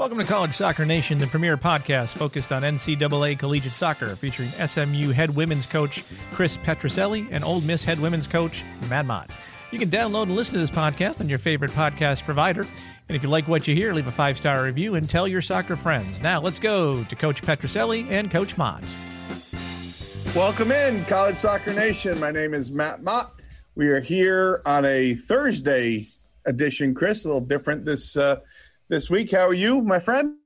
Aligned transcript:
Welcome 0.00 0.16
to 0.16 0.24
College 0.24 0.54
Soccer 0.54 0.86
Nation, 0.86 1.18
the 1.18 1.26
premier 1.26 1.58
podcast 1.58 2.16
focused 2.16 2.52
on 2.52 2.62
NCAA 2.62 3.38
collegiate 3.38 3.74
soccer, 3.74 4.16
featuring 4.16 4.48
SMU 4.48 5.10
head 5.10 5.36
women's 5.36 5.66
coach 5.66 6.04
Chris 6.32 6.56
Petrucelli 6.56 7.28
and 7.30 7.44
Ole 7.44 7.60
Miss 7.60 7.84
head 7.84 8.00
women's 8.00 8.26
coach 8.26 8.64
Matt 8.88 9.04
Mott. 9.04 9.30
You 9.70 9.78
can 9.78 9.90
download 9.90 10.22
and 10.22 10.36
listen 10.36 10.54
to 10.54 10.60
this 10.60 10.70
podcast 10.70 11.20
on 11.20 11.28
your 11.28 11.38
favorite 11.38 11.72
podcast 11.72 12.24
provider. 12.24 12.62
And 12.62 13.14
if 13.14 13.22
you 13.22 13.28
like 13.28 13.46
what 13.46 13.68
you 13.68 13.74
hear, 13.74 13.92
leave 13.92 14.06
a 14.06 14.10
five 14.10 14.38
star 14.38 14.64
review 14.64 14.94
and 14.94 15.08
tell 15.08 15.28
your 15.28 15.42
soccer 15.42 15.76
friends. 15.76 16.18
Now 16.22 16.40
let's 16.40 16.60
go 16.60 17.04
to 17.04 17.14
Coach 17.14 17.42
Petrucelli 17.42 18.10
and 18.10 18.30
Coach 18.30 18.56
Mott. 18.56 18.82
Welcome 20.34 20.72
in, 20.72 21.04
College 21.04 21.36
Soccer 21.36 21.74
Nation. 21.74 22.18
My 22.18 22.30
name 22.30 22.54
is 22.54 22.72
Matt 22.72 23.02
Mott. 23.02 23.34
We 23.74 23.88
are 23.88 24.00
here 24.00 24.62
on 24.64 24.86
a 24.86 25.12
Thursday 25.12 26.08
edition, 26.46 26.94
Chris. 26.94 27.26
A 27.26 27.28
little 27.28 27.42
different 27.42 27.84
this 27.84 28.16
uh, 28.16 28.36
this 28.90 29.08
week. 29.08 29.30
How 29.30 29.46
are 29.46 29.54
you, 29.54 29.82
my 29.82 30.00
friend? 30.00 30.36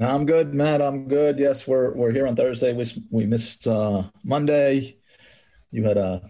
I'm 0.00 0.24
good, 0.24 0.54
Matt. 0.54 0.80
I'm 0.80 1.08
good. 1.08 1.40
Yes, 1.40 1.66
we're 1.66 1.92
we're 1.92 2.12
here 2.12 2.26
on 2.28 2.36
Thursday. 2.36 2.72
We 2.72 2.86
we 3.10 3.26
missed 3.26 3.66
uh, 3.66 4.04
Monday. 4.22 4.96
You 5.72 5.82
had 5.84 5.98
a 5.98 6.22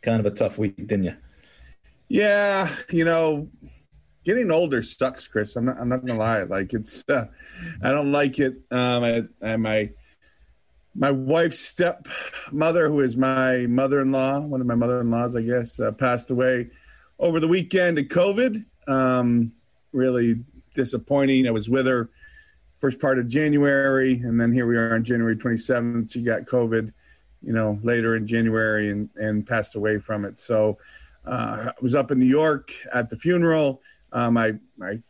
kind 0.00 0.18
of 0.18 0.26
a 0.26 0.34
tough 0.34 0.56
week, 0.56 0.76
didn't 0.78 1.04
you? 1.04 1.14
Yeah, 2.08 2.74
you 2.90 3.04
know, 3.04 3.50
getting 4.24 4.50
older 4.50 4.80
sucks, 4.80 5.28
Chris. 5.28 5.56
I'm 5.56 5.66
not. 5.66 5.78
I'm 5.78 5.90
not 5.90 6.06
gonna 6.06 6.18
lie. 6.18 6.44
Like 6.44 6.72
it's. 6.72 7.04
Uh, 7.06 7.26
I 7.82 7.92
don't 7.92 8.10
like 8.10 8.38
it. 8.38 8.54
Um, 8.70 9.04
I, 9.04 9.24
I, 9.42 9.56
my 9.56 9.90
my 10.94 11.10
wife's 11.10 11.58
stepmother, 11.58 12.88
who 12.88 13.00
is 13.00 13.14
my 13.14 13.66
mother-in-law, 13.68 14.40
one 14.40 14.62
of 14.62 14.66
my 14.66 14.74
mother-in-laws, 14.74 15.36
I 15.36 15.42
guess, 15.42 15.78
uh, 15.78 15.92
passed 15.92 16.30
away 16.30 16.70
over 17.18 17.40
the 17.40 17.46
weekend 17.46 17.98
of 17.98 18.06
COVID. 18.06 18.64
Um, 18.88 19.52
really 19.92 20.44
disappointing. 20.78 21.48
I 21.48 21.50
was 21.50 21.68
with 21.68 21.86
her 21.88 22.08
first 22.76 23.00
part 23.00 23.18
of 23.18 23.26
January, 23.26 24.14
and 24.14 24.40
then 24.40 24.52
here 24.52 24.64
we 24.64 24.76
are 24.76 24.94
on 24.94 25.02
January 25.02 25.36
27th. 25.36 26.12
She 26.12 26.22
got 26.22 26.42
COVID, 26.42 26.92
you 27.42 27.52
know, 27.52 27.80
later 27.82 28.14
in 28.14 28.26
January 28.26 28.90
and, 28.90 29.10
and 29.16 29.44
passed 29.44 29.74
away 29.74 29.98
from 29.98 30.24
it. 30.24 30.38
So 30.38 30.78
uh, 31.26 31.70
I 31.70 31.72
was 31.82 31.96
up 31.96 32.12
in 32.12 32.20
New 32.20 32.26
York 32.26 32.70
at 32.94 33.10
the 33.10 33.16
funeral. 33.16 33.82
Uh, 34.12 34.30
my 34.30 34.52
my 34.78 35.00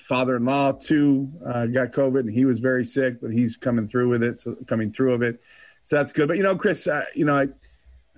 father-in-law 0.00 0.72
too 0.72 1.30
uh, 1.46 1.66
got 1.66 1.92
COVID, 1.92 2.20
and 2.20 2.30
he 2.30 2.44
was 2.44 2.58
very 2.58 2.84
sick, 2.84 3.20
but 3.22 3.30
he's 3.30 3.56
coming 3.56 3.86
through 3.86 4.08
with 4.08 4.24
it. 4.24 4.40
So 4.40 4.56
coming 4.66 4.90
through 4.90 5.14
of 5.14 5.22
it, 5.22 5.42
so 5.84 5.96
that's 5.96 6.12
good. 6.12 6.26
But 6.26 6.36
you 6.36 6.42
know, 6.42 6.56
Chris, 6.56 6.88
you 7.14 7.24
know, 7.24 7.36
I 7.36 7.46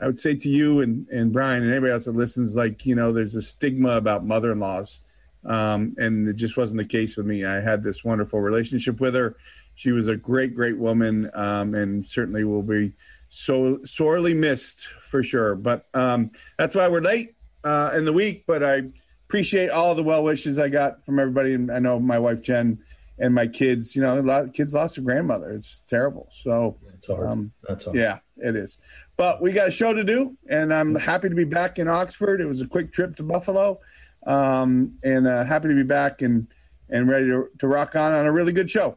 I 0.01 0.07
would 0.07 0.19
say 0.19 0.35
to 0.35 0.49
you 0.49 0.81
and 0.81 1.07
and 1.09 1.33
Brian 1.33 1.63
and 1.63 1.71
anybody 1.71 1.93
else 1.93 2.07
that 2.07 2.17
listens, 2.17 2.57
like 2.57 2.87
you 2.87 2.95
know, 2.95 3.13
there's 3.13 3.37
a 3.37 3.43
stigma 3.43 3.91
about 3.91 4.25
mother-in-laws 4.25 5.01
um, 5.45 5.95
and 5.99 6.29
it 6.29 6.37
just 6.37 6.57
wasn't 6.57 6.79
the 6.79 6.85
case 6.85 7.17
with 7.17 7.27
me. 7.27 7.45
I 7.45 7.61
had 7.61 7.83
this 7.83 8.05
wonderful 8.05 8.41
relationship 8.41 9.01
with 9.01 9.15
her. 9.15 9.37
She 9.75 9.93
was 9.93 10.09
a 10.09 10.17
great, 10.17 10.55
great 10.55 10.77
woman, 10.77 11.31
um, 11.35 11.75
and 11.75 12.07
certainly 12.07 12.45
will 12.45 12.63
be 12.63 12.93
so 13.29 13.81
sorely 13.83 14.35
missed 14.35 14.89
for 14.89 15.23
sure. 15.23 15.55
But 15.55 15.87
um, 15.95 16.31
that's 16.59 16.75
why 16.75 16.89
we're 16.89 17.01
late 17.01 17.37
uh, 17.65 17.93
in 17.95 18.05
the 18.05 18.13
week. 18.13 18.45
But 18.47 18.63
I 18.63 18.83
appreciate 19.27 19.71
all 19.71 19.95
the 19.95 20.03
well 20.03 20.25
wishes 20.25 20.59
I 20.59 20.69
got 20.69 21.05
from 21.05 21.19
everybody. 21.19 21.55
And 21.55 21.71
I 21.71 21.79
know 21.79 22.01
my 22.01 22.19
wife 22.19 22.43
Jen 22.43 22.79
and 23.19 23.35
my 23.35 23.47
kids. 23.47 23.95
You 23.95 24.03
know, 24.03 24.19
a 24.19 24.21
lot 24.21 24.45
of 24.45 24.53
kids 24.53 24.75
lost 24.75 24.99
a 24.99 25.01
grandmother. 25.01 25.53
It's 25.53 25.81
terrible. 25.87 26.27
So 26.31 26.79
that's 26.87 27.07
hard. 27.07 27.27
Um, 27.27 27.53
that's 27.67 27.85
hard. 27.85 27.97
Yeah, 27.97 28.19
it 28.37 28.57
is. 28.57 28.79
But 29.17 29.41
we 29.43 29.53
got 29.53 29.69
a 29.69 29.73
show 29.73 29.93
to 29.93 30.05
do, 30.05 30.37
and 30.49 30.73
I'm 30.73 30.95
happy 30.95 31.29
to 31.29 31.35
be 31.35 31.45
back 31.45 31.79
in 31.79 31.89
Oxford. 31.89 32.41
It 32.41 32.47
was 32.47 32.63
a 32.63 32.67
quick 32.67 32.93
trip 32.93 33.17
to 33.17 33.23
Buffalo 33.23 33.81
um, 34.27 34.99
and 35.03 35.27
uh, 35.27 35.45
happy 35.45 35.69
to 35.69 35.75
be 35.75 35.83
back 35.83 36.23
and 36.23 36.49
and 36.91 37.09
ready 37.09 37.27
to, 37.27 37.49
to 37.59 37.69
rock 37.69 37.97
on 37.97 38.13
on 38.13 38.27
a 38.27 38.33
really 38.33 38.53
good 38.53 38.71
show. 38.71 38.97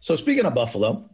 So 0.00 0.16
speaking 0.16 0.46
of 0.46 0.54
Buffalo, 0.54 1.08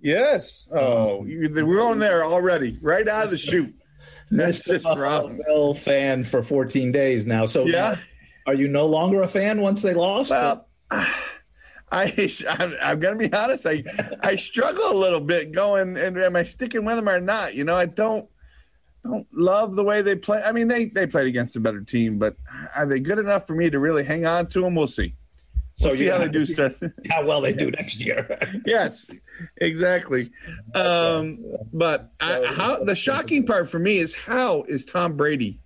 yes. 0.00 0.68
Oh, 0.72 1.24
you, 1.24 1.50
we're 1.64 1.82
on 1.82 1.98
there 1.98 2.24
already, 2.24 2.78
right 2.82 3.06
out 3.06 3.24
of 3.24 3.30
the 3.30 3.38
chute. 3.38 3.74
That's 4.30 4.64
just 4.64 4.86
wrong. 4.86 5.40
Bill 5.46 5.74
fan 5.74 6.24
for 6.24 6.42
14 6.42 6.92
days 6.92 7.26
now. 7.26 7.46
So 7.46 7.66
yeah, 7.66 7.96
are 8.46 8.54
you 8.54 8.68
no 8.68 8.86
longer 8.86 9.22
a 9.22 9.28
fan 9.28 9.60
once 9.60 9.82
they 9.82 9.94
lost? 9.94 10.30
Well, 10.30 10.66
I 11.92 12.28
I'm, 12.48 12.72
I'm 12.80 13.00
gonna 13.00 13.16
be 13.16 13.32
honest. 13.32 13.66
I 13.66 13.82
I 14.22 14.36
struggle 14.36 14.92
a 14.92 14.98
little 14.98 15.20
bit 15.20 15.52
going, 15.52 15.96
and 15.96 16.16
am 16.16 16.36
I 16.36 16.44
sticking 16.44 16.84
with 16.84 16.96
them 16.96 17.08
or 17.08 17.20
not? 17.20 17.54
You 17.54 17.64
know, 17.64 17.76
I 17.76 17.86
don't 17.86 18.29
don't 19.04 19.26
love 19.32 19.76
the 19.76 19.84
way 19.84 20.02
they 20.02 20.16
play. 20.16 20.42
I 20.44 20.52
mean, 20.52 20.68
they 20.68 20.86
they 20.86 21.06
played 21.06 21.26
against 21.26 21.56
a 21.56 21.60
better 21.60 21.80
team, 21.80 22.18
but 22.18 22.36
are 22.76 22.86
they 22.86 23.00
good 23.00 23.18
enough 23.18 23.46
for 23.46 23.54
me 23.54 23.70
to 23.70 23.78
really 23.78 24.04
hang 24.04 24.26
on 24.26 24.46
to 24.48 24.60
them? 24.60 24.74
We'll 24.74 24.86
see. 24.86 25.14
We'll 25.80 25.90
so 25.92 25.96
see 25.96 26.06
how 26.06 26.18
they 26.18 26.28
do. 26.28 26.40
Start. 26.40 26.74
How 27.10 27.26
well 27.26 27.40
they 27.40 27.54
do 27.54 27.70
next 27.78 28.00
year. 28.00 28.38
yes, 28.66 29.08
exactly. 29.56 30.30
Um, 30.74 31.42
but 31.72 32.10
I, 32.20 32.52
how 32.54 32.84
the 32.84 32.94
shocking 32.94 33.46
part 33.46 33.70
for 33.70 33.78
me 33.78 33.98
is 33.98 34.14
how 34.14 34.62
is 34.64 34.84
Tom 34.84 35.16
Brady 35.16 35.60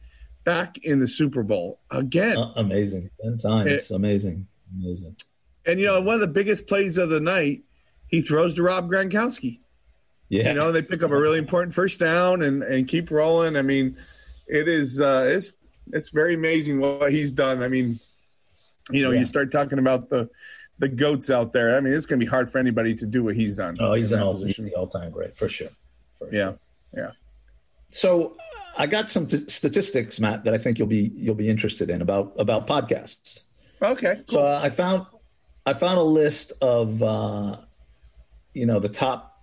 back 0.44 0.78
in 0.84 1.00
the 1.00 1.09
Super 1.09 1.43
Bowl 1.43 1.81
again? 1.91 2.39
Uh, 2.39 2.53
amazing, 2.56 3.11
ten 3.23 3.37
times, 3.37 3.71
it, 3.71 3.91
amazing, 3.91 4.47
amazing. 4.81 5.17
And 5.67 5.81
you 5.81 5.87
know, 5.87 6.00
one 6.00 6.15
of 6.15 6.21
the 6.21 6.28
biggest 6.28 6.69
plays 6.69 6.97
of 6.97 7.09
the 7.09 7.21
night, 7.21 7.62
he 8.06 8.23
throws 8.23 8.55
to 8.55 8.62
Rob 8.62 8.89
Gronkowski. 8.89 9.59
Yeah. 10.29 10.49
You 10.49 10.55
know, 10.55 10.73
they 10.73 10.83
pick 10.83 11.03
up 11.03 11.11
a 11.11 11.19
really 11.19 11.39
important 11.39 11.75
first 11.75 12.01
down 12.01 12.43
and, 12.43 12.62
and 12.62 12.89
keep 12.89 13.11
rolling. 13.11 13.57
I 13.57 13.62
mean, 13.62 13.97
it 14.47 14.69
is 14.69 15.01
uh, 15.01 15.27
it's 15.29 15.53
it's 15.93 16.11
very 16.11 16.35
amazing 16.35 16.81
what 16.81 17.12
he's 17.12 17.31
done. 17.31 17.62
I 17.62 17.69
mean, 17.69 18.01
you 18.91 19.03
know, 19.03 19.11
yeah. 19.11 19.21
you 19.21 19.27
start 19.27 19.53
talking 19.53 19.79
about 19.79 20.09
the 20.09 20.29
the 20.79 20.89
goats 20.89 21.31
out 21.31 21.53
there. 21.53 21.77
I 21.77 21.81
mean, 21.81 21.93
it's 21.93 22.07
going 22.07 22.19
to 22.19 22.27
be 22.27 22.31
hard 22.31 22.51
for 22.51 22.59
anybody 22.59 22.95
to 22.95 23.07
do 23.07 23.23
what 23.23 23.35
he's 23.35 23.55
done. 23.55 23.77
Oh, 23.79 23.95
he's 23.95 24.12
an 24.12 24.21
all, 24.21 24.37
all 24.77 24.87
time 24.87 25.11
great 25.11 25.37
for 25.37 25.49
sure. 25.49 25.69
For 26.19 26.29
yeah, 26.33 26.51
sure. 26.51 26.59
yeah. 26.97 27.11
So 27.89 28.37
I 28.77 28.87
got 28.87 29.11
some 29.11 29.27
t- 29.27 29.47
statistics, 29.49 30.19
Matt, 30.19 30.45
that 30.45 30.55
I 30.55 30.59
think 30.59 30.79
you'll 30.79 30.89
be 30.89 31.12
you'll 31.15 31.35
be 31.35 31.49
interested 31.49 31.91
in 31.91 32.03
about 32.03 32.33
about 32.39 32.67
podcasts. 32.67 33.43
Okay. 33.83 34.17
Cool. 34.17 34.25
So 34.29 34.41
uh, 34.41 34.61
I 34.62 34.71
found 34.71 35.06
I 35.67 35.75
found 35.75 35.99
a 35.99 36.03
list 36.03 36.53
of 36.61 37.03
uh, 37.03 37.56
you 38.53 38.67
know 38.67 38.81
the 38.81 38.89
top 38.89 39.34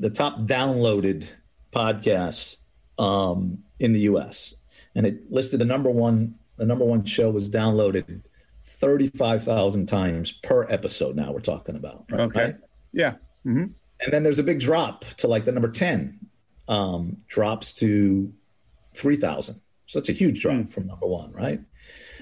the 0.00 0.10
top 0.10 0.40
downloaded 0.40 1.26
podcasts 1.72 2.56
um, 2.98 3.58
in 3.78 3.92
the 3.92 4.00
U.S. 4.00 4.54
and 4.94 5.06
it 5.06 5.30
listed 5.30 5.60
the 5.60 5.64
number 5.64 5.90
one. 5.90 6.36
The 6.56 6.66
number 6.66 6.84
one 6.84 7.04
show 7.04 7.30
was 7.30 7.48
downloaded 7.48 8.22
thirty-five 8.64 9.44
thousand 9.44 9.86
times 9.86 10.32
per 10.32 10.66
episode. 10.68 11.16
Now 11.16 11.32
we're 11.32 11.40
talking 11.40 11.76
about. 11.76 12.04
Right? 12.10 12.20
Okay. 12.20 12.44
Right? 12.44 12.54
Yeah. 12.92 13.12
Mm-hmm. 13.46 13.66
And 14.02 14.12
then 14.12 14.22
there's 14.22 14.38
a 14.38 14.42
big 14.42 14.60
drop 14.60 15.04
to 15.04 15.28
like 15.28 15.44
the 15.44 15.52
number 15.52 15.70
ten 15.70 16.18
um, 16.68 17.18
drops 17.28 17.72
to 17.74 18.32
three 18.94 19.16
thousand. 19.16 19.60
So 19.86 19.98
that's 19.98 20.08
a 20.08 20.12
huge 20.12 20.40
drop 20.40 20.56
mm. 20.56 20.72
from 20.72 20.86
number 20.86 21.06
one, 21.06 21.32
right? 21.32 21.60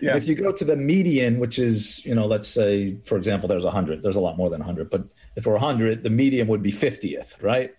Yeah. 0.00 0.16
if 0.16 0.28
you 0.28 0.34
go 0.34 0.52
to 0.52 0.64
the 0.64 0.76
median, 0.76 1.38
which 1.38 1.58
is, 1.58 2.04
you 2.04 2.14
know, 2.14 2.26
let's 2.26 2.48
say, 2.48 2.96
for 3.04 3.16
example, 3.16 3.48
there's 3.48 3.64
100, 3.64 4.02
there's 4.02 4.16
a 4.16 4.20
lot 4.20 4.36
more 4.36 4.50
than 4.50 4.60
100, 4.60 4.90
but 4.90 5.04
if 5.36 5.46
we're 5.46 5.52
100, 5.52 6.02
the 6.02 6.10
median 6.10 6.46
would 6.48 6.62
be 6.62 6.72
50th, 6.72 7.42
right? 7.42 7.74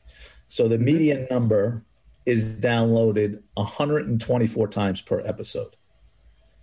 So 0.47 0.68
the 0.68 0.78
median 0.78 1.28
number 1.30 1.84
is 2.25 2.59
downloaded 2.59 3.41
124 3.53 4.68
times 4.68 5.02
per 5.02 5.22
episode. 5.22 5.75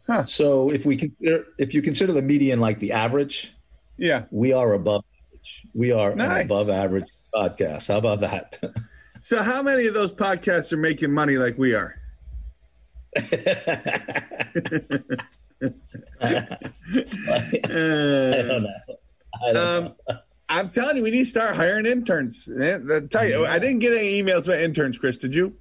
Huh. 0.06 0.26
So 0.26 0.70
if 0.70 0.86
we 0.86 0.96
consider, 0.96 1.46
if 1.58 1.74
you 1.74 1.82
consider 1.82 2.12
the 2.12 2.22
median 2.22 2.60
like 2.60 2.78
the 2.78 2.92
average, 2.92 3.52
yeah, 3.96 4.24
we 4.30 4.52
are 4.52 4.72
above 4.74 5.04
average. 5.30 5.62
We 5.74 5.92
are 5.92 6.14
nice. 6.14 6.44
above 6.44 6.68
average 6.68 7.06
podcast. 7.34 7.88
How 7.88 7.98
about 7.98 8.20
that? 8.20 8.58
so 9.18 9.42
how 9.42 9.62
many 9.62 9.86
of 9.86 9.94
those 9.94 10.12
podcasts 10.12 10.72
are 10.72 10.76
making 10.76 11.12
money 11.12 11.36
like 11.36 11.58
we 11.58 11.74
are? 11.74 11.96
I 15.62 15.68
don't 18.42 18.62
know. 18.62 18.74
I 19.42 19.52
don't 19.52 19.56
um, 19.56 19.94
know. 20.08 20.18
I'm 20.48 20.68
telling 20.68 20.98
you, 20.98 21.02
we 21.02 21.10
need 21.10 21.20
to 21.20 21.26
start 21.26 21.56
hiring 21.56 21.86
interns. 21.86 22.48
I 22.48 22.78
tell 23.10 23.26
you, 23.26 23.44
I 23.44 23.58
didn't 23.58 23.80
get 23.80 23.96
any 23.98 24.22
emails 24.22 24.46
about 24.46 24.60
interns, 24.60 24.98
Chris. 24.98 25.18
Did 25.18 25.34
you? 25.34 25.56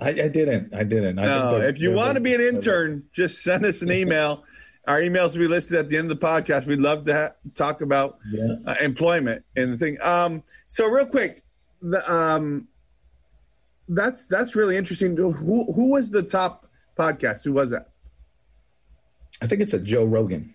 I, 0.00 0.10
I 0.10 0.28
didn't. 0.28 0.72
I 0.74 0.84
didn't. 0.84 1.18
I 1.18 1.26
no, 1.26 1.56
if 1.60 1.80
you 1.80 1.92
want 1.92 2.14
to 2.14 2.20
be 2.20 2.34
an 2.34 2.40
intern, 2.40 3.04
just 3.12 3.42
send 3.42 3.66
us 3.66 3.82
an 3.82 3.90
email. 3.90 4.44
Our 4.86 5.00
emails 5.00 5.36
will 5.36 5.44
be 5.44 5.48
listed 5.48 5.78
at 5.78 5.88
the 5.88 5.98
end 5.98 6.10
of 6.10 6.18
the 6.18 6.26
podcast. 6.26 6.66
We'd 6.66 6.80
love 6.80 7.04
to 7.04 7.14
ha- 7.14 7.32
talk 7.54 7.82
about 7.82 8.18
yeah. 8.30 8.54
uh, 8.66 8.76
employment 8.80 9.44
and 9.54 9.72
the 9.72 9.78
thing. 9.78 9.98
Um, 10.02 10.42
so, 10.68 10.88
real 10.88 11.06
quick, 11.06 11.42
the, 11.82 12.10
um, 12.10 12.68
that's 13.88 14.26
that's 14.26 14.56
really 14.56 14.76
interesting. 14.76 15.16
Who 15.16 15.32
who 15.32 15.90
was 15.90 16.10
the 16.10 16.22
top 16.22 16.66
podcast? 16.96 17.44
Who 17.44 17.52
was 17.52 17.70
that? 17.70 17.89
I 19.42 19.46
think 19.46 19.60
it's 19.60 19.74
a 19.74 19.80
Joe 19.80 20.04
Rogan. 20.04 20.54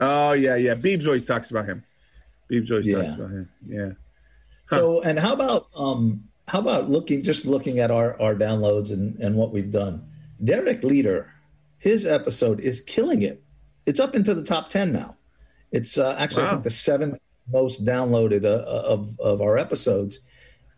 Oh 0.00 0.32
yeah, 0.32 0.56
yeah. 0.56 0.74
Beebs 0.74 1.06
always 1.06 1.26
talks 1.26 1.50
about 1.50 1.66
him. 1.66 1.84
Beebs 2.50 2.70
always 2.70 2.88
yeah. 2.88 3.02
talks 3.02 3.14
about 3.14 3.30
him. 3.30 3.48
Yeah. 3.66 3.90
Huh. 4.68 4.76
So, 4.76 5.02
and 5.02 5.18
how 5.18 5.32
about 5.32 5.68
um, 5.76 6.24
how 6.48 6.60
about 6.60 6.90
looking 6.90 7.22
just 7.22 7.46
looking 7.46 7.78
at 7.78 7.90
our 7.90 8.20
our 8.20 8.34
downloads 8.34 8.92
and 8.92 9.18
and 9.18 9.36
what 9.36 9.52
we've 9.52 9.70
done? 9.70 10.06
Derek 10.42 10.82
Leader, 10.84 11.32
his 11.78 12.06
episode 12.06 12.60
is 12.60 12.80
killing 12.80 13.22
it. 13.22 13.42
It's 13.86 14.00
up 14.00 14.14
into 14.14 14.34
the 14.34 14.44
top 14.44 14.68
ten 14.68 14.92
now. 14.92 15.16
It's 15.72 15.98
uh, 15.98 16.16
actually 16.18 16.44
wow. 16.44 16.48
I 16.48 16.52
think 16.52 16.64
the 16.64 16.70
seventh 16.70 17.18
most 17.52 17.84
downloaded 17.84 18.44
uh, 18.44 18.64
uh, 18.66 18.82
of 18.86 19.18
of 19.20 19.40
our 19.40 19.56
episodes, 19.56 20.20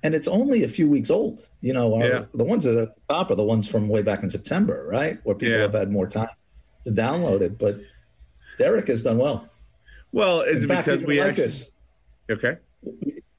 and 0.02 0.14
it's 0.14 0.29
only 0.29 0.64
a 0.64 0.69
few 0.69 0.88
weeks 0.88 1.11
old. 1.11 1.46
You 1.61 1.73
know, 1.73 1.94
our, 1.94 2.06
yeah. 2.06 2.25
the 2.34 2.44
ones 2.44 2.64
that 2.64 2.79
are 2.79 2.82
at 2.82 2.94
the 2.94 3.00
top 3.08 3.31
are 3.31 3.34
the 3.34 3.44
ones 3.44 3.69
from 3.69 3.88
way 3.88 4.02
back 4.02 4.23
in 4.23 4.31
September, 4.31 4.87
right, 4.88 5.19
where 5.25 5.34
people 5.34 5.56
yeah. 5.56 5.62
have 5.62 5.73
had 5.73 5.91
more 5.91 6.06
time 6.06 6.29
to 6.94 7.02
download 7.02 7.40
it. 7.40 7.58
But 7.58 7.81
Derek 8.56 8.88
has 8.88 9.02
done 9.02 9.19
well. 9.19 9.49
Well, 10.12 10.40
is 10.40 10.64
in 10.64 10.70
it 10.70 10.75
fact, 10.75 10.87
because 10.87 11.05
we 11.05 11.20
like 11.20 11.31
actually? 11.31 11.44
This. 11.44 11.70
Okay. 12.31 12.56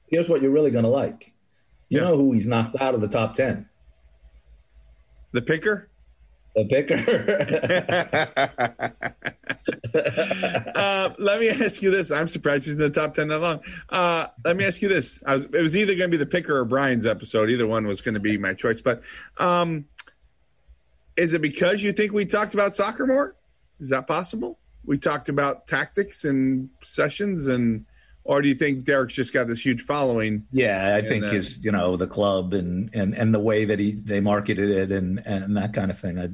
Here's 0.06 0.28
what 0.28 0.42
you're 0.42 0.50
really 0.50 0.70
going 0.70 0.84
to 0.84 0.90
like. 0.90 1.32
You 1.88 2.00
yeah. 2.00 2.08
know 2.08 2.16
who 2.16 2.32
he's 2.32 2.46
knocked 2.46 2.76
out 2.80 2.94
of 2.94 3.00
the 3.00 3.08
top 3.08 3.34
ten? 3.34 3.68
The 5.32 5.42
picker. 5.42 5.88
The 6.54 6.64
picker. 6.64 6.96
uh, 10.74 11.10
let 11.18 11.38
me 11.38 11.48
ask 11.48 11.82
you 11.82 11.92
this. 11.92 12.10
I'm 12.10 12.26
surprised 12.26 12.66
he's 12.66 12.74
in 12.74 12.80
the 12.80 12.90
top 12.90 13.14
10 13.14 13.28
that 13.28 13.38
long. 13.38 13.60
Uh, 13.88 14.26
let 14.44 14.56
me 14.56 14.64
ask 14.64 14.82
you 14.82 14.88
this. 14.88 15.22
Was, 15.24 15.44
it 15.44 15.62
was 15.62 15.76
either 15.76 15.94
going 15.94 16.10
to 16.10 16.18
be 16.18 16.22
the 16.22 16.26
picker 16.26 16.56
or 16.56 16.64
Brian's 16.64 17.06
episode. 17.06 17.50
Either 17.50 17.68
one 17.68 17.86
was 17.86 18.00
going 18.00 18.14
to 18.14 18.20
be 18.20 18.36
my 18.36 18.54
choice. 18.54 18.80
But 18.80 19.02
um, 19.38 19.84
is 21.16 21.34
it 21.34 21.42
because 21.42 21.84
you 21.84 21.92
think 21.92 22.12
we 22.12 22.24
talked 22.24 22.54
about 22.54 22.74
soccer 22.74 23.06
more? 23.06 23.36
Is 23.80 23.88
that 23.90 24.06
possible? 24.06 24.58
We 24.84 24.98
talked 24.98 25.28
about 25.28 25.66
tactics 25.66 26.24
and 26.24 26.70
sessions 26.80 27.46
and 27.46 27.86
or 28.24 28.42
do 28.42 28.48
you 28.48 28.54
think 28.54 28.84
Derek's 28.84 29.14
just 29.14 29.32
got 29.32 29.46
this 29.46 29.64
huge 29.64 29.80
following? 29.80 30.46
Yeah, 30.52 30.94
I 30.94 31.02
think 31.02 31.24
uh, 31.24 31.30
his 31.30 31.64
you 31.64 31.72
know 31.72 31.96
the 31.96 32.06
club 32.06 32.52
and 32.52 32.90
and 32.94 33.14
and 33.14 33.34
the 33.34 33.40
way 33.40 33.64
that 33.64 33.78
he 33.78 33.92
they 33.92 34.20
marketed 34.20 34.70
it 34.70 34.92
and 34.92 35.20
and 35.26 35.56
that 35.56 35.72
kind 35.72 35.90
of 35.90 35.98
thing. 35.98 36.18
I 36.18 36.28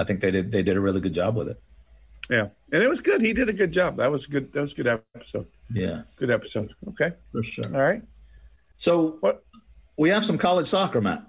I 0.00 0.04
think 0.04 0.20
they 0.20 0.30
did 0.30 0.52
they 0.52 0.62
did 0.62 0.76
a 0.76 0.80
really 0.80 1.00
good 1.00 1.14
job 1.14 1.36
with 1.36 1.48
it. 1.48 1.60
Yeah, 2.28 2.48
and 2.72 2.82
it 2.82 2.88
was 2.88 3.00
good. 3.00 3.22
He 3.22 3.32
did 3.32 3.48
a 3.48 3.52
good 3.52 3.72
job. 3.72 3.96
That 3.96 4.10
was 4.10 4.26
good. 4.26 4.52
That 4.52 4.60
was 4.60 4.72
a 4.72 4.76
good 4.76 4.86
episode. 4.88 5.46
Yeah, 5.72 6.02
good 6.16 6.30
episode. 6.30 6.74
Okay, 6.88 7.12
for 7.32 7.42
sure. 7.42 7.64
All 7.72 7.80
right. 7.80 8.02
So 8.76 9.16
what 9.20 9.44
we 9.96 10.10
have 10.10 10.24
some 10.24 10.38
college 10.38 10.66
soccer, 10.66 11.00
Matt. 11.00 11.24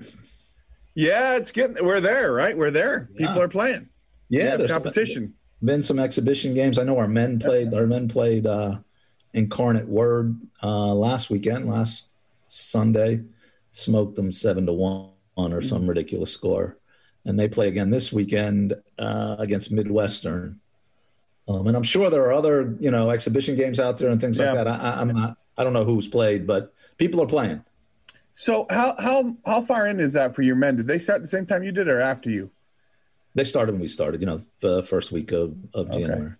Yeah, 0.96 1.38
it's 1.38 1.52
getting. 1.52 1.86
We're 1.86 2.02
there, 2.02 2.34
right? 2.34 2.58
We're 2.58 2.72
there. 2.72 3.10
Yeah. 3.14 3.28
People 3.28 3.42
are 3.44 3.48
playing. 3.48 3.90
Yeah, 4.28 4.58
there's 4.58 4.72
competition. 4.72 5.36
Been 5.62 5.84
some 5.84 6.00
exhibition 6.00 6.54
games. 6.54 6.78
I 6.78 6.84
know 6.84 6.98
our 6.98 7.08
men 7.08 7.40
played. 7.40 7.74
Our 7.74 7.86
men 7.86 8.08
played. 8.08 8.46
uh 8.46 8.80
Incarnate 9.34 9.88
Word 9.88 10.40
uh, 10.64 10.94
last 10.94 11.30
weekend, 11.30 11.68
last 11.68 12.10
Sunday, 12.48 13.24
smoked 13.72 14.16
them 14.16 14.32
seven 14.32 14.66
to 14.66 14.74
one 14.74 15.12
or 15.36 15.62
some 15.62 15.88
ridiculous 15.88 16.34
score, 16.34 16.78
and 17.26 17.40
they 17.40 17.48
play 17.48 17.68
again 17.68 17.92
this 17.92 18.12
weekend 18.12 18.74
uh, 18.98 19.36
against 19.38 19.72
Midwestern. 19.72 20.60
Um, 21.48 21.68
and 21.68 21.78
I'm 21.78 21.84
sure 21.84 22.10
there 22.10 22.24
are 22.24 22.34
other 22.34 22.76
you 22.80 22.90
know 22.90 23.12
exhibition 23.12 23.56
games 23.56 23.80
out 23.80 24.00
there 24.00 24.10
and 24.10 24.20
things 24.20 24.40
yeah. 24.40 24.54
like 24.54 24.66
that. 24.66 24.68
I, 24.68 25.00
I'm 25.00 25.10
not. 25.10 25.38
I 25.58 25.64
don't 25.64 25.74
know 25.74 25.86
who's 25.86 26.08
played, 26.08 26.48
but 26.48 26.74
people 26.98 27.22
are 27.22 27.28
playing. 27.28 27.64
So 28.34 28.66
how 28.72 28.96
how 28.98 29.38
how 29.46 29.62
far 29.62 29.86
in 29.86 30.00
is 30.00 30.14
that 30.14 30.34
for 30.34 30.42
your 30.42 30.56
men? 30.56 30.76
Did 30.76 30.88
they 30.88 30.98
start 30.98 31.22
the 31.22 31.28
same 31.28 31.46
time 31.46 31.62
you 31.64 31.72
did, 31.72 31.88
or 31.88 32.00
after 32.00 32.32
you? 32.32 32.50
They 33.36 33.44
started 33.44 33.74
when 33.74 33.82
we 33.82 33.88
started. 33.88 34.22
You 34.22 34.28
know, 34.28 34.42
the 34.62 34.84
first 34.84 35.12
week 35.12 35.32
of, 35.32 35.56
of 35.74 35.90
okay. 35.90 36.00
January. 36.00 36.34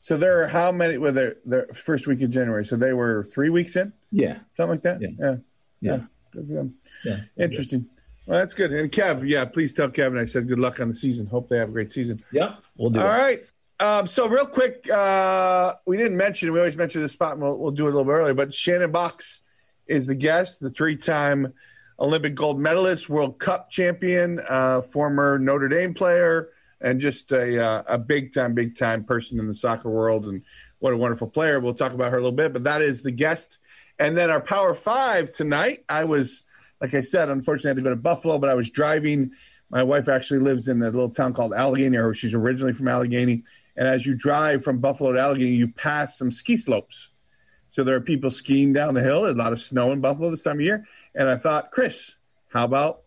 So 0.00 0.16
there 0.16 0.42
are 0.42 0.46
how 0.48 0.72
many? 0.72 0.98
Were 0.98 1.12
there 1.12 1.36
the 1.44 1.66
first 1.74 2.06
week 2.06 2.22
of 2.22 2.30
January? 2.30 2.64
So 2.64 2.76
they 2.76 2.92
were 2.92 3.24
three 3.24 3.50
weeks 3.50 3.76
in. 3.76 3.92
Yeah, 4.12 4.38
something 4.56 4.70
like 4.70 4.82
that. 4.82 5.02
Yeah, 5.02 5.08
yeah, 5.18 5.34
yeah. 5.80 5.92
yeah. 5.92 6.00
Good 6.32 6.46
for. 6.48 7.08
Yeah, 7.08 7.20
interesting. 7.36 7.86
Well, 8.26 8.38
that's 8.38 8.54
good. 8.54 8.72
And 8.72 8.90
Kev, 8.90 9.28
yeah, 9.28 9.44
please 9.44 9.72
tell 9.72 9.88
Kevin 9.88 10.18
I 10.18 10.24
said 10.24 10.48
good 10.48 10.58
luck 10.58 10.80
on 10.80 10.88
the 10.88 10.94
season. 10.94 11.26
Hope 11.26 11.48
they 11.48 11.58
have 11.58 11.68
a 11.68 11.72
great 11.72 11.92
season. 11.92 12.22
Yeah, 12.32 12.56
we'll 12.76 12.90
do. 12.90 13.00
All 13.00 13.06
it. 13.06 13.08
right. 13.08 13.38
Um, 13.78 14.06
so 14.06 14.26
real 14.26 14.46
quick, 14.46 14.88
uh, 14.90 15.74
we 15.86 15.96
didn't 15.96 16.16
mention. 16.16 16.52
We 16.52 16.58
always 16.58 16.76
mention 16.76 17.02
this 17.02 17.12
spot. 17.12 17.34
And 17.34 17.42
we'll, 17.42 17.56
we'll 17.56 17.70
do 17.72 17.86
it 17.86 17.90
a 17.90 17.96
little 17.96 18.04
bit 18.04 18.12
earlier. 18.12 18.34
But 18.34 18.54
Shannon 18.54 18.90
Boxx 18.92 19.40
is 19.86 20.06
the 20.06 20.14
guest, 20.14 20.60
the 20.60 20.70
three-time 20.70 21.52
Olympic 21.98 22.34
gold 22.34 22.60
medalist, 22.60 23.08
World 23.08 23.38
Cup 23.38 23.70
champion, 23.70 24.40
uh, 24.48 24.82
former 24.82 25.38
Notre 25.38 25.68
Dame 25.68 25.94
player, 25.94 26.50
and 26.80 27.00
just 27.00 27.32
a 27.32 27.62
uh, 27.62 27.82
a 27.86 27.98
big 27.98 28.34
time, 28.34 28.54
big 28.54 28.74
time 28.74 29.04
person 29.04 29.38
in 29.38 29.46
the 29.46 29.54
soccer 29.54 29.90
world. 29.90 30.26
And 30.26 30.42
what 30.78 30.92
a 30.92 30.96
wonderful 30.96 31.30
player. 31.30 31.58
We'll 31.58 31.74
talk 31.74 31.92
about 31.92 32.12
her 32.12 32.18
a 32.18 32.20
little 32.20 32.36
bit, 32.36 32.52
but 32.52 32.64
that 32.64 32.82
is 32.82 33.02
the 33.02 33.12
guest. 33.12 33.58
And 33.98 34.16
then 34.16 34.30
our 34.30 34.42
Power 34.42 34.74
Five 34.74 35.32
tonight. 35.32 35.84
I 35.88 36.04
was, 36.04 36.44
like 36.80 36.92
I 36.92 37.00
said, 37.00 37.30
unfortunately, 37.30 37.68
I 37.68 37.72
had 37.72 37.76
to 37.76 37.82
go 37.82 37.90
to 37.90 37.96
Buffalo, 37.96 38.38
but 38.38 38.50
I 38.50 38.54
was 38.54 38.70
driving. 38.70 39.32
My 39.70 39.82
wife 39.82 40.08
actually 40.08 40.40
lives 40.40 40.68
in 40.68 40.82
a 40.82 40.90
little 40.90 41.10
town 41.10 41.32
called 41.32 41.52
Allegany, 41.52 41.98
or 42.02 42.12
she's 42.12 42.34
originally 42.34 42.74
from 42.74 42.86
Allegany. 42.86 43.42
And 43.76 43.88
as 43.88 44.06
you 44.06 44.14
drive 44.14 44.62
from 44.62 44.78
Buffalo 44.78 45.12
to 45.12 45.18
Allegany, 45.18 45.56
you 45.56 45.68
pass 45.68 46.18
some 46.18 46.30
ski 46.30 46.56
slopes. 46.56 47.10
So 47.70 47.84
there 47.84 47.94
are 47.94 48.00
people 48.00 48.30
skiing 48.30 48.72
down 48.72 48.94
the 48.94 49.02
hill. 49.02 49.22
There's 49.22 49.34
a 49.34 49.38
lot 49.38 49.52
of 49.52 49.58
snow 49.58 49.92
in 49.92 50.00
Buffalo 50.00 50.30
this 50.30 50.42
time 50.42 50.56
of 50.56 50.62
year. 50.62 50.86
And 51.16 51.30
I 51.30 51.36
thought, 51.36 51.70
Chris, 51.70 52.18
how 52.52 52.64
about 52.64 53.00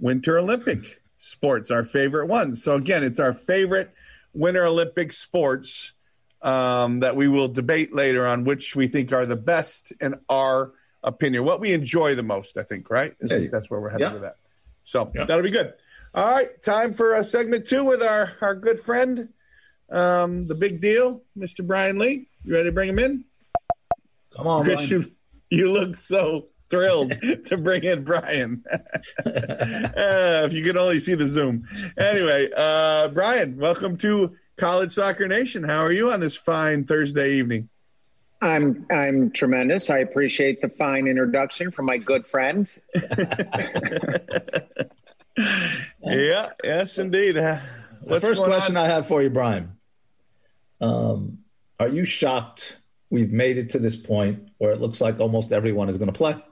Winter 0.00 0.38
Olympic 0.38 1.02
sports, 1.16 1.70
our 1.70 1.84
favorite 1.84 2.26
ones? 2.26 2.64
So 2.64 2.74
again, 2.76 3.04
it's 3.04 3.20
our 3.20 3.34
favorite 3.34 3.92
Winter 4.32 4.64
Olympic 4.64 5.12
sports 5.12 5.92
um, 6.40 7.00
that 7.00 7.14
we 7.14 7.28
will 7.28 7.48
debate 7.48 7.94
later 7.94 8.26
on 8.26 8.44
which 8.44 8.74
we 8.74 8.88
think 8.88 9.12
are 9.12 9.26
the 9.26 9.36
best 9.36 9.92
in 10.00 10.14
our 10.30 10.72
opinion, 11.04 11.44
what 11.44 11.60
we 11.60 11.72
enjoy 11.72 12.14
the 12.14 12.22
most. 12.22 12.56
I 12.56 12.62
think, 12.62 12.88
right? 12.90 13.14
I 13.22 13.28
think 13.28 13.50
that's 13.50 13.70
where 13.70 13.80
we're 13.80 13.90
headed 13.90 14.06
yeah. 14.06 14.12
with 14.12 14.22
that. 14.22 14.36
So 14.84 15.12
yeah. 15.14 15.24
that'll 15.24 15.44
be 15.44 15.50
good. 15.50 15.74
All 16.14 16.30
right, 16.30 16.60
time 16.60 16.92
for 16.92 17.14
a 17.14 17.24
segment 17.24 17.66
two 17.66 17.84
with 17.84 18.02
our 18.02 18.36
our 18.40 18.54
good 18.54 18.80
friend, 18.80 19.28
um, 19.90 20.46
the 20.46 20.54
big 20.54 20.80
deal, 20.80 21.22
Mr. 21.36 21.66
Brian 21.66 21.98
Lee. 21.98 22.28
You 22.44 22.54
ready 22.54 22.68
to 22.68 22.72
bring 22.72 22.88
him 22.88 22.98
in? 22.98 23.24
Come 24.34 24.46
on, 24.46 24.64
Chris. 24.64 24.90
You, 24.90 25.04
you 25.50 25.70
look 25.70 25.94
so 25.94 26.46
thrilled 26.72 27.12
to 27.44 27.56
bring 27.58 27.84
in 27.84 28.02
Brian. 28.02 28.64
uh, 28.72 28.80
if 30.46 30.54
you 30.54 30.64
could 30.64 30.78
only 30.78 30.98
see 30.98 31.14
the 31.14 31.26
Zoom. 31.26 31.64
Anyway, 31.98 32.48
uh, 32.56 33.08
Brian, 33.08 33.58
welcome 33.58 33.98
to 33.98 34.34
College 34.56 34.90
Soccer 34.90 35.28
Nation. 35.28 35.64
How 35.64 35.80
are 35.80 35.92
you 35.92 36.10
on 36.10 36.20
this 36.20 36.34
fine 36.34 36.84
Thursday 36.84 37.34
evening? 37.34 37.68
I'm 38.40 38.86
I'm 38.90 39.30
tremendous. 39.30 39.90
I 39.90 39.98
appreciate 39.98 40.62
the 40.62 40.68
fine 40.70 41.06
introduction 41.06 41.70
from 41.70 41.86
my 41.86 41.98
good 41.98 42.26
friend. 42.26 42.74
yeah, 46.02 46.50
yes, 46.64 46.98
indeed. 46.98 47.36
Uh, 47.36 47.60
the 48.04 48.20
first 48.20 48.42
question 48.42 48.76
on? 48.76 48.84
I 48.84 48.88
have 48.88 49.06
for 49.06 49.22
you, 49.22 49.30
Brian. 49.30 49.76
Um, 50.80 51.38
are 51.78 51.86
you 51.86 52.04
shocked 52.04 52.80
we've 53.10 53.30
made 53.30 53.58
it 53.58 53.68
to 53.70 53.78
this 53.78 53.94
point 53.94 54.48
where 54.58 54.72
it 54.72 54.80
looks 54.80 55.00
like 55.00 55.20
almost 55.20 55.52
everyone 55.52 55.88
is 55.88 55.98
going 55.98 56.10
to 56.10 56.16
play? 56.18 56.42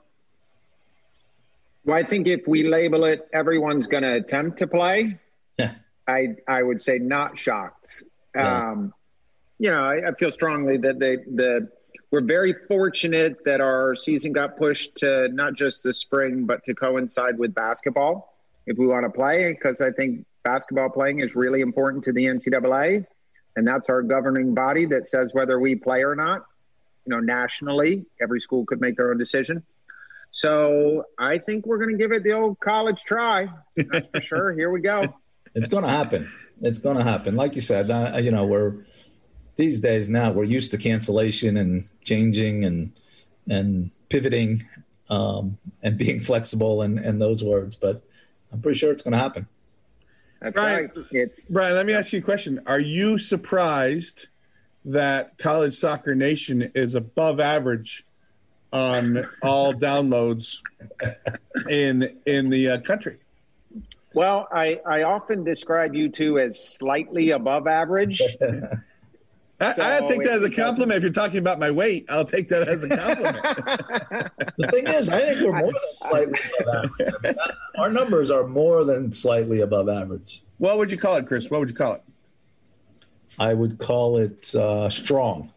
Well, 1.85 1.97
I 1.97 2.03
think 2.03 2.27
if 2.27 2.47
we 2.47 2.63
label 2.63 3.05
it, 3.05 3.27
everyone's 3.33 3.87
going 3.87 4.03
to 4.03 4.13
attempt 4.13 4.59
to 4.59 4.67
play. 4.67 5.17
Yeah. 5.57 5.73
I 6.07 6.35
I 6.47 6.61
would 6.61 6.81
say 6.81 6.99
not 6.99 7.37
shocked. 7.37 8.03
Yeah. 8.35 8.71
Um, 8.71 8.93
you 9.59 9.71
know, 9.71 9.83
I, 9.83 10.09
I, 10.09 10.13
feel 10.13 10.31
strongly 10.31 10.77
that 10.77 10.99
they 10.99 11.17
the 11.17 11.69
we're 12.11 12.21
very 12.21 12.53
fortunate 12.67 13.45
that 13.45 13.61
our 13.61 13.95
season 13.95 14.33
got 14.33 14.57
pushed 14.57 14.97
to 14.97 15.29
not 15.29 15.53
just 15.53 15.83
the 15.83 15.93
spring, 15.93 16.45
but 16.45 16.63
to 16.65 16.73
coincide 16.73 17.37
with 17.37 17.53
basketball 17.53 18.35
if 18.65 18.77
we 18.77 18.85
want 18.85 19.05
to 19.05 19.09
play, 19.09 19.51
because 19.51 19.81
I 19.81 19.91
think 19.91 20.25
basketball 20.43 20.89
playing 20.89 21.19
is 21.19 21.35
really 21.35 21.61
important 21.61 22.03
to 22.05 22.13
the 22.13 22.25
NCAA, 22.25 23.05
and 23.55 23.67
that's 23.67 23.89
our 23.89 24.01
governing 24.01 24.53
body 24.53 24.85
that 24.85 25.07
says 25.07 25.33
whether 25.33 25.59
we 25.59 25.75
play 25.75 26.03
or 26.03 26.15
not. 26.15 26.45
You 27.05 27.15
know, 27.15 27.19
nationally, 27.19 28.05
every 28.21 28.39
school 28.39 28.65
could 28.65 28.81
make 28.81 28.97
their 28.97 29.11
own 29.11 29.17
decision. 29.17 29.63
So 30.31 31.05
I 31.17 31.37
think 31.37 31.65
we're 31.65 31.77
going 31.77 31.91
to 31.91 31.97
give 31.97 32.11
it 32.11 32.23
the 32.23 32.33
old 32.33 32.59
college 32.59 33.03
try. 33.03 33.49
That's 33.75 34.07
for 34.07 34.21
sure. 34.21 34.53
Here 34.53 34.71
we 34.71 34.81
go. 34.81 35.15
It's 35.53 35.67
going 35.67 35.83
to 35.83 35.89
happen. 35.89 36.31
It's 36.61 36.79
going 36.79 36.95
to 36.95 37.03
happen. 37.03 37.35
Like 37.35 37.55
you 37.55 37.61
said, 37.61 37.91
uh, 37.91 38.17
you 38.19 38.31
know, 38.31 38.45
we're 38.45 38.85
these 39.57 39.81
days 39.81 40.07
now 40.07 40.31
we're 40.31 40.45
used 40.45 40.71
to 40.71 40.77
cancellation 40.77 41.57
and 41.57 41.89
changing 42.05 42.63
and 42.63 42.93
and 43.49 43.91
pivoting 44.07 44.63
um, 45.09 45.57
and 45.83 45.97
being 45.97 46.19
flexible 46.29 46.81
and, 46.81 46.97
and 46.99 47.21
those 47.21 47.43
words. 47.43 47.75
But 47.75 48.01
I'm 48.53 48.61
pretty 48.61 48.79
sure 48.79 48.91
it's 48.93 49.03
going 49.03 49.11
to 49.11 49.17
happen. 49.17 49.47
That's 50.39 50.53
Brian, 50.53 50.91
right. 50.95 51.05
It's, 51.11 51.43
Brian, 51.45 51.75
let 51.75 51.85
me 51.85 51.93
ask 51.93 52.13
you 52.13 52.19
a 52.19 52.23
question. 52.23 52.61
Are 52.65 52.79
you 52.79 53.17
surprised 53.17 54.27
that 54.85 55.37
College 55.37 55.73
Soccer 55.73 56.15
Nation 56.15 56.71
is 56.73 56.95
above 56.95 57.39
average 57.39 58.05
on 58.71 59.27
all 59.41 59.73
downloads 59.73 60.61
in 61.69 62.19
in 62.25 62.49
the 62.49 62.69
uh, 62.69 62.81
country? 62.81 63.17
Well, 64.13 64.47
I, 64.51 64.79
I 64.85 65.03
often 65.03 65.43
describe 65.43 65.95
you 65.95 66.09
two 66.09 66.37
as 66.37 66.61
slightly 66.61 67.31
above 67.31 67.67
average. 67.67 68.21
I, 69.61 69.73
so 69.73 69.81
I 69.83 69.99
take 70.07 70.23
that 70.23 70.33
as 70.33 70.43
a 70.43 70.49
compliment. 70.49 70.97
If 70.97 71.03
you're 71.03 71.11
talking 71.11 71.37
about 71.37 71.59
my 71.59 71.69
weight, 71.69 72.07
I'll 72.09 72.25
take 72.25 72.47
that 72.47 72.67
as 72.67 72.83
a 72.83 72.89
compliment. 72.89 73.43
the 74.57 74.67
thing 74.67 74.87
is, 74.87 75.07
I 75.09 75.19
think 75.19 75.41
we're 75.41 75.59
more 75.59 75.71
than 75.71 75.97
slightly 75.97 76.39
above 76.59 76.91
average. 76.99 77.37
Our 77.77 77.91
numbers 77.91 78.31
are 78.31 78.47
more 78.47 78.83
than 78.83 79.11
slightly 79.11 79.61
above 79.61 79.87
average. 79.87 80.43
What 80.57 80.77
would 80.77 80.91
you 80.91 80.97
call 80.97 81.17
it, 81.17 81.27
Chris? 81.27 81.51
What 81.51 81.59
would 81.59 81.69
you 81.69 81.75
call 81.75 81.93
it? 81.93 82.03
I 83.37 83.53
would 83.53 83.77
call 83.77 84.17
it 84.17 84.53
uh, 84.55 84.89
strong. 84.89 85.53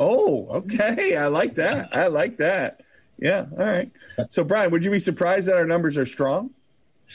Oh, 0.00 0.46
okay. 0.48 1.14
I 1.14 1.26
like 1.26 1.56
that. 1.56 1.94
I 1.94 2.06
like 2.06 2.38
that. 2.38 2.80
Yeah. 3.18 3.44
All 3.52 3.58
right. 3.58 3.92
So, 4.30 4.42
Brian, 4.42 4.70
would 4.70 4.82
you 4.82 4.90
be 4.90 4.98
surprised 4.98 5.46
that 5.48 5.58
our 5.58 5.66
numbers 5.66 5.98
are 5.98 6.06
strong? 6.06 6.50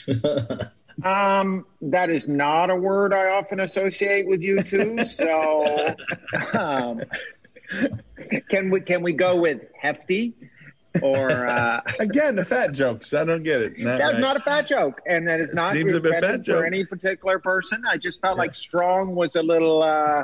um, 1.04 1.66
that 1.82 2.12
is 2.12 2.28
not 2.28 2.70
a 2.70 2.76
word 2.76 3.12
I 3.12 3.32
often 3.32 3.60
associate 3.60 4.28
with 4.28 4.44
you 4.44 4.62
two. 4.62 5.00
So, 5.00 5.86
um, 6.60 7.02
can 8.50 8.70
we 8.70 8.82
can 8.82 9.02
we 9.02 9.14
go 9.14 9.36
with 9.36 9.62
hefty? 9.80 10.36
Or 11.02 11.48
uh, 11.48 11.82
again, 12.00 12.36
the 12.36 12.46
fat 12.46 12.72
jokes. 12.72 13.16
I 13.16 13.26
don't 13.26 13.42
get 13.42 13.62
it. 13.62 13.80
Not 13.80 13.98
that's 13.98 14.14
right. 14.14 14.22
not 14.22 14.38
a 14.38 14.42
fat 14.42 14.68
joke, 14.68 15.02
and 15.08 15.28
that 15.28 15.40
is 15.40 15.56
not 15.56 15.74
Seems 15.74 15.96
intended 15.96 16.46
for 16.46 16.64
any 16.64 16.86
particular 16.86 17.40
person. 17.40 17.84
I 17.90 17.98
just 17.98 18.22
felt 18.22 18.38
yeah. 18.38 18.44
like 18.44 18.54
strong 18.54 19.16
was 19.16 19.36
a 19.36 19.44
little, 19.44 19.82
uh, 19.82 20.24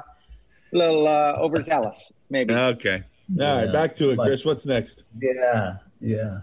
little 0.71 1.07
uh, 1.07 1.33
overzealous, 1.37 2.11
maybe. 2.29 2.53
Okay. 2.53 2.95
All 2.95 3.03
yeah. 3.45 3.63
right, 3.63 3.73
back 3.73 3.95
to 3.97 4.11
it, 4.11 4.17
Chris. 4.17 4.43
What's 4.43 4.65
next? 4.65 5.03
Yeah, 5.19 5.77
yeah. 5.99 6.41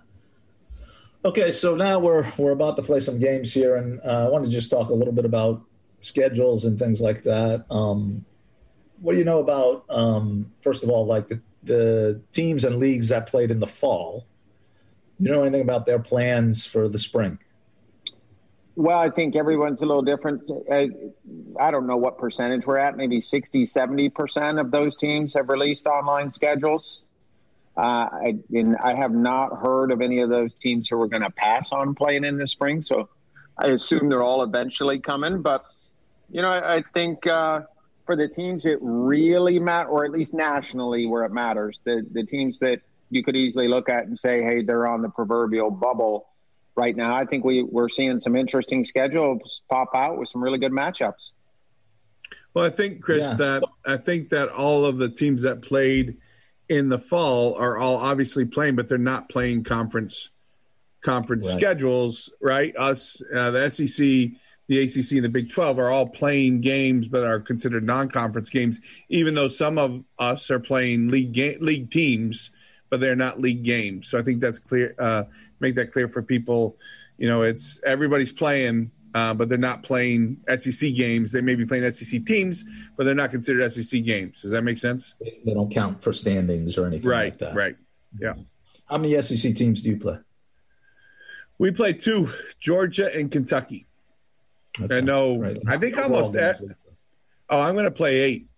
Okay, 1.25 1.51
so 1.51 1.75
now 1.75 1.99
we're 1.99 2.27
we're 2.39 2.53
about 2.53 2.77
to 2.77 2.83
play 2.83 3.01
some 3.01 3.19
games 3.19 3.53
here, 3.53 3.77
and 3.77 4.01
uh, 4.05 4.27
I 4.27 4.29
want 4.31 4.45
to 4.45 4.51
just 4.51 4.71
talk 4.71 4.89
a 4.89 4.95
little 4.95 5.13
bit 5.13 5.25
about 5.25 5.63
schedules 6.01 6.65
and 6.65 6.79
things 6.79 7.01
like 7.01 7.23
that. 7.25 7.67
Um, 7.71 8.25
what 9.01 9.13
do 9.13 9.19
you 9.19 9.25
know 9.25 9.39
about 9.39 9.85
um, 9.91 10.53
first 10.63 10.83
of 10.83 10.91
all, 10.91 11.05
like 11.07 11.29
the, 11.29 11.41
the 11.65 12.23
teams 12.33 12.65
and 12.65 12.77
leagues 12.77 13.09
that 13.09 13.27
played 13.27 13.51
in 13.51 13.61
the 13.61 13.67
fall? 13.67 14.27
You 15.19 15.31
know 15.31 15.43
anything 15.43 15.63
about 15.63 15.87
their 15.87 15.99
plans 15.99 16.65
for 16.65 16.89
the 16.89 16.99
spring? 16.99 17.39
Well, 18.79 19.01
I 19.01 19.11
think 19.11 19.35
everyone's 19.35 19.83
a 19.83 19.87
little 19.87 20.03
different. 20.03 20.49
I, 20.73 20.91
I, 21.59 21.73
don't 21.73 21.89
know 21.89 21.97
what 21.97 22.17
percentage 22.17 22.65
we're 22.65 22.79
at, 22.79 22.97
maybe 22.97 23.21
60, 23.21 23.65
70% 23.65 24.61
of 24.61 24.71
those 24.71 24.95
teams 24.95 25.35
have 25.35 25.49
released 25.49 25.89
online 25.89 26.31
schedules. 26.31 27.03
Uh, 27.77 27.81
I, 28.13 28.39
and 28.55 28.77
I 28.77 28.95
have 28.95 29.11
not 29.11 29.61
heard 29.61 29.91
of 29.91 30.01
any 30.01 30.21
of 30.21 30.31
those 30.31 30.55
teams 30.55 30.89
who 30.89 31.03
are 31.03 31.09
going 31.09 31.25
to 31.25 31.31
pass 31.31 31.73
on 31.73 31.97
playing 31.97 32.23
in 32.23 32.39
the 32.39 32.47
spring. 32.47 32.81
So 32.81 33.09
I 33.59 33.67
assume 33.67 34.11
they're 34.11 34.23
all 34.23 34.45
eventually 34.45 35.01
coming. 35.01 35.43
But, 35.43 35.65
you 36.31 36.41
know, 36.41 36.51
I, 36.51 36.77
I 36.77 36.85
think 36.95 37.27
uh, 37.27 37.63
for 38.07 38.15
the 38.15 38.29
teams 38.29 38.63
that 38.63 38.79
really 38.81 39.59
matter, 39.59 39.89
or 39.89 40.05
at 40.05 40.13
least 40.13 40.35
nationally 40.35 41.05
where 41.05 41.25
it 41.25 41.33
matters, 41.33 41.81
the, 41.83 42.07
the 42.13 42.23
teams 42.23 42.61
that 42.61 42.83
you 43.11 43.25
could 43.25 43.35
easily 43.35 43.67
look 43.67 43.89
at 43.89 44.05
and 44.05 44.17
say, 44.17 44.41
hey, 44.41 44.63
they're 44.63 44.87
on 44.87 45.03
the 45.03 45.09
proverbial 45.09 45.73
bubble 45.73 46.29
right 46.79 46.97
now. 46.97 47.15
I 47.15 47.27
think 47.27 47.45
we, 47.45 47.63
we're 47.65 47.89
seeing 47.89 48.21
some 48.21 48.37
interesting 48.37 48.85
schedules 48.85 49.63
pop 49.69 49.91
out 49.95 50.17
with 50.17 50.29
some 50.29 50.43
really 50.43 50.59
good 50.59 50.73
matchups. 50.73 51.33
Well, 52.55 52.65
I 52.65 52.71
think, 52.71 53.03
Chris, 53.03 53.29
yeah. 53.31 53.37
that 53.37 53.63
I 53.87 53.97
think 53.99 54.31
that 54.31 54.49
all 54.49 54.87
of 54.87 54.97
the 54.97 55.09
teams 55.09 55.43
that 55.43 55.61
played 55.61 56.17
in 56.69 56.89
the 56.89 56.99
fall 56.99 57.55
are 57.57 57.77
all 57.77 57.97
obviously 57.97 58.45
playing, 58.45 58.77
but 58.77 58.89
they're 58.89 58.97
not 58.97 59.29
playing 59.29 59.65
conference 59.65 60.31
conference 61.01 61.49
right. 61.49 61.59
schedules, 61.59 62.33
right? 62.41 62.75
Us, 62.77 63.23
uh, 63.35 63.51
the 63.51 63.71
SEC, 63.71 64.33
the 64.67 64.83
ACC, 64.83 65.13
and 65.13 65.25
the 65.25 65.29
Big 65.29 65.53
Twelve 65.53 65.79
are 65.79 65.89
all 65.89 66.09
playing 66.09 66.61
games, 66.61 67.09
but 67.09 67.25
are 67.25 67.41
considered 67.41 67.85
non-conference 67.85 68.51
games. 68.51 68.81
Even 69.09 69.35
though 69.35 69.49
some 69.49 69.79
of 69.79 70.05
us 70.19 70.51
are 70.51 70.61
playing 70.61 71.09
league 71.09 71.33
ga- 71.33 71.59
league 71.59 71.91
teams, 71.91 72.51
but 72.91 73.01
they're 73.01 73.17
not 73.17 73.41
league 73.41 73.63
games. 73.63 74.09
So 74.09 74.19
I 74.19 74.23
think 74.23 74.41
that's 74.41 74.59
clear. 74.59 74.95
Uh, 74.99 75.25
make 75.61 75.75
that 75.77 75.93
clear 75.93 76.09
for 76.09 76.23
people. 76.23 76.77
You 77.17 77.29
know, 77.29 77.43
it's 77.43 77.81
everybody's 77.85 78.33
playing, 78.33 78.91
uh, 79.15 79.35
but 79.35 79.49
they're 79.49 79.59
not 79.59 79.83
playing 79.83 80.39
SEC 80.57 80.95
games. 80.95 81.33
They 81.33 81.41
may 81.41 81.55
be 81.55 81.67
playing 81.67 81.91
SEC 81.93 82.25
teams, 82.25 82.65
but 82.97 83.05
they're 83.05 83.15
not 83.15 83.31
considered 83.31 83.71
SEC 83.71 84.05
games. 84.05 84.43
Does 84.43 84.53
that 84.53 84.63
make 84.63 84.79
sense? 84.79 85.15
They 85.21 85.53
don't 85.53 85.73
count 85.73 86.03
for 86.03 86.13
standings 86.13 86.79
or 86.79 86.87
anything 86.87 87.09
right, 87.09 87.33
like 87.33 87.39
that. 87.39 87.55
Right. 87.55 87.77
Yeah. 88.19 88.35
How 88.87 88.99
many 88.99 89.21
SEC 89.21 89.55
teams 89.55 89.83
do 89.83 89.91
you 89.91 89.99
play? 89.99 90.19
We 91.59 91.73
play 91.73 91.93
two, 91.93 92.29
Georgia 92.61 93.15
and 93.15 93.31
Kentucky. 93.31 93.87
Okay. 94.81 94.99
I 94.99 95.01
know. 95.01 95.39
Right. 95.39 95.59
I 95.67 95.77
think 95.77 95.99
almost. 95.99 96.37
At, 96.37 96.61
oh, 97.51 97.61
I'm 97.61 97.75
going 97.75 97.85
to 97.85 97.91
play 97.91 98.19
eight. 98.19 98.49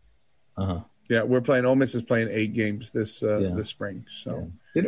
Uh 0.57 0.67
huh. 0.67 0.81
Yeah, 1.09 1.23
we're 1.23 1.41
playing. 1.41 1.65
Ole 1.65 1.77
Miss 1.77 1.95
is 1.95 2.03
playing 2.03 2.29
eight 2.31 2.53
games 2.53 2.91
this 2.91 3.23
uh, 3.23 3.39
yeah. 3.39 3.55
this 3.55 3.69
spring. 3.69 4.05
So. 4.09 4.53
Yeah. 4.75 4.83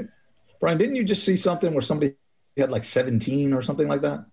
Brian, 0.63 0.79
didn't 0.79 0.95
you 0.95 1.03
just 1.03 1.25
see 1.25 1.37
something 1.37 1.75
where 1.75 1.83
somebody 1.83 2.15
had 2.57 2.71
like 2.71 2.85
17 2.85 3.53
or 3.53 3.63
something 3.63 3.89
like 3.89 4.03
that? 4.03 4.25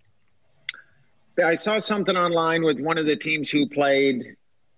I 1.44 1.56
saw 1.56 1.80
something 1.80 2.16
online 2.16 2.64
with 2.64 2.80
one 2.80 3.00
of 3.00 3.08
the 3.08 3.16
teams 3.16 3.50
who 3.50 3.68
played 3.68 4.36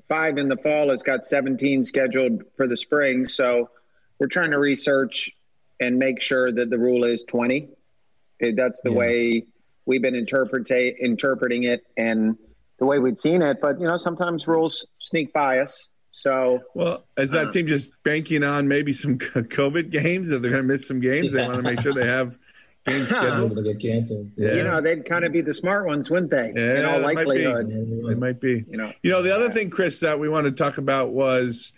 five 0.07 0.37
in 0.37 0.47
the 0.47 0.55
fall 0.55 0.91
has 0.91 1.03
got 1.03 1.25
17 1.25 1.83
scheduled 1.83 2.43
for 2.55 2.67
the 2.67 2.77
spring. 2.77 3.27
So 3.27 3.69
we're 4.17 4.27
trying 4.27 4.51
to 4.51 4.59
research 4.59 5.29
and 5.81 5.99
make 5.99 6.21
sure 6.21 6.53
that 6.53 6.69
the 6.69 6.79
rule 6.79 7.03
is 7.03 7.25
20. 7.25 7.67
That's 8.39 8.79
the 8.81 8.91
yeah. 8.91 8.97
way 8.97 9.45
we've 9.85 10.01
been 10.01 10.15
interpreting 10.15 10.95
interpreting 11.01 11.63
it 11.63 11.85
and 11.97 12.37
the 12.79 12.85
way 12.85 12.99
we'd 12.99 13.17
seen 13.17 13.41
it. 13.41 13.59
But 13.59 13.77
you 13.81 13.87
know, 13.87 13.97
sometimes 13.97 14.47
rules 14.47 14.85
sneak 14.99 15.33
bias. 15.33 15.89
So, 16.11 16.61
well, 16.75 17.05
is 17.17 17.31
that 17.31 17.47
uh, 17.47 17.51
team 17.51 17.67
just 17.67 17.91
banking 18.03 18.43
on 18.43 18.67
maybe 18.67 18.93
some 18.93 19.17
COVID 19.19 19.89
games? 19.89 20.29
That 20.29 20.41
they're 20.41 20.51
going 20.51 20.63
to 20.63 20.67
miss 20.67 20.87
some 20.87 20.99
games? 20.99 21.33
Yeah. 21.33 21.41
They 21.41 21.47
want 21.47 21.63
to 21.63 21.69
make 21.69 21.79
sure 21.79 21.93
they 21.93 22.05
have 22.05 22.37
games 22.85 23.09
scheduled 23.09 23.55
to 23.55 23.63
get 23.63 23.79
canceled. 23.79 24.31
Yeah. 24.37 24.55
You 24.55 24.63
know, 24.63 24.81
they'd 24.81 25.05
kind 25.05 25.23
of 25.23 25.31
be 25.31 25.41
the 25.41 25.53
smart 25.53 25.85
ones, 25.85 26.09
wouldn't 26.09 26.31
they? 26.31 26.51
Yeah, 26.55 26.79
in 26.79 26.85
all 26.85 26.99
likelihood, 27.01 27.69
might 27.69 28.11
it 28.11 28.19
might 28.19 28.41
be. 28.41 28.65
You 28.69 28.77
know, 28.77 28.91
you 29.01 29.09
know, 29.09 29.21
the 29.21 29.33
other 29.33 29.49
thing, 29.49 29.69
Chris, 29.69 30.01
that 30.01 30.19
we 30.19 30.29
want 30.29 30.45
to 30.45 30.51
talk 30.51 30.77
about 30.77 31.11
was, 31.11 31.73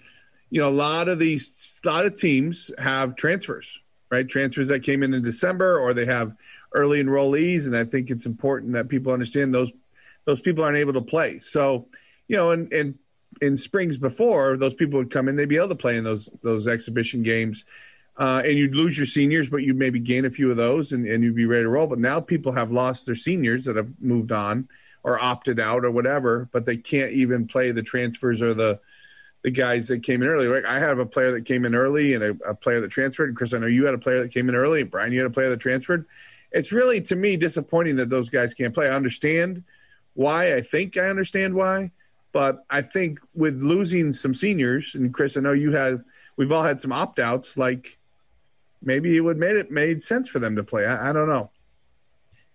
you 0.49 0.61
know, 0.61 0.69
a 0.69 0.71
lot 0.71 1.09
of 1.09 1.19
these, 1.19 1.79
a 1.85 1.87
lot 1.87 2.05
of 2.05 2.17
teams 2.17 2.71
have 2.79 3.15
transfers, 3.15 3.81
right? 4.11 4.27
Transfers 4.27 4.69
that 4.69 4.81
came 4.81 5.03
in 5.03 5.13
in 5.13 5.21
December, 5.21 5.79
or 5.79 5.93
they 5.93 6.05
have 6.05 6.35
early 6.73 7.03
enrollees, 7.03 7.67
and 7.67 7.77
I 7.77 7.83
think 7.83 8.09
it's 8.09 8.25
important 8.25 8.73
that 8.73 8.89
people 8.89 9.13
understand 9.13 9.53
those 9.53 9.71
those 10.25 10.41
people 10.41 10.63
aren't 10.63 10.77
able 10.77 10.93
to 10.93 11.01
play. 11.01 11.37
So, 11.39 11.87
you 12.27 12.37
know, 12.37 12.51
and 12.51 12.71
and 12.73 12.97
in 13.43 13.57
springs 13.57 13.97
before, 13.97 14.55
those 14.55 14.73
people 14.73 14.97
would 14.97 15.11
come 15.11 15.27
in, 15.27 15.35
they'd 15.35 15.49
be 15.49 15.57
able 15.57 15.67
to 15.69 15.75
play 15.75 15.97
in 15.97 16.03
those 16.03 16.29
those 16.41 16.67
exhibition 16.67 17.23
games. 17.23 17.65
Uh, 18.15 18.41
and 18.45 18.57
you'd 18.59 18.75
lose 18.75 18.95
your 18.95 19.07
seniors, 19.07 19.49
but 19.49 19.63
you'd 19.63 19.75
maybe 19.75 19.99
gain 19.99 20.23
a 20.23 20.29
few 20.29 20.51
of 20.51 20.55
those 20.55 20.91
and, 20.91 21.07
and 21.07 21.23
you'd 21.23 21.35
be 21.35 21.47
ready 21.47 21.63
to 21.63 21.69
roll. 21.69 21.87
But 21.87 21.97
now 21.97 22.21
people 22.21 22.51
have 22.51 22.71
lost 22.71 23.07
their 23.07 23.15
seniors 23.15 23.65
that 23.65 23.75
have 23.75 23.91
moved 23.99 24.31
on 24.31 24.67
or 25.03 25.19
opted 25.19 25.59
out 25.59 25.83
or 25.83 25.89
whatever, 25.89 26.47
but 26.51 26.65
they 26.65 26.77
can't 26.77 27.11
even 27.11 27.47
play 27.47 27.71
the 27.71 27.83
transfers 27.83 28.41
or 28.41 28.53
the 28.53 28.79
the 29.41 29.51
guys 29.51 29.89
that 29.89 30.03
came 30.03 30.21
in 30.21 30.29
early. 30.29 30.47
Like 30.47 30.65
I 30.65 30.79
have 30.79 30.99
a 30.99 31.05
player 31.05 31.31
that 31.31 31.45
came 31.45 31.65
in 31.65 31.75
early 31.75 32.13
and 32.13 32.23
a, 32.23 32.49
a 32.51 32.55
player 32.55 32.79
that 32.79 32.91
transferred. 32.91 33.27
And 33.27 33.37
Chris, 33.37 33.53
I 33.53 33.57
know 33.57 33.67
you 33.67 33.85
had 33.85 33.93
a 33.93 33.97
player 33.97 34.21
that 34.21 34.31
came 34.31 34.47
in 34.47 34.55
early, 34.55 34.83
Brian, 34.83 35.11
you 35.11 35.19
had 35.19 35.27
a 35.29 35.33
player 35.33 35.49
that 35.49 35.59
transferred. 35.59 36.05
It's 36.53 36.71
really 36.71 37.01
to 37.01 37.15
me 37.17 37.35
disappointing 37.35 37.97
that 37.97 38.09
those 38.09 38.29
guys 38.29 38.53
can't 38.53 38.73
play. 38.73 38.87
I 38.87 38.95
understand 38.95 39.63
why. 40.13 40.55
I 40.55 40.61
think 40.61 40.95
I 40.95 41.09
understand 41.09 41.55
why 41.55 41.91
but 42.33 42.65
I 42.69 42.81
think 42.81 43.19
with 43.33 43.61
losing 43.61 44.11
some 44.11 44.33
seniors, 44.33 44.95
and 44.95 45.13
Chris, 45.13 45.37
I 45.37 45.39
know 45.39 45.53
you 45.53 45.71
had, 45.71 46.03
we've 46.35 46.51
all 46.51 46.63
had 46.63 46.81
some 46.81 46.91
opt 46.91 47.19
outs. 47.19 47.55
Like 47.55 47.97
maybe 48.81 49.15
it 49.15 49.21
would 49.21 49.37
made 49.37 49.55
it 49.55 49.71
made 49.71 50.01
sense 50.01 50.27
for 50.27 50.39
them 50.39 50.57
to 50.57 50.63
play. 50.63 50.85
I, 50.85 51.11
I 51.11 51.13
don't 51.13 51.29
know. 51.29 51.51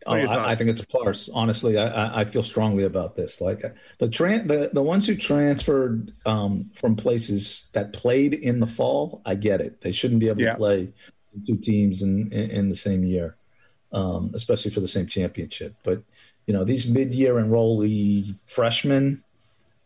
Oh, 0.06 0.12
I, 0.14 0.52
I, 0.52 0.54
think 0.54 0.70
it's 0.70 0.80
a 0.80 0.86
farce. 0.86 1.28
Honestly, 1.32 1.76
I, 1.76 2.20
I, 2.20 2.24
feel 2.24 2.42
strongly 2.42 2.84
about 2.84 3.14
this. 3.14 3.40
Like 3.40 3.60
the 3.98 4.06
tran- 4.06 4.48
the 4.48 4.70
the 4.72 4.82
ones 4.82 5.06
who 5.06 5.14
transferred 5.14 6.12
um, 6.24 6.70
from 6.74 6.96
places 6.96 7.68
that 7.72 7.92
played 7.92 8.32
in 8.32 8.60
the 8.60 8.66
fall, 8.66 9.20
I 9.26 9.34
get 9.34 9.60
it. 9.60 9.82
They 9.82 9.92
shouldn't 9.92 10.20
be 10.20 10.28
able 10.28 10.40
yeah. 10.40 10.52
to 10.52 10.56
play 10.56 10.92
two 11.46 11.56
teams 11.56 12.02
in, 12.02 12.32
in, 12.32 12.50
in 12.50 12.68
the 12.68 12.74
same 12.74 13.04
year, 13.04 13.36
um, 13.92 14.30
especially 14.34 14.70
for 14.70 14.80
the 14.80 14.88
same 14.88 15.06
championship. 15.06 15.74
But 15.82 16.02
you 16.46 16.54
know, 16.54 16.64
these 16.64 16.88
mid 16.88 17.12
year 17.12 17.34
enrollee 17.34 18.34
freshmen, 18.46 19.22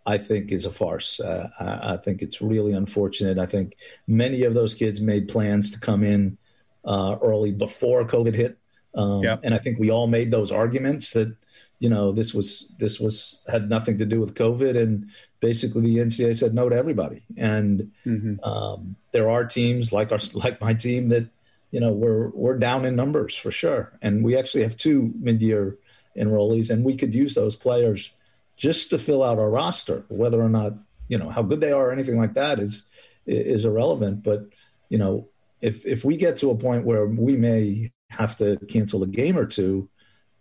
I 0.04 0.18
think 0.18 0.50
is 0.50 0.66
a 0.66 0.70
farce. 0.70 1.20
Uh, 1.20 1.48
I, 1.58 1.94
I, 1.94 1.96
think 1.96 2.22
it's 2.22 2.42
really 2.42 2.72
unfortunate. 2.72 3.38
I 3.38 3.46
think 3.46 3.76
many 4.06 4.42
of 4.42 4.54
those 4.54 4.74
kids 4.74 5.00
made 5.00 5.28
plans 5.28 5.70
to 5.70 5.80
come 5.80 6.02
in 6.02 6.38
uh, 6.84 7.16
early 7.22 7.52
before 7.52 8.04
COVID 8.04 8.34
hit, 8.34 8.58
um, 8.94 9.22
yep. 9.22 9.40
and 9.44 9.54
I 9.54 9.58
think 9.58 9.78
we 9.78 9.90
all 9.90 10.08
made 10.08 10.30
those 10.30 10.50
arguments 10.50 11.12
that 11.12 11.36
you 11.78 11.88
know 11.88 12.12
this 12.12 12.34
was 12.34 12.72
this 12.78 12.98
was 12.98 13.40
had 13.46 13.68
nothing 13.68 13.98
to 13.98 14.06
do 14.06 14.20
with 14.20 14.34
COVID, 14.34 14.76
and 14.76 15.08
basically 15.40 15.82
the 15.82 15.98
NCAA 15.98 16.36
said 16.36 16.54
no 16.54 16.68
to 16.68 16.76
everybody. 16.76 17.22
And 17.36 17.92
mm-hmm. 18.04 18.42
um, 18.44 18.96
there 19.12 19.30
are 19.30 19.44
teams 19.44 19.92
like 19.92 20.10
our 20.10 20.18
like 20.34 20.60
my 20.60 20.74
team 20.74 21.08
that 21.08 21.28
you 21.70 21.78
know 21.78 21.92
we're 21.92 22.30
we're 22.30 22.58
down 22.58 22.84
in 22.84 22.96
numbers 22.96 23.36
for 23.36 23.52
sure, 23.52 23.92
and 24.02 24.24
we 24.24 24.36
actually 24.36 24.64
have 24.64 24.76
two 24.76 25.12
mid 25.20 25.40
year 25.40 25.76
enrollees, 26.16 26.70
and 26.70 26.84
we 26.84 26.96
could 26.96 27.14
use 27.14 27.34
those 27.34 27.54
players 27.54 28.12
just 28.62 28.90
to 28.90 28.98
fill 28.98 29.24
out 29.24 29.40
our 29.40 29.50
roster. 29.50 30.04
Whether 30.08 30.40
or 30.40 30.48
not 30.48 30.74
you 31.08 31.18
know 31.18 31.28
how 31.28 31.42
good 31.42 31.60
they 31.60 31.72
are 31.72 31.88
or 31.88 31.92
anything 31.92 32.16
like 32.16 32.34
that 32.34 32.60
is 32.60 32.86
is 33.26 33.64
irrelevant. 33.64 34.22
But 34.22 34.44
you 34.88 34.98
know, 34.98 35.28
if 35.60 35.84
if 35.84 36.04
we 36.04 36.16
get 36.16 36.36
to 36.38 36.50
a 36.50 36.56
point 36.56 36.86
where 36.86 37.04
we 37.06 37.36
may 37.36 37.90
have 38.10 38.36
to 38.36 38.56
cancel 38.68 39.02
a 39.02 39.08
game 39.08 39.36
or 39.36 39.46
two 39.46 39.90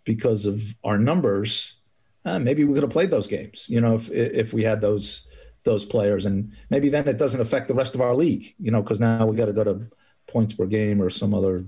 because 0.04 0.46
of 0.46 0.62
our 0.84 0.98
numbers, 0.98 1.80
uh, 2.24 2.38
maybe 2.38 2.64
we 2.64 2.74
could 2.74 2.84
have 2.84 2.92
played 2.92 3.10
those 3.10 3.26
games. 3.26 3.66
You 3.68 3.80
know, 3.80 3.96
if 3.96 4.08
if 4.10 4.52
we 4.54 4.62
had 4.62 4.80
those 4.80 5.26
those 5.64 5.84
players, 5.84 6.24
and 6.24 6.52
maybe 6.70 6.88
then 6.88 7.08
it 7.08 7.18
doesn't 7.18 7.40
affect 7.40 7.66
the 7.66 7.74
rest 7.74 7.96
of 7.96 8.00
our 8.00 8.14
league, 8.14 8.54
you 8.60 8.70
know, 8.70 8.82
because 8.82 9.00
now 9.00 9.26
we 9.26 9.36
got 9.36 9.46
to 9.46 9.52
go 9.52 9.64
to 9.64 9.90
points 10.28 10.54
per 10.54 10.66
game 10.66 11.02
or 11.02 11.10
some 11.10 11.34
other 11.34 11.66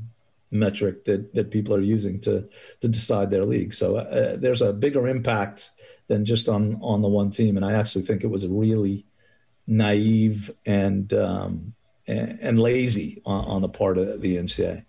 metric 0.52 1.02
that 1.04 1.34
that 1.34 1.50
people 1.50 1.74
are 1.74 1.80
using 1.80 2.20
to 2.20 2.48
to 2.80 2.86
decide 2.86 3.30
their 3.32 3.44
league. 3.44 3.74
So 3.74 3.96
uh, 3.96 4.36
there's 4.36 4.62
a 4.62 4.72
bigger 4.72 5.08
impact 5.08 5.70
than 6.08 6.24
just 6.24 6.48
on 6.48 6.78
on 6.82 7.02
the 7.02 7.08
one 7.08 7.30
team, 7.30 7.56
and 7.56 7.64
I 7.64 7.72
actually 7.72 8.04
think 8.04 8.24
it 8.24 8.28
was 8.28 8.46
really 8.46 9.06
naive 9.66 10.50
and 10.66 11.12
um, 11.12 11.74
and, 12.06 12.38
and 12.40 12.60
lazy 12.60 13.22
on, 13.24 13.44
on 13.44 13.62
the 13.62 13.68
part 13.68 13.98
of 13.98 14.20
the 14.20 14.36
NCAA. 14.36 14.84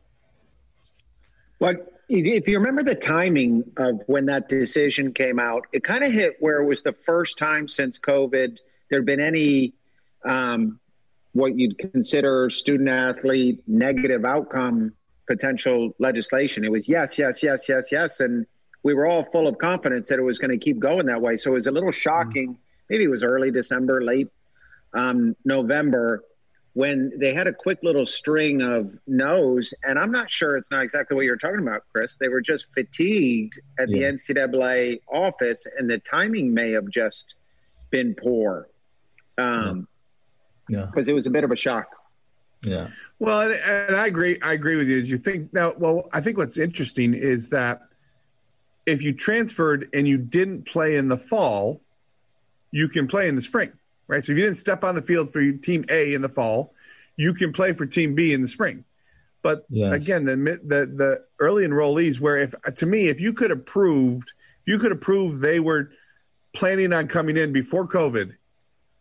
But 1.60 1.92
if 2.10 2.48
you 2.48 2.60
remember 2.60 2.84
the 2.84 2.96
timing 2.96 3.64
of 3.78 4.02
when 4.08 4.26
that 4.26 4.50
decision 4.50 5.14
came 5.14 5.40
out, 5.40 5.66
it 5.72 5.84
kind 5.84 6.04
of 6.04 6.12
hit 6.12 6.36
where 6.40 6.62
it 6.62 6.66
was 6.66 6.84
the 6.84 6.94
first 6.94 7.38
time 7.38 7.68
since 7.68 7.98
COVID 7.98 8.60
there 8.90 9.00
had 9.00 9.06
been 9.06 9.20
any 9.20 9.74
um, 10.24 10.80
what 11.34 11.58
you'd 11.58 11.78
consider 11.78 12.50
student 12.50 12.90
athlete 12.90 13.62
negative 13.68 14.26
outcome 14.26 14.94
potential 15.28 15.94
legislation. 16.00 16.64
It 16.64 16.72
was 16.72 16.88
yes, 16.88 17.18
yes, 17.18 17.42
yes, 17.42 17.68
yes, 17.68 17.92
yes, 17.92 18.20
and 18.20 18.46
we 18.86 18.94
were 18.94 19.08
all 19.08 19.24
full 19.24 19.48
of 19.48 19.58
confidence 19.58 20.10
that 20.10 20.20
it 20.20 20.22
was 20.22 20.38
going 20.38 20.52
to 20.52 20.64
keep 20.64 20.78
going 20.78 21.08
that 21.08 21.20
way. 21.20 21.36
So 21.38 21.50
it 21.50 21.54
was 21.56 21.66
a 21.66 21.72
little 21.72 21.92
shocking. 21.92 22.50
Mm-hmm. 22.50 22.60
Maybe 22.92 23.04
it 23.06 23.10
was 23.10 23.24
early 23.24 23.50
December, 23.50 24.04
late 24.04 24.30
um, 24.94 25.36
November 25.44 26.24
when 26.74 27.12
they 27.18 27.34
had 27.34 27.48
a 27.48 27.54
quick 27.54 27.80
little 27.82 28.06
string 28.06 28.62
of 28.62 28.94
no's, 29.08 29.74
and 29.84 29.98
I'm 29.98 30.12
not 30.12 30.30
sure 30.30 30.56
it's 30.56 30.70
not 30.70 30.84
exactly 30.84 31.16
what 31.16 31.26
you're 31.26 31.38
talking 31.38 31.62
about, 31.62 31.84
Chris. 31.92 32.18
They 32.18 32.28
were 32.28 32.42
just 32.42 32.68
fatigued 32.76 33.60
at 33.80 33.90
yeah. 33.90 34.12
the 34.12 34.18
NCAA 34.18 35.00
office, 35.08 35.66
and 35.78 35.90
the 35.90 35.98
timing 35.98 36.54
may 36.54 36.72
have 36.74 36.88
just 36.90 37.34
been 37.90 38.14
poor. 38.14 38.68
Um, 39.38 39.88
yeah, 40.70 40.86
because 40.86 41.08
it 41.08 41.14
was 41.14 41.26
a 41.26 41.32
bit 41.32 41.44
of 41.44 41.52
a 41.52 41.56
shock. 41.56 41.88
Yeah. 42.62 42.90
Well, 43.18 43.50
and, 43.50 43.54
and 43.54 43.96
I 43.96 44.06
agree. 44.06 44.38
I 44.44 44.54
agree 44.54 44.76
with 44.76 44.90
you. 44.90 45.00
As 45.00 45.10
you 45.10 45.18
think 45.18 45.54
now, 45.54 45.74
well, 45.78 46.10
I 46.14 46.20
think 46.22 46.38
what's 46.38 46.58
interesting 46.58 47.14
is 47.14 47.50
that 47.50 47.82
if 48.86 49.02
you 49.02 49.14
transferred 49.14 49.90
and 49.94 50.08
you 50.08 50.18
didn't 50.18 50.66
play 50.66 50.96
in 50.96 51.08
the 51.08 51.18
fall, 51.18 51.82
you 52.72 52.88
can 52.88 53.08
play 53.08 53.28
in 53.28 53.36
the 53.36 53.42
spring 53.42 53.72
right? 54.08 54.24
So 54.24 54.32
if 54.32 54.38
you 54.38 54.44
didn't 54.44 54.58
step 54.58 54.84
on 54.84 54.96
the 54.96 55.02
field 55.02 55.32
for 55.32 55.52
team 55.52 55.86
A 55.90 56.14
in 56.14 56.22
the 56.22 56.30
fall, 56.30 56.74
you 57.16 57.34
can 57.34 57.54
play 57.54 57.74
for 57.74 57.86
team 57.86 58.16
B 58.16 58.34
in 58.34 58.42
the 58.42 58.48
spring. 58.48 58.84
But 59.42 59.66
yes. 59.70 59.94
again, 59.94 60.26
the, 60.26 60.36
the 60.36 60.86
the 60.88 61.26
early 61.40 61.66
enrollees, 61.68 62.20
where 62.20 62.38
if 62.38 62.56
to 62.78 62.86
me, 62.86 63.10
if 63.10 63.22
you 63.22 63.32
could 63.32 63.52
have 63.52 63.66
proved, 63.66 64.34
if 64.62 64.68
you 64.68 64.80
could 64.80 64.92
have 64.92 65.02
proved 65.02 65.42
they 65.42 65.60
were 65.60 65.92
planning 66.54 66.94
on 66.94 67.08
coming 67.08 67.38
in 67.38 67.54
before 67.54 67.88
COVID, 67.88 68.36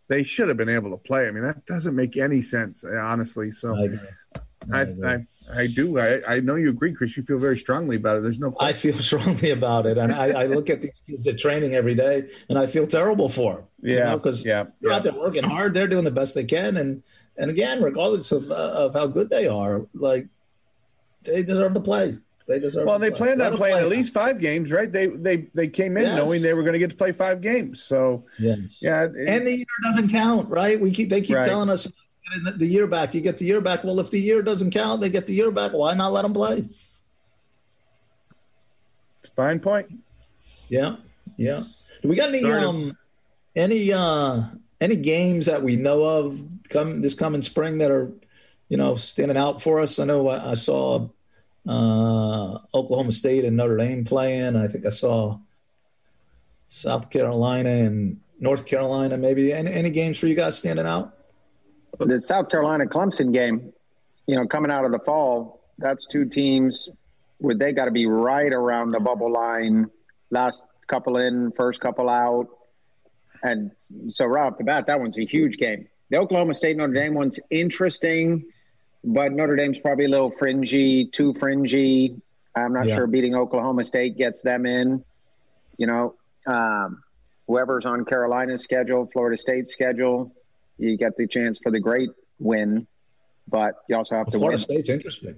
they 0.08 0.22
should 0.22 0.48
have 0.48 0.58
been 0.58 0.68
able 0.68 0.90
to 0.90 0.98
play. 0.98 1.26
I 1.26 1.30
mean, 1.30 1.44
that 1.44 1.64
doesn't 1.64 1.96
make 1.96 2.18
any 2.18 2.42
sense, 2.42 2.84
honestly. 2.84 3.52
So 3.52 3.74
I, 3.74 4.80
I, 4.80 4.82
I, 4.82 5.24
do. 5.66 5.98
I, 5.98 6.20
I 6.26 6.40
know 6.40 6.54
you 6.54 6.70
agree, 6.70 6.92
Chris. 6.94 7.16
You 7.16 7.22
feel 7.22 7.38
very 7.38 7.56
strongly 7.56 7.96
about 7.96 8.18
it. 8.18 8.22
There's 8.22 8.38
no. 8.38 8.50
Question. 8.50 8.68
I 8.68 8.72
feel 8.72 8.98
strongly 9.02 9.50
about 9.50 9.86
it, 9.86 9.98
and 9.98 10.12
I, 10.12 10.42
I, 10.42 10.46
look 10.46 10.70
at 10.70 10.80
these 10.80 10.92
kids 11.06 11.26
at 11.26 11.38
training 11.38 11.74
every 11.74 11.94
day, 11.94 12.28
and 12.48 12.58
I 12.58 12.66
feel 12.66 12.86
terrible 12.86 13.28
for 13.28 13.54
them. 13.54 13.64
Yeah, 13.82 14.16
because 14.16 14.44
you 14.44 14.52
know, 14.52 14.58
yeah, 14.58 14.64
they're 14.80 14.90
yeah. 14.90 14.96
out 14.96 15.02
there 15.02 15.12
working 15.12 15.44
hard. 15.44 15.74
They're 15.74 15.88
doing 15.88 16.04
the 16.04 16.10
best 16.10 16.34
they 16.34 16.44
can, 16.44 16.76
and 16.76 17.02
and 17.36 17.50
again, 17.50 17.82
regardless 17.82 18.32
of 18.32 18.50
uh, 18.50 18.54
of 18.54 18.94
how 18.94 19.06
good 19.06 19.30
they 19.30 19.46
are, 19.46 19.86
like 19.94 20.26
they 21.22 21.42
deserve 21.42 21.74
to 21.74 21.80
play. 21.80 22.18
They 22.46 22.60
deserve. 22.60 22.86
Well, 22.86 22.98
they 22.98 23.10
play. 23.10 23.34
planned 23.34 23.42
on 23.42 23.56
playing 23.56 23.74
play 23.76 23.82
at 23.82 23.88
least 23.88 24.12
five 24.12 24.38
games, 24.38 24.70
right? 24.70 24.90
They 24.90 25.06
they 25.06 25.48
they 25.54 25.68
came 25.68 25.96
in 25.96 26.04
yes. 26.04 26.16
knowing 26.16 26.42
they 26.42 26.52
were 26.52 26.62
going 26.62 26.74
to 26.74 26.78
get 26.78 26.90
to 26.90 26.96
play 26.96 27.12
five 27.12 27.40
games. 27.40 27.82
So 27.82 28.26
yes. 28.38 28.78
yeah, 28.82 29.04
and 29.04 29.46
the 29.46 29.56
year 29.56 29.66
doesn't 29.82 30.10
count, 30.10 30.50
right? 30.50 30.78
We 30.78 30.90
keep 30.90 31.08
they 31.08 31.22
keep 31.22 31.36
right. 31.36 31.46
telling 31.46 31.70
us 31.70 31.88
the 32.56 32.66
year 32.66 32.86
back. 32.86 33.14
You 33.14 33.20
get 33.20 33.38
the 33.38 33.44
year 33.44 33.60
back. 33.60 33.84
Well, 33.84 34.00
if 34.00 34.10
the 34.10 34.20
year 34.20 34.42
doesn't 34.42 34.72
count, 34.72 35.00
they 35.00 35.10
get 35.10 35.26
the 35.26 35.34
year 35.34 35.50
back. 35.50 35.72
Why 35.72 35.94
not 35.94 36.12
let 36.12 36.22
them 36.22 36.32
play? 36.32 36.68
Fine 39.34 39.60
point. 39.60 39.88
Yeah, 40.68 40.96
yeah. 41.36 41.62
Do 42.02 42.08
we 42.08 42.16
got 42.16 42.28
any 42.28 42.44
um 42.44 42.96
any 43.56 43.92
uh 43.92 44.42
any 44.80 44.96
games 44.96 45.46
that 45.46 45.62
we 45.62 45.76
know 45.76 46.04
of 46.04 46.44
come 46.68 47.00
this 47.00 47.14
coming 47.14 47.42
spring 47.42 47.78
that 47.78 47.90
are 47.90 48.12
you 48.68 48.76
know 48.76 48.96
standing 48.96 49.36
out 49.36 49.62
for 49.62 49.80
us? 49.80 49.98
I 49.98 50.04
know 50.04 50.28
I, 50.28 50.52
I 50.52 50.54
saw 50.54 51.08
uh, 51.66 52.58
Oklahoma 52.74 53.12
State 53.12 53.44
and 53.44 53.56
Notre 53.56 53.76
Dame 53.76 54.04
playing. 54.04 54.56
I 54.56 54.68
think 54.68 54.86
I 54.86 54.90
saw 54.90 55.38
South 56.68 57.10
Carolina 57.10 57.70
and 57.70 58.20
North 58.38 58.66
Carolina. 58.66 59.16
Maybe 59.16 59.52
any, 59.52 59.72
any 59.72 59.90
games 59.90 60.18
for 60.18 60.26
you 60.26 60.34
guys 60.34 60.58
standing 60.58 60.86
out? 60.86 61.13
The 61.98 62.20
South 62.20 62.48
Carolina 62.48 62.86
Clemson 62.86 63.32
game, 63.32 63.72
you 64.26 64.36
know, 64.36 64.46
coming 64.46 64.70
out 64.70 64.84
of 64.84 64.92
the 64.92 64.98
fall, 64.98 65.60
that's 65.78 66.06
two 66.06 66.24
teams 66.24 66.88
where 67.38 67.54
they 67.54 67.72
got 67.72 67.86
to 67.86 67.90
be 67.90 68.06
right 68.06 68.52
around 68.52 68.92
the 68.92 69.00
bubble 69.00 69.30
line, 69.30 69.90
last 70.30 70.62
couple 70.86 71.16
in, 71.16 71.52
first 71.52 71.80
couple 71.80 72.08
out. 72.08 72.48
And 73.42 73.72
so 74.08 74.24
right 74.24 74.46
off 74.46 74.58
the 74.58 74.64
bat, 74.64 74.86
that 74.86 75.00
one's 75.00 75.18
a 75.18 75.24
huge 75.24 75.58
game. 75.58 75.88
The 76.10 76.18
Oklahoma 76.18 76.54
State 76.54 76.76
Notre 76.76 76.92
Dame 76.92 77.14
one's 77.14 77.40
interesting, 77.50 78.44
but 79.02 79.32
Notre 79.32 79.56
Dame's 79.56 79.78
probably 79.78 80.06
a 80.06 80.08
little 80.08 80.30
fringy, 80.30 81.06
too 81.06 81.34
fringy. 81.34 82.20
I'm 82.54 82.72
not 82.72 82.86
yeah. 82.86 82.96
sure 82.96 83.06
beating 83.06 83.34
Oklahoma 83.34 83.84
State 83.84 84.16
gets 84.16 84.40
them 84.40 84.64
in. 84.64 85.04
You 85.76 85.86
know, 85.86 86.14
um, 86.46 87.02
whoever's 87.46 87.84
on 87.84 88.04
Carolina's 88.04 88.62
schedule, 88.62 89.08
Florida 89.12 89.36
State's 89.36 89.72
schedule, 89.72 90.32
you 90.78 90.96
get 90.96 91.16
the 91.16 91.26
chance 91.26 91.58
for 91.58 91.70
the 91.70 91.80
great 91.80 92.10
win, 92.38 92.86
but 93.48 93.76
you 93.88 93.96
also 93.96 94.16
have 94.16 94.26
well, 94.26 94.32
to. 94.32 94.38
Florida 94.38 94.56
win. 94.56 94.62
State's 94.62 94.88
interesting. 94.88 95.36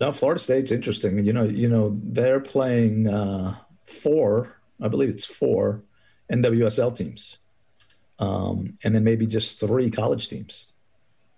No, 0.00 0.12
Florida 0.12 0.40
State's 0.40 0.70
interesting. 0.70 1.24
You 1.24 1.32
know, 1.32 1.44
you 1.44 1.68
know 1.68 1.98
they're 2.02 2.40
playing 2.40 3.08
uh, 3.08 3.56
four, 3.86 4.60
I 4.80 4.88
believe 4.88 5.08
it's 5.08 5.24
four 5.24 5.82
NWSL 6.32 6.96
teams, 6.96 7.38
um, 8.18 8.78
and 8.84 8.94
then 8.94 9.04
maybe 9.04 9.26
just 9.26 9.60
three 9.60 9.90
college 9.90 10.28
teams. 10.28 10.68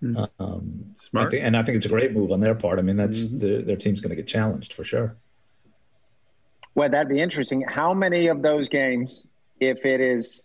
Mm-hmm. 0.02 0.42
Um, 0.42 0.84
Smart, 0.94 1.28
I 1.28 1.30
think, 1.30 1.44
and 1.44 1.56
I 1.56 1.62
think 1.62 1.76
it's 1.76 1.86
a 1.86 1.90
great 1.90 2.12
move 2.12 2.32
on 2.32 2.40
their 2.40 2.54
part. 2.54 2.78
I 2.78 2.82
mean, 2.82 2.96
that's 2.96 3.24
mm-hmm. 3.24 3.38
the, 3.38 3.62
their 3.62 3.76
team's 3.76 4.00
going 4.00 4.10
to 4.10 4.16
get 4.16 4.26
challenged 4.26 4.72
for 4.72 4.84
sure. 4.84 5.16
Well, 6.74 6.88
that'd 6.88 7.08
be 7.08 7.20
interesting. 7.20 7.62
How 7.62 7.92
many 7.92 8.28
of 8.28 8.42
those 8.42 8.68
games, 8.68 9.24
if 9.58 9.84
it 9.84 10.00
is 10.00 10.44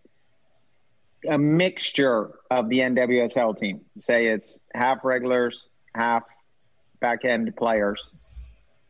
a 1.28 1.38
mixture 1.38 2.32
of 2.50 2.70
the 2.70 2.80
NWSL 2.80 3.58
team. 3.58 3.82
Say 3.98 4.28
it's 4.28 4.58
half 4.74 5.04
regulars, 5.04 5.68
half 5.94 6.24
back 7.00 7.26
end 7.26 7.56
players. 7.56 8.02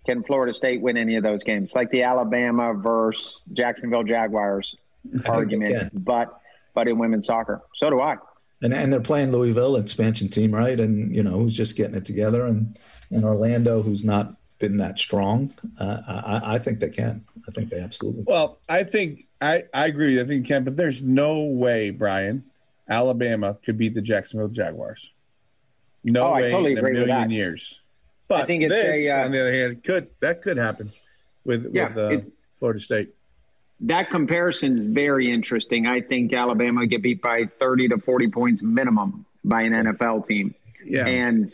Can 0.05 0.23
Florida 0.23 0.53
State 0.53 0.81
win 0.81 0.97
any 0.97 1.15
of 1.15 1.23
those 1.23 1.43
games? 1.43 1.73
Like 1.73 1.89
the 1.89 2.03
Alabama 2.03 2.73
versus 2.73 3.41
Jacksonville 3.51 4.03
Jaguars 4.03 4.75
argument, 5.27 5.91
but 5.93 6.39
but 6.73 6.87
in 6.87 6.97
women's 6.97 7.25
soccer. 7.25 7.61
So 7.73 7.89
do 7.89 7.99
I. 7.99 8.17
And 8.61 8.73
and 8.73 8.93
they're 8.93 8.99
playing 8.99 9.31
Louisville 9.31 9.75
expansion 9.75 10.29
team, 10.29 10.53
right? 10.53 10.79
And 10.79 11.13
you 11.15 11.23
know 11.23 11.39
who's 11.39 11.55
just 11.55 11.75
getting 11.75 11.95
it 11.95 12.05
together, 12.05 12.45
and 12.45 12.77
and 13.11 13.25
Orlando, 13.25 13.81
who's 13.81 14.03
not 14.03 14.35
been 14.59 14.77
that 14.77 14.99
strong. 14.99 15.53
Uh, 15.79 16.01
I, 16.07 16.55
I, 16.55 16.59
think 16.59 16.79
they 16.79 16.89
can. 16.89 17.25
I 17.47 17.51
think 17.51 17.69
they 17.69 17.79
absolutely. 17.79 18.23
Well, 18.25 18.57
I 18.69 18.83
think 18.83 19.21
I, 19.41 19.63
I 19.73 19.87
agree. 19.87 20.19
I 20.19 20.23
think 20.23 20.45
can, 20.45 20.63
but 20.63 20.75
there's 20.75 21.03
no 21.03 21.43
way, 21.43 21.89
Brian, 21.89 22.45
Alabama 22.89 23.57
could 23.65 23.77
beat 23.77 23.93
the 23.93 24.01
Jacksonville 24.01 24.49
Jaguars. 24.49 25.11
No 26.03 26.27
oh, 26.27 26.33
way 26.35 26.47
I 26.47 26.49
totally 26.49 26.71
in 26.73 26.77
a 26.77 26.81
million 26.81 27.31
years. 27.31 27.81
But 28.27 28.43
I 28.43 28.45
think 28.45 28.63
it's 28.63 28.73
this, 28.73 29.07
a, 29.07 29.19
uh, 29.21 29.25
on 29.25 29.31
the 29.31 29.41
other 29.41 29.53
hand, 29.53 29.83
could 29.83 30.09
that 30.19 30.41
could 30.41 30.57
happen 30.57 30.89
with 31.43 31.71
yeah, 31.73 31.93
with 31.93 32.25
uh, 32.25 32.29
Florida 32.53 32.79
State. 32.79 33.13
That 33.81 34.09
comparison 34.09 34.79
is 34.79 34.87
very 34.87 35.29
interesting. 35.29 35.85
I 35.85 36.01
think 36.01 36.31
Alabama 36.33 36.85
get 36.85 37.01
beat 37.01 37.21
by 37.21 37.45
30 37.45 37.89
to 37.89 37.97
40 37.97 38.29
points 38.29 38.63
minimum 38.63 39.25
by 39.43 39.63
an 39.63 39.73
NFL 39.73 40.25
team. 40.25 40.55
Yeah. 40.83 41.05
And 41.05 41.49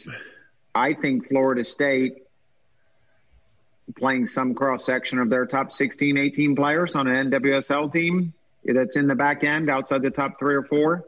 I 0.76 0.94
think 0.94 1.28
Florida 1.28 1.64
State 1.64 2.21
playing 3.98 4.26
some 4.26 4.54
cross 4.54 4.86
section 4.86 5.20
of 5.20 5.30
their 5.30 5.46
top 5.46 5.72
16, 5.72 6.18
18 6.18 6.56
players 6.56 6.96
on 6.96 7.08
an 7.08 7.32
NWSL 7.32 7.92
team 7.92 8.34
that's 8.64 8.96
in 8.96 9.08
the 9.08 9.16
back 9.16 9.44
end 9.44 9.70
outside 9.70 10.02
the 10.02 10.12
top 10.12 10.40
three 10.40 10.56
or 10.56 10.64
four, 10.64 11.06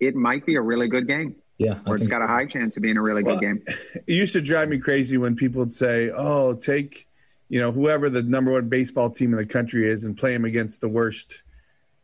it 0.00 0.14
might 0.14 0.44
be 0.44 0.56
a 0.56 0.60
really 0.60 0.88
good 0.88 1.06
game. 1.06 1.36
Yeah. 1.58 1.78
Or 1.86 1.94
it's 1.94 2.08
got 2.08 2.20
a 2.20 2.26
high 2.26 2.46
chance 2.46 2.76
of 2.76 2.82
being 2.82 2.96
a 2.96 3.02
really 3.02 3.22
well, 3.22 3.38
good 3.38 3.44
game. 3.44 3.64
It 3.94 4.12
used 4.12 4.32
to 4.32 4.40
drive 4.40 4.68
me 4.68 4.78
crazy 4.78 5.16
when 5.16 5.36
people 5.36 5.60
would 5.60 5.72
say, 5.72 6.10
oh, 6.10 6.54
take, 6.54 7.06
you 7.48 7.60
know, 7.60 7.70
whoever 7.70 8.10
the 8.10 8.22
number 8.22 8.52
one 8.52 8.68
baseball 8.68 9.10
team 9.10 9.32
in 9.32 9.38
the 9.38 9.46
country 9.46 9.88
is 9.88 10.04
and 10.04 10.16
play 10.16 10.32
them 10.32 10.44
against 10.44 10.80
the 10.80 10.88
worst 10.88 11.42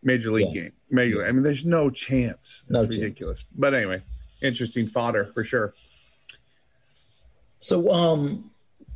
major 0.02 0.30
league 0.30 0.54
yeah. 0.54 0.62
game. 0.62 0.72
Major, 0.90 1.26
I 1.26 1.32
mean, 1.32 1.42
there's 1.42 1.64
no 1.64 1.90
chance. 1.90 2.64
That's 2.68 2.82
no 2.82 2.88
ridiculous. 2.88 3.40
Chance. 3.40 3.52
But 3.56 3.74
anyway, 3.74 4.00
interesting 4.40 4.86
fodder 4.86 5.24
for 5.24 5.44
sure. 5.44 5.74
So, 7.58 7.90
um, 7.90 8.49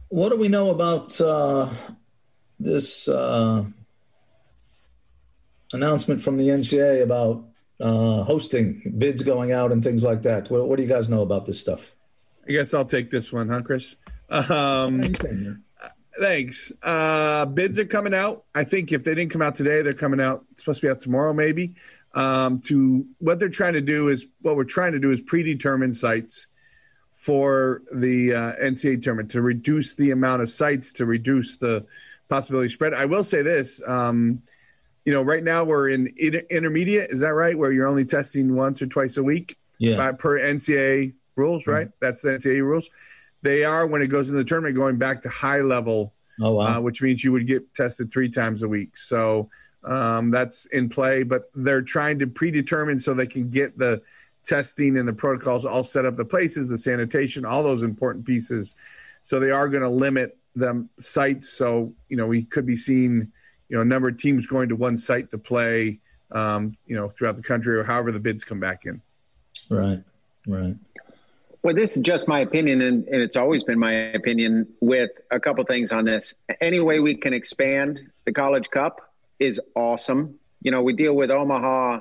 what 0.08 0.30
do 0.30 0.36
we 0.36 0.48
know 0.48 0.70
about 0.70 1.20
uh, 1.20 1.68
this 2.58 3.08
uh, 3.08 3.64
announcement 5.72 6.22
from 6.22 6.36
the 6.36 6.48
NCA 6.48 7.02
about 7.02 7.44
uh, 7.80 8.22
hosting, 8.22 8.94
bids 8.98 9.22
going 9.22 9.52
out, 9.52 9.72
and 9.72 9.82
things 9.82 10.04
like 10.04 10.22
that. 10.22 10.50
What, 10.50 10.68
what, 10.68 10.76
do 10.76 10.82
you 10.82 10.88
guys 10.88 11.08
know 11.08 11.22
about 11.22 11.46
this 11.46 11.58
stuff? 11.58 11.94
I 12.48 12.52
guess 12.52 12.74
I'll 12.74 12.84
take 12.84 13.10
this 13.10 13.32
one, 13.32 13.48
huh, 13.48 13.62
Chris? 13.62 13.96
Um, 14.28 15.14
thanks. 16.20 16.72
Uh, 16.82 17.46
bids 17.46 17.78
are 17.78 17.84
coming 17.84 18.14
out. 18.14 18.44
I 18.54 18.64
think 18.64 18.92
if 18.92 19.04
they 19.04 19.14
didn't 19.14 19.32
come 19.32 19.42
out 19.42 19.54
today, 19.54 19.82
they're 19.82 19.94
coming 19.94 20.20
out. 20.20 20.44
It's 20.52 20.62
supposed 20.62 20.80
to 20.80 20.86
be 20.86 20.90
out 20.90 21.00
tomorrow, 21.00 21.32
maybe. 21.32 21.74
Um, 22.14 22.60
to 22.66 23.06
what 23.18 23.40
they're 23.40 23.48
trying 23.48 23.72
to 23.72 23.80
do 23.80 24.08
is 24.08 24.28
what 24.40 24.54
we're 24.54 24.64
trying 24.64 24.92
to 24.92 25.00
do 25.00 25.10
is 25.10 25.20
predetermine 25.20 25.92
sites 25.92 26.46
for 27.14 27.80
the 27.94 28.34
uh, 28.34 28.52
NCAA 28.56 29.00
tournament 29.00 29.30
to 29.30 29.40
reduce 29.40 29.94
the 29.94 30.10
amount 30.10 30.42
of 30.42 30.50
sites 30.50 30.92
to 30.92 31.06
reduce 31.06 31.56
the 31.56 31.86
possibility 32.28 32.68
spread. 32.68 32.92
I 32.92 33.04
will 33.06 33.22
say 33.22 33.42
this. 33.42 33.80
Um, 33.86 34.42
you 35.04 35.12
know, 35.12 35.22
right 35.22 35.42
now 35.42 35.64
we're 35.64 35.88
in 35.88 36.08
intermediate. 36.50 37.10
Is 37.10 37.20
that 37.20 37.32
right? 37.34 37.56
Where 37.56 37.70
you're 37.70 37.86
only 37.86 38.04
testing 38.04 38.56
once 38.56 38.82
or 38.82 38.86
twice 38.86 39.16
a 39.16 39.22
week, 39.22 39.56
yeah, 39.78 39.96
by, 39.96 40.12
per 40.12 40.40
NCAA 40.40 41.14
rules, 41.36 41.66
right? 41.66 41.86
Mm-hmm. 41.86 41.96
That's 42.00 42.20
the 42.20 42.30
NCAA 42.30 42.62
rules. 42.62 42.90
They 43.42 43.64
are 43.64 43.86
when 43.86 44.02
it 44.02 44.08
goes 44.08 44.28
into 44.28 44.38
the 44.38 44.44
tournament 44.44 44.74
going 44.74 44.96
back 44.96 45.22
to 45.22 45.28
high 45.28 45.60
level, 45.60 46.14
oh, 46.40 46.54
wow. 46.54 46.78
uh, 46.78 46.80
which 46.80 47.00
means 47.00 47.22
you 47.22 47.32
would 47.32 47.46
get 47.46 47.74
tested 47.74 48.10
three 48.10 48.30
times 48.30 48.62
a 48.62 48.68
week. 48.68 48.96
So 48.96 49.50
um, 49.84 50.30
that's 50.30 50.66
in 50.66 50.88
play, 50.88 51.22
but 51.22 51.50
they're 51.54 51.82
trying 51.82 52.20
to 52.20 52.26
predetermine 52.26 52.98
so 52.98 53.12
they 53.12 53.26
can 53.26 53.50
get 53.50 53.78
the 53.78 54.02
testing 54.44 54.96
and 54.96 55.08
the 55.08 55.12
protocols 55.12 55.64
all 55.64 55.82
set 55.82 56.04
up, 56.04 56.16
the 56.16 56.24
places, 56.24 56.68
the 56.68 56.78
sanitation, 56.78 57.44
all 57.44 57.62
those 57.62 57.82
important 57.82 58.26
pieces. 58.26 58.74
So 59.22 59.40
they 59.40 59.50
are 59.50 59.68
going 59.68 59.82
to 59.82 59.88
limit 59.88 60.36
them 60.54 60.90
sites. 60.98 61.48
So 61.48 61.94
you 62.08 62.16
know 62.16 62.26
we 62.26 62.44
could 62.44 62.66
be 62.66 62.76
seeing 62.76 63.32
you 63.68 63.76
know 63.76 63.82
a 63.82 63.84
number 63.84 64.08
of 64.08 64.16
teams 64.16 64.46
going 64.46 64.68
to 64.68 64.76
one 64.76 64.96
site 64.96 65.30
to 65.30 65.38
play 65.38 66.00
um, 66.30 66.76
you 66.86 66.96
know 66.96 67.08
throughout 67.08 67.36
the 67.36 67.42
country 67.42 67.76
or 67.76 67.84
however 67.84 68.12
the 68.12 68.20
bids 68.20 68.44
come 68.44 68.60
back 68.60 68.84
in 68.86 69.00
right 69.70 70.02
right 70.46 70.76
well 71.62 71.74
this 71.74 71.96
is 71.96 72.02
just 72.02 72.28
my 72.28 72.40
opinion 72.40 72.82
and, 72.82 73.08
and 73.08 73.22
it's 73.22 73.36
always 73.36 73.64
been 73.64 73.78
my 73.78 73.92
opinion 73.92 74.66
with 74.80 75.10
a 75.30 75.40
couple 75.40 75.64
things 75.64 75.90
on 75.90 76.04
this 76.04 76.34
any 76.60 76.80
way 76.80 77.00
we 77.00 77.14
can 77.14 77.32
expand 77.32 78.02
the 78.24 78.32
college 78.32 78.68
cup 78.70 79.12
is 79.38 79.60
awesome 79.74 80.38
you 80.60 80.70
know 80.70 80.82
we 80.82 80.92
deal 80.92 81.14
with 81.14 81.30
omaha 81.30 82.00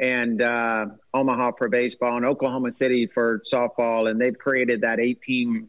and 0.00 0.42
uh, 0.42 0.86
omaha 1.14 1.52
for 1.52 1.68
baseball 1.68 2.16
and 2.16 2.26
oklahoma 2.26 2.72
city 2.72 3.06
for 3.06 3.40
softball 3.40 4.10
and 4.10 4.20
they've 4.20 4.38
created 4.38 4.80
that 4.80 4.98
18 4.98 5.68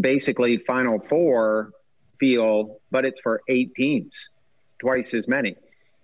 basically 0.00 0.56
final 0.56 0.98
four 0.98 1.72
feel 2.18 2.80
but 2.90 3.04
it's 3.04 3.20
for 3.20 3.42
eight 3.48 3.74
teams 3.74 4.30
twice 4.84 5.14
as 5.14 5.26
many. 5.26 5.56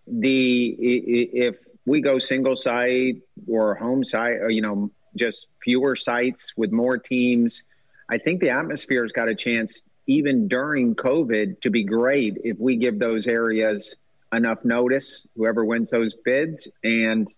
The 0.07 0.77
if 0.79 1.57
we 1.87 2.01
go 2.01 2.19
single 2.19 2.57
site 2.57 3.23
or 3.47 3.75
home 3.75 4.05
site, 4.05 4.39
or 4.41 4.51
you 4.51 4.63
know, 4.63 4.91
just 5.17 5.47
fewer 5.63 5.95
sites 5.97 6.53
with 6.57 6.73
more 6.73 6.99
teams, 6.99 7.63
I 8.09 8.19
think 8.19 8.41
the 8.41 8.51
atmosphere's 8.51 9.13
got 9.13 9.29
a 9.29 9.35
chance, 9.35 9.83
even 10.07 10.49
during 10.49 10.95
COVID, 10.95 11.61
to 11.61 11.71
be 11.71 11.85
great 11.85 12.39
if 12.43 12.59
we 12.59 12.77
give 12.77 12.99
those 12.99 13.27
areas 13.27 13.95
enough 14.33 14.65
notice. 14.65 15.27
Whoever 15.37 15.65
wins 15.65 15.91
those 15.91 16.15
bids, 16.25 16.69
and 16.83 17.29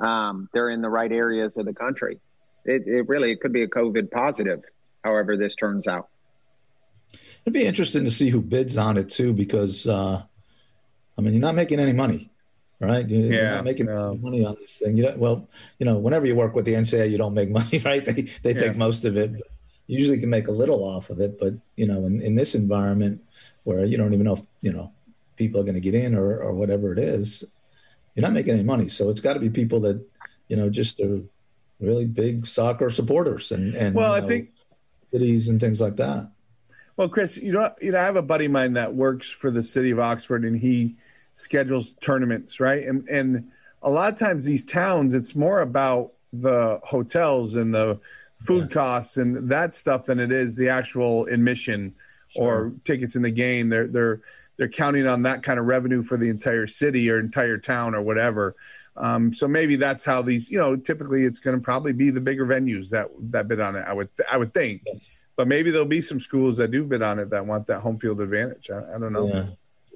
um, 0.00 0.48
they're 0.52 0.70
in 0.70 0.82
the 0.82 0.88
right 0.88 1.12
areas 1.12 1.56
of 1.56 1.66
the 1.66 1.74
country. 1.74 2.18
It, 2.64 2.86
it 2.86 3.08
really 3.08 3.32
it 3.32 3.40
could 3.40 3.52
be 3.52 3.62
a 3.62 3.68
COVID 3.68 4.10
positive. 4.10 4.64
However, 5.04 5.36
this 5.36 5.54
turns 5.54 5.86
out. 5.86 6.08
It'd 7.44 7.54
be 7.54 7.64
interesting 7.64 8.04
to 8.04 8.10
see 8.10 8.30
who 8.30 8.42
bids 8.42 8.76
on 8.76 8.96
it 8.96 9.08
too, 9.08 9.32
because 9.32 9.86
uh, 9.86 10.22
I 11.16 11.20
mean, 11.20 11.34
you're 11.34 11.40
not 11.40 11.54
making 11.54 11.78
any 11.78 11.92
money, 11.92 12.30
right? 12.80 13.08
You're, 13.08 13.32
yeah, 13.32 13.54
not 13.54 13.64
making 13.64 13.86
no. 13.86 14.16
money 14.16 14.44
on 14.44 14.56
this 14.60 14.78
thing. 14.78 14.96
You 14.96 15.12
well, 15.16 15.48
you 15.78 15.86
know, 15.86 15.98
whenever 15.98 16.26
you 16.26 16.34
work 16.34 16.54
with 16.54 16.64
the 16.64 16.74
NCAA, 16.74 17.10
you 17.10 17.18
don't 17.18 17.34
make 17.34 17.50
money, 17.60 17.78
right? 17.84 18.04
They 18.04 18.22
they 18.42 18.52
yeah. 18.52 18.60
take 18.60 18.76
most 18.76 19.04
of 19.04 19.16
it. 19.16 19.30
You 19.86 19.98
usually 19.98 20.18
can 20.18 20.30
make 20.30 20.48
a 20.48 20.52
little 20.52 20.82
off 20.82 21.10
of 21.10 21.20
it, 21.20 21.38
but 21.38 21.54
you 21.76 21.86
know, 21.86 22.04
in, 22.04 22.20
in 22.20 22.34
this 22.34 22.56
environment 22.56 23.22
where 23.62 23.84
you 23.84 23.96
don't 23.96 24.12
even 24.12 24.24
know 24.24 24.34
if 24.34 24.42
you 24.60 24.72
know 24.72 24.92
people 25.36 25.60
are 25.60 25.64
going 25.64 25.74
to 25.74 25.80
get 25.80 25.94
in 25.94 26.14
or 26.14 26.38
or 26.38 26.54
whatever 26.54 26.92
it 26.92 26.98
is, 26.98 27.44
you're 28.14 28.22
not 28.22 28.32
making 28.32 28.54
any 28.54 28.64
money. 28.64 28.88
So 28.88 29.10
it's 29.10 29.20
got 29.20 29.34
to 29.34 29.40
be 29.40 29.50
people 29.50 29.80
that 29.80 30.04
you 30.48 30.56
know 30.56 30.70
just 30.70 31.00
are 31.00 31.20
really 31.80 32.06
big 32.06 32.46
soccer 32.46 32.90
supporters 32.90 33.52
and 33.52 33.74
and 33.74 33.94
well, 33.94 34.12
I 34.12 34.20
know, 34.20 34.26
think 34.26 34.50
cities 35.12 35.48
and 35.48 35.60
things 35.60 35.80
like 35.80 35.96
that. 35.96 36.30
Well, 36.96 37.08
Chris, 37.08 37.36
you 37.36 37.52
know, 37.52 37.70
you 37.80 37.92
know, 37.92 37.98
I 37.98 38.04
have 38.04 38.16
a 38.16 38.22
buddy 38.22 38.46
of 38.46 38.52
mine 38.52 38.72
that 38.72 38.94
works 38.94 39.30
for 39.30 39.50
the 39.50 39.62
city 39.62 39.90
of 39.90 39.98
Oxford, 39.98 40.44
and 40.44 40.56
he 40.56 40.96
schedules 41.34 41.92
tournaments, 42.00 42.58
right? 42.58 42.82
And 42.82 43.06
and 43.08 43.50
a 43.82 43.90
lot 43.90 44.12
of 44.12 44.18
times 44.18 44.44
these 44.44 44.64
towns, 44.64 45.14
it's 45.14 45.34
more 45.34 45.60
about 45.60 46.12
the 46.32 46.80
hotels 46.84 47.54
and 47.54 47.74
the 47.74 48.00
food 48.36 48.68
yeah. 48.70 48.74
costs 48.74 49.16
and 49.16 49.50
that 49.50 49.72
stuff 49.72 50.06
than 50.06 50.18
it 50.18 50.32
is 50.32 50.56
the 50.56 50.68
actual 50.68 51.26
admission 51.26 51.94
sure. 52.28 52.44
or 52.44 52.72
tickets 52.84 53.14
in 53.14 53.22
the 53.22 53.30
game. 53.30 53.68
They're 53.68 53.86
they're 53.86 54.20
they're 54.56 54.68
counting 54.68 55.06
on 55.06 55.22
that 55.22 55.42
kind 55.42 55.58
of 55.58 55.66
revenue 55.66 56.02
for 56.02 56.16
the 56.16 56.28
entire 56.28 56.66
city 56.66 57.10
or 57.10 57.18
entire 57.18 57.58
town 57.58 57.94
or 57.94 58.02
whatever. 58.02 58.54
Um, 58.96 59.32
so 59.32 59.46
maybe 59.46 59.76
that's 59.76 60.04
how 60.04 60.22
these, 60.22 60.50
you 60.50 60.58
know, 60.58 60.76
typically 60.76 61.24
it's 61.24 61.38
going 61.38 61.56
to 61.56 61.62
probably 61.62 61.92
be 61.92 62.10
the 62.10 62.20
bigger 62.20 62.46
venues 62.46 62.90
that 62.90 63.10
that 63.32 63.46
bid 63.48 63.60
on 63.60 63.76
it. 63.76 63.84
I 63.86 63.92
would 63.92 64.08
I 64.30 64.38
would 64.38 64.54
think, 64.54 64.86
but 65.36 65.46
maybe 65.46 65.70
there'll 65.70 65.86
be 65.86 66.00
some 66.00 66.18
schools 66.18 66.56
that 66.56 66.70
do 66.70 66.84
bid 66.84 67.02
on 67.02 67.18
it 67.18 67.30
that 67.30 67.44
want 67.44 67.66
that 67.66 67.80
home 67.80 67.98
field 67.98 68.20
advantage. 68.20 68.70
I, 68.70 68.94
I 68.94 68.98
don't 68.98 69.12
know. 69.12 69.28
Yeah. 69.28 69.46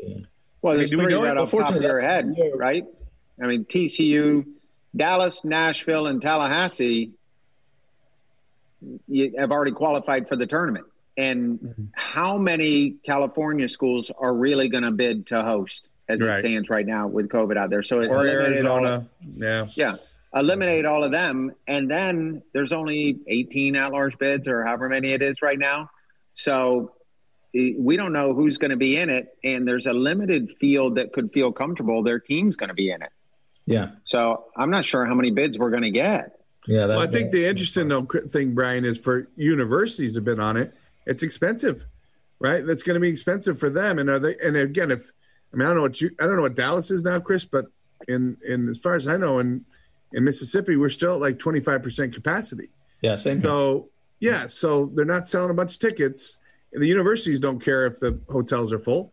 Yeah. 0.03 0.16
Well, 0.62 0.77
there's 0.77 0.92
I 0.92 0.96
mean, 0.96 1.07
three 1.07 1.14
right 1.14 1.37
off 1.37 1.51
the 1.51 1.57
top 1.59 1.75
of 1.75 1.83
your 1.83 2.01
head, 2.01 2.37
right? 2.55 2.85
I 3.42 3.46
mean, 3.46 3.64
TCU, 3.64 4.46
Dallas, 4.94 5.44
Nashville, 5.44 6.07
and 6.07 6.20
Tallahassee 6.20 7.12
have 9.38 9.51
already 9.51 9.73
qualified 9.73 10.29
for 10.29 10.37
the 10.37 10.46
tournament. 10.46 10.87
And 11.16 11.59
mm-hmm. 11.59 11.85
how 11.92 12.38
many 12.38 12.96
California 13.05 13.68
schools 13.68 14.11
are 14.16 14.33
really 14.33 14.68
going 14.68 14.85
to 14.85 14.90
bid 14.90 15.27
to 15.29 15.42
host 15.42 15.88
as 16.09 16.20
right. 16.20 16.37
it 16.37 16.38
stands 16.38 16.70
right 16.70 16.87
now 16.87 17.09
with 17.09 17.29
COVID 17.29 17.57
out 17.57 17.70
there? 17.70 17.83
So 17.83 17.99
or 18.03 18.27
Arizona, 18.27 19.07
yeah, 19.35 19.66
yeah, 19.75 19.96
eliminate 20.35 20.87
all 20.87 21.05
of 21.05 21.12
them, 21.12 21.55
and 21.66 21.90
then 21.90 22.42
there's 22.53 22.73
only 22.73 23.18
18 23.27 23.77
at-large 23.77 24.18
bids 24.18 24.49
or 24.49 24.64
however 24.64 24.88
many 24.88 25.12
it 25.12 25.23
is 25.23 25.42
right 25.42 25.59
now. 25.59 25.90
So 26.35 26.92
we 27.53 27.96
don't 27.96 28.12
know 28.12 28.33
who's 28.33 28.59
going 28.59 28.70
to 28.70 28.77
be 28.77 28.96
in 28.96 29.11
it, 29.11 29.37
and 29.42 29.66
there's 29.66 29.87
a 29.87 29.92
limited 29.92 30.57
field 30.59 30.96
that 30.96 31.12
could 31.12 31.33
feel 31.33 31.53
comfortable. 31.53 32.03
Their 32.03 32.20
team's 32.20 32.57
going 32.57 32.68
to 32.68 32.75
be 32.75 32.90
in 32.90 33.03
it. 33.03 33.11
Yeah. 33.66 33.90
So 34.05 34.46
I'm 34.57 34.70
not 34.70 34.85
sure 34.85 35.05
how 35.05 35.14
many 35.14 35.31
bids 35.31 35.59
we're 35.59 35.70
going 35.70 35.83
to 35.83 35.90
get. 35.90 36.40
Yeah. 36.66 36.87
Well, 36.87 37.01
I 37.01 37.07
think 37.07 37.33
the 37.33 37.46
interesting 37.46 37.88
though 37.88 38.03
thing, 38.03 38.55
Brian, 38.55 38.85
is 38.85 38.99
for 38.99 39.29
universities 39.37 40.14
to 40.14 40.20
bid 40.20 40.38
on 40.38 40.57
it. 40.57 40.75
It's 41.07 41.23
expensive, 41.23 41.87
right? 42.39 42.65
That's 42.65 42.83
going 42.83 42.95
to 42.95 43.01
be 43.01 43.09
expensive 43.09 43.59
for 43.59 43.71
them. 43.71 43.99
And 43.99 44.11
are 44.11 44.19
they? 44.19 44.37
And 44.43 44.57
again, 44.57 44.91
if 44.91 45.11
I 45.53 45.57
mean, 45.57 45.67
I 45.67 45.71
don't 45.71 45.77
know 45.77 45.83
what 45.83 46.01
you, 46.01 46.11
I 46.21 46.27
don't 46.27 46.37
know 46.37 46.43
what 46.43 46.55
Dallas 46.57 46.91
is 46.91 47.03
now, 47.03 47.21
Chris, 47.21 47.45
but 47.45 47.67
in 48.09 48.37
in 48.47 48.69
as 48.69 48.79
far 48.79 48.95
as 48.95 49.09
I 49.09 49.17
know, 49.17 49.39
in 49.39 49.65
in 50.13 50.25
Mississippi, 50.25 50.77
we're 50.77 50.89
still 50.89 51.15
at 51.15 51.21
like 51.21 51.39
25 51.39 51.83
percent 51.83 52.15
capacity. 52.15 52.69
Yeah. 53.03 53.17
Same. 53.17 53.43
So 53.43 53.89
here. 54.19 54.33
yeah, 54.33 54.47
so 54.47 54.91
they're 54.95 55.05
not 55.05 55.27
selling 55.27 55.51
a 55.51 55.55
bunch 55.55 55.75
of 55.75 55.79
tickets 55.81 56.41
And 56.73 56.83
the 56.83 56.87
universities 56.87 57.41
don't 57.41 57.61
care 57.61 57.87
if 57.87 58.01
the 58.01 58.21
hotels 58.31 58.73
are 58.73 58.79
full, 58.79 59.13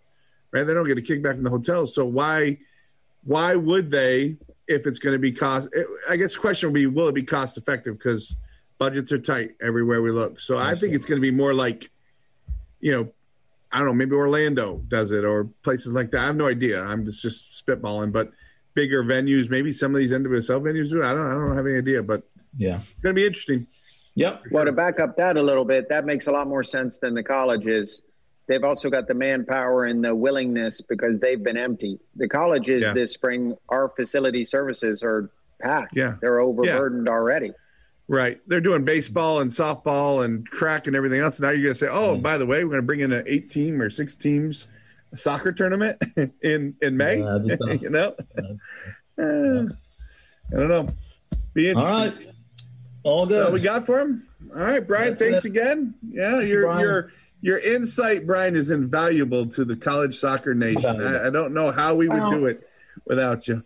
right? 0.52 0.64
They 0.64 0.74
don't 0.74 0.88
get 0.88 0.98
a 0.98 1.02
kickback 1.02 1.36
from 1.36 1.44
the 1.44 1.50
hotels. 1.50 1.96
So 1.96 2.06
why 2.06 2.58
why 3.24 3.56
would 3.56 3.92
they 3.92 4.38
if 4.68 4.86
it's 4.86 5.00
going 5.00 5.14
to 5.14 5.20
be 5.20 5.32
cost? 5.32 5.70
I 6.10 6.18
guess 6.18 6.36
the 6.36 6.42
question 6.42 6.70
would 6.70 6.76
be, 6.76 6.86
will 6.86 7.08
it 7.08 7.16
be 7.16 7.24
cost 7.24 7.58
effective? 7.58 7.98
Because 7.98 8.36
budgets 8.78 9.12
are 9.12 9.20
tight 9.20 9.52
everywhere 9.62 10.02
we 10.02 10.12
look. 10.12 10.40
So 10.40 10.58
I 10.58 10.76
think 10.76 10.94
it's 10.94 11.06
going 11.06 11.22
to 11.22 11.22
be 11.22 11.36
more 11.36 11.54
like, 11.54 11.90
you 12.80 12.92
know, 12.92 13.12
I 13.72 13.80
don't 13.80 13.88
know, 13.88 13.94
maybe 13.94 14.16
Orlando 14.16 14.82
does 14.88 15.12
it 15.12 15.26
or 15.26 15.46
places 15.64 15.94
like 15.94 16.12
that. 16.12 16.22
I 16.22 16.26
have 16.26 16.36
no 16.36 16.48
idea. 16.48 16.84
I'm 16.84 17.06
just 17.06 17.22
just 17.22 17.66
spitballing, 17.66 18.12
but 18.12 18.32
bigger 18.74 19.04
venues, 19.04 19.50
maybe 19.50 19.72
some 19.72 19.94
of 19.94 20.00
these 20.00 20.14
NWSL 20.14 20.62
venues 20.62 20.90
do. 20.90 21.04
I 21.04 21.14
don't 21.14 21.28
I 21.28 21.34
don't 21.34 21.56
have 21.56 21.66
any 21.66 21.78
idea, 21.78 22.04
but 22.04 22.24
yeah, 22.58 22.80
it's 22.80 23.02
going 23.02 23.16
to 23.16 23.20
be 23.20 23.26
interesting. 23.26 23.68
Yep. 24.16 24.46
Well, 24.52 24.66
to 24.66 24.72
back 24.72 25.00
up 25.00 25.18
that 25.18 25.38
a 25.38 25.44
little 25.44 25.66
bit, 25.66 25.90
that 25.90 26.06
makes 26.06 26.28
a 26.28 26.32
lot 26.32 26.48
more 26.48 26.64
sense 26.64 26.98
than 26.98 27.14
the 27.14 27.22
colleges. 27.22 28.02
They've 28.48 28.64
also 28.64 28.90
got 28.90 29.08
the 29.08 29.14
manpower 29.14 29.86
and 29.86 30.04
the 30.04 30.16
willingness 30.16 30.82
because 30.82 31.20
they've 31.20 31.44
been 31.44 31.58
empty. 31.58 32.00
The 32.16 32.28
colleges 32.28 32.82
yeah. 32.82 32.94
this 32.94 33.14
spring, 33.14 33.56
our 33.70 33.90
facility 33.90 34.44
services 34.44 35.04
are 35.04 35.30
packed. 35.62 35.96
Yeah. 35.96 36.16
They're 36.20 36.40
overburdened 36.40 37.08
yeah. 37.08 37.14
already. 37.14 37.52
Right. 38.10 38.40
They're 38.48 38.62
doing 38.62 38.86
baseball 38.86 39.42
and 39.42 39.52
softball 39.52 40.24
and 40.24 40.46
track 40.46 40.88
and 40.88 40.96
everything 40.96 41.20
else. 41.20 41.40
Now 41.40 41.50
you're 41.50 41.64
going 41.64 41.74
to 41.74 41.76
say, 41.76 41.88
oh, 41.90 42.16
mm 42.16 42.22
by 42.22 42.38
the 42.38 42.46
way, 42.46 42.64
we're 42.64 42.72
going 42.72 42.82
to 42.82 42.86
bring 42.86 43.02
in 43.02 43.12
an 43.12 43.24
eight 43.28 43.50
team 43.50 43.82
or 43.82 43.90
six 43.90 44.16
teams 44.16 44.68
soccer 45.14 45.52
tournament 45.52 46.02
in, 46.42 46.76
in 46.82 46.98
May. 46.98 47.18
you 47.82 47.90
know? 47.90 48.16
Uh, 49.18 49.74
I 50.54 50.60
don't 50.60 50.70
know. 50.70 50.88
Be 51.54 51.70
interesting. 51.70 51.94
All 51.94 52.00
right. 52.00 52.28
All 53.04 53.26
good. 53.26 53.44
What 53.44 53.54
we 53.54 53.62
got 53.62 53.86
for 53.86 54.00
him? 54.00 54.28
All 54.56 54.62
right, 54.62 54.86
Brian. 54.86 55.10
That's 55.10 55.22
thanks 55.22 55.46
it. 55.46 55.50
again. 55.50 55.94
Yeah, 56.10 56.42
your 56.42 56.64
Brian. 56.64 56.82
your 56.82 57.12
your 57.42 57.58
insight, 57.60 58.26
Brian, 58.26 58.56
is 58.56 58.72
invaluable 58.72 59.48
to 59.48 59.64
the 59.66 59.76
college 59.76 60.16
soccer 60.16 60.54
nation. 60.54 61.02
I, 61.02 61.28
I, 61.28 61.30
don't 61.30 61.54
know 61.54 61.72
how 61.72 61.96
we 61.96 62.10
would 62.10 62.30
do 62.30 62.48
it 62.48 62.68
without 63.06 63.48
you. 63.48 63.64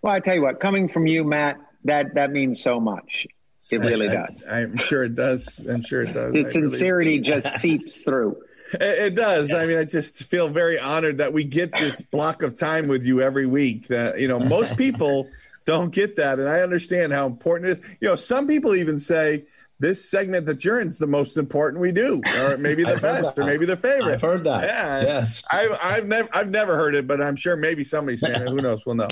Well, 0.00 0.14
I 0.14 0.20
tell 0.20 0.34
you 0.34 0.42
what, 0.42 0.60
coming 0.60 0.88
from 0.88 1.06
you, 1.06 1.24
Matt, 1.24 1.58
that 1.84 2.14
that 2.14 2.30
means 2.30 2.62
so 2.62 2.80
much. 2.80 3.26
It 3.70 3.78
really 3.78 4.08
I, 4.08 4.26
does. 4.26 4.46
I, 4.46 4.60
am 4.60 4.76
sure 4.76 5.04
it 5.04 5.14
does. 5.14 5.64
I'm 5.66 5.82
sure 5.82 6.02
it 6.02 6.12
does. 6.12 6.32
The 6.32 6.44
sincerity 6.44 7.18
really... 7.18 7.20
just 7.20 7.54
seeps 7.60 8.02
through. 8.02 8.42
It, 8.74 8.82
it 8.82 9.14
does. 9.14 9.52
Yeah. 9.52 9.58
I 9.58 9.66
mean, 9.66 9.78
I 9.78 9.84
just 9.84 10.24
feel 10.24 10.48
very 10.48 10.78
honored 10.78 11.18
that 11.18 11.32
we 11.32 11.44
get 11.44 11.72
this 11.72 12.02
block 12.02 12.42
of 12.42 12.58
time 12.58 12.88
with 12.88 13.04
you 13.04 13.20
every 13.22 13.46
week. 13.46 13.88
That 13.88 14.20
you 14.20 14.28
know, 14.28 14.38
most 14.38 14.76
people 14.78 15.28
don't 15.64 15.92
get 15.92 16.16
that, 16.16 16.38
and 16.38 16.48
I 16.48 16.60
understand 16.60 17.12
how 17.12 17.26
important 17.26 17.70
it 17.70 17.78
is. 17.78 17.96
You 18.00 18.08
know, 18.08 18.16
some 18.16 18.46
people 18.46 18.74
even 18.74 18.98
say 18.98 19.44
this 19.80 20.08
segment 20.08 20.46
that 20.46 20.64
you're 20.64 20.80
in 20.80 20.88
is 20.88 20.98
the 20.98 21.06
most 21.06 21.36
important 21.36 21.80
we 21.80 21.92
do, 21.92 22.22
or 22.42 22.56
maybe 22.56 22.84
the 22.84 22.98
best, 22.98 23.38
or 23.38 23.44
maybe 23.44 23.66
the 23.66 23.76
favorite. 23.76 24.14
I've 24.14 24.20
heard 24.20 24.44
that. 24.44 24.64
Yeah. 24.64 25.02
Yes. 25.02 25.44
I've, 25.50 25.78
I've 25.82 26.06
never 26.06 26.28
I've 26.32 26.50
never 26.50 26.76
heard 26.76 26.94
it, 26.94 27.06
but 27.06 27.20
I'm 27.20 27.36
sure 27.36 27.56
maybe 27.56 27.82
somebody's 27.84 28.20
saying 28.20 28.42
it. 28.42 28.48
Who 28.48 28.56
knows? 28.56 28.84
We'll 28.86 28.94
know. 28.96 29.08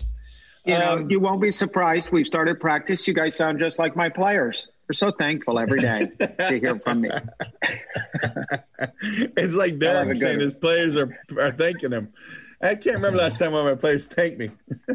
You 0.64 0.78
know, 0.78 0.94
um, 0.94 1.10
you 1.10 1.18
won't 1.18 1.40
be 1.40 1.50
surprised. 1.50 2.12
We've 2.12 2.26
started 2.26 2.60
practice. 2.60 3.08
You 3.08 3.14
guys 3.14 3.34
sound 3.34 3.58
just 3.58 3.80
like 3.80 3.96
my 3.96 4.08
players. 4.08 4.68
We're 4.88 4.94
so 4.94 5.10
thankful 5.10 5.58
every 5.58 5.80
day 5.80 6.08
to 6.20 6.58
hear 6.58 6.78
from 6.78 7.00
me. 7.00 7.10
it's 9.00 9.56
like 9.56 9.78
Derek 9.78 10.14
saying 10.16 10.38
his 10.38 10.54
players 10.54 10.96
are, 10.96 11.18
are 11.40 11.52
thanking 11.52 11.90
him. 11.90 12.12
I 12.60 12.76
can't 12.76 12.96
remember 12.96 13.18
last 13.18 13.40
time 13.40 13.52
one 13.52 13.66
of 13.66 13.72
my 13.74 13.80
players 13.80 14.06
thanked 14.06 14.38
me. 14.38 14.50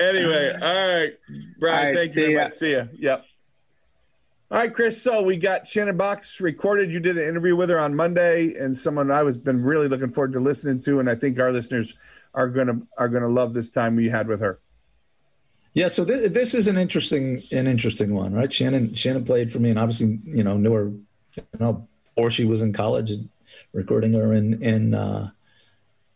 anyway, 0.00 0.58
all 0.60 0.98
right, 0.98 1.12
Brian, 1.60 1.78
all 1.78 1.84
right, 1.84 1.94
thank 1.94 2.08
you 2.16 2.22
very 2.22 2.32
ya. 2.34 2.42
much. 2.42 2.52
See 2.52 2.72
ya. 2.72 2.86
Yep. 2.98 3.24
All 4.50 4.58
right, 4.58 4.72
Chris. 4.72 5.00
So 5.00 5.22
we 5.22 5.36
got 5.36 5.66
Shannon 5.68 5.96
Boxx 5.96 6.40
recorded. 6.40 6.92
You 6.92 6.98
did 6.98 7.18
an 7.18 7.28
interview 7.28 7.54
with 7.54 7.70
her 7.70 7.78
on 7.78 7.94
Monday, 7.94 8.54
and 8.54 8.76
someone 8.76 9.12
I 9.12 9.22
was 9.22 9.38
been 9.38 9.62
really 9.62 9.86
looking 9.86 10.10
forward 10.10 10.32
to 10.32 10.40
listening 10.40 10.80
to, 10.80 10.98
and 10.98 11.08
I 11.08 11.14
think 11.14 11.38
our 11.38 11.52
listeners 11.52 11.94
are 12.36 12.48
gonna 12.48 12.82
are 12.98 13.08
gonna 13.08 13.28
love 13.28 13.54
this 13.54 13.70
time 13.70 13.96
we 13.96 14.10
had 14.10 14.28
with 14.28 14.40
her. 14.40 14.60
Yeah, 15.72 15.88
so 15.88 16.04
th- 16.04 16.32
this 16.32 16.54
is 16.54 16.68
an 16.68 16.76
interesting 16.76 17.42
an 17.50 17.66
interesting 17.66 18.14
one, 18.14 18.32
right? 18.32 18.52
Shannon 18.52 18.94
Shannon 18.94 19.24
played 19.24 19.50
for 19.50 19.58
me, 19.58 19.70
and 19.70 19.78
obviously, 19.78 20.20
you 20.24 20.44
know, 20.44 20.56
knew 20.56 20.72
her, 20.72 20.92
you 21.34 21.42
know, 21.58 21.88
before 22.04 22.30
she 22.30 22.44
was 22.44 22.62
in 22.62 22.72
college, 22.72 23.12
recording 23.72 24.12
her, 24.12 24.32
and 24.32 24.62
and 24.62 24.94
uh, 24.94 25.28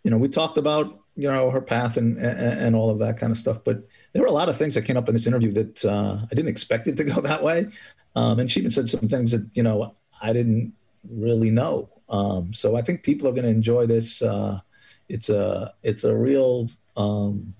you 0.04 0.10
know, 0.10 0.18
we 0.18 0.28
talked 0.28 0.58
about 0.58 1.00
you 1.16 1.30
know 1.30 1.50
her 1.50 1.60
path 1.60 1.96
and, 1.96 2.16
and, 2.18 2.60
and 2.60 2.76
all 2.76 2.90
of 2.90 2.98
that 3.00 3.18
kind 3.18 3.32
of 3.32 3.38
stuff. 3.38 3.64
But 3.64 3.86
there 4.12 4.22
were 4.22 4.28
a 4.28 4.32
lot 4.32 4.48
of 4.48 4.56
things 4.56 4.74
that 4.74 4.82
came 4.82 4.96
up 4.96 5.08
in 5.08 5.14
this 5.14 5.26
interview 5.26 5.52
that 5.52 5.84
uh, 5.84 6.18
I 6.22 6.34
didn't 6.34 6.48
expect 6.48 6.86
it 6.86 6.96
to 6.98 7.04
go 7.04 7.20
that 7.20 7.42
way, 7.42 7.68
um, 8.14 8.38
and 8.38 8.50
she 8.50 8.60
even 8.60 8.70
said 8.70 8.88
some 8.88 9.08
things 9.08 9.32
that 9.32 9.48
you 9.54 9.62
know 9.62 9.94
I 10.22 10.32
didn't 10.32 10.74
really 11.08 11.50
know. 11.50 11.90
Um, 12.08 12.52
so 12.52 12.76
I 12.76 12.82
think 12.82 13.02
people 13.02 13.28
are 13.28 13.32
going 13.32 13.44
to 13.44 13.50
enjoy 13.50 13.86
this. 13.86 14.22
Uh, 14.22 14.60
it's 15.10 15.28
a 15.28 15.74
it's 15.82 16.04
a 16.04 16.16
real 16.16 16.70
um, 16.96 17.54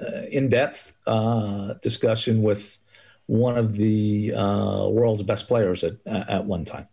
uh, 0.00 0.22
in-depth 0.30 0.96
uh, 1.06 1.74
discussion 1.82 2.42
with 2.42 2.78
one 3.26 3.56
of 3.56 3.74
the 3.74 4.32
uh, 4.34 4.88
world's 4.88 5.22
best 5.22 5.46
players 5.46 5.84
at 5.84 5.96
at 6.06 6.44
one 6.44 6.64
time. 6.64 6.88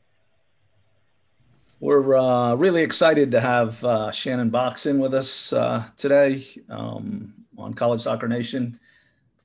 We're 1.80 2.18
uh, 2.18 2.56
really 2.56 2.84
excited 2.84 3.32
to 3.32 3.40
have 3.40 3.84
uh, 3.86 4.12
Shannon 4.12 4.52
Boxx 4.52 4.86
in 4.86 5.00
with 5.00 5.14
us 5.14 5.54
uh, 5.54 5.86
today 5.96 6.46
um, 6.70 7.34
on 7.58 7.74
College 7.74 8.02
Soccer 8.02 8.28
Nation, 8.28 8.78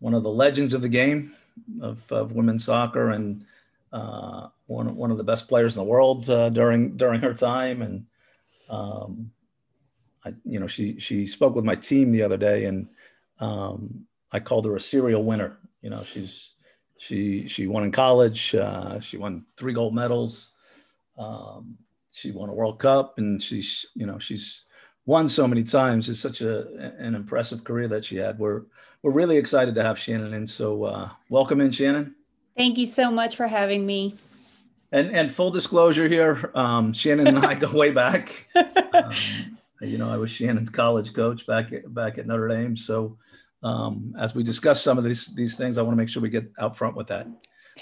one 0.00 0.14
of 0.14 0.24
the 0.24 0.30
legends 0.30 0.74
of 0.74 0.82
the 0.82 0.88
game 0.88 1.32
of, 1.80 2.10
of 2.10 2.32
women's 2.32 2.64
soccer 2.64 3.10
and 3.10 3.44
one 4.66 4.96
one 4.96 5.12
of 5.12 5.16
the 5.16 5.24
best 5.24 5.46
players 5.46 5.74
in 5.74 5.78
the 5.78 5.84
world 5.84 6.24
during 6.24 6.96
during 6.96 7.20
her 7.20 7.34
time 7.34 7.82
and. 7.82 8.06
Um, 8.68 9.30
I, 10.24 10.32
you 10.44 10.58
know, 10.58 10.66
she 10.66 10.98
she 10.98 11.26
spoke 11.26 11.54
with 11.54 11.64
my 11.64 11.74
team 11.74 12.10
the 12.10 12.22
other 12.22 12.36
day, 12.36 12.64
and 12.64 12.88
um, 13.40 14.06
I 14.32 14.40
called 14.40 14.64
her 14.64 14.76
a 14.76 14.80
serial 14.80 15.24
winner. 15.24 15.58
You 15.82 15.90
know, 15.90 16.02
she's 16.02 16.52
she 16.98 17.46
she 17.48 17.66
won 17.66 17.84
in 17.84 17.92
college. 17.92 18.54
Uh, 18.54 19.00
she 19.00 19.16
won 19.16 19.44
three 19.56 19.72
gold 19.72 19.94
medals. 19.94 20.52
Um, 21.18 21.76
she 22.10 22.30
won 22.30 22.48
a 22.48 22.54
World 22.54 22.78
Cup, 22.78 23.18
and 23.18 23.42
she's 23.42 23.86
you 23.94 24.06
know 24.06 24.18
she's 24.18 24.64
won 25.06 25.28
so 25.28 25.46
many 25.46 25.62
times. 25.62 26.08
It's 26.08 26.20
such 26.20 26.40
a 26.40 26.94
an 26.98 27.14
impressive 27.14 27.64
career 27.64 27.88
that 27.88 28.04
she 28.04 28.16
had. 28.16 28.38
We're 28.38 28.62
we're 29.02 29.12
really 29.12 29.36
excited 29.36 29.74
to 29.74 29.82
have 29.82 29.98
Shannon 29.98 30.32
in. 30.32 30.46
So 30.46 30.84
uh, 30.84 31.10
welcome 31.28 31.60
in, 31.60 31.70
Shannon. 31.70 32.14
Thank 32.56 32.78
you 32.78 32.86
so 32.86 33.10
much 33.10 33.36
for 33.36 33.46
having 33.46 33.84
me. 33.84 34.16
And 34.90 35.10
and 35.10 35.32
full 35.32 35.50
disclosure 35.50 36.08
here, 36.08 36.50
um, 36.54 36.92
Shannon 36.92 37.26
and 37.26 37.44
I 37.44 37.54
go 37.54 37.70
way 37.76 37.90
back. 37.90 38.48
Um, 38.94 39.53
you 39.84 39.98
know, 39.98 40.10
I 40.10 40.16
was 40.16 40.30
Shannon's 40.30 40.70
college 40.70 41.12
coach 41.12 41.46
back 41.46 41.72
at, 41.72 41.92
back 41.92 42.18
at 42.18 42.26
Notre 42.26 42.48
Dame. 42.48 42.76
So 42.76 43.18
um, 43.62 44.14
as 44.18 44.34
we 44.34 44.42
discuss 44.42 44.82
some 44.82 44.98
of 44.98 45.04
these 45.04 45.26
these 45.34 45.56
things, 45.56 45.78
I 45.78 45.82
want 45.82 45.92
to 45.92 45.96
make 45.96 46.08
sure 46.08 46.22
we 46.22 46.30
get 46.30 46.50
out 46.58 46.76
front 46.76 46.96
with 46.96 47.08
that. 47.08 47.26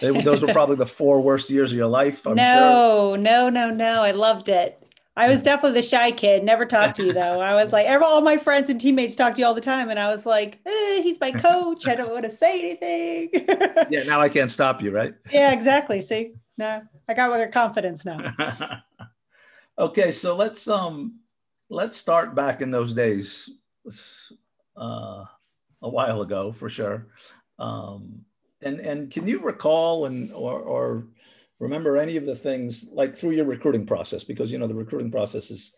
They, 0.00 0.10
those 0.22 0.42
were 0.42 0.52
probably 0.52 0.76
the 0.76 0.86
four 0.86 1.20
worst 1.20 1.50
years 1.50 1.70
of 1.70 1.76
your 1.76 1.88
life. 1.88 2.26
I'm 2.26 2.36
no, 2.36 3.12
sure. 3.14 3.18
no, 3.18 3.50
no, 3.50 3.70
no. 3.70 4.02
I 4.02 4.12
loved 4.12 4.48
it. 4.48 4.82
I 5.14 5.28
was 5.28 5.42
definitely 5.42 5.78
the 5.78 5.86
shy 5.86 6.10
kid. 6.10 6.42
Never 6.42 6.64
talked 6.64 6.96
to 6.96 7.04
you 7.04 7.12
though. 7.12 7.40
I 7.40 7.54
was 7.54 7.70
like, 7.72 7.86
all 7.86 8.22
my 8.22 8.38
friends 8.38 8.70
and 8.70 8.80
teammates 8.80 9.14
talk 9.14 9.34
to 9.34 9.40
you 9.40 9.46
all 9.46 9.52
the 9.52 9.60
time, 9.60 9.90
and 9.90 9.98
I 9.98 10.10
was 10.10 10.24
like, 10.24 10.60
eh, 10.64 11.02
he's 11.02 11.20
my 11.20 11.32
coach. 11.32 11.86
I 11.86 11.94
don't 11.94 12.10
want 12.10 12.24
to 12.24 12.30
say 12.30 12.60
anything. 12.60 13.28
yeah, 13.90 14.04
now 14.04 14.22
I 14.22 14.30
can't 14.30 14.50
stop 14.50 14.80
you, 14.80 14.90
right? 14.90 15.12
yeah, 15.30 15.52
exactly. 15.52 16.00
See, 16.00 16.32
no, 16.56 16.82
I 17.08 17.14
got 17.14 17.30
with 17.30 17.40
her 17.40 17.48
confidence 17.48 18.06
now. 18.06 18.16
okay, 19.78 20.12
so 20.12 20.34
let's 20.34 20.66
um 20.66 21.20
let's 21.72 21.96
start 21.96 22.34
back 22.34 22.60
in 22.60 22.70
those 22.70 22.94
days, 22.94 23.50
uh, 24.76 25.24
a 25.82 25.88
while 25.88 26.22
ago 26.22 26.52
for 26.52 26.68
sure. 26.68 27.08
Um, 27.58 28.24
and 28.60 28.78
and 28.78 29.10
can 29.10 29.26
you 29.26 29.40
recall 29.40 30.06
and 30.06 30.30
or, 30.32 30.60
or 30.60 31.06
remember 31.58 31.96
any 31.96 32.16
of 32.16 32.26
the 32.26 32.36
things 32.36 32.84
like 32.92 33.16
through 33.16 33.32
your 33.32 33.46
recruiting 33.46 33.86
process? 33.86 34.22
Because 34.22 34.52
you 34.52 34.58
know 34.58 34.68
the 34.68 34.74
recruiting 34.74 35.10
process 35.10 35.50
is 35.50 35.74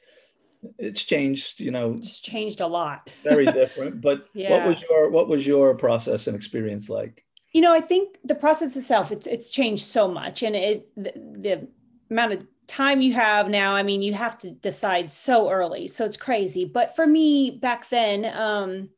it's 0.78 1.02
changed. 1.02 1.60
You 1.60 1.70
know, 1.70 1.92
it's 1.92 2.20
changed 2.20 2.60
a 2.60 2.66
lot. 2.66 3.08
very 3.22 3.46
different. 3.46 4.00
But 4.00 4.26
yeah. 4.34 4.50
what 4.50 4.66
was 4.68 4.82
your 4.82 5.10
what 5.10 5.28
was 5.28 5.46
your 5.46 5.74
process 5.74 6.26
and 6.26 6.36
experience 6.36 6.88
like? 6.88 7.24
You 7.52 7.60
know, 7.60 7.72
I 7.72 7.80
think 7.80 8.18
the 8.24 8.34
process 8.34 8.76
itself 8.76 9.12
it's 9.12 9.26
it's 9.26 9.48
changed 9.48 9.84
so 9.84 10.08
much, 10.08 10.42
and 10.42 10.56
it 10.56 10.88
the, 10.96 11.12
the 11.14 11.68
amount 12.14 12.32
of 12.32 12.46
time 12.66 13.02
you 13.02 13.12
have 13.12 13.50
now 13.50 13.74
i 13.74 13.82
mean 13.82 14.00
you 14.00 14.14
have 14.14 14.38
to 14.38 14.50
decide 14.50 15.12
so 15.12 15.50
early. 15.50 15.86
So 15.86 16.04
it's 16.04 16.16
crazy. 16.16 16.64
But 16.64 16.96
for 16.96 17.06
me 17.06 17.50
back 17.50 17.88
then 17.90 18.24
um, 18.24 18.88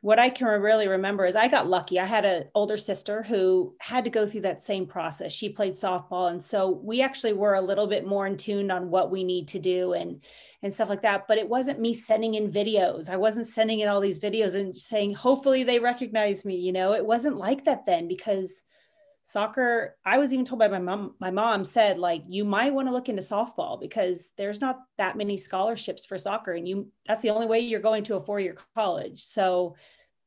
what 0.00 0.18
i 0.18 0.30
can 0.30 0.46
really 0.60 0.86
remember 0.86 1.26
is 1.26 1.36
i 1.36 1.48
got 1.48 1.68
lucky. 1.68 1.98
I 1.98 2.06
had 2.06 2.24
an 2.24 2.44
older 2.54 2.76
sister 2.76 3.22
who 3.22 3.74
had 3.80 4.04
to 4.04 4.10
go 4.10 4.26
through 4.26 4.42
that 4.42 4.62
same 4.62 4.86
process. 4.86 5.32
She 5.32 5.48
played 5.48 5.74
softball. 5.74 6.30
And 6.30 6.42
so 6.42 6.70
we 6.70 7.02
actually 7.02 7.34
were 7.34 7.54
a 7.54 7.60
little 7.60 7.86
bit 7.86 8.06
more 8.06 8.26
in 8.26 8.36
tune 8.36 8.70
on 8.70 8.90
what 8.90 9.10
we 9.10 9.24
need 9.24 9.48
to 9.48 9.58
do 9.58 9.92
and 9.92 10.22
and 10.62 10.72
stuff 10.72 10.88
like 10.88 11.02
that. 11.02 11.26
But 11.28 11.38
it 11.38 11.48
wasn't 11.48 11.80
me 11.80 11.92
sending 11.92 12.34
in 12.34 12.50
videos. 12.50 13.10
I 13.10 13.16
wasn't 13.16 13.48
sending 13.48 13.80
in 13.80 13.88
all 13.88 14.00
these 14.00 14.20
videos 14.20 14.54
and 14.54 14.74
saying 14.74 15.14
hopefully 15.14 15.62
they 15.64 15.78
recognize 15.78 16.44
me 16.44 16.56
you 16.56 16.72
know? 16.72 16.94
It 16.94 17.04
wasn't 17.04 17.36
like 17.36 17.64
that 17.64 17.84
then 17.84 18.08
because 18.08 18.62
soccer 19.26 19.96
i 20.04 20.18
was 20.18 20.34
even 20.34 20.44
told 20.44 20.58
by 20.58 20.68
my 20.68 20.78
mom 20.78 21.14
my 21.18 21.30
mom 21.30 21.64
said 21.64 21.98
like 21.98 22.22
you 22.28 22.44
might 22.44 22.74
want 22.74 22.86
to 22.86 22.92
look 22.92 23.08
into 23.08 23.22
softball 23.22 23.80
because 23.80 24.32
there's 24.36 24.60
not 24.60 24.80
that 24.98 25.16
many 25.16 25.38
scholarships 25.38 26.04
for 26.04 26.18
soccer 26.18 26.52
and 26.52 26.68
you 26.68 26.88
that's 27.06 27.22
the 27.22 27.30
only 27.30 27.46
way 27.46 27.58
you're 27.58 27.80
going 27.80 28.04
to 28.04 28.16
a 28.16 28.20
four-year 28.20 28.54
college. 28.74 29.22
So 29.22 29.76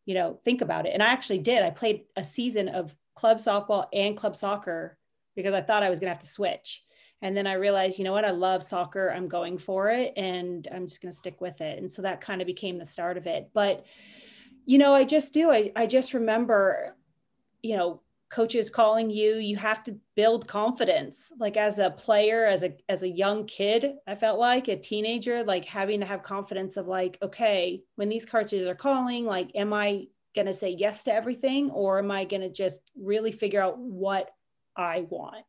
you 0.05 0.15
know 0.15 0.39
think 0.43 0.61
about 0.61 0.87
it. 0.87 0.93
And 0.93 1.03
i 1.03 1.07
actually 1.07 1.39
did. 1.39 1.61
I 1.61 1.69
played 1.69 2.05
a 2.15 2.23
season 2.23 2.69
of 2.69 2.95
club 3.13 3.37
softball 3.37 3.85
and 3.93 4.17
club 4.17 4.35
soccer 4.35 4.97
because 5.35 5.53
i 5.53 5.61
thought 5.61 5.83
i 5.83 5.89
was 5.91 5.99
going 5.99 6.07
to 6.07 6.15
have 6.15 6.23
to 6.23 6.27
switch. 6.27 6.83
And 7.21 7.37
then 7.37 7.45
i 7.45 7.53
realized 7.53 7.99
you 7.99 8.03
know 8.03 8.13
what? 8.13 8.25
I 8.25 8.31
love 8.31 8.63
soccer. 8.63 9.11
I'm 9.11 9.27
going 9.27 9.59
for 9.59 9.91
it 9.91 10.13
and 10.17 10.67
i'm 10.73 10.87
just 10.87 11.03
going 11.03 11.11
to 11.11 11.17
stick 11.17 11.39
with 11.39 11.61
it. 11.61 11.77
And 11.77 11.91
so 11.91 12.01
that 12.01 12.19
kind 12.19 12.41
of 12.41 12.47
became 12.47 12.79
the 12.79 12.85
start 12.85 13.17
of 13.17 13.27
it. 13.27 13.51
But 13.53 13.85
you 14.65 14.79
know 14.79 14.95
i 14.95 15.03
just 15.03 15.35
do. 15.35 15.51
I, 15.51 15.71
I 15.75 15.85
just 15.85 16.15
remember 16.15 16.95
you 17.61 17.77
know 17.77 18.01
coaches 18.29 18.69
calling 18.69 19.09
you 19.09 19.35
you 19.35 19.55
have 19.55 19.83
to 19.83 19.97
build 20.15 20.47
confidence. 20.47 21.31
Like 21.39 21.57
as 21.57 21.79
a 21.79 21.91
player 21.91 22.45
as 22.45 22.63
a 22.63 22.73
as 22.89 23.03
a 23.03 23.09
young 23.09 23.45
kid 23.45 23.93
i 24.07 24.15
felt 24.15 24.39
like 24.39 24.67
a 24.67 24.75
teenager 24.75 25.43
like 25.43 25.65
having 25.65 25.99
to 25.99 26.05
have 26.05 26.23
confidence 26.23 26.77
of 26.77 26.87
like 26.87 27.17
okay 27.21 27.81
when 27.95 28.09
these 28.09 28.25
coaches 28.25 28.67
are 28.67 28.75
calling 28.75 29.25
like 29.25 29.51
am 29.55 29.73
i 29.73 30.05
going 30.35 30.45
to 30.45 30.53
say 30.53 30.69
yes 30.69 31.03
to 31.03 31.13
everything 31.13 31.69
or 31.71 31.99
am 31.99 32.11
i 32.11 32.25
going 32.25 32.41
to 32.41 32.51
just 32.51 32.79
really 32.95 33.31
figure 33.31 33.61
out 33.61 33.77
what 33.77 34.29
i 34.75 35.01
want? 35.09 35.45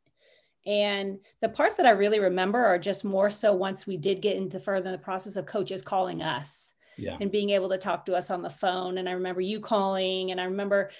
And 0.67 1.19
the 1.41 1.49
parts 1.49 1.77
that 1.77 1.87
i 1.87 1.91
really 1.91 2.21
remember 2.21 2.64
are 2.64 2.79
just 2.79 3.05
more 3.05 3.31
so 3.31 3.55
once 3.55 3.87
we 3.87 3.97
did 3.97 4.23
get 4.23 4.37
into 4.37 4.61
further 4.61 4.87
in 4.87 4.93
the 4.93 4.99
process 4.99 5.37
of 5.37 5.47
coaches 5.47 5.83
calling 5.83 6.23
us 6.23 6.73
yeah. 6.97 7.17
and 7.21 7.31
being 7.31 7.51
able 7.51 7.69
to 7.71 7.79
talk 7.79 8.05
to 8.07 8.14
us 8.14 8.31
on 8.31 8.43
the 8.43 8.51
phone. 8.51 8.99
And 8.99 9.09
i 9.09 9.12
remember 9.12 9.41
you 9.41 9.61
calling 9.61 10.31
and 10.31 10.41
i 10.41 10.45
remember 10.45 10.91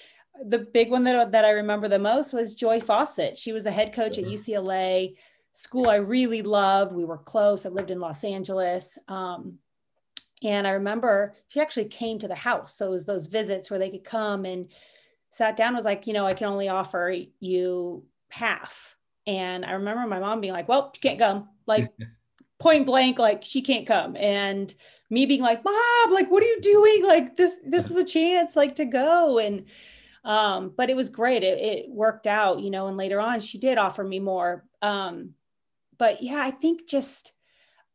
the 0.45 0.59
big 0.59 0.89
one 0.89 1.03
that, 1.05 1.31
that 1.31 1.45
I 1.45 1.51
remember 1.51 1.87
the 1.87 1.99
most 1.99 2.33
was 2.33 2.55
Joy 2.55 2.79
Fawcett. 2.79 3.37
She 3.37 3.51
was 3.51 3.63
the 3.63 3.71
head 3.71 3.93
coach 3.93 4.17
at 4.17 4.25
UCLA, 4.25 5.15
school 5.53 5.89
I 5.89 5.95
really 5.95 6.41
loved. 6.41 6.93
We 6.93 7.05
were 7.05 7.17
close. 7.17 7.65
I 7.65 7.69
lived 7.69 7.91
in 7.91 7.99
Los 7.99 8.23
Angeles. 8.23 8.97
Um, 9.07 9.59
And 10.43 10.65
I 10.67 10.71
remember 10.71 11.35
she 11.49 11.59
actually 11.59 11.85
came 11.85 12.19
to 12.19 12.27
the 12.27 12.35
house. 12.35 12.75
So 12.75 12.87
it 12.87 12.91
was 12.91 13.05
those 13.05 13.27
visits 13.27 13.69
where 13.69 13.79
they 13.79 13.89
could 13.89 14.03
come 14.03 14.45
and 14.45 14.67
sat 15.31 15.57
down, 15.57 15.75
was 15.75 15.85
like, 15.85 16.07
you 16.07 16.13
know, 16.13 16.25
I 16.25 16.33
can 16.33 16.47
only 16.47 16.69
offer 16.69 17.13
you 17.39 18.05
half. 18.29 18.95
And 19.27 19.65
I 19.65 19.73
remember 19.73 20.07
my 20.07 20.19
mom 20.19 20.41
being 20.41 20.53
like, 20.53 20.67
well, 20.67 20.91
she 20.95 21.01
can't 21.01 21.19
come. 21.19 21.49
Like 21.65 21.91
point 22.59 22.85
blank, 22.85 23.19
like 23.19 23.43
she 23.43 23.61
can't 23.61 23.85
come. 23.85 24.15
And 24.15 24.73
me 25.09 25.25
being 25.25 25.41
like, 25.41 25.63
Mom, 25.63 26.11
like, 26.11 26.29
what 26.29 26.43
are 26.43 26.47
you 26.47 26.61
doing? 26.61 27.05
Like 27.05 27.35
this, 27.35 27.55
this 27.65 27.89
is 27.89 27.97
a 27.97 28.03
chance 28.03 28.55
like 28.55 28.75
to 28.75 28.85
go. 28.85 29.39
And 29.39 29.65
um, 30.23 30.73
but 30.75 30.89
it 30.89 30.95
was 30.95 31.09
great. 31.09 31.43
It, 31.43 31.57
it 31.57 31.89
worked 31.89 32.27
out, 32.27 32.59
you 32.59 32.69
know, 32.69 32.87
and 32.87 32.97
later 32.97 33.19
on 33.19 33.39
she 33.39 33.57
did 33.57 33.77
offer 33.77 34.03
me 34.03 34.19
more. 34.19 34.65
Um, 34.81 35.35
but 35.97 36.21
yeah, 36.21 36.41
I 36.41 36.51
think 36.51 36.87
just 36.87 37.33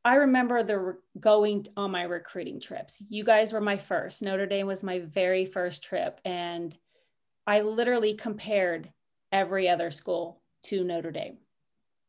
I 0.05 0.17
remember 0.17 0.63
the 0.63 0.99
going 1.19 1.67
on 1.77 1.91
my 1.91 2.03
recruiting 2.03 2.61
trips. 2.61 3.03
You 3.09 3.25
guys 3.25 3.53
were 3.53 3.61
my 3.61 3.79
first. 3.79 4.23
Notre 4.23 4.47
Dame 4.47 4.67
was 4.67 4.83
my 4.83 4.99
very 5.01 5.47
first 5.47 5.83
trip, 5.83 6.21
and 6.25 6.77
I 7.47 7.61
literally 7.63 8.15
compared 8.15 8.93
every 9.33 9.69
other 9.69 9.91
school 9.91 10.43
to 10.65 10.85
Notre 10.85 11.11
Dame. 11.11 11.39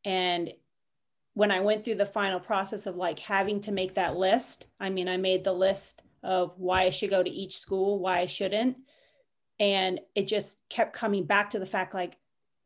And 0.04 0.52
when 1.34 1.52
I 1.52 1.62
went 1.62 1.84
through 1.84 1.96
the 1.96 2.06
final 2.06 2.40
process 2.40 2.86
of 2.86 2.96
like 2.96 3.20
having 3.20 3.62
to 3.62 3.72
make 3.72 3.96
that 3.96 4.16
list, 4.16 4.66
I 4.80 4.90
mean, 4.90 5.08
I 5.08 5.18
made 5.18 5.44
the 5.44 5.54
list 5.54 6.02
of 6.24 6.58
why 6.58 6.84
I 6.84 6.90
should 6.90 7.10
go 7.10 7.24
to 7.24 7.30
each 7.30 7.58
school, 7.58 8.00
why 8.00 8.20
I 8.20 8.26
shouldn't. 8.26 8.78
And 9.60 10.00
it 10.16 10.28
just 10.28 10.60
kept 10.70 10.94
coming 10.94 11.26
back 11.26 11.52
to 11.52 11.60
the 11.60 11.66
fact 11.66 11.94
like 11.94 12.18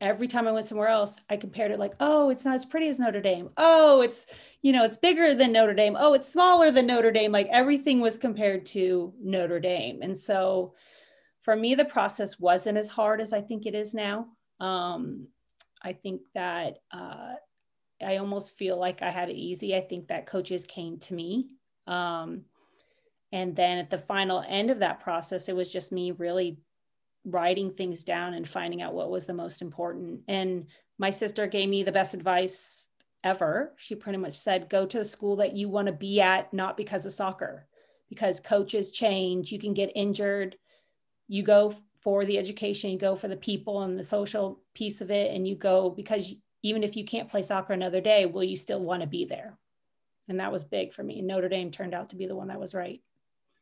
every 0.02 0.28
time 0.28 0.48
I 0.48 0.52
went 0.52 0.66
somewhere 0.66 0.88
else, 0.88 1.18
I 1.30 1.38
compared 1.38 1.72
it 1.72 1.80
like, 1.80 1.94
oh, 2.00 2.30
it's 2.30 2.46
not 2.46 2.56
as 2.56 2.66
pretty 2.66 2.88
as 2.88 3.00
Notre 3.00 3.22
Dame. 3.22 3.50
Oh, 3.58 4.02
it's, 4.02 4.26
you 4.62 4.72
know, 4.72 4.86
it's 4.86 4.98
bigger 4.98 5.36
than 5.36 5.52
Notre 5.52 5.74
Dame. 5.74 5.98
Oh, 6.00 6.14
it's 6.14 6.32
smaller 6.32 6.72
than 6.72 6.88
Notre 6.88 7.12
Dame. 7.12 7.32
Like 7.32 7.50
everything 7.52 8.00
was 8.00 8.18
compared 8.18 8.66
to 8.68 9.14
Notre 9.22 9.60
Dame. 9.60 10.02
And 10.02 10.18
so 10.18 10.74
for 11.42 11.56
me, 11.56 11.76
the 11.76 11.86
process 11.86 12.40
wasn't 12.40 12.78
as 12.78 12.90
hard 12.90 13.22
as 13.22 13.34
I 13.34 13.42
think 13.42 13.66
it 13.66 13.76
is 13.76 13.94
now. 13.94 14.28
Um, 14.60 15.28
I 15.82 15.94
think 15.94 16.22
that 16.34 16.78
uh, 16.92 17.34
I 18.06 18.18
almost 18.18 18.58
feel 18.58 18.78
like 18.78 19.02
I 19.02 19.12
had 19.12 19.30
it 19.30 19.36
easy. 19.36 19.76
I 19.76 19.82
think 19.82 20.08
that 20.08 20.26
coaches 20.26 20.66
came 20.66 21.00
to 21.00 21.14
me. 21.14 21.48
Um, 21.88 22.44
and 23.32 23.56
then 23.56 23.78
at 23.78 23.90
the 23.90 23.98
final 23.98 24.44
end 24.48 24.72
of 24.72 24.80
that 24.80 25.02
process, 25.02 25.50
it 25.50 25.56
was 25.56 25.72
just 25.72 25.92
me 25.92 26.12
really 26.12 26.60
writing 27.26 27.72
things 27.72 28.04
down 28.04 28.34
and 28.34 28.48
finding 28.48 28.82
out 28.82 28.94
what 28.94 29.12
was 29.12 29.26
the 29.26 29.34
most 29.34 29.62
important. 29.62 30.22
And 30.28 30.68
my 30.98 31.10
sister 31.10 31.48
gave 31.48 31.70
me 31.70 31.84
the 31.84 31.92
best 31.92 32.14
advice 32.14 32.84
ever. 33.24 33.74
She 33.78 33.96
pretty 33.96 34.18
much 34.18 34.36
said, 34.36 34.70
go 34.70 34.86
to 34.86 35.00
the 35.00 35.06
school 35.06 35.38
that 35.38 35.56
you 35.56 35.70
want 35.70 35.88
to 35.88 35.94
be 35.94 36.22
at, 36.22 36.54
not 36.54 36.78
because 36.78 37.06
of 37.06 37.14
soccer, 37.14 37.68
because 38.10 38.40
coaches 38.40 38.92
change, 38.92 39.52
you 39.52 39.60
can 39.60 39.74
get 39.74 39.92
injured. 39.96 40.56
You 41.28 41.44
go 41.44 41.76
for 42.02 42.26
the 42.26 42.38
education, 42.38 42.92
you 42.92 42.98
go 42.98 43.16
for 43.16 43.28
the 43.28 43.38
people 43.38 43.82
and 43.84 44.00
the 44.00 44.04
social 44.04 44.62
piece 44.74 45.02
of 45.02 45.12
it, 45.12 45.34
and 45.34 45.48
you 45.48 45.56
go 45.56 45.90
because 45.90 46.34
even 46.64 46.84
if 46.84 46.96
you 46.96 47.06
can't 47.06 47.30
play 47.30 47.42
soccer 47.42 47.74
another 47.74 48.02
day, 48.02 48.26
will 48.26 48.44
you 48.44 48.58
still 48.58 48.82
want 48.82 49.02
to 49.02 49.08
be 49.08 49.26
there? 49.26 49.58
And 50.28 50.40
that 50.40 50.52
was 50.52 50.64
big 50.64 50.94
for 50.94 51.04
me. 51.04 51.22
Notre 51.22 51.50
Dame 51.50 51.72
turned 51.72 51.94
out 51.94 52.10
to 52.10 52.16
be 52.16 52.26
the 52.26 52.36
one 52.36 52.50
that 52.50 52.60
was 52.60 52.74
right. 52.74 53.02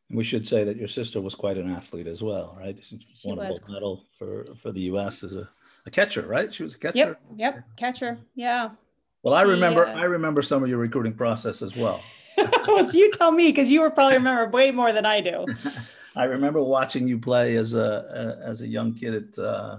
And 0.08 0.16
we 0.16 0.24
should 0.24 0.46
say 0.46 0.64
that 0.64 0.76
your 0.76 0.88
sister 0.88 1.20
was 1.20 1.34
quite 1.34 1.58
an 1.58 1.70
athlete 1.70 2.06
as 2.06 2.22
well, 2.22 2.56
right? 2.58 2.78
She 2.82 2.98
won 3.24 3.38
a 3.38 3.50
gold 3.50 3.62
medal 3.68 4.04
for 4.12 4.46
for 4.56 4.72
the 4.72 4.80
U.S. 4.82 5.22
as 5.22 5.36
a, 5.36 5.48
a 5.86 5.90
catcher, 5.90 6.26
right? 6.26 6.52
She 6.52 6.62
was 6.62 6.74
a 6.74 6.78
catcher. 6.78 6.96
Yep, 6.96 7.20
yep, 7.36 7.64
catcher. 7.76 8.18
Yeah. 8.34 8.70
Well, 9.22 9.34
I 9.34 9.42
remember 9.42 9.86
uh, 9.86 9.94
I 9.94 10.04
remember 10.04 10.42
some 10.42 10.62
of 10.62 10.68
your 10.68 10.78
recruiting 10.78 11.14
process 11.14 11.60
as 11.60 11.76
well. 11.76 12.02
you 12.92 13.10
tell 13.12 13.32
me 13.32 13.48
because 13.48 13.70
you 13.70 13.80
were 13.80 13.90
probably 13.90 14.16
remember 14.16 14.48
way 14.48 14.70
more 14.70 14.92
than 14.92 15.04
I 15.04 15.20
do. 15.20 15.44
I 16.16 16.24
remember 16.24 16.62
watching 16.62 17.06
you 17.06 17.18
play 17.18 17.56
as 17.56 17.74
a, 17.74 18.38
a 18.42 18.48
as 18.48 18.62
a 18.62 18.66
young 18.66 18.94
kid 18.94 19.14
at 19.14 19.38
uh, 19.38 19.78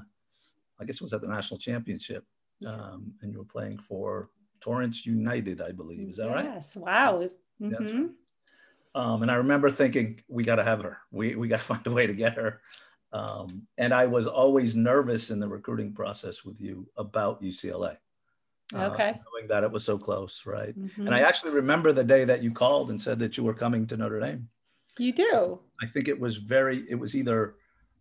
I 0.79 0.85
guess 0.85 0.95
it 0.95 1.01
was 1.01 1.13
at 1.13 1.21
the 1.21 1.27
national 1.27 1.57
championship, 1.57 2.23
um, 2.67 3.13
and 3.21 3.31
you 3.31 3.39
were 3.39 3.45
playing 3.45 3.79
for 3.79 4.29
Torrance 4.61 5.05
United, 5.05 5.61
I 5.61 5.71
believe. 5.71 6.09
Is 6.09 6.17
that 6.17 6.27
yes. 6.27 6.35
right? 6.35 6.45
Yes. 6.45 6.75
Wow. 6.75 7.27
Mm-hmm. 7.61 8.07
Um, 8.95 9.21
and 9.21 9.31
I 9.31 9.35
remember 9.35 9.69
thinking, 9.69 10.21
we 10.27 10.43
got 10.43 10.55
to 10.55 10.63
have 10.63 10.81
her. 10.81 10.97
We, 11.11 11.35
we 11.35 11.47
got 11.47 11.57
to 11.57 11.63
find 11.73 11.85
a 11.85 11.91
way 11.91 12.07
to 12.07 12.13
get 12.13 12.35
her. 12.35 12.61
Um, 13.11 13.67
and 13.77 13.93
I 13.93 14.05
was 14.05 14.27
always 14.27 14.75
nervous 14.75 15.31
in 15.31 15.39
the 15.39 15.47
recruiting 15.47 15.93
process 15.93 16.45
with 16.45 16.61
you 16.61 16.87
about 16.97 17.41
UCLA. 17.41 17.97
Uh, 18.75 18.85
okay. 18.91 19.11
knowing 19.11 19.47
that 19.47 19.63
it 19.63 19.71
was 19.71 19.83
so 19.83 19.97
close, 19.97 20.43
right? 20.45 20.77
Mm-hmm. 20.77 21.07
And 21.07 21.15
I 21.15 21.21
actually 21.21 21.53
remember 21.53 21.91
the 21.91 22.03
day 22.03 22.23
that 22.25 22.43
you 22.43 22.51
called 22.51 22.91
and 22.91 23.01
said 23.01 23.17
that 23.19 23.35
you 23.35 23.43
were 23.43 23.53
coming 23.53 23.87
to 23.87 23.97
Notre 23.97 24.19
Dame. 24.19 24.47
You 24.99 25.11
do. 25.11 25.59
I 25.81 25.87
think 25.87 26.07
it 26.07 26.19
was 26.19 26.37
very. 26.37 26.85
It 26.87 26.95
was 26.95 27.15
either 27.15 27.55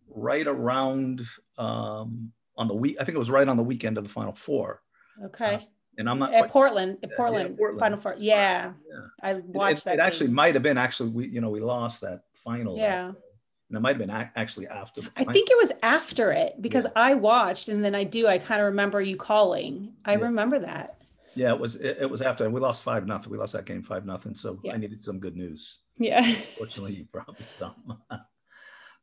right 0.09 0.45
around 0.45 1.21
um, 1.57 2.31
on 2.55 2.67
the 2.67 2.75
week. 2.75 2.97
I 2.99 3.03
think 3.03 3.15
it 3.15 3.19
was 3.19 3.31
right 3.31 3.47
on 3.47 3.57
the 3.57 3.63
weekend 3.63 3.97
of 3.97 4.03
the 4.03 4.09
Final 4.09 4.33
Four. 4.33 4.83
Okay. 5.25 5.55
Uh, 5.55 5.59
and 5.99 6.09
I'm 6.09 6.17
not 6.17 6.33
at 6.33 6.49
Portland, 6.49 6.97
at 7.03 7.15
Portland, 7.15 7.49
yeah, 7.51 7.55
Portland, 7.57 7.79
Final 7.79 7.97
Four. 7.99 8.15
Yeah, 8.17 8.71
yeah. 8.89 8.99
I 9.21 9.33
watched 9.33 9.81
it, 9.81 9.85
that. 9.85 9.93
It, 9.95 9.99
actually 9.99 10.29
might 10.29 10.55
have 10.55 10.63
been 10.63 10.77
actually 10.77 11.09
we 11.09 11.27
you 11.27 11.41
know 11.41 11.49
we 11.49 11.59
lost 11.59 12.01
that 12.01 12.21
final. 12.33 12.77
Yeah. 12.77 13.07
And 13.07 13.77
it 13.77 13.81
might 13.81 13.97
have 13.97 13.99
been 13.99 14.29
actually 14.35 14.65
after. 14.67 15.01
I 15.15 15.25
think 15.25 15.51
it 15.51 15.57
was 15.57 15.71
after 15.83 16.31
it 16.31 16.59
because 16.59 16.85
yeah. 16.85 16.91
I 16.95 17.13
watched 17.13 17.67
and 17.67 17.85
then 17.85 17.93
I 17.93 18.03
do. 18.03 18.25
I 18.27 18.39
kind 18.39 18.61
of 18.61 18.65
remember 18.65 18.99
you 18.99 19.15
calling. 19.15 19.93
I 20.05 20.13
remember 20.13 20.57
that. 20.57 20.97
Yeah, 21.35 21.53
it 21.53 21.59
was. 21.59 21.75
It, 21.75 21.97
it, 22.01 22.09
was 22.09 22.23
after 22.23 22.49
we 22.49 22.59
lost 22.59 22.81
five 22.81 23.05
nothing. 23.05 23.31
We 23.31 23.37
lost 23.37 23.53
that 23.53 23.65
game 23.65 23.83
five 23.83 24.07
nothing. 24.07 24.33
So 24.33 24.59
I 24.73 24.77
needed 24.77 25.03
some 25.03 25.19
good 25.19 25.35
news. 25.35 25.79
Yeah. 25.97 26.23
Fortunately, 26.57 26.95
you 26.95 27.05
brought 27.11 27.39
me 27.39 27.45
some. 27.47 27.75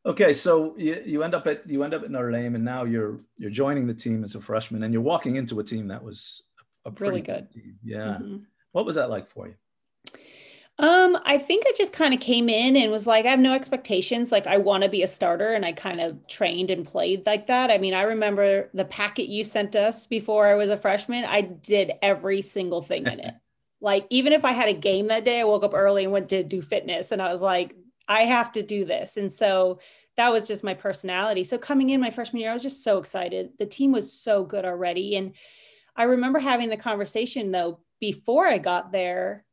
okay, 0.06 0.32
so 0.32 0.74
you, 0.76 1.00
you 1.04 1.22
end 1.22 1.34
up 1.34 1.46
at 1.46 1.68
you 1.68 1.84
end 1.84 1.94
up 1.94 2.02
at 2.02 2.10
Notre 2.10 2.32
Dame, 2.32 2.56
and 2.56 2.64
now 2.64 2.82
you're 2.82 3.20
you're 3.36 3.50
joining 3.50 3.86
the 3.86 3.94
team 3.94 4.24
as 4.24 4.34
a 4.34 4.40
freshman, 4.40 4.82
and 4.82 4.92
you're 4.92 5.02
walking 5.02 5.36
into 5.36 5.60
a 5.60 5.64
team 5.64 5.86
that 5.88 6.02
was 6.02 6.42
really 6.98 7.22
good. 7.22 7.50
Team. 7.52 7.78
Yeah. 7.82 8.18
Mm-hmm. 8.20 8.36
What 8.72 8.86
was 8.86 8.96
that 8.96 9.10
like 9.10 9.28
for 9.28 9.48
you? 9.48 9.54
Um, 10.78 11.16
I 11.24 11.38
think 11.38 11.64
I 11.66 11.72
just 11.74 11.94
kind 11.94 12.12
of 12.12 12.20
came 12.20 12.50
in 12.50 12.76
and 12.76 12.92
was 12.92 13.06
like, 13.06 13.24
I 13.24 13.30
have 13.30 13.40
no 13.40 13.54
expectations. 13.54 14.30
Like, 14.30 14.46
I 14.46 14.58
want 14.58 14.82
to 14.82 14.90
be 14.90 15.02
a 15.02 15.08
starter. 15.08 15.52
And 15.52 15.64
I 15.64 15.72
kind 15.72 16.02
of 16.02 16.26
trained 16.26 16.70
and 16.70 16.84
played 16.84 17.24
like 17.24 17.46
that. 17.46 17.70
I 17.70 17.78
mean, 17.78 17.94
I 17.94 18.02
remember 18.02 18.68
the 18.74 18.84
packet 18.84 19.28
you 19.28 19.42
sent 19.42 19.74
us 19.74 20.06
before 20.06 20.46
I 20.46 20.54
was 20.54 20.68
a 20.68 20.76
freshman. 20.76 21.24
I 21.24 21.40
did 21.40 21.92
every 22.02 22.42
single 22.42 22.82
thing 22.82 23.06
in 23.06 23.20
it. 23.20 23.34
like, 23.80 24.06
even 24.10 24.34
if 24.34 24.44
I 24.44 24.52
had 24.52 24.68
a 24.68 24.74
game 24.74 25.06
that 25.06 25.24
day, 25.24 25.40
I 25.40 25.44
woke 25.44 25.64
up 25.64 25.72
early 25.72 26.04
and 26.04 26.12
went 26.12 26.28
to 26.28 26.42
do 26.42 26.60
fitness. 26.60 27.10
And 27.10 27.22
I 27.22 27.32
was 27.32 27.40
like, 27.40 27.74
I 28.06 28.22
have 28.22 28.52
to 28.52 28.62
do 28.62 28.84
this. 28.84 29.16
And 29.16 29.32
so 29.32 29.80
that 30.18 30.30
was 30.30 30.46
just 30.46 30.62
my 30.62 30.74
personality. 30.74 31.44
So 31.44 31.56
coming 31.56 31.88
in 31.88 32.00
my 32.02 32.10
freshman 32.10 32.42
year, 32.42 32.50
I 32.50 32.54
was 32.54 32.62
just 32.62 32.84
so 32.84 32.98
excited. 32.98 33.52
The 33.58 33.66
team 33.66 33.92
was 33.92 34.12
so 34.12 34.44
good 34.44 34.66
already. 34.66 35.16
And 35.16 35.34
I 35.96 36.04
remember 36.04 36.38
having 36.38 36.68
the 36.68 36.76
conversation 36.76 37.50
though 37.50 37.80
before 38.00 38.46
I 38.46 38.58
got 38.58 38.92
there 38.92 39.44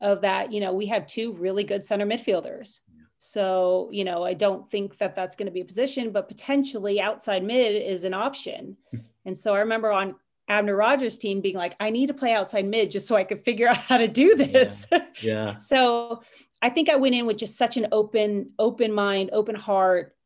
of 0.00 0.22
that, 0.22 0.52
you 0.52 0.60
know, 0.60 0.72
we 0.72 0.86
have 0.86 1.06
two 1.06 1.34
really 1.34 1.64
good 1.64 1.84
center 1.84 2.06
midfielders. 2.06 2.78
So, 3.18 3.90
you 3.92 4.04
know, 4.04 4.24
I 4.24 4.32
don't 4.32 4.68
think 4.68 4.96
that 4.96 5.14
that's 5.14 5.36
going 5.36 5.46
to 5.46 5.52
be 5.52 5.60
a 5.60 5.66
position, 5.66 6.10
but 6.10 6.28
potentially 6.28 7.00
outside 7.00 7.44
mid 7.44 7.74
is 7.74 8.04
an 8.04 8.14
option. 8.14 8.78
Hmm. 8.90 8.98
and 9.26 9.36
so 9.36 9.54
I 9.54 9.60
remember 9.60 9.92
on 9.92 10.14
Abner 10.48 10.74
Rogers' 10.74 11.18
team 11.18 11.40
being 11.40 11.54
like, 11.54 11.76
I 11.78 11.90
need 11.90 12.06
to 12.06 12.14
play 12.14 12.32
outside 12.32 12.64
mid 12.64 12.90
just 12.90 13.06
so 13.06 13.16
I 13.16 13.24
could 13.24 13.40
figure 13.40 13.68
out 13.68 13.76
how 13.76 13.98
to 13.98 14.08
do 14.08 14.36
this. 14.36 14.86
Yeah. 14.90 15.06
yeah. 15.22 15.58
so 15.58 16.22
I 16.62 16.70
think 16.70 16.88
I 16.88 16.96
went 16.96 17.14
in 17.14 17.26
with 17.26 17.36
just 17.36 17.56
such 17.56 17.76
an 17.76 17.88
open, 17.92 18.50
open 18.58 18.92
mind, 18.92 19.30
open 19.32 19.54
heart, 19.54 20.16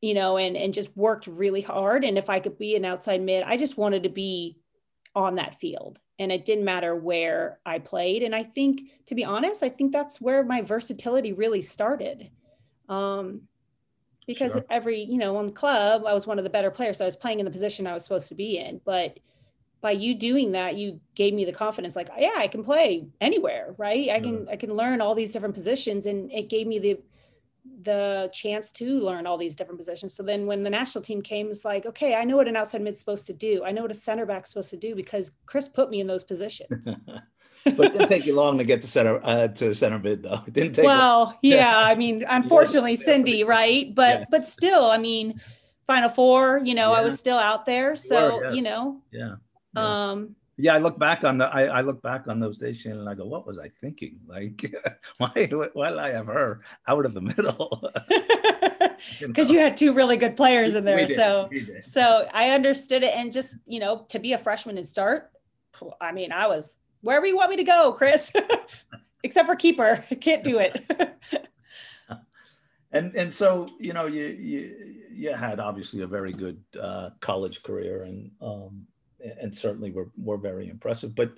you 0.00 0.14
know, 0.14 0.36
and 0.36 0.56
and 0.56 0.72
just 0.72 0.96
worked 0.96 1.26
really 1.26 1.60
hard. 1.60 2.04
And 2.04 2.16
if 2.16 2.30
I 2.30 2.40
could 2.40 2.58
be 2.58 2.76
an 2.76 2.84
outside 2.84 3.20
mid, 3.20 3.42
I 3.42 3.56
just 3.56 3.76
wanted 3.76 4.04
to 4.04 4.08
be 4.08 4.58
on 5.14 5.36
that 5.36 5.60
field 5.60 6.00
and 6.18 6.30
it 6.32 6.44
didn't 6.44 6.64
matter 6.64 6.94
where 6.94 7.58
I 7.64 7.78
played. 7.78 8.22
And 8.22 8.34
I 8.34 8.42
think, 8.42 8.82
to 9.06 9.14
be 9.14 9.24
honest, 9.24 9.62
I 9.62 9.68
think 9.68 9.92
that's 9.92 10.20
where 10.20 10.44
my 10.44 10.60
versatility 10.62 11.32
really 11.32 11.62
started. 11.62 12.30
Um, 12.88 13.42
because 14.26 14.52
sure. 14.52 14.64
every, 14.70 15.02
you 15.02 15.18
know, 15.18 15.36
on 15.36 15.46
the 15.46 15.52
club, 15.52 16.04
I 16.06 16.14
was 16.14 16.26
one 16.26 16.38
of 16.38 16.44
the 16.44 16.50
better 16.50 16.70
players. 16.70 16.98
So 16.98 17.04
I 17.04 17.06
was 17.06 17.16
playing 17.16 17.40
in 17.40 17.44
the 17.44 17.50
position 17.50 17.86
I 17.86 17.92
was 17.92 18.04
supposed 18.04 18.28
to 18.28 18.34
be 18.34 18.58
in. 18.58 18.80
But 18.84 19.18
by 19.80 19.90
you 19.90 20.14
doing 20.14 20.52
that, 20.52 20.76
you 20.76 21.00
gave 21.14 21.34
me 21.34 21.44
the 21.44 21.52
confidence, 21.52 21.94
like, 21.94 22.08
yeah, 22.18 22.32
I 22.36 22.48
can 22.48 22.64
play 22.64 23.06
anywhere, 23.20 23.74
right? 23.76 24.08
I 24.08 24.20
can, 24.20 24.48
I 24.48 24.56
can 24.56 24.74
learn 24.74 25.02
all 25.02 25.14
these 25.14 25.32
different 25.32 25.54
positions. 25.54 26.06
And 26.06 26.32
it 26.32 26.48
gave 26.48 26.66
me 26.66 26.78
the 26.78 27.00
the 27.82 28.30
chance 28.32 28.70
to 28.72 29.00
learn 29.00 29.26
all 29.26 29.38
these 29.38 29.56
different 29.56 29.78
positions. 29.78 30.14
So 30.14 30.22
then 30.22 30.46
when 30.46 30.62
the 30.62 30.70
national 30.70 31.02
team 31.02 31.22
came, 31.22 31.50
it's 31.50 31.64
like, 31.64 31.86
okay, 31.86 32.14
I 32.14 32.24
know 32.24 32.36
what 32.36 32.48
an 32.48 32.56
outside 32.56 32.82
mid's 32.82 32.98
supposed 32.98 33.26
to 33.28 33.32
do. 33.32 33.64
I 33.64 33.72
know 33.72 33.82
what 33.82 33.90
a 33.90 33.94
center 33.94 34.26
back's 34.26 34.50
supposed 34.50 34.70
to 34.70 34.76
do 34.76 34.94
because 34.94 35.32
Chris 35.46 35.68
put 35.68 35.90
me 35.90 36.00
in 36.00 36.06
those 36.06 36.24
positions. 36.24 36.86
but 37.64 37.86
it 37.86 37.92
didn't 37.92 38.08
take 38.08 38.26
you 38.26 38.34
long 38.34 38.58
to 38.58 38.64
get 38.64 38.82
to 38.82 38.88
center 38.88 39.20
uh, 39.24 39.48
to 39.48 39.74
center 39.74 39.98
mid 39.98 40.22
though. 40.22 40.40
It 40.46 40.52
didn't 40.52 40.74
take 40.74 40.84
Well, 40.84 41.38
yeah, 41.42 41.78
I 41.78 41.94
mean, 41.94 42.24
unfortunately 42.28 42.96
Cindy, 42.96 43.44
right? 43.44 43.94
But 43.94 44.20
yeah. 44.20 44.24
but 44.30 44.44
still, 44.44 44.84
I 44.90 44.98
mean, 44.98 45.40
final 45.86 46.10
four, 46.10 46.60
you 46.64 46.74
know, 46.74 46.92
yeah. 46.92 46.98
I 46.98 47.00
was 47.02 47.18
still 47.18 47.38
out 47.38 47.64
there. 47.64 47.96
So, 47.96 48.36
were, 48.36 48.44
yes. 48.44 48.56
you 48.56 48.62
know. 48.62 49.00
Yeah. 49.10 49.36
yeah. 49.74 50.10
Um 50.10 50.36
yeah, 50.56 50.74
I 50.74 50.78
look 50.78 50.98
back 50.98 51.24
on 51.24 51.38
the 51.38 51.46
I, 51.46 51.64
I 51.64 51.80
look 51.80 52.00
back 52.02 52.28
on 52.28 52.38
those 52.38 52.58
days, 52.58 52.78
Shannon, 52.78 53.00
and 53.00 53.08
I 53.08 53.14
go, 53.14 53.26
"What 53.26 53.46
was 53.46 53.58
I 53.58 53.68
thinking? 53.68 54.20
Like, 54.26 54.72
why 55.18 55.48
why 55.72 55.90
did 55.90 55.98
I 55.98 56.12
have 56.12 56.26
her 56.26 56.60
out 56.86 57.06
of 57.06 57.14
the 57.14 57.20
middle?" 57.20 57.92
Because 59.20 59.50
you, 59.50 59.56
know? 59.56 59.60
you, 59.60 59.64
had 59.68 59.76
two 59.76 59.92
really 59.92 60.16
good 60.16 60.34
players 60.34 60.74
in 60.74 60.84
there, 60.84 61.06
so 61.06 61.50
so 61.82 62.26
I 62.32 62.50
understood 62.50 63.02
it. 63.02 63.12
And 63.14 63.32
just 63.32 63.56
you 63.66 63.78
know, 63.78 64.06
to 64.08 64.18
be 64.18 64.32
a 64.32 64.38
freshman 64.38 64.78
and 64.78 64.86
start, 64.86 65.30
I 66.00 66.10
mean, 66.12 66.32
I 66.32 66.46
was 66.46 66.78
wherever 67.02 67.26
you 67.26 67.36
want 67.36 67.50
me 67.50 67.56
to 67.56 67.64
go, 67.64 67.92
Chris, 67.92 68.32
except 69.22 69.46
for 69.46 69.56
keeper, 69.56 70.04
can't 70.20 70.42
do 70.42 70.58
it. 70.58 70.84
and 72.92 73.14
and 73.14 73.32
so 73.32 73.68
you 73.78 73.92
know, 73.92 74.06
you 74.06 74.24
you 74.24 74.94
you 75.12 75.32
had 75.34 75.60
obviously 75.60 76.00
a 76.00 76.06
very 76.06 76.32
good 76.32 76.62
uh, 76.80 77.10
college 77.20 77.62
career, 77.62 78.04
and 78.04 78.30
um, 78.40 78.86
and 79.40 79.54
certainly 79.54 79.90
were 79.90 80.10
were 80.16 80.38
very 80.38 80.68
impressive. 80.68 81.14
But 81.14 81.32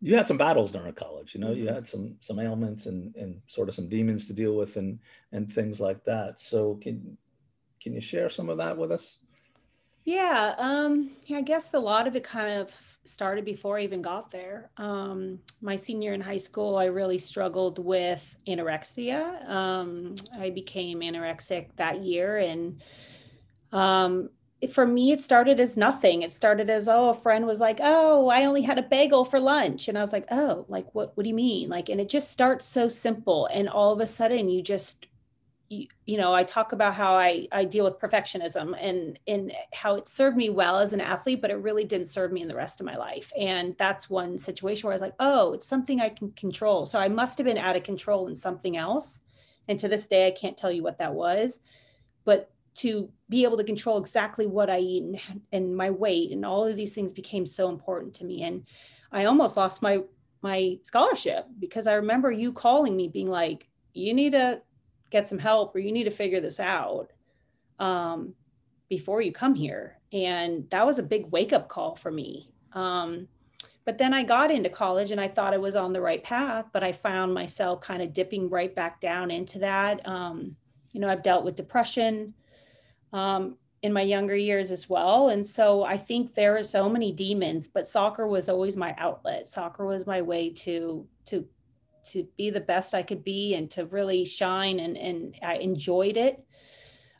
you 0.00 0.16
had 0.16 0.26
some 0.26 0.38
battles 0.38 0.72
during 0.72 0.92
college. 0.94 1.34
You 1.34 1.40
know, 1.40 1.52
you 1.52 1.66
mm-hmm. 1.66 1.74
had 1.74 1.86
some 1.86 2.16
some 2.20 2.38
ailments 2.38 2.86
and 2.86 3.14
and 3.16 3.40
sort 3.46 3.68
of 3.68 3.74
some 3.74 3.88
demons 3.88 4.26
to 4.26 4.32
deal 4.32 4.56
with 4.56 4.76
and 4.76 4.98
and 5.32 5.50
things 5.50 5.80
like 5.80 6.04
that. 6.04 6.40
So 6.40 6.78
can 6.82 7.16
can 7.82 7.92
you 7.92 8.00
share 8.00 8.28
some 8.28 8.48
of 8.48 8.58
that 8.58 8.76
with 8.76 8.92
us? 8.92 9.18
Yeah, 10.04 10.54
um, 10.58 11.10
yeah. 11.26 11.38
I 11.38 11.42
guess 11.42 11.74
a 11.74 11.78
lot 11.78 12.06
of 12.06 12.16
it 12.16 12.24
kind 12.24 12.58
of 12.58 12.72
started 13.04 13.44
before 13.44 13.78
I 13.78 13.82
even 13.82 14.02
got 14.02 14.30
there. 14.30 14.70
Um, 14.76 15.40
my 15.60 15.76
senior 15.76 16.12
in 16.14 16.20
high 16.20 16.38
school, 16.38 16.76
I 16.76 16.86
really 16.86 17.18
struggled 17.18 17.78
with 17.78 18.36
anorexia. 18.46 19.48
Um, 19.48 20.14
I 20.38 20.50
became 20.50 21.00
anorexic 21.00 21.76
that 21.76 22.02
year, 22.02 22.38
and 22.38 22.82
um, 23.72 24.30
for 24.68 24.86
me, 24.86 25.12
it 25.12 25.20
started 25.20 25.58
as 25.58 25.76
nothing. 25.76 26.22
It 26.22 26.32
started 26.32 26.68
as, 26.68 26.86
oh, 26.86 27.08
a 27.08 27.14
friend 27.14 27.46
was 27.46 27.60
like, 27.60 27.78
oh, 27.80 28.28
I 28.28 28.44
only 28.44 28.62
had 28.62 28.78
a 28.78 28.82
bagel 28.82 29.24
for 29.24 29.40
lunch. 29.40 29.88
And 29.88 29.96
I 29.96 30.02
was 30.02 30.12
like, 30.12 30.26
oh, 30.30 30.66
like, 30.68 30.94
what, 30.94 31.16
what 31.16 31.22
do 31.22 31.28
you 31.28 31.34
mean? 31.34 31.70
Like, 31.70 31.88
and 31.88 32.00
it 32.00 32.10
just 32.10 32.30
starts 32.30 32.66
so 32.66 32.88
simple. 32.88 33.46
And 33.46 33.68
all 33.68 33.92
of 33.92 34.00
a 34.00 34.06
sudden 34.06 34.50
you 34.50 34.62
just, 34.62 35.06
you, 35.70 35.86
you 36.04 36.18
know, 36.18 36.34
I 36.34 36.42
talk 36.42 36.72
about 36.72 36.94
how 36.94 37.14
I, 37.14 37.48
I 37.52 37.64
deal 37.64 37.84
with 37.84 38.00
perfectionism 38.00 38.76
and, 38.78 39.18
and 39.26 39.52
how 39.72 39.94
it 39.94 40.08
served 40.08 40.36
me 40.36 40.50
well 40.50 40.78
as 40.78 40.92
an 40.92 41.00
athlete, 41.00 41.40
but 41.40 41.50
it 41.50 41.54
really 41.54 41.84
didn't 41.84 42.08
serve 42.08 42.30
me 42.30 42.42
in 42.42 42.48
the 42.48 42.56
rest 42.56 42.80
of 42.80 42.86
my 42.86 42.96
life. 42.96 43.32
And 43.38 43.76
that's 43.78 44.10
one 44.10 44.36
situation 44.36 44.86
where 44.86 44.92
I 44.92 44.96
was 44.96 45.02
like, 45.02 45.14
oh, 45.20 45.52
it's 45.52 45.66
something 45.66 46.00
I 46.00 46.10
can 46.10 46.32
control. 46.32 46.84
So 46.84 46.98
I 46.98 47.08
must 47.08 47.38
have 47.38 47.46
been 47.46 47.56
out 47.56 47.76
of 47.76 47.82
control 47.84 48.28
in 48.28 48.36
something 48.36 48.76
else. 48.76 49.20
And 49.68 49.78
to 49.78 49.88
this 49.88 50.08
day, 50.08 50.26
I 50.26 50.32
can't 50.32 50.56
tell 50.56 50.72
you 50.72 50.82
what 50.82 50.98
that 50.98 51.14
was. 51.14 51.60
But 52.24 52.50
to 52.74 53.10
be 53.28 53.44
able 53.44 53.56
to 53.56 53.64
control 53.64 53.98
exactly 53.98 54.46
what 54.46 54.70
I 54.70 54.78
eat 54.78 55.02
and, 55.02 55.40
and 55.52 55.76
my 55.76 55.90
weight 55.90 56.30
and 56.30 56.44
all 56.44 56.66
of 56.66 56.76
these 56.76 56.94
things 56.94 57.12
became 57.12 57.46
so 57.46 57.68
important 57.68 58.14
to 58.14 58.24
me. 58.24 58.42
And 58.42 58.64
I 59.12 59.24
almost 59.24 59.56
lost 59.56 59.82
my 59.82 60.00
my 60.42 60.78
scholarship 60.82 61.46
because 61.58 61.86
I 61.86 61.94
remember 61.94 62.32
you 62.32 62.52
calling 62.52 62.96
me 62.96 63.08
being 63.08 63.28
like, 63.28 63.68
you 63.92 64.14
need 64.14 64.32
to 64.32 64.62
get 65.10 65.28
some 65.28 65.38
help 65.38 65.74
or 65.74 65.80
you 65.80 65.92
need 65.92 66.04
to 66.04 66.10
figure 66.10 66.40
this 66.40 66.58
out 66.58 67.12
um, 67.78 68.34
before 68.88 69.20
you 69.20 69.32
come 69.32 69.54
here. 69.54 69.98
And 70.12 70.68
that 70.70 70.86
was 70.86 70.98
a 70.98 71.02
big 71.02 71.30
wake 71.30 71.52
up 71.52 71.68
call 71.68 71.94
for 71.94 72.10
me. 72.10 72.50
Um, 72.72 73.28
but 73.84 73.98
then 73.98 74.14
I 74.14 74.22
got 74.22 74.50
into 74.50 74.70
college 74.70 75.10
and 75.10 75.20
I 75.20 75.28
thought 75.28 75.54
I 75.54 75.58
was 75.58 75.76
on 75.76 75.92
the 75.92 76.00
right 76.00 76.22
path, 76.22 76.66
but 76.72 76.84
I 76.84 76.92
found 76.92 77.34
myself 77.34 77.80
kind 77.80 78.02
of 78.02 78.12
dipping 78.12 78.48
right 78.48 78.74
back 78.74 79.00
down 79.00 79.30
into 79.30 79.58
that. 79.58 80.06
Um, 80.06 80.56
you 80.92 81.00
know, 81.00 81.08
I've 81.08 81.22
dealt 81.22 81.44
with 81.44 81.56
depression 81.56 82.34
um, 83.12 83.56
in 83.82 83.92
my 83.92 84.02
younger 84.02 84.36
years 84.36 84.70
as 84.70 84.88
well. 84.88 85.28
And 85.28 85.46
so 85.46 85.84
I 85.84 85.96
think 85.96 86.34
there 86.34 86.56
are 86.56 86.62
so 86.62 86.88
many 86.88 87.12
demons, 87.12 87.68
but 87.68 87.88
soccer 87.88 88.26
was 88.26 88.48
always 88.48 88.76
my 88.76 88.94
outlet. 88.98 89.48
Soccer 89.48 89.86
was 89.86 90.06
my 90.06 90.22
way 90.22 90.50
to 90.50 91.06
to 91.26 91.46
to 92.12 92.26
be 92.36 92.50
the 92.50 92.60
best 92.60 92.94
I 92.94 93.02
could 93.02 93.22
be 93.22 93.54
and 93.54 93.70
to 93.72 93.86
really 93.86 94.24
shine 94.24 94.80
and 94.80 94.96
and 94.96 95.34
I 95.42 95.56
enjoyed 95.56 96.16
it. 96.16 96.44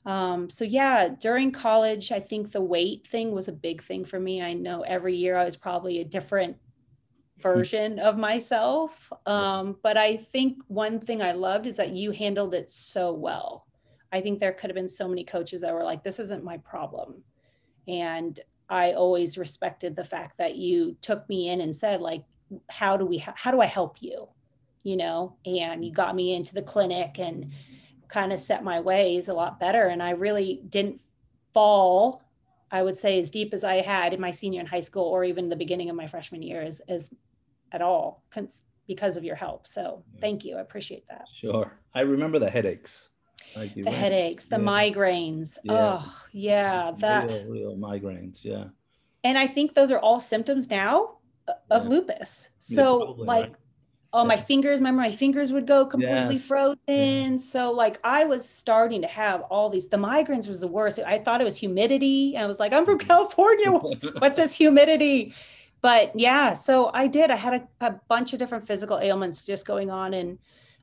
Um, 0.06 0.48
so 0.48 0.64
yeah, 0.64 1.08
during 1.08 1.52
college, 1.52 2.10
I 2.10 2.20
think 2.20 2.52
the 2.52 2.62
weight 2.62 3.06
thing 3.06 3.32
was 3.32 3.48
a 3.48 3.52
big 3.52 3.82
thing 3.82 4.04
for 4.04 4.18
me. 4.18 4.42
I 4.42 4.54
know 4.54 4.82
every 4.82 5.14
year 5.14 5.36
I 5.36 5.44
was 5.44 5.56
probably 5.56 6.00
a 6.00 6.04
different 6.04 6.56
version 7.38 7.98
of 7.98 8.18
myself. 8.18 9.12
Um, 9.26 9.76
but 9.82 9.96
I 9.96 10.16
think 10.16 10.58
one 10.68 11.00
thing 11.00 11.22
I 11.22 11.32
loved 11.32 11.66
is 11.66 11.76
that 11.76 11.90
you 11.90 12.12
handled 12.12 12.54
it 12.54 12.70
so 12.70 13.12
well. 13.12 13.66
I 14.12 14.20
think 14.20 14.40
there 14.40 14.52
could 14.52 14.70
have 14.70 14.74
been 14.74 14.88
so 14.88 15.08
many 15.08 15.24
coaches 15.24 15.60
that 15.60 15.72
were 15.72 15.84
like, 15.84 16.02
this 16.02 16.18
isn't 16.18 16.44
my 16.44 16.58
problem. 16.58 17.22
And 17.86 18.38
I 18.68 18.92
always 18.92 19.38
respected 19.38 19.96
the 19.96 20.04
fact 20.04 20.38
that 20.38 20.56
you 20.56 20.96
took 21.02 21.28
me 21.28 21.48
in 21.48 21.60
and 21.60 21.74
said, 21.74 22.00
like, 22.00 22.24
how 22.68 22.96
do 22.96 23.04
we, 23.04 23.18
how 23.18 23.50
do 23.50 23.60
I 23.60 23.66
help 23.66 23.96
you? 24.00 24.28
You 24.82 24.96
know, 24.96 25.36
and 25.44 25.84
you 25.84 25.92
got 25.92 26.16
me 26.16 26.34
into 26.34 26.54
the 26.54 26.62
clinic 26.62 27.18
and 27.18 27.52
kind 28.08 28.32
of 28.32 28.40
set 28.40 28.64
my 28.64 28.80
ways 28.80 29.28
a 29.28 29.34
lot 29.34 29.60
better. 29.60 29.86
And 29.86 30.02
I 30.02 30.10
really 30.10 30.62
didn't 30.68 31.00
fall, 31.52 32.22
I 32.70 32.82
would 32.82 32.96
say, 32.96 33.20
as 33.20 33.30
deep 33.30 33.52
as 33.52 33.62
I 33.62 33.82
had 33.82 34.14
in 34.14 34.20
my 34.20 34.30
senior 34.30 34.60
in 34.60 34.66
high 34.66 34.80
school 34.80 35.04
or 35.04 35.22
even 35.24 35.48
the 35.48 35.56
beginning 35.56 35.90
of 35.90 35.96
my 35.96 36.06
freshman 36.06 36.42
year 36.42 36.62
as, 36.62 36.80
as 36.88 37.10
at 37.70 37.82
all 37.82 38.24
because 38.86 39.16
of 39.16 39.22
your 39.22 39.36
help. 39.36 39.66
So 39.66 40.02
thank 40.20 40.44
you. 40.44 40.56
I 40.56 40.60
appreciate 40.60 41.06
that. 41.08 41.26
Sure. 41.40 41.78
I 41.94 42.00
remember 42.00 42.40
the 42.40 42.50
headaches 42.50 43.09
like 43.56 43.74
the 43.74 43.90
headaches, 43.90 44.46
the 44.46 44.56
yeah. 44.56 44.62
migraines. 44.62 45.58
Yeah. 45.64 46.00
Oh, 46.02 46.16
yeah, 46.32 46.92
that 46.98 47.28
real, 47.28 47.46
real, 47.46 47.76
migraines. 47.76 48.44
Yeah. 48.44 48.64
And 49.24 49.36
I 49.38 49.46
think 49.46 49.74
those 49.74 49.90
are 49.90 49.98
all 49.98 50.20
symptoms 50.20 50.70
now 50.70 51.18
of 51.70 51.84
yeah. 51.84 51.88
lupus. 51.88 52.48
So, 52.58 52.98
probably, 52.98 53.26
like, 53.26 53.44
right? 53.44 53.54
oh, 54.12 54.24
my 54.24 54.36
fingers, 54.36 54.78
remember 54.78 55.02
my 55.02 55.12
fingers 55.12 55.52
would 55.52 55.66
go 55.66 55.86
completely 55.86 56.36
yes. 56.36 56.46
frozen. 56.46 57.38
So, 57.38 57.72
like, 57.72 58.00
I 58.02 58.24
was 58.24 58.48
starting 58.48 59.02
to 59.02 59.08
have 59.08 59.42
all 59.42 59.68
these. 59.68 59.88
The 59.88 59.98
migraines 59.98 60.48
was 60.48 60.60
the 60.60 60.68
worst. 60.68 60.98
I 60.98 61.18
thought 61.18 61.40
it 61.40 61.44
was 61.44 61.56
humidity. 61.56 62.36
I 62.36 62.46
was 62.46 62.58
like, 62.58 62.72
I'm 62.72 62.84
from 62.84 62.98
California. 63.10 63.70
What's, 63.70 64.02
what's 64.18 64.36
this 64.36 64.54
humidity? 64.54 65.34
But 65.82 66.18
yeah, 66.18 66.52
so 66.52 66.90
I 66.92 67.06
did. 67.06 67.30
I 67.30 67.36
had 67.36 67.54
a, 67.80 67.86
a 67.86 68.00
bunch 68.08 68.32
of 68.32 68.38
different 68.38 68.66
physical 68.66 68.98
ailments 68.98 69.46
just 69.46 69.66
going 69.66 69.90
on. 69.90 70.14
And, 70.14 70.38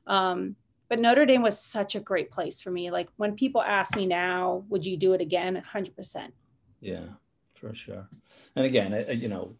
um, 0.06 0.56
but 0.88 0.98
Notre 0.98 1.26
Dame 1.26 1.42
was 1.42 1.60
such 1.60 1.94
a 1.94 2.00
great 2.00 2.30
place 2.30 2.60
for 2.60 2.70
me. 2.70 2.90
Like 2.90 3.08
when 3.16 3.34
people 3.34 3.62
ask 3.62 3.96
me 3.96 4.06
now, 4.06 4.64
would 4.68 4.86
you 4.86 4.96
do 4.96 5.12
it 5.12 5.20
again? 5.20 5.62
100%. 5.72 6.32
Yeah, 6.80 7.06
for 7.54 7.74
sure. 7.74 8.08
And 8.56 8.64
again, 8.64 9.04
you 9.20 9.28
know, 9.28 9.54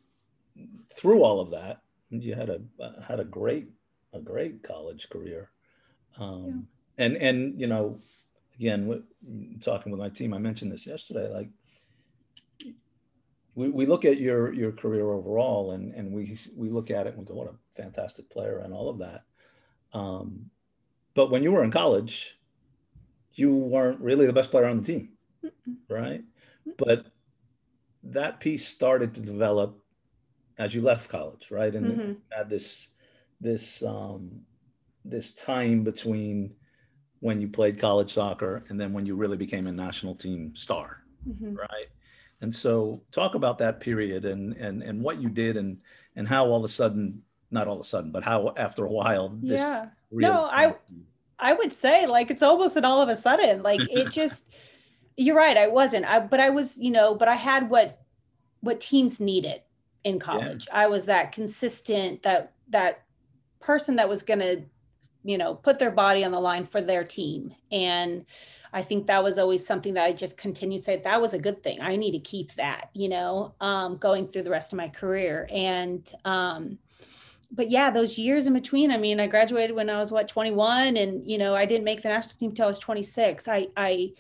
through 0.95 1.23
all 1.23 1.41
of 1.41 1.51
that, 1.51 1.83
you 2.11 2.35
had 2.35 2.49
a 2.49 2.61
had 3.07 3.21
a 3.21 3.25
great 3.25 3.69
a 4.13 4.21
great 4.21 4.63
college 4.63 5.09
career. 5.11 5.51
Um, 6.19 6.67
yeah. 6.99 7.05
and 7.05 7.17
and 7.17 7.61
you 7.61 7.67
know, 7.67 8.01
again, 8.59 9.03
talking 9.61 9.93
with 9.93 10.01
my 10.01 10.09
team, 10.09 10.33
I 10.33 10.39
mentioned 10.39 10.73
this 10.73 10.87
yesterday. 10.87 11.29
Like, 11.33 11.49
we, 13.55 13.69
we 13.69 13.87
look 13.87 14.05
at 14.05 14.19
your 14.19 14.53
your 14.53 14.73
career 14.73 15.11
overall, 15.11 15.73
and 15.73 15.95
and 15.95 16.13
we 16.13 16.39
we 16.57 16.71
look 16.71 16.91
at 16.91 17.07
it 17.07 17.11
and 17.11 17.19
we 17.19 17.25
go, 17.25 17.35
what 17.35 17.49
a 17.49 17.81
fantastic 17.81 18.31
player, 18.31 18.59
and 18.59 18.73
all 18.73 18.89
of 18.89 18.99
that. 18.99 19.25
Um, 19.93 20.51
but 21.19 21.33
when 21.33 21.43
you 21.43 21.51
were 21.51 21.65
in 21.65 21.73
college, 21.73 22.39
you 23.33 23.53
weren't 23.53 23.99
really 23.99 24.25
the 24.25 24.33
best 24.33 24.53
player 24.53 24.67
on 24.67 24.77
the 24.77 24.85
team, 24.85 25.09
right? 25.89 26.23
But 26.77 27.07
that 28.05 28.39
piece 28.39 28.69
started 28.69 29.17
to 29.17 29.21
develop 29.21 29.83
as 30.59 30.77
you 30.77 30.81
left 30.81 31.11
college, 31.11 31.51
right? 31.51 31.75
And 31.75 31.87
mm-hmm. 31.87 32.13
had 32.31 32.49
this 32.49 32.91
this 33.41 33.83
um, 33.83 34.43
this 35.05 35.33
time 35.35 35.83
between 35.83 36.55
when 37.19 37.41
you 37.41 37.49
played 37.49 37.81
college 37.81 38.13
soccer 38.13 38.65
and 38.69 38.81
then 38.81 38.93
when 38.93 39.05
you 39.05 39.17
really 39.17 39.37
became 39.37 39.67
a 39.67 39.73
national 39.73 40.15
team 40.15 40.55
star, 40.55 41.03
mm-hmm. 41.29 41.57
right? 41.57 41.89
And 42.43 42.55
so, 42.55 43.03
talk 43.11 43.35
about 43.35 43.59
that 43.59 43.81
period 43.81 44.25
and 44.25 44.53
and 44.53 44.85
and 44.85 45.03
what 45.03 45.21
you 45.21 45.31
did 45.31 45.57
and 45.57 45.79
and 46.15 46.29
how 46.29 46.47
all 46.47 46.59
of 46.59 46.65
a 46.65 46.69
sudden, 46.69 47.23
not 47.51 47.67
all 47.67 47.75
of 47.75 47.81
a 47.81 47.85
sudden, 47.85 48.11
but 48.11 48.25
how 48.25 48.53
after 48.57 48.85
a 48.85 48.93
while, 48.93 49.31
this 49.41 49.61
yeah. 49.61 49.87
no, 50.11 50.45
I 50.45 50.75
I 51.39 51.53
would 51.53 51.73
say 51.73 52.07
like 52.07 52.31
it's 52.31 52.43
almost 52.43 52.77
an 52.77 52.85
all 52.85 53.01
of 53.01 53.09
a 53.09 53.17
sudden. 53.17 53.63
Like 53.63 53.81
it 53.91 54.11
just 54.13 54.55
you're 55.17 55.37
right, 55.37 55.57
I 55.57 55.69
wasn't. 55.69 56.07
I 56.07 56.21
but 56.21 56.41
I 56.41 56.51
was, 56.51 56.79
you 56.79 56.91
know, 56.91 57.15
but 57.15 57.29
I 57.29 57.35
had 57.35 57.71
what 57.71 58.01
what 58.61 58.81
teams 58.81 59.21
needed 59.21 59.63
in 60.05 60.19
college. 60.19 60.67
Yeah. 60.69 60.81
I 60.81 60.87
was 60.87 61.07
that 61.07 61.33
consistent, 61.33 62.23
that 62.23 62.53
that 62.69 63.03
person 63.61 63.97
that 63.97 64.09
was 64.09 64.23
gonna, 64.23 64.63
you 65.25 65.39
know, 65.39 65.55
put 65.55 65.79
their 65.79 65.91
body 65.91 66.25
on 66.25 66.33
the 66.33 66.41
line 66.41 66.67
for 66.67 66.81
their 66.81 67.05
team. 67.05 67.55
And 67.71 68.25
I 68.73 68.83
think 68.83 69.07
that 69.07 69.25
was 69.25 69.39
always 69.39 69.67
something 69.67 69.95
that 69.95 70.05
I 70.05 70.13
just 70.13 70.37
continued 70.37 70.79
to 70.79 70.85
say 70.85 70.97
that 70.97 71.21
was 71.21 71.35
a 71.35 71.39
good 71.39 71.63
thing. 71.63 71.81
I 71.81 71.97
need 71.97 72.13
to 72.13 72.19
keep 72.19 72.55
that, 72.55 72.91
you 72.95 73.09
know, 73.09 73.55
um, 73.61 73.97
going 73.97 74.29
through 74.29 74.43
the 74.43 74.51
rest 74.51 74.73
of 74.73 74.77
my 74.77 74.89
career. 74.89 75.49
And 75.51 76.11
um, 76.25 76.79
but 77.51 77.71
yeah, 77.71 77.91
those 77.91 78.19
years 78.19 78.47
in 78.47 78.53
between, 78.53 78.91
I 78.91 78.99
mean, 78.99 79.21
I 79.21 79.27
graduated 79.27 79.75
when 79.75 79.89
I 79.89 79.99
was 79.99 80.13
what 80.13 80.29
21 80.29 80.97
and 80.97 81.29
you 81.29 81.39
know, 81.39 81.55
I 81.55 81.65
didn't 81.65 81.85
make 81.85 82.03
the 82.03 82.09
national 82.09 82.37
team 82.37 82.51
until 82.51 82.67
I 82.67 82.69
was 82.69 82.79
26. 82.79 83.49
I 83.49 83.69
I 83.77 84.13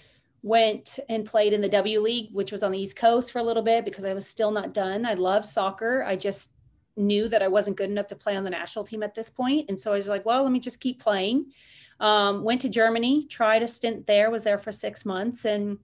went 0.43 0.99
and 1.09 1.27
played 1.27 1.53
in 1.53 1.61
the 1.61 1.69
W 1.69 2.01
League, 2.01 2.31
which 2.33 2.53
was 2.53 2.63
on 2.63 2.73
the 2.73 2.79
East 2.79 2.97
Coast 2.97 3.33
for 3.33 3.39
a 3.39 3.43
little 3.43 3.63
bit 3.63 3.85
because 3.85 4.05
I 4.05 4.15
was 4.15 4.27
still 4.27 4.51
not 4.51 4.73
done. 4.73 5.05
I 5.05 5.15
love 5.15 5.45
soccer. 5.45 6.05
I 6.05 6.17
just 6.17 6.53
knew 6.97 7.29
that 7.29 7.43
I 7.43 7.49
wasn't 7.49 7.77
good 7.77 7.91
enough 7.91 8.09
to 8.09 8.17
play 8.17 8.37
on 8.37 8.45
the 8.45 8.51
national 8.51 8.85
team 8.85 9.03
at 9.03 9.15
this 9.15 9.31
point. 9.31 9.69
And 9.69 9.81
so 9.81 9.93
I 9.93 9.97
was 9.97 10.09
like, 10.09 10.25
well, 10.25 10.43
let 10.43 10.53
me 10.53 10.61
just 10.61 10.81
keep 10.81 11.01
playing. 11.01 11.53
Um, 12.01 12.45
went 12.45 12.61
to 12.63 12.69
Germany, 12.69 13.27
tried 13.27 13.63
a 13.63 13.69
stint 13.69 14.07
there, 14.07 14.31
was 14.31 14.45
there 14.45 14.59
for 14.59 14.73
six 14.73 15.05
months. 15.05 15.45
And 15.45 15.79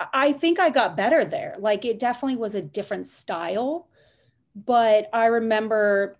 I 0.00 0.32
think 0.32 0.58
I 0.58 0.70
got 0.70 0.96
better 0.96 1.24
there. 1.24 1.56
Like 1.58 1.84
it 1.84 1.98
definitely 1.98 2.36
was 2.36 2.54
a 2.54 2.62
different 2.62 3.06
style. 3.06 3.88
But 4.54 5.08
I 5.12 5.26
remember 5.26 6.18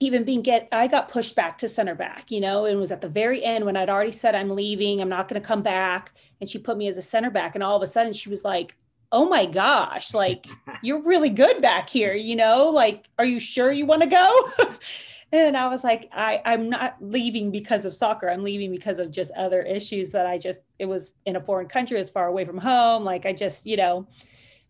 even 0.00 0.24
being 0.24 0.42
get 0.42 0.66
I 0.72 0.86
got 0.86 1.10
pushed 1.10 1.36
back 1.36 1.58
to 1.58 1.68
center 1.68 1.94
back, 1.94 2.30
you 2.30 2.40
know, 2.40 2.64
and 2.64 2.80
was 2.80 2.90
at 2.90 3.02
the 3.02 3.08
very 3.08 3.44
end 3.44 3.66
when 3.66 3.76
I'd 3.76 3.90
already 3.90 4.12
said 4.12 4.34
I'm 4.34 4.50
leaving, 4.50 5.00
I'm 5.00 5.10
not 5.10 5.28
going 5.28 5.40
to 5.40 5.46
come 5.46 5.62
back, 5.62 6.12
and 6.40 6.48
she 6.48 6.58
put 6.58 6.78
me 6.78 6.88
as 6.88 6.96
a 6.96 7.02
center 7.02 7.30
back 7.30 7.54
and 7.54 7.62
all 7.62 7.76
of 7.76 7.82
a 7.82 7.86
sudden 7.86 8.12
she 8.14 8.30
was 8.30 8.44
like, 8.44 8.76
"Oh 9.12 9.28
my 9.28 9.46
gosh, 9.46 10.14
like 10.14 10.46
you're 10.82 11.02
really 11.02 11.30
good 11.30 11.60
back 11.62 11.90
here, 11.90 12.14
you 12.14 12.34
know? 12.36 12.70
Like 12.70 13.08
are 13.18 13.24
you 13.26 13.38
sure 13.38 13.70
you 13.70 13.86
want 13.86 14.02
to 14.02 14.08
go?" 14.08 14.50
and 15.32 15.56
I 15.56 15.68
was 15.68 15.84
like, 15.84 16.08
I 16.12 16.40
I'm 16.44 16.70
not 16.70 16.96
leaving 17.00 17.50
because 17.50 17.84
of 17.84 17.94
soccer. 17.94 18.28
I'm 18.30 18.42
leaving 18.42 18.70
because 18.72 18.98
of 18.98 19.10
just 19.10 19.32
other 19.36 19.62
issues 19.62 20.12
that 20.12 20.26
I 20.26 20.38
just 20.38 20.60
it 20.78 20.86
was 20.86 21.12
in 21.26 21.36
a 21.36 21.40
foreign 21.40 21.68
country, 21.68 21.98
as 22.00 22.10
far 22.10 22.26
away 22.26 22.44
from 22.46 22.58
home, 22.58 23.04
like 23.04 23.26
I 23.26 23.32
just, 23.34 23.66
you 23.66 23.76
know, 23.76 24.08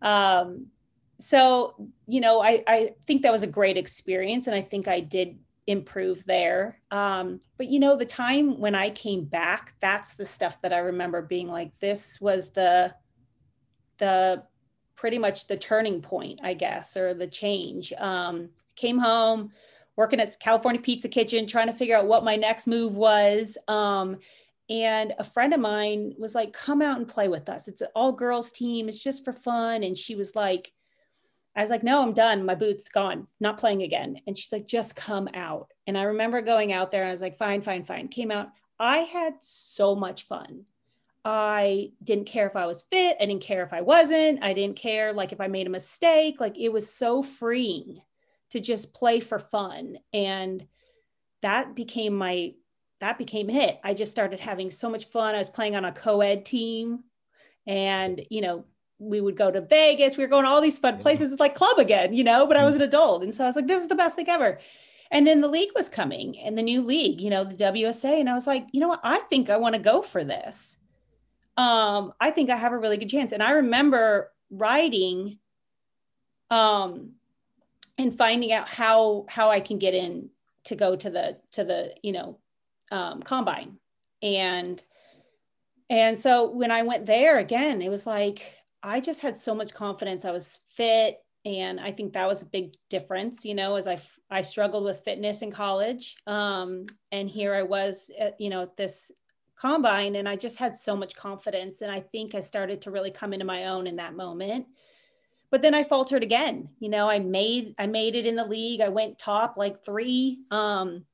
um 0.03 0.67
so 1.21 1.75
you 2.07 2.21
know 2.21 2.43
I, 2.43 2.65
I 2.67 2.91
think 3.07 3.23
that 3.23 3.33
was 3.33 3.43
a 3.43 3.47
great 3.47 3.77
experience 3.77 4.47
and 4.47 4.57
i 4.57 4.63
think 4.63 4.89
i 4.89 5.01
did 5.01 5.39
improve 5.67 6.25
there. 6.25 6.81
Um, 6.91 7.39
but 7.57 7.69
you 7.69 7.79
know 7.79 7.97
the 7.97 8.07
time 8.07 8.59
when 8.59 8.75
i 8.75 8.91
came 8.91 9.25
back 9.25 9.75
that's 9.81 10.15
the 10.15 10.25
stuff 10.25 10.61
that 10.63 10.73
i 10.73 10.79
remember 10.79 11.23
being 11.23 11.49
like 11.49 11.79
this 11.79 12.21
was 12.21 12.51
the 12.51 12.95
the 13.99 14.43
pretty 14.97 15.19
much 15.19 15.47
the 15.47 15.57
turning 15.57 16.03
point 16.03 16.41
i 16.43 16.55
guess 16.55 16.97
or 16.97 17.15
the 17.15 17.27
change. 17.27 17.93
Um, 17.93 18.51
came 18.75 18.99
home 18.99 19.53
working 19.97 20.21
at 20.21 20.41
california 20.41 20.81
pizza 20.81 21.09
kitchen 21.09 21.47
trying 21.47 21.69
to 21.69 21.75
figure 21.75 21.97
out 21.97 22.07
what 22.07 22.25
my 22.25 22.37
next 22.37 22.67
move 22.67 22.97
was. 22.97 23.57
Um, 23.69 24.19
and 24.69 25.13
a 25.19 25.25
friend 25.25 25.53
of 25.53 25.61
mine 25.61 26.15
was 26.17 26.35
like 26.35 26.53
come 26.53 26.81
out 26.81 26.97
and 26.97 27.07
play 27.07 27.29
with 27.29 27.49
us. 27.49 27.67
It's 27.67 27.81
an 27.81 27.89
all 27.95 28.13
girls 28.13 28.53
team. 28.53 28.89
It's 28.89 29.03
just 29.03 29.25
for 29.25 29.33
fun. 29.33 29.83
And 29.83 29.99
she 29.99 30.15
was 30.15 30.37
like 30.37 30.73
I 31.57 31.63
was 31.63 31.71
like, 31.71 31.83
no, 31.83 32.03
I'm 32.03 32.13
done. 32.13 32.45
My 32.45 32.55
boot's 32.55 32.89
gone, 32.89 33.27
not 33.41 33.59
playing 33.59 33.83
again. 33.83 34.21
And 34.27 34.39
she's 34.39 34.53
like, 34.53 34.69
just 34.69 34.95
come 34.95 35.29
out. 35.35 35.73
And 35.87 35.99
I 35.99 36.03
remember 36.03 36.43
going 36.43 36.73
out 36.73 36.91
there. 36.91 37.03
and 37.03 37.09
I 37.09 37.13
was 37.13 37.21
like, 37.21 37.39
fine, 37.39 37.61
fine, 37.63 37.85
fine. 37.85 38.09
Came 38.09 38.31
out. 38.31 38.51
I 38.79 38.99
had 38.99 39.35
so 39.41 39.95
much 39.97 40.25
fun. 40.25 40.65
I 41.25 41.93
didn't 42.03 42.27
care 42.27 42.47
if 42.47 42.57
I 42.57 42.67
was 42.67 42.85
fit. 42.85 43.17
I 43.21 43.27
didn't 43.27 43.43
care 43.43 43.65
if 43.65 43.73
I 43.73 43.83
wasn't. 43.83 44.43
I 44.43 44.55
didn't 44.55 44.77
care 44.77 45.13
like 45.13 45.33
if 45.33 45.41
I 45.41 45.49
made 45.49 45.67
a 45.67 45.71
mistake. 45.71 46.41
Like 46.41 46.57
it 46.57 46.71
was 46.71 46.91
so 46.91 47.23
freeing 47.23 48.01
to 48.51 48.61
just 48.61 48.95
play 48.95 49.21
for 49.21 49.39
fun. 49.39 49.99
And 50.13 50.67
that 51.43 51.75
became 51.75 52.17
my 52.17 52.55
that 53.01 53.19
became 53.19 53.51
it. 53.51 53.81
I 53.83 53.95
just 53.95 54.13
started 54.13 54.41
having 54.41 54.71
so 54.71 54.91
much 54.91 55.07
fun. 55.07 55.35
I 55.35 55.39
was 55.39 55.49
playing 55.49 55.75
on 55.75 55.85
a 55.87 55.93
co-ed 55.93 56.45
team 56.45 57.05
and 57.67 58.21
you 58.31 58.41
know 58.41 58.65
we 59.01 59.21
would 59.21 59.37
go 59.37 59.51
to 59.51 59.61
Vegas. 59.63 60.17
We 60.17 60.25
were 60.25 60.31
going 60.31 60.45
to 60.45 60.51
all 60.51 60.61
these 60.61 60.79
fun 60.79 60.99
places. 60.99 61.33
It's 61.33 61.41
like 61.41 61.55
club 61.55 61.79
again, 61.79 62.13
you 62.13 62.23
know, 62.23 62.47
but 62.47 62.57
I 62.57 62.65
was 62.65 62.75
an 62.75 62.83
adult. 62.83 63.23
And 63.23 63.35
so 63.35 63.45
I 63.45 63.47
was 63.47 63.57
like, 63.57 63.67
this 63.67 63.83
is 63.83 63.89
the 63.89 63.95
best 63.95 64.15
thing 64.15 64.29
ever. 64.29 64.59
And 65.11 65.27
then 65.27 65.41
the 65.41 65.49
league 65.49 65.71
was 65.75 65.89
coming 65.89 66.39
and 66.39 66.57
the 66.57 66.63
new 66.63 66.83
league, 66.83 67.21
you 67.21 67.31
know, 67.31 67.43
the 67.43 67.57
WUSA. 67.57 68.21
And 68.21 68.29
I 68.29 68.35
was 68.35 68.47
like, 68.47 68.67
you 68.73 68.81
know 68.81 68.89
what? 68.89 69.01
I 69.03 69.19
think 69.21 69.51
I 69.51 69.57
want 69.57 69.75
to 69.75 69.81
go 69.81 70.03
for 70.03 70.23
this. 70.23 70.77
Um, 71.57 72.13
I 72.21 72.31
think 72.31 72.51
I 72.51 72.57
have 72.57 72.73
a 72.73 72.79
really 72.79 72.97
good 72.97 73.09
chance. 73.09 73.33
And 73.33 73.43
I 73.43 73.53
remember 73.53 74.31
writing 74.51 75.39
um 76.51 77.13
and 77.97 78.17
finding 78.17 78.53
out 78.53 78.69
how 78.69 79.25
how 79.29 79.51
I 79.51 79.61
can 79.61 79.79
get 79.79 79.95
in 79.95 80.31
to 80.65 80.75
go 80.75 80.97
to 80.97 81.11
the 81.11 81.39
to 81.53 81.65
the, 81.65 81.95
you 82.03 82.13
know, 82.13 82.39
um 82.91 83.23
combine. 83.23 83.79
And 84.23 84.83
and 85.89 86.19
so 86.19 86.51
when 86.51 86.71
I 86.71 86.83
went 86.83 87.07
there 87.07 87.39
again, 87.39 87.83
it 87.83 87.89
was 87.89 88.07
like 88.07 88.55
I 88.83 89.01
just 89.01 89.21
had 89.21 89.39
so 89.39 89.55
much 89.55 89.75
confidence. 89.75 90.25
I 90.25 90.31
was 90.31 90.59
fit. 90.67 91.19
And 91.45 91.81
I 91.81 91.91
think 91.93 92.13
that 92.13 92.29
was 92.29 92.43
a 92.43 92.47
big 92.47 92.75
difference, 92.91 93.47
you 93.47 93.55
know, 93.55 93.77
as 93.77 93.87
I, 93.87 93.99
I 94.31 94.43
struggled 94.43 94.85
with 94.85 95.05
fitness 95.05 95.41
in 95.41 95.51
college. 95.51 96.17
Um, 96.27 96.87
and 97.13 97.31
here 97.31 97.55
I 97.55 97.63
was, 97.63 98.11
at, 98.19 98.39
you 98.39 98.51
know, 98.51 98.63
at 98.63 98.77
this 98.77 99.11
combine 99.57 100.17
and 100.17 100.29
I 100.29 100.37
just 100.37 100.59
had 100.59 100.77
so 100.77 100.95
much 100.95 101.17
confidence. 101.17 101.81
And 101.81 101.91
I 101.91 102.01
think 102.01 102.35
I 102.35 102.41
started 102.41 102.83
to 102.83 102.91
really 102.91 103.11
come 103.11 103.33
into 103.33 103.47
my 103.47 103.67
own 103.67 103.87
in 103.87 103.97
that 103.97 104.15
moment. 104.15 104.67
But 105.51 105.63
then 105.63 105.75
I 105.75 105.83
faltered 105.83 106.23
again. 106.23 106.69
You 106.79 106.91
know, 106.91 107.11
I 107.11 107.19
made 107.19 107.75
I 107.79 107.87
made 107.87 108.15
it 108.15 108.27
in 108.27 108.37
the 108.37 108.45
league. 108.45 108.81
I 108.81 108.89
went 108.89 109.19
top 109.19 109.57
like 109.57 109.85
three. 109.85 110.41
Um, 110.51 111.05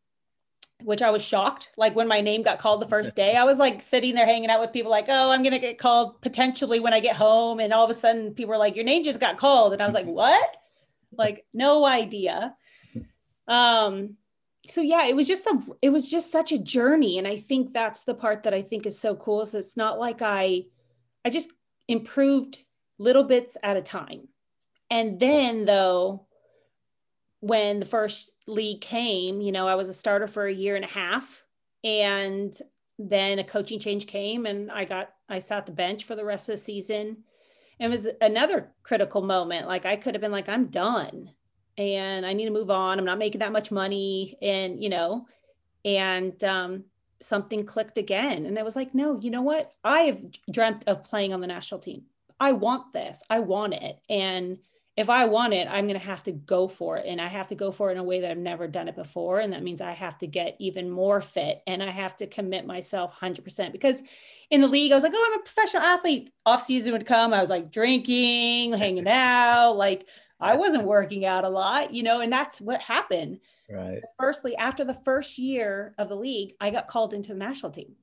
which 0.82 1.02
I 1.02 1.10
was 1.10 1.24
shocked. 1.24 1.70
Like 1.76 1.96
when 1.96 2.08
my 2.08 2.20
name 2.20 2.42
got 2.42 2.58
called 2.58 2.80
the 2.80 2.88
first 2.88 3.16
day, 3.22 3.36
I 3.36 3.44
was 3.44 3.58
like 3.58 3.82
sitting 3.82 4.14
there 4.14 4.26
hanging 4.26 4.50
out 4.50 4.60
with 4.60 4.72
people, 4.72 4.90
like, 4.90 5.06
oh, 5.08 5.30
I'm 5.30 5.42
going 5.42 5.52
to 5.52 5.58
get 5.58 5.78
called 5.78 6.20
potentially 6.20 6.80
when 6.80 6.94
I 6.94 7.00
get 7.00 7.16
home. 7.16 7.60
And 7.60 7.72
all 7.72 7.84
of 7.84 7.90
a 7.90 7.94
sudden, 7.94 8.34
people 8.34 8.50
were 8.50 8.58
like, 8.58 8.76
your 8.76 8.84
name 8.84 9.04
just 9.04 9.20
got 9.20 9.36
called. 9.36 9.72
And 9.72 9.82
I 9.82 9.86
was 9.86 9.94
like, 9.94 10.06
what? 10.06 10.56
Like, 11.12 11.44
no 11.54 11.86
idea. 11.86 12.54
Um, 13.48 14.16
so 14.68 14.80
yeah, 14.80 15.06
it 15.06 15.14
was 15.14 15.28
just 15.28 15.46
a, 15.46 15.60
it 15.80 15.90
was 15.90 16.10
just 16.10 16.32
such 16.32 16.50
a 16.52 16.58
journey. 16.58 17.18
And 17.18 17.28
I 17.28 17.36
think 17.36 17.72
that's 17.72 18.02
the 18.02 18.14
part 18.14 18.42
that 18.42 18.54
I 18.54 18.62
think 18.62 18.84
is 18.84 18.98
so 18.98 19.14
cool. 19.14 19.42
Is 19.42 19.54
it's 19.54 19.76
not 19.76 19.98
like 19.98 20.22
I, 20.22 20.64
I 21.24 21.30
just 21.30 21.52
improved 21.88 22.58
little 22.98 23.24
bits 23.24 23.56
at 23.62 23.76
a 23.76 23.82
time. 23.82 24.28
And 24.90 25.18
then 25.20 25.64
though, 25.64 26.25
when 27.40 27.80
the 27.80 27.86
first 27.86 28.32
league 28.46 28.80
came, 28.80 29.40
you 29.40 29.52
know, 29.52 29.68
I 29.68 29.74
was 29.74 29.88
a 29.88 29.94
starter 29.94 30.26
for 30.26 30.46
a 30.46 30.52
year 30.52 30.76
and 30.76 30.84
a 30.84 30.88
half. 30.88 31.44
And 31.84 32.56
then 32.98 33.38
a 33.38 33.44
coaching 33.44 33.78
change 33.78 34.06
came 34.06 34.46
and 34.46 34.70
I 34.70 34.84
got, 34.84 35.10
I 35.28 35.38
sat 35.38 35.66
the 35.66 35.72
bench 35.72 36.04
for 36.04 36.16
the 36.16 36.24
rest 36.24 36.48
of 36.48 36.54
the 36.54 36.60
season. 36.60 37.24
And 37.78 37.92
it 37.92 37.96
was 37.96 38.08
another 38.20 38.72
critical 38.82 39.22
moment. 39.22 39.68
Like 39.68 39.84
I 39.84 39.96
could 39.96 40.14
have 40.14 40.22
been 40.22 40.32
like, 40.32 40.48
I'm 40.48 40.66
done 40.66 41.30
and 41.78 42.24
I 42.24 42.32
need 42.32 42.46
to 42.46 42.50
move 42.50 42.70
on. 42.70 42.98
I'm 42.98 43.04
not 43.04 43.18
making 43.18 43.40
that 43.40 43.52
much 43.52 43.70
money. 43.70 44.36
And, 44.40 44.82
you 44.82 44.88
know, 44.88 45.26
and 45.84 46.42
um, 46.42 46.84
something 47.20 47.64
clicked 47.64 47.98
again. 47.98 48.46
And 48.46 48.58
I 48.58 48.62
was 48.62 48.76
like, 48.76 48.94
no, 48.94 49.20
you 49.20 49.30
know 49.30 49.42
what? 49.42 49.72
I 49.84 50.00
have 50.00 50.20
dreamt 50.50 50.84
of 50.86 51.04
playing 51.04 51.32
on 51.32 51.40
the 51.40 51.46
national 51.46 51.80
team. 51.80 52.04
I 52.40 52.52
want 52.52 52.92
this. 52.92 53.22
I 53.30 53.40
want 53.40 53.74
it. 53.74 54.00
And 54.08 54.58
if 54.96 55.10
I 55.10 55.26
want 55.26 55.52
it, 55.52 55.68
I'm 55.70 55.86
going 55.86 56.00
to 56.00 56.06
have 56.06 56.22
to 56.22 56.32
go 56.32 56.68
for 56.68 56.96
it. 56.96 57.04
And 57.06 57.20
I 57.20 57.28
have 57.28 57.48
to 57.48 57.54
go 57.54 57.70
for 57.70 57.90
it 57.90 57.92
in 57.92 57.98
a 57.98 58.04
way 58.04 58.20
that 58.20 58.30
I've 58.30 58.38
never 58.38 58.66
done 58.66 58.88
it 58.88 58.96
before. 58.96 59.40
And 59.40 59.52
that 59.52 59.62
means 59.62 59.82
I 59.82 59.92
have 59.92 60.16
to 60.18 60.26
get 60.26 60.56
even 60.58 60.88
more 60.88 61.20
fit 61.20 61.62
and 61.66 61.82
I 61.82 61.90
have 61.90 62.16
to 62.16 62.26
commit 62.26 62.66
myself 62.66 63.14
100% 63.20 63.72
because 63.72 64.02
in 64.50 64.62
the 64.62 64.68
league, 64.68 64.92
I 64.92 64.94
was 64.94 65.02
like, 65.04 65.12
oh, 65.14 65.30
I'm 65.30 65.40
a 65.40 65.42
professional 65.42 65.82
athlete. 65.82 66.32
Off 66.46 66.62
season 66.62 66.92
would 66.92 67.04
come. 67.04 67.34
I 67.34 67.42
was 67.42 67.50
like 67.50 67.70
drinking, 67.70 68.72
hanging 68.72 69.06
out. 69.08 69.74
Like 69.74 70.08
I 70.40 70.56
wasn't 70.56 70.84
working 70.84 71.26
out 71.26 71.44
a 71.44 71.50
lot, 71.50 71.92
you 71.92 72.02
know, 72.02 72.22
and 72.22 72.32
that's 72.32 72.58
what 72.58 72.80
happened. 72.80 73.40
Right. 73.70 74.00
Firstly, 74.18 74.56
after 74.56 74.82
the 74.82 74.94
first 74.94 75.36
year 75.36 75.94
of 75.98 76.08
the 76.08 76.16
league, 76.16 76.54
I 76.58 76.70
got 76.70 76.88
called 76.88 77.12
into 77.12 77.34
the 77.34 77.38
national 77.38 77.72
team. 77.72 77.96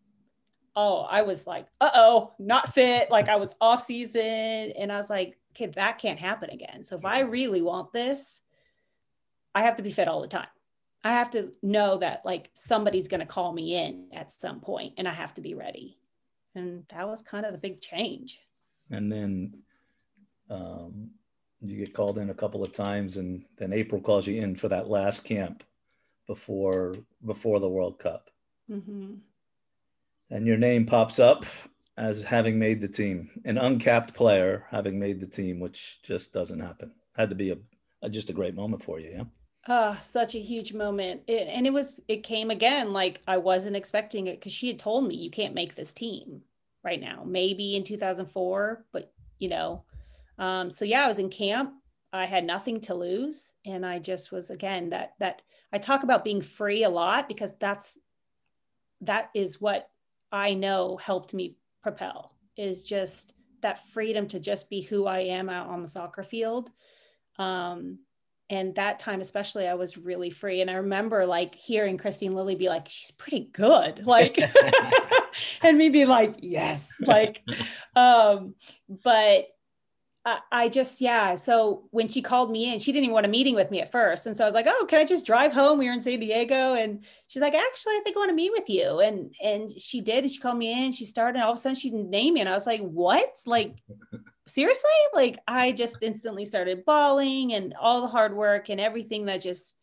Oh, 0.76 1.02
I 1.02 1.24
was 1.24 1.48
like, 1.48 1.68
uh 1.82 1.92
oh, 1.96 2.34
not 2.38 2.72
fit. 2.72 3.10
Like 3.10 3.30
I 3.30 3.38
was 3.38 3.56
off 3.60 3.84
season. 3.84 4.22
And 4.78 4.92
I 4.92 4.98
was 4.98 5.10
like, 5.10 5.40
okay, 5.54 5.68
that 5.68 6.00
can't 6.00 6.20
happen 6.20 6.50
again. 6.50 6.84
So 6.84 6.98
if 6.98 7.06
I 7.06 7.20
really 7.20 7.62
want 7.62 7.94
this, 7.94 8.42
I 9.56 9.64
have 9.64 9.76
to 9.78 9.84
be 9.84 9.92
fit 9.92 10.08
all 10.08 10.22
the 10.22 10.28
time. 10.28 10.48
I 11.04 11.12
have 11.12 11.32
to 11.32 11.52
know 11.62 11.98
that 11.98 12.22
like 12.26 12.50
somebody's 12.54 13.08
going 13.08 13.20
to 13.20 13.26
call 13.26 13.54
me 13.54 13.76
in 13.76 14.08
at 14.14 14.32
some 14.32 14.62
point 14.62 14.94
and 14.98 15.08
I 15.08 15.14
have 15.14 15.34
to 15.36 15.42
be 15.42 15.54
ready. 15.54 15.98
And 16.56 16.86
that 16.90 17.08
was 17.08 17.22
kind 17.22 17.46
of 17.46 17.52
the 17.52 17.58
big 17.58 17.82
change. 17.82 18.40
And 18.90 19.12
then 19.12 19.54
um, 20.50 21.10
you 21.62 21.78
get 21.78 21.94
called 21.94 22.20
in 22.20 22.30
a 22.30 22.34
couple 22.34 22.64
of 22.64 22.72
times 22.72 23.18
and 23.18 23.44
then 23.58 23.74
April 23.74 24.02
calls 24.02 24.28
you 24.28 24.42
in 24.42 24.56
for 24.56 24.70
that 24.70 24.90
last 24.90 25.24
camp 25.24 25.64
before 26.26 26.94
before 27.26 27.60
the 27.60 27.70
World 27.70 28.00
Cup. 28.00 28.30
Mm-hmm. 28.72 29.16
And 30.30 30.48
your 30.48 30.58
name 30.58 30.86
pops 30.86 31.20
up 31.20 31.46
as 31.98 32.24
having 32.24 32.58
made 32.58 32.82
the 32.82 32.88
team, 32.88 33.30
an 33.46 33.58
uncapped 33.58 34.14
player 34.14 34.66
having 34.72 35.00
made 35.00 35.20
the 35.20 35.28
team, 35.28 35.60
which 35.60 36.00
just 36.04 36.34
doesn't 36.34 36.60
happen. 36.60 36.92
Had 37.16 37.30
to 37.30 37.36
be 37.36 37.52
a, 37.52 37.58
a 38.02 38.10
just 38.10 38.30
a 38.30 38.34
great 38.34 38.56
moment 38.56 38.84
for 38.84 39.00
you, 39.00 39.12
yeah. 39.12 39.24
Oh, 39.68 39.98
such 40.02 40.36
a 40.36 40.40
huge 40.40 40.74
moment. 40.74 41.22
It, 41.28 41.48
and 41.48 41.66
it 41.66 41.72
was, 41.72 42.02
it 42.08 42.24
came 42.24 42.52
again 42.52 42.92
like 42.92 43.22
I 43.28 43.38
wasn't 43.38 43.76
expecting 43.76 44.28
it 44.28 44.40
because 44.40 44.52
she 44.52 44.68
had 44.68 44.80
told 44.80 45.08
me 45.08 45.16
you 45.16 45.32
can't 45.32 45.54
make 45.54 45.76
this 45.76 45.94
team 45.94 46.42
right 46.84 47.00
now. 47.00 47.24
Maybe 47.26 47.76
in 47.76 47.84
2004, 47.84 48.86
but 48.92 49.14
you 49.40 49.50
know, 49.50 49.84
um, 50.38 50.70
so 50.70 50.86
yeah, 50.86 51.06
I 51.06 51.08
was 51.08 51.20
in 51.20 51.30
camp. 51.30 51.74
I 52.12 52.26
had 52.26 52.46
nothing 52.46 52.80
to 52.82 52.94
lose, 52.94 53.54
and 53.66 53.86
I 53.86 54.00
just 54.00 54.32
was 54.32 54.50
again 54.50 54.90
that 54.92 55.14
that 55.20 55.42
I 55.72 55.80
talk 55.80 56.04
about 56.04 56.24
being 56.24 56.42
free 56.42 56.84
a 56.84 56.90
lot 56.90 57.28
because 57.28 57.54
that's 57.60 57.98
that 59.02 59.30
is 59.34 59.60
what 59.60 59.90
I 60.32 60.54
know 60.54 60.98
helped 60.98 61.34
me 61.34 61.56
propel 61.84 62.32
is 62.58 62.84
just 62.84 63.34
that 63.62 63.86
freedom 63.88 64.28
to 64.30 64.40
just 64.40 64.70
be 64.70 64.82
who 64.82 65.06
I 65.06 65.20
am 65.20 65.50
out 65.50 65.68
on 65.68 65.82
the 65.82 65.88
soccer 65.88 66.24
field. 66.24 66.70
Um, 67.38 68.00
and 68.50 68.76
that 68.76 69.00
time 69.00 69.22
especially 69.22 69.68
i 69.68 69.74
was 69.74 69.98
really 69.98 70.30
free. 70.30 70.62
And 70.62 70.70
i 70.70 70.76
remember 70.76 71.26
like 71.26 71.56
hearing 71.56 71.98
Kristine 71.98 72.34
Lilly 72.34 72.56
be 72.56 72.70
like 72.70 72.88
she's 72.88 73.12
pretty 73.12 73.50
good. 73.52 74.06
Like 74.14 74.38
and 75.62 75.78
me 75.78 75.90
be 75.90 76.06
like 76.06 76.36
yes. 76.40 76.94
Like 77.06 77.42
um 77.96 78.56
but 79.04 79.48
I, 80.26 80.40
I 80.52 80.70
just 80.70 81.02
yeah. 81.02 81.36
So 81.36 81.84
when 81.92 82.08
she 82.08 82.22
called 82.22 82.50
me 82.50 82.72
in 82.72 82.80
she 82.80 82.92
didn't 82.92 83.06
even 83.06 83.14
want 83.14 83.26
a 83.26 83.30
meeting 83.30 83.56
with 83.56 83.72
me 83.72 83.82
at 83.82 83.92
first. 83.92 84.26
And 84.26 84.36
so 84.36 84.44
i 84.44 84.48
was 84.48 84.54
like 84.54 84.68
oh 84.68 84.86
can 84.88 85.00
i 85.00 85.06
just 85.06 85.26
drive 85.26 85.54
home? 85.54 85.78
We 85.78 85.88
were 85.88 85.94
in 85.94 86.02
san 86.02 86.20
diego. 86.20 86.74
And 86.74 87.04
she's 87.28 87.42
like 87.42 87.54
actually 87.54 87.94
i 87.94 88.02
think 88.04 88.16
i 88.16 88.20
want 88.20 88.30
to 88.30 88.36
meet 88.36 88.52
with 88.52 88.70
you. 88.70 89.00
And 89.00 89.36
and 89.42 89.72
she 89.80 90.02
did. 90.02 90.24
And 90.24 90.32
she 90.32 90.40
called 90.40 90.58
me 90.58 90.86
in. 90.86 90.92
She 90.92 91.06
started. 91.06 91.38
And 91.38 91.44
all 91.44 91.54
of 91.54 91.58
a 91.58 91.62
sudden 91.62 91.76
she 91.76 91.92
named 91.92 92.36
me. 92.36 92.40
And 92.40 92.50
i 92.50 92.54
was 92.54 92.66
like 92.66 92.82
what? 92.82 93.42
Like 93.46 93.76
seriously? 94.48 94.90
Like 95.14 95.40
i 95.48 95.72
just 95.72 95.98
instantly 96.02 96.46
started 96.46 96.86
bawling 96.86 97.54
and 97.54 97.74
all 97.80 98.02
the 98.02 98.08
hard 98.08 98.36
work 98.36 98.70
and 98.70 98.80
everything 98.80 99.26
that 99.26 99.42
just 99.42 99.78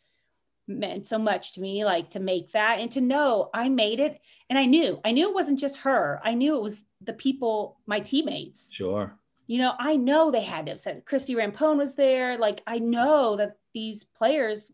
meant 0.67 1.05
so 1.05 1.19
much 1.19 1.55
to 1.55 1.61
me 1.61 1.85
like 1.85 2.11
to 2.11 2.21
make 2.21 2.53
that 2.53 2.79
and 2.79 2.93
to 2.93 3.01
know 3.01 3.51
i 3.53 3.69
made 3.69 4.01
it. 4.01 4.19
And 4.49 4.59
i 4.59 4.65
knew 4.65 5.01
i 5.05 5.13
knew 5.13 5.29
it 5.29 5.35
wasn't 5.35 5.59
just 5.59 5.81
her. 5.81 6.19
I 6.25 6.33
knew 6.33 6.57
it 6.57 6.63
was 6.63 6.83
the 7.03 7.13
people 7.13 7.79
my 7.87 8.01
teammates. 8.01 8.71
Sure 8.73 9.20
you 9.51 9.59
know 9.59 9.75
i 9.81 9.97
know 9.97 10.31
they 10.31 10.45
had 10.45 10.67
to 10.67 10.73
have 10.73 10.81
said 10.81 11.05
christie 11.05 11.35
rampone 11.35 11.77
was 11.77 11.97
there. 11.97 12.39
Like 12.39 12.63
i 12.69 12.79
know 12.79 13.35
that 13.37 13.57
these 13.75 14.05
players 14.05 14.71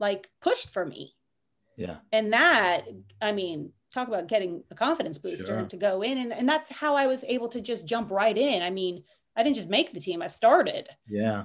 like 0.00 0.30
pushed 0.40 0.70
for 0.70 0.84
me. 0.84 1.14
Yeah. 1.76 1.96
And 2.10 2.32
that 2.32 2.86
i 3.20 3.32
mean 3.32 3.72
talk 3.92 4.08
about 4.08 4.28
getting 4.28 4.64
a 4.70 4.74
confidence 4.74 5.18
booster 5.18 5.58
sure. 5.58 5.66
to 5.66 5.76
go 5.76 6.00
in. 6.00 6.16
And, 6.16 6.32
and 6.32 6.48
that's 6.48 6.70
how 6.70 6.96
i 6.96 7.06
was 7.06 7.22
able 7.24 7.48
to 7.48 7.60
just 7.60 7.86
jump 7.86 8.10
right 8.10 8.36
in. 8.36 8.62
I 8.62 8.70
mean 8.70 9.04
i 9.36 9.42
didn't 9.42 9.56
just 9.56 9.68
make 9.68 9.92
the 9.92 10.00
team 10.00 10.22
i 10.22 10.26
started. 10.26 10.88
Yeah. 11.06 11.44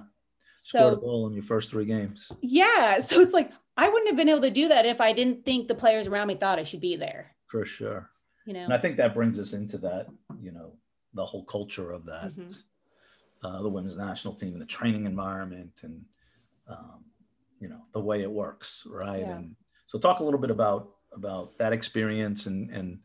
So 0.56 0.80
Scored 0.80 0.94
a 0.94 1.02
goal 1.02 1.28
in 1.28 1.34
your 1.34 1.44
first 1.44 1.70
three 1.70 1.86
games. 1.86 2.32
Yeah. 2.42 3.02
So 3.08 3.20
it's 3.20 3.34
like 3.34 3.52
i 3.76 3.90
wouldn't 3.90 4.10
have 4.10 4.18
been 4.18 4.30
able 4.30 4.48
to 4.48 4.62
do 4.62 4.70
that 4.70 4.86
if 4.86 5.02
i 5.02 5.12
didn't 5.12 5.44
think 5.44 5.68
the 5.68 5.76
players 5.76 6.08
around 6.08 6.28
me 6.28 6.36
thought 6.36 6.60
i 6.60 6.64
should 6.64 6.80
be 6.80 6.96
there. 6.96 7.36
For 7.46 7.66
sure. 7.66 8.10
You 8.46 8.54
know? 8.54 8.64
And 8.64 8.74
i 8.74 8.78
think 8.78 8.96
that 8.96 9.14
brings 9.14 9.38
us 9.38 9.52
into 9.52 9.78
that 9.80 10.08
you 10.42 10.54
know 10.54 10.72
the 11.14 11.26
whole 11.26 11.44
culture 11.46 11.92
of 11.92 12.06
that. 12.06 12.32
Mm-hmm. 12.32 13.48
uh, 13.48 13.62
the 13.62 13.70
women's 13.70 13.98
national 13.98 14.34
team 14.34 14.54
and 14.54 14.62
the 14.62 14.66
training 14.66 15.06
environment 15.06 15.72
and 15.84 16.04
um, 16.68 17.04
you 17.60 17.70
know 17.70 17.82
the 17.94 18.00
way 18.00 18.22
it 18.22 18.32
works 18.32 18.84
right? 18.88 19.22
Yeah. 19.22 19.38
and 19.38 19.56
so 19.88 19.98
talk 19.98 20.20
a 20.20 20.24
little 20.24 20.40
bit 20.40 20.52
about 20.52 20.90
about 21.14 21.58
that 21.58 21.74
experience 21.74 22.46
and 22.46 22.70
and 22.72 23.00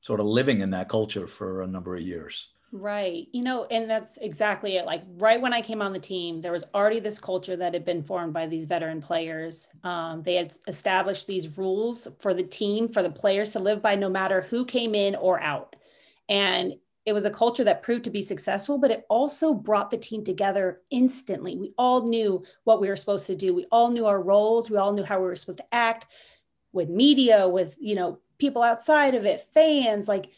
sort 0.00 0.20
of 0.20 0.26
living 0.26 0.60
in 0.60 0.70
that 0.70 0.88
culture 0.88 1.26
for 1.26 1.62
a 1.62 1.66
number 1.66 1.96
of 1.96 2.02
years. 2.02 2.48
Right. 2.70 3.26
You 3.32 3.42
know 3.42 3.64
and 3.70 3.88
that's 3.88 4.18
exactly 4.18 4.76
it. 4.76 4.84
Like 4.84 5.02
right 5.16 5.40
when 5.40 5.54
i 5.54 5.62
came 5.62 5.80
on 5.80 5.92
the 5.92 5.98
team 5.98 6.40
there 6.40 6.52
was 6.52 6.64
already 6.74 7.00
this 7.00 7.18
culture 7.18 7.56
that 7.56 7.72
had 7.72 7.84
been 7.84 8.02
formed 8.02 8.34
by 8.34 8.46
these 8.46 8.66
veteran 8.66 9.00
players. 9.00 9.68
Um, 9.84 10.22
they 10.22 10.34
had 10.34 10.54
established 10.66 11.26
these 11.26 11.56
rules 11.56 12.06
for 12.20 12.34
the 12.34 12.42
team 12.42 12.88
for 12.88 13.02
the 13.02 13.10
players 13.10 13.52
to 13.52 13.58
live 13.58 13.80
by 13.80 13.94
no 13.94 14.10
matter 14.10 14.42
who 14.42 14.64
came 14.64 14.94
in 14.94 15.14
or 15.14 15.40
out. 15.42 15.76
And 16.28 16.74
it 17.08 17.14
was 17.14 17.24
a 17.24 17.30
culture 17.30 17.64
that 17.64 17.82
proved 17.82 18.04
to 18.04 18.10
be 18.10 18.20
successful, 18.20 18.76
but 18.76 18.90
it 18.90 19.06
also 19.08 19.54
brought 19.54 19.88
the 19.88 19.96
team 19.96 20.22
together 20.22 20.82
instantly. 20.90 21.56
We 21.56 21.72
all 21.78 22.06
knew 22.06 22.44
what 22.64 22.82
we 22.82 22.88
were 22.88 22.96
supposed 22.96 23.26
to 23.28 23.34
do. 23.34 23.54
We 23.54 23.64
all 23.72 23.88
knew 23.88 24.04
our 24.04 24.20
roles. 24.20 24.68
We 24.68 24.76
all 24.76 24.92
knew 24.92 25.04
how 25.04 25.18
we 25.18 25.24
were 25.24 25.34
supposed 25.34 25.60
to 25.60 25.74
act 25.74 26.06
with 26.72 26.90
media, 26.90 27.48
with, 27.48 27.76
you 27.80 27.94
know, 27.94 28.18
people 28.36 28.62
outside 28.62 29.14
of 29.14 29.24
it, 29.24 29.46
fans. 29.54 30.06
Like 30.06 30.32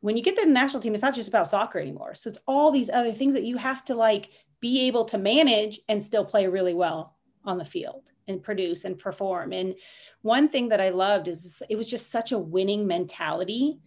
when 0.00 0.18
you 0.18 0.22
get 0.22 0.36
the 0.36 0.44
national 0.44 0.82
team, 0.82 0.92
it's 0.92 1.02
not 1.02 1.14
just 1.14 1.30
about 1.30 1.46
soccer 1.46 1.78
anymore. 1.78 2.14
So 2.14 2.28
it's 2.28 2.40
all 2.46 2.70
these 2.70 2.90
other 2.90 3.12
things 3.12 3.32
that 3.32 3.44
you 3.44 3.56
have 3.56 3.82
to 3.86 3.94
like 3.94 4.28
be 4.60 4.86
able 4.86 5.06
to 5.06 5.16
manage 5.16 5.80
and 5.88 6.04
still 6.04 6.26
play 6.26 6.46
really 6.46 6.74
well 6.74 7.16
on 7.46 7.56
the 7.56 7.64
field 7.64 8.12
and 8.28 8.42
produce 8.42 8.84
and 8.84 8.98
perform. 8.98 9.54
And 9.54 9.76
one 10.20 10.50
thing 10.50 10.68
that 10.68 10.80
I 10.82 10.90
loved 10.90 11.26
is 11.26 11.62
it 11.70 11.76
was 11.76 11.88
just 11.88 12.10
such 12.10 12.32
a 12.32 12.38
winning 12.38 12.86
mentality 12.86 13.78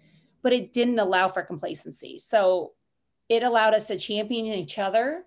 but 0.46 0.54
it 0.54 0.72
didn't 0.72 1.00
allow 1.00 1.28
for 1.28 1.42
complacency. 1.42 2.20
So 2.20 2.74
it 3.30 3.42
allowed 3.42 3.74
us 3.74 3.88
to 3.88 3.98
champion 3.98 4.46
each 4.46 4.78
other 4.78 5.24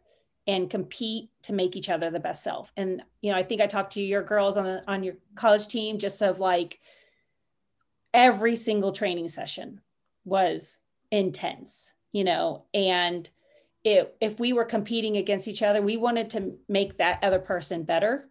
and 0.47 0.71
compete 0.71 1.31
to 1.43 1.53
make 1.53 1.75
each 1.75 1.89
other 1.89 2.09
the 2.09 2.21
best 2.21 2.45
self. 2.45 2.73
And 2.77 3.03
you 3.21 3.33
know, 3.33 3.37
I 3.37 3.43
think 3.43 3.61
I 3.61 3.67
talked 3.67 3.95
to 3.95 4.01
your 4.01 4.23
girls 4.23 4.57
on 4.57 4.65
the, 4.65 4.85
on 4.87 5.03
your 5.03 5.17
college 5.35 5.67
team 5.67 5.99
just 5.99 6.23
of 6.23 6.39
like 6.39 6.79
every 8.15 8.55
single 8.55 8.93
training 8.93 9.27
session 9.27 9.81
was 10.25 10.83
intense, 11.11 11.91
you 12.13 12.23
know, 12.23 12.67
and 12.73 13.29
it, 13.83 14.15
if 14.21 14.39
we 14.39 14.53
were 14.53 14.65
competing 14.65 15.17
against 15.17 15.49
each 15.49 15.65
other, 15.65 15.83
we 15.83 15.97
wanted 15.97 16.31
to 16.31 16.59
make 16.69 16.99
that 16.99 17.19
other 17.25 17.41
person 17.41 17.83
better. 17.83 18.29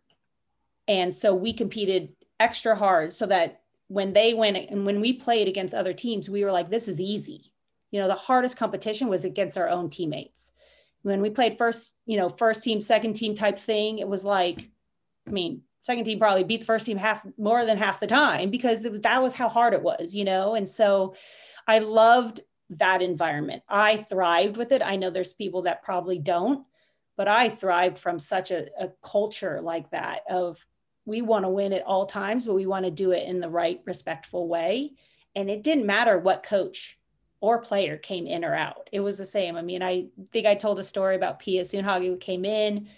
And 0.87 1.13
so 1.13 1.35
we 1.35 1.51
competed 1.51 2.13
extra 2.39 2.77
hard 2.77 3.11
so 3.11 3.25
that 3.25 3.63
when 3.87 4.13
they 4.13 4.33
went 4.33 4.57
and 4.57 4.85
when 4.85 4.99
we 4.99 5.13
played 5.13 5.47
against 5.47 5.73
other 5.73 5.93
teams, 5.93 6.29
we 6.29 6.43
were 6.43 6.51
like, 6.51 6.69
this 6.69 6.87
is 6.87 6.99
easy. 6.99 7.53
You 7.91 8.01
know, 8.01 8.07
the 8.07 8.15
hardest 8.15 8.57
competition 8.57 9.07
was 9.07 9.23
against 9.23 9.57
our 9.57 9.69
own 9.69 9.89
teammates. 9.89 10.51
When 11.03 11.21
we 11.21 11.29
played 11.29 11.57
first, 11.57 11.95
you 12.05 12.17
know, 12.17 12.27
first 12.27 12.63
team, 12.63 12.81
second 12.81 13.13
team 13.13 13.33
type 13.33 13.57
thing, 13.57 13.99
it 13.99 14.07
was 14.07 14.25
like, 14.25 14.69
I 15.25 15.31
mean, 15.31 15.61
second 15.81 16.03
team 16.03 16.19
probably 16.19 16.43
beat 16.43 16.61
the 16.61 16.65
first 16.65 16.85
team 16.85 16.97
half 16.97 17.25
more 17.37 17.63
than 17.65 17.77
half 17.77 18.01
the 18.01 18.07
time 18.07 18.49
because 18.49 18.83
was, 18.83 19.01
that 19.01 19.23
was 19.23 19.33
how 19.33 19.47
hard 19.47 19.73
it 19.73 19.83
was, 19.83 20.13
you 20.13 20.25
know? 20.25 20.53
And 20.55 20.67
so 20.67 21.15
I 21.65 21.79
loved 21.79 22.41
that 22.71 23.01
environment. 23.01 23.63
I 23.69 23.95
thrived 23.95 24.57
with 24.57 24.73
it. 24.73 24.81
I 24.81 24.97
know 24.97 25.09
there's 25.09 25.33
people 25.33 25.61
that 25.61 25.83
probably 25.83 26.19
don't, 26.19 26.65
but 27.15 27.29
I 27.29 27.47
thrived 27.47 27.97
from 27.99 28.19
such 28.19 28.51
a, 28.51 28.67
a 28.77 28.89
culture 29.01 29.61
like 29.61 29.91
that 29.91 30.21
of 30.29 30.65
we 31.07 31.21
want 31.21 31.45
to 31.45 31.49
win 31.49 31.71
at 31.71 31.85
all 31.85 32.05
times, 32.05 32.45
but 32.45 32.53
we 32.53 32.65
want 32.65 32.83
to 32.83 32.91
do 32.91 33.11
it 33.11 33.23
in 33.25 33.39
the 33.39 33.49
right, 33.49 33.81
respectful 33.85 34.47
way. 34.47 34.91
And 35.35 35.49
it 35.49 35.63
didn't 35.63 35.85
matter 35.85 36.19
what 36.19 36.43
coach 36.43 36.99
or 37.39 37.61
player 37.61 37.97
came 37.97 38.27
in 38.27 38.43
or 38.43 38.53
out. 38.53 38.89
It 38.91 38.99
was 38.99 39.17
the 39.17 39.25
same. 39.25 39.55
I 39.55 39.61
mean, 39.61 39.81
I 39.81 40.07
think 40.33 40.45
I 40.45 40.53
told 40.53 40.79
a 40.79 40.83
story 40.83 41.15
about 41.15 41.39
Pia 41.39 41.63
Sundhage 41.63 42.05
who 42.05 42.17
came 42.17 42.43
in 42.43 42.89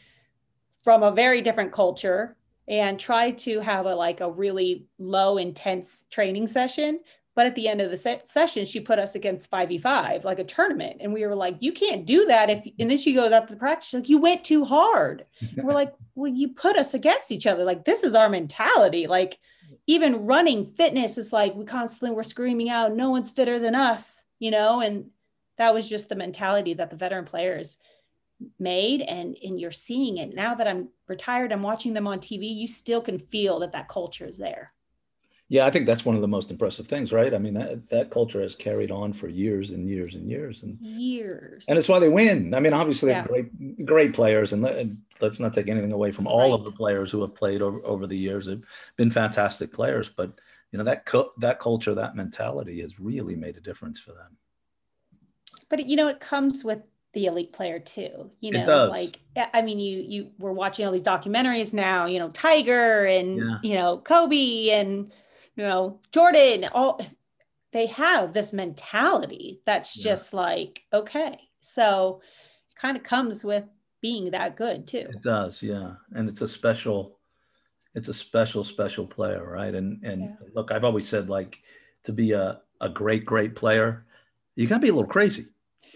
from 0.83 1.03
a 1.03 1.11
very 1.11 1.41
different 1.41 1.71
culture 1.71 2.35
and 2.67 2.99
tried 2.99 3.37
to 3.39 3.59
have 3.59 3.85
a 3.85 3.93
like 3.93 4.21
a 4.21 4.31
really 4.31 4.87
low 4.97 5.37
intense 5.37 6.07
training 6.09 6.47
session 6.47 7.01
but 7.39 7.45
at 7.45 7.55
the 7.55 7.69
end 7.69 7.79
of 7.79 7.89
the 7.89 7.97
se- 7.97 8.23
session, 8.25 8.65
she 8.65 8.81
put 8.81 8.99
us 8.99 9.15
against 9.15 9.49
5v5, 9.49 10.25
like 10.25 10.39
a 10.39 10.43
tournament. 10.43 10.97
And 10.99 11.13
we 11.13 11.25
were 11.25 11.35
like, 11.35 11.55
you 11.61 11.71
can't 11.71 12.05
do 12.05 12.25
that. 12.25 12.49
If 12.49 12.67
and 12.77 12.91
then 12.91 12.97
she 12.97 13.13
goes 13.13 13.31
after 13.31 13.53
the 13.53 13.59
practice, 13.61 13.93
like, 13.93 14.09
you 14.09 14.17
went 14.17 14.43
too 14.43 14.65
hard. 14.65 15.23
And 15.55 15.65
we're 15.65 15.73
like, 15.73 15.93
well, 16.15 16.29
you 16.29 16.49
put 16.49 16.75
us 16.75 16.93
against 16.93 17.31
each 17.31 17.47
other. 17.47 17.63
Like, 17.63 17.85
this 17.85 18.03
is 18.03 18.13
our 18.13 18.27
mentality. 18.27 19.07
Like, 19.07 19.39
even 19.87 20.25
running 20.25 20.65
fitness 20.65 21.17
is 21.17 21.31
like 21.31 21.55
we 21.55 21.63
constantly 21.63 22.13
were 22.13 22.25
screaming 22.25 22.69
out, 22.69 22.93
no 22.93 23.09
one's 23.09 23.31
fitter 23.31 23.57
than 23.57 23.73
us, 23.73 24.25
you 24.39 24.51
know, 24.51 24.81
and 24.81 25.05
that 25.55 25.73
was 25.73 25.87
just 25.87 26.09
the 26.09 26.15
mentality 26.17 26.73
that 26.73 26.89
the 26.89 26.97
veteran 26.97 27.23
players 27.23 27.77
made 28.59 28.99
and 28.99 29.37
and 29.41 29.57
you're 29.57 29.69
seeing 29.69 30.15
it 30.15 30.33
now 30.33 30.55
that 30.55 30.65
i'm 30.65 30.87
retired 31.09 31.51
i'm 31.51 31.61
watching 31.61 31.93
them 31.93 32.07
on 32.07 32.19
tv 32.19 32.55
you 32.55 32.69
still 32.69 33.01
can 33.01 33.19
feel 33.19 33.59
that 33.59 33.73
that 33.73 33.89
culture 33.89 34.25
is 34.25 34.37
there 34.37 34.71
yeah, 35.51 35.65
I 35.65 35.71
think 35.71 35.87
that's 35.87 36.05
one 36.05 36.15
of 36.15 36.21
the 36.21 36.27
most 36.27 36.51
impressive 36.51 36.87
things, 36.87 37.11
right? 37.11 37.33
I 37.33 37.39
mean, 37.39 37.55
that 37.55 37.89
that 37.89 38.11
culture 38.11 38.39
has 38.39 38.55
carried 38.55 38.91
on 38.91 39.13
for 39.13 39.27
years 39.27 39.71
and 39.71 39.89
years 39.89 40.13
and 40.13 40.29
years 40.29 40.61
and 40.61 40.77
years, 40.79 41.65
and 41.67 41.75
it's 41.75 41.89
why 41.89 41.97
they 41.97 42.07
win. 42.07 42.53
I 42.53 42.59
mean, 42.59 42.71
obviously, 42.71 43.09
yeah. 43.09 43.25
great 43.25 43.85
great 43.85 44.13
players, 44.13 44.53
and 44.53 44.61
let, 44.61 44.85
us 45.21 45.39
not 45.39 45.55
take 45.55 45.67
anything 45.67 45.91
away 45.91 46.11
from 46.11 46.27
all 46.27 46.51
right. 46.51 46.59
of 46.59 46.65
the 46.65 46.71
players 46.71 47.09
who 47.09 47.21
have 47.21 47.33
played 47.33 47.63
over, 47.63 47.81
over 47.83 48.05
the 48.05 48.15
years. 48.15 48.45
They've 48.45 48.63
been 48.95 49.09
fantastic 49.09 49.73
players, 49.73 50.07
but 50.07 50.39
you 50.71 50.77
know 50.77 50.83
that 50.83 51.09
that 51.39 51.59
culture, 51.59 51.95
that 51.95 52.15
mentality, 52.15 52.81
has 52.81 52.99
really 52.99 53.35
made 53.35 53.57
a 53.57 53.61
difference 53.61 53.99
for 53.99 54.11
them. 54.11 54.37
But 55.67 55.87
you 55.87 55.95
know, 55.95 56.09
it 56.09 56.19
comes 56.19 56.63
with 56.63 56.83
the 57.13 57.25
elite 57.25 57.51
player 57.51 57.79
too 57.79 58.29
you 58.39 58.51
know 58.51 58.85
like 58.85 59.19
i 59.51 59.63
mean 59.63 59.79
you 59.79 59.99
you 59.99 60.29
we're 60.37 60.51
watching 60.51 60.85
all 60.85 60.91
these 60.91 61.03
documentaries 61.03 61.73
now 61.73 62.05
you 62.05 62.19
know 62.19 62.29
tiger 62.29 63.03
and 63.05 63.39
yeah. 63.39 63.57
you 63.63 63.73
know 63.73 63.97
kobe 63.97 64.69
and 64.69 65.11
you 65.55 65.63
know, 65.63 65.99
Jordan, 66.11 66.65
all 66.73 67.01
they 67.71 67.87
have 67.87 68.33
this 68.33 68.53
mentality 68.53 69.61
that's 69.65 69.97
yeah. 69.97 70.11
just 70.11 70.33
like, 70.33 70.83
okay. 70.91 71.39
So 71.61 72.21
it 72.69 72.79
kind 72.79 72.97
of 72.97 73.03
comes 73.03 73.43
with 73.43 73.65
being 74.01 74.31
that 74.31 74.55
good 74.55 74.87
too. 74.87 75.07
It 75.09 75.21
does, 75.21 75.61
yeah. 75.61 75.93
And 76.13 76.29
it's 76.29 76.41
a 76.41 76.47
special, 76.47 77.17
it's 77.93 78.07
a 78.07 78.13
special, 78.13 78.63
special 78.63 79.05
player, 79.05 79.43
right? 79.51 79.73
And 79.73 80.03
and 80.03 80.21
yeah. 80.21 80.35
look, 80.53 80.71
I've 80.71 80.83
always 80.83 81.07
said 81.07 81.29
like 81.29 81.59
to 82.03 82.13
be 82.13 82.31
a, 82.31 82.61
a 82.81 82.89
great, 82.89 83.25
great 83.25 83.55
player, 83.55 84.05
you 84.55 84.67
gotta 84.67 84.81
be 84.81 84.89
a 84.89 84.93
little 84.93 85.09
crazy. 85.09 85.47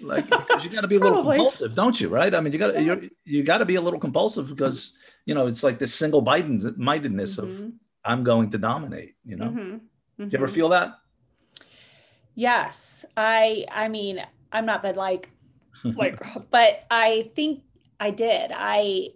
Like 0.01 0.25
you 0.63 0.69
gotta 0.69 0.87
be 0.87 0.95
a 0.95 0.99
little 0.99 1.23
compulsive, 1.29 1.75
don't 1.75 1.99
you? 1.99 2.09
Right? 2.09 2.33
I 2.33 2.39
mean, 2.39 2.53
you 2.53 2.59
gotta 2.59 2.81
you 2.81 3.09
you 3.23 3.43
gotta 3.43 3.65
be 3.65 3.75
a 3.75 3.81
little 3.81 3.99
compulsive 3.99 4.49
because 4.49 4.93
you 5.25 5.33
know 5.33 5.47
it's 5.47 5.63
like 5.63 5.79
this 5.79 5.93
single 5.93 6.21
mindedness 6.21 7.37
mm-hmm. 7.37 7.65
of 7.65 7.71
I'm 8.05 8.23
going 8.23 8.51
to 8.51 8.57
dominate, 8.57 9.15
you 9.25 9.35
know? 9.35 9.45
Mm-hmm. 9.45 9.59
Mm-hmm. 9.59 10.23
you 10.23 10.37
ever 10.37 10.47
feel 10.47 10.69
that? 10.69 10.93
Yes. 12.35 13.05
I 13.15 13.65
I 13.71 13.87
mean, 13.87 14.23
I'm 14.51 14.65
not 14.65 14.83
that 14.83 14.97
like 14.97 15.29
like 15.83 16.19
but 16.51 16.85
I 16.89 17.31
think 17.35 17.63
I 17.99 18.11
did. 18.11 18.51
I 18.53 19.09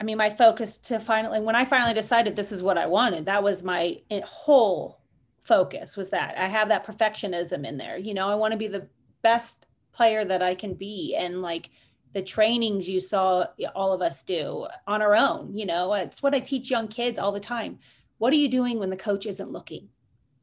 I 0.00 0.04
mean, 0.04 0.16
my 0.16 0.30
focus 0.30 0.78
to 0.78 0.98
finally, 0.98 1.40
when 1.40 1.56
I 1.56 1.66
finally 1.66 1.92
decided 1.92 2.34
this 2.34 2.52
is 2.52 2.62
what 2.62 2.78
I 2.78 2.86
wanted, 2.86 3.26
that 3.26 3.42
was 3.42 3.62
my 3.62 4.00
whole 4.24 5.00
focus 5.42 5.96
was 5.96 6.10
that 6.10 6.38
I 6.38 6.46
have 6.46 6.68
that 6.68 6.86
perfectionism 6.86 7.66
in 7.66 7.76
there. 7.76 7.98
You 7.98 8.14
know, 8.14 8.28
I 8.28 8.34
want 8.34 8.52
to 8.52 8.58
be 8.58 8.66
the 8.66 8.86
best 9.22 9.66
player 9.92 10.24
that 10.24 10.42
I 10.42 10.54
can 10.54 10.74
be. 10.74 11.14
And 11.16 11.42
like 11.42 11.70
the 12.12 12.22
trainings 12.22 12.88
you 12.88 13.00
saw 13.00 13.44
all 13.74 13.92
of 13.92 14.02
us 14.02 14.22
do 14.22 14.66
on 14.86 15.02
our 15.02 15.14
own, 15.14 15.54
you 15.56 15.66
know, 15.66 15.92
it's 15.94 16.22
what 16.22 16.34
I 16.34 16.40
teach 16.40 16.70
young 16.70 16.88
kids 16.88 17.18
all 17.18 17.32
the 17.32 17.40
time. 17.40 17.78
What 18.18 18.32
are 18.32 18.36
you 18.36 18.48
doing 18.48 18.78
when 18.78 18.90
the 18.90 18.96
coach 18.96 19.26
isn't 19.26 19.52
looking? 19.52 19.88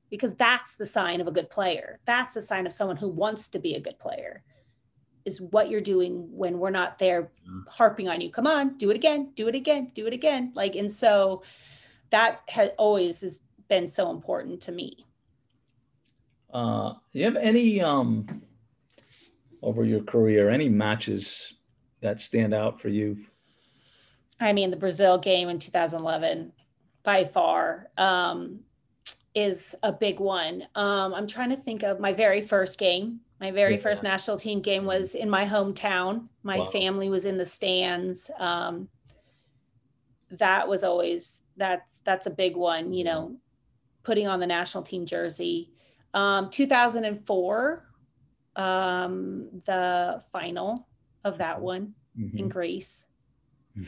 Because 0.10 0.34
that's 0.36 0.76
the 0.76 0.86
sign 0.86 1.20
of 1.20 1.28
a 1.28 1.32
good 1.32 1.50
player. 1.50 2.00
That's 2.06 2.34
the 2.34 2.42
sign 2.42 2.66
of 2.66 2.74
someone 2.74 2.98
who 2.98 3.10
wants 3.10 3.50
to 3.50 3.60
be 3.60 3.76
a 3.76 3.82
good 3.82 4.00
player 4.00 4.44
is 5.26 5.42
what 5.42 5.70
you're 5.70 5.82
doing 5.82 6.30
when 6.32 6.58
we're 6.58 6.70
not 6.70 6.98
there 7.00 7.32
mm. 7.48 7.64
harping 7.70 8.08
on 8.08 8.22
you. 8.22 8.32
Come 8.32 8.48
on, 8.48 8.78
do 8.78 8.90
it 8.90 8.96
again, 8.96 9.34
do 9.36 9.50
it 9.50 9.56
again, 9.56 9.92
do 9.94 10.08
it 10.08 10.14
again. 10.14 10.54
Like, 10.56 10.76
and 10.76 10.92
so 10.92 11.44
that 12.12 12.42
has 12.48 12.70
always 12.78 13.20
has 13.22 13.42
been 13.68 13.90
so 13.90 14.10
important 14.10 14.62
to 14.62 14.72
me. 14.72 15.06
Uh, 16.54 16.94
do 17.12 17.20
you 17.20 17.26
have 17.26 17.36
any 17.36 17.82
um 17.82 18.42
over 19.62 19.84
your 19.84 20.02
career, 20.02 20.50
any 20.50 20.70
matches 20.70 21.57
that 22.02 22.20
stand 22.20 22.54
out 22.54 22.82
for 22.82 22.90
you? 22.90 23.26
I 24.40 24.54
mean, 24.54 24.70
the 24.70 24.78
Brazil 24.78 25.18
game 25.18 25.50
in 25.50 25.60
2011 25.60 26.54
by 27.04 27.26
far 27.26 27.88
um, 27.98 28.60
is 29.34 29.76
a 29.82 29.92
big 29.92 30.20
one. 30.20 30.64
Um, 30.76 31.14
I'm 31.14 31.28
trying 31.28 31.50
to 31.50 31.56
think 31.56 31.84
of 31.84 32.00
my 32.00 32.14
very 32.14 32.42
first 32.42 32.78
game 32.78 33.22
my 33.40 33.52
very 33.52 33.76
yeah. 33.76 33.82
first 33.82 34.04
national 34.04 34.38
team 34.38 34.62
game 34.62 34.86
was 34.86 35.14
in 35.14 35.30
my 35.30 35.46
hometown. 35.46 36.28
My 36.44 36.60
wow. 36.60 36.66
family 36.66 37.10
was 37.10 37.26
in 37.26 37.38
the 37.38 37.46
stands. 37.46 38.32
Um, 38.40 38.90
that 40.32 40.68
was 40.68 40.84
always 40.84 41.44
that's 41.56 42.00
that's 42.04 42.26
a 42.26 42.32
big 42.32 42.56
one. 42.56 42.94
You 42.94 43.04
know, 43.04 43.38
putting 44.04 44.28
on 44.28 44.40
the 44.40 44.48
national 44.48 44.84
team 44.84 45.06
jersey. 45.06 45.72
Um, 46.14 46.50
2004, 46.50 47.86
um, 48.56 49.50
the 49.66 50.24
final 50.32 50.88
of 51.24 51.40
that 51.40 51.62
one 51.62 51.94
mm-hmm. 52.18 52.38
in 52.38 52.50
Greece 52.50 53.06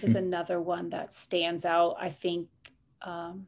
is 0.04 0.16
another 0.16 0.62
one 0.62 0.90
that 0.90 1.14
stands 1.14 1.66
out. 1.66 1.96
I 2.00 2.10
think 2.10 2.48
um, 3.02 3.48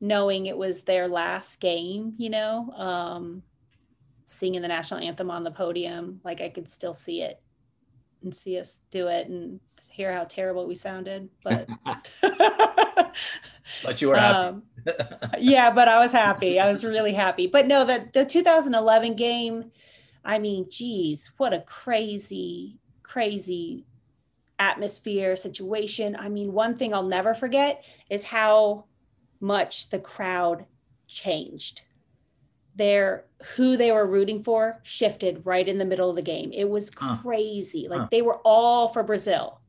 knowing 0.00 0.46
it 0.46 0.56
was 0.56 0.82
their 0.82 1.08
last 1.08 1.60
game, 1.60 2.14
you 2.18 2.30
know, 2.30 2.70
um, 2.72 3.42
singing 4.26 4.62
the 4.62 4.68
national 4.68 5.00
anthem 5.00 5.30
on 5.30 5.44
the 5.44 5.50
podium. 5.50 6.20
Like 6.24 6.40
I 6.40 6.48
could 6.48 6.70
still 6.70 6.94
see 6.94 7.22
it 7.22 7.40
and 8.22 8.34
see 8.34 8.58
us 8.58 8.82
do 8.90 9.08
it 9.08 9.28
and 9.28 9.60
hear 9.90 10.12
how 10.12 10.24
terrible 10.24 10.66
we 10.66 10.74
sounded. 10.74 11.28
But 11.42 11.68
but 13.82 14.00
you 14.00 14.08
were 14.08 14.16
happy. 14.16 14.48
um, 14.48 14.62
yeah, 15.38 15.70
but 15.70 15.88
I 15.88 15.98
was 15.98 16.12
happy. 16.12 16.60
I 16.60 16.70
was 16.70 16.84
really 16.84 17.14
happy. 17.14 17.46
But 17.46 17.66
no, 17.66 17.84
the 17.84 18.08
the 18.12 18.24
2011 18.24 19.14
game. 19.16 19.70
I 20.28 20.38
mean, 20.38 20.66
geez, 20.70 21.32
what 21.38 21.54
a 21.54 21.62
crazy, 21.62 22.78
crazy 23.02 23.86
atmosphere 24.58 25.34
situation. 25.36 26.14
I 26.14 26.28
mean, 26.28 26.52
one 26.52 26.76
thing 26.76 26.92
I'll 26.92 27.02
never 27.02 27.34
forget 27.34 27.82
is 28.10 28.24
how 28.24 28.84
much 29.40 29.88
the 29.88 29.98
crowd 29.98 30.66
changed 31.06 31.80
their 32.74 33.24
who 33.56 33.76
they 33.76 33.90
were 33.90 34.06
rooting 34.06 34.42
for 34.42 34.80
shifted 34.84 35.44
right 35.44 35.66
in 35.66 35.78
the 35.78 35.84
middle 35.84 36.10
of 36.10 36.16
the 36.16 36.22
game. 36.22 36.52
It 36.52 36.68
was 36.68 36.90
crazy. 36.90 37.84
Huh. 37.84 37.90
Like 37.90 38.00
huh. 38.02 38.08
they 38.10 38.22
were 38.22 38.38
all 38.44 38.88
for 38.88 39.02
Brazil. 39.02 39.60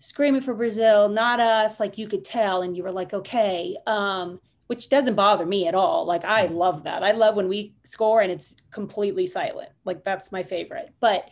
Screaming 0.00 0.40
for 0.40 0.54
Brazil, 0.54 1.08
not 1.08 1.40
us, 1.40 1.78
like 1.78 1.98
you 1.98 2.08
could 2.08 2.24
tell 2.24 2.62
and 2.62 2.76
you 2.76 2.82
were 2.84 2.90
like, 2.90 3.12
"Okay." 3.12 3.76
Um 3.86 4.40
which 4.72 4.88
doesn't 4.88 5.16
bother 5.16 5.44
me 5.44 5.66
at 5.66 5.74
all. 5.74 6.06
Like 6.06 6.24
I 6.24 6.46
mm. 6.46 6.54
love 6.54 6.84
that. 6.84 7.04
I 7.04 7.12
love 7.12 7.36
when 7.36 7.46
we 7.46 7.74
score 7.84 8.22
and 8.22 8.32
it's 8.32 8.56
completely 8.70 9.26
silent. 9.26 9.68
Like 9.84 10.02
that's 10.02 10.32
my 10.32 10.42
favorite. 10.42 10.94
But 10.98 11.28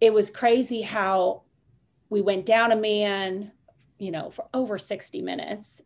it 0.00 0.14
was 0.14 0.30
crazy 0.30 0.80
how 0.80 1.42
we 2.08 2.22
went 2.22 2.46
down 2.46 2.72
a 2.72 2.76
man, 2.76 3.52
you 3.98 4.10
know, 4.10 4.30
for 4.30 4.46
over 4.54 4.78
60 4.78 5.20
minutes. 5.20 5.82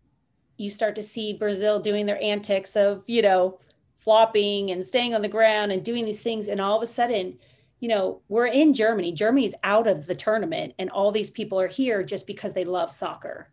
You 0.57 0.71
start 0.71 0.95
to 0.95 1.03
see 1.03 1.33
Brazil 1.33 1.81
doing 1.81 2.07
their 2.07 2.23
antics 2.23 2.77
of, 2.77 3.03
you 3.09 3.23
know, 3.23 3.59
flopping 3.99 4.71
and 4.71 4.87
staying 4.87 5.13
on 5.13 5.23
the 5.23 5.29
ground 5.29 5.73
and 5.73 5.85
doing 5.85 6.05
these 6.05 6.23
things. 6.23 6.47
And 6.47 6.61
all 6.61 6.77
of 6.77 6.85
a 6.85 6.87
sudden, 6.87 7.37
you 7.81 7.89
know, 7.89 8.23
we're 8.29 8.47
in 8.47 8.75
Germany. 8.75 9.11
Germany's 9.11 9.57
out 9.65 9.89
of 9.89 10.07
the 10.07 10.15
tournament, 10.15 10.75
and 10.79 10.89
all 10.89 11.11
these 11.11 11.31
people 11.31 11.59
are 11.59 11.67
here 11.67 12.05
just 12.05 12.29
because 12.29 12.53
they 12.53 12.65
love 12.65 12.93
soccer. 12.93 13.51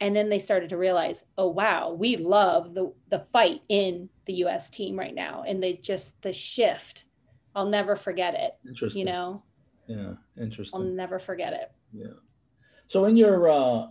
And 0.00 0.14
then 0.14 0.28
they 0.28 0.38
started 0.38 0.68
to 0.70 0.76
realize, 0.76 1.24
oh 1.38 1.48
wow, 1.48 1.92
we 1.92 2.16
love 2.16 2.74
the 2.74 2.92
the 3.08 3.20
fight 3.20 3.62
in 3.68 4.08
the 4.26 4.34
U.S. 4.34 4.70
team 4.70 4.98
right 4.98 5.14
now, 5.14 5.44
and 5.46 5.62
they 5.62 5.74
just 5.74 6.20
the 6.22 6.32
shift. 6.32 7.04
I'll 7.54 7.68
never 7.68 7.96
forget 7.96 8.34
it. 8.34 8.52
Interesting. 8.68 9.00
You 9.00 9.06
know. 9.06 9.42
Yeah, 9.86 10.14
interesting. 10.38 10.80
I'll 10.80 10.86
never 10.86 11.18
forget 11.18 11.52
it. 11.52 11.72
Yeah. 11.92 12.18
So 12.88 13.06
in 13.06 13.16
your, 13.16 13.50
uh, 13.50 13.86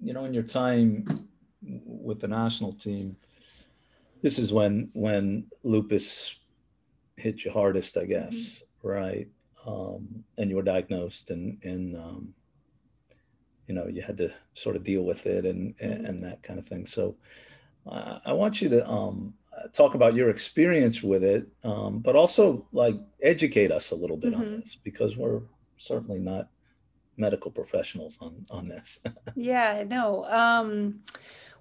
you 0.00 0.12
know, 0.12 0.24
in 0.24 0.34
your 0.34 0.42
time 0.42 1.28
with 1.62 2.20
the 2.20 2.28
national 2.28 2.74
team, 2.74 3.16
this 4.22 4.38
is 4.38 4.52
when 4.52 4.90
when 4.94 5.46
lupus 5.62 6.36
hit 7.16 7.44
you 7.44 7.50
hardest, 7.50 7.96
I 7.96 8.04
guess, 8.04 8.34
mm-hmm. 8.34 8.88
right? 8.88 9.28
Um, 9.66 10.24
and 10.38 10.50
you 10.50 10.56
were 10.56 10.62
diagnosed, 10.62 11.30
and 11.30 11.58
and 11.62 11.96
um, 11.96 12.34
you 13.66 13.74
know 13.74 13.86
you 13.86 14.02
had 14.02 14.16
to 14.18 14.32
sort 14.54 14.76
of 14.76 14.84
deal 14.84 15.02
with 15.02 15.26
it 15.26 15.44
and 15.44 15.76
mm-hmm. 15.78 16.06
and 16.06 16.22
that 16.24 16.42
kind 16.42 16.58
of 16.58 16.66
thing. 16.66 16.86
So 16.86 17.16
uh, 17.86 18.18
I 18.24 18.32
want 18.32 18.62
you 18.62 18.68
to 18.70 18.88
um, 18.88 19.34
talk 19.72 19.94
about 19.94 20.14
your 20.14 20.30
experience 20.30 21.02
with 21.02 21.22
it, 21.22 21.46
um, 21.62 22.00
but 22.00 22.16
also 22.16 22.66
like 22.72 22.96
educate 23.22 23.70
us 23.70 23.90
a 23.90 23.94
little 23.94 24.16
bit 24.16 24.32
mm-hmm. 24.32 24.42
on 24.42 24.60
this 24.60 24.76
because 24.82 25.16
we're 25.16 25.42
certainly 25.76 26.18
not 26.18 26.48
medical 27.16 27.50
professionals 27.50 28.18
on 28.20 28.44
on 28.50 28.64
this. 28.64 29.00
yeah, 29.34 29.84
no. 29.86 30.24
Um, 30.24 31.00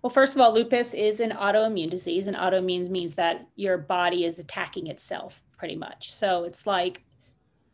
well, 0.02 0.10
first 0.10 0.36
of 0.36 0.42
all, 0.42 0.54
lupus 0.54 0.94
is 0.94 1.22
an 1.22 1.32
autoimmune 1.32 1.90
disease, 1.90 2.28
and 2.28 2.36
autoimmune 2.36 2.90
means 2.90 3.16
that 3.16 3.48
your 3.56 3.78
body 3.78 4.26
is 4.26 4.38
attacking 4.38 4.88
itself 4.88 5.42
pretty 5.58 5.76
much. 5.76 6.14
So 6.14 6.44
it's 6.44 6.68
like 6.68 7.04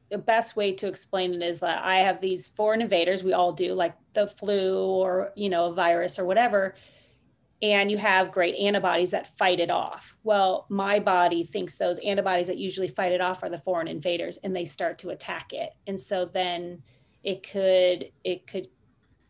the 0.09 0.17
best 0.17 0.55
way 0.55 0.73
to 0.73 0.87
explain 0.87 1.33
it 1.33 1.41
is 1.41 1.59
that 1.59 1.83
I 1.83 1.97
have 1.97 2.19
these 2.19 2.47
foreign 2.47 2.81
invaders, 2.81 3.23
we 3.23 3.33
all 3.33 3.51
do, 3.51 3.73
like 3.73 3.95
the 4.13 4.27
flu 4.27 4.83
or, 4.85 5.31
you 5.35 5.49
know, 5.49 5.67
a 5.67 5.73
virus 5.73 6.17
or 6.17 6.25
whatever. 6.25 6.75
And 7.61 7.91
you 7.91 7.97
have 7.97 8.31
great 8.31 8.55
antibodies 8.55 9.11
that 9.11 9.37
fight 9.37 9.59
it 9.59 9.69
off. 9.69 10.15
Well, 10.23 10.65
my 10.69 10.99
body 10.99 11.43
thinks 11.43 11.77
those 11.77 11.99
antibodies 11.99 12.47
that 12.47 12.57
usually 12.57 12.87
fight 12.87 13.11
it 13.11 13.21
off 13.21 13.43
are 13.43 13.49
the 13.49 13.59
foreign 13.59 13.87
invaders 13.87 14.37
and 14.37 14.55
they 14.55 14.65
start 14.65 14.97
to 14.99 15.09
attack 15.09 15.51
it. 15.51 15.71
And 15.85 15.99
so 15.99 16.25
then 16.25 16.81
it 17.23 17.43
could, 17.43 18.11
it 18.23 18.47
could, 18.47 18.69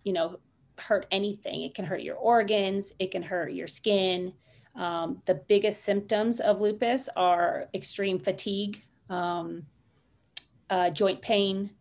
you 0.03 0.13
know, 0.13 0.39
hurt 0.77 1.07
anything. 1.11 1.63
It 1.63 1.73
can 1.73 1.85
hurt 1.85 2.01
your 2.01 2.15
organs, 2.15 2.93
it 2.99 3.11
can 3.11 3.23
hurt 3.23 3.51
your 3.51 3.67
skin. 3.67 4.33
Um, 4.75 5.21
the 5.25 5.35
biggest 5.35 5.83
symptoms 5.83 6.39
of 6.39 6.61
lupus 6.61 7.09
are 7.15 7.67
extreme 7.73 8.19
fatigue, 8.19 8.83
um, 9.09 9.63
uh, 10.69 10.89
joint 10.89 11.21
pain, 11.21 11.71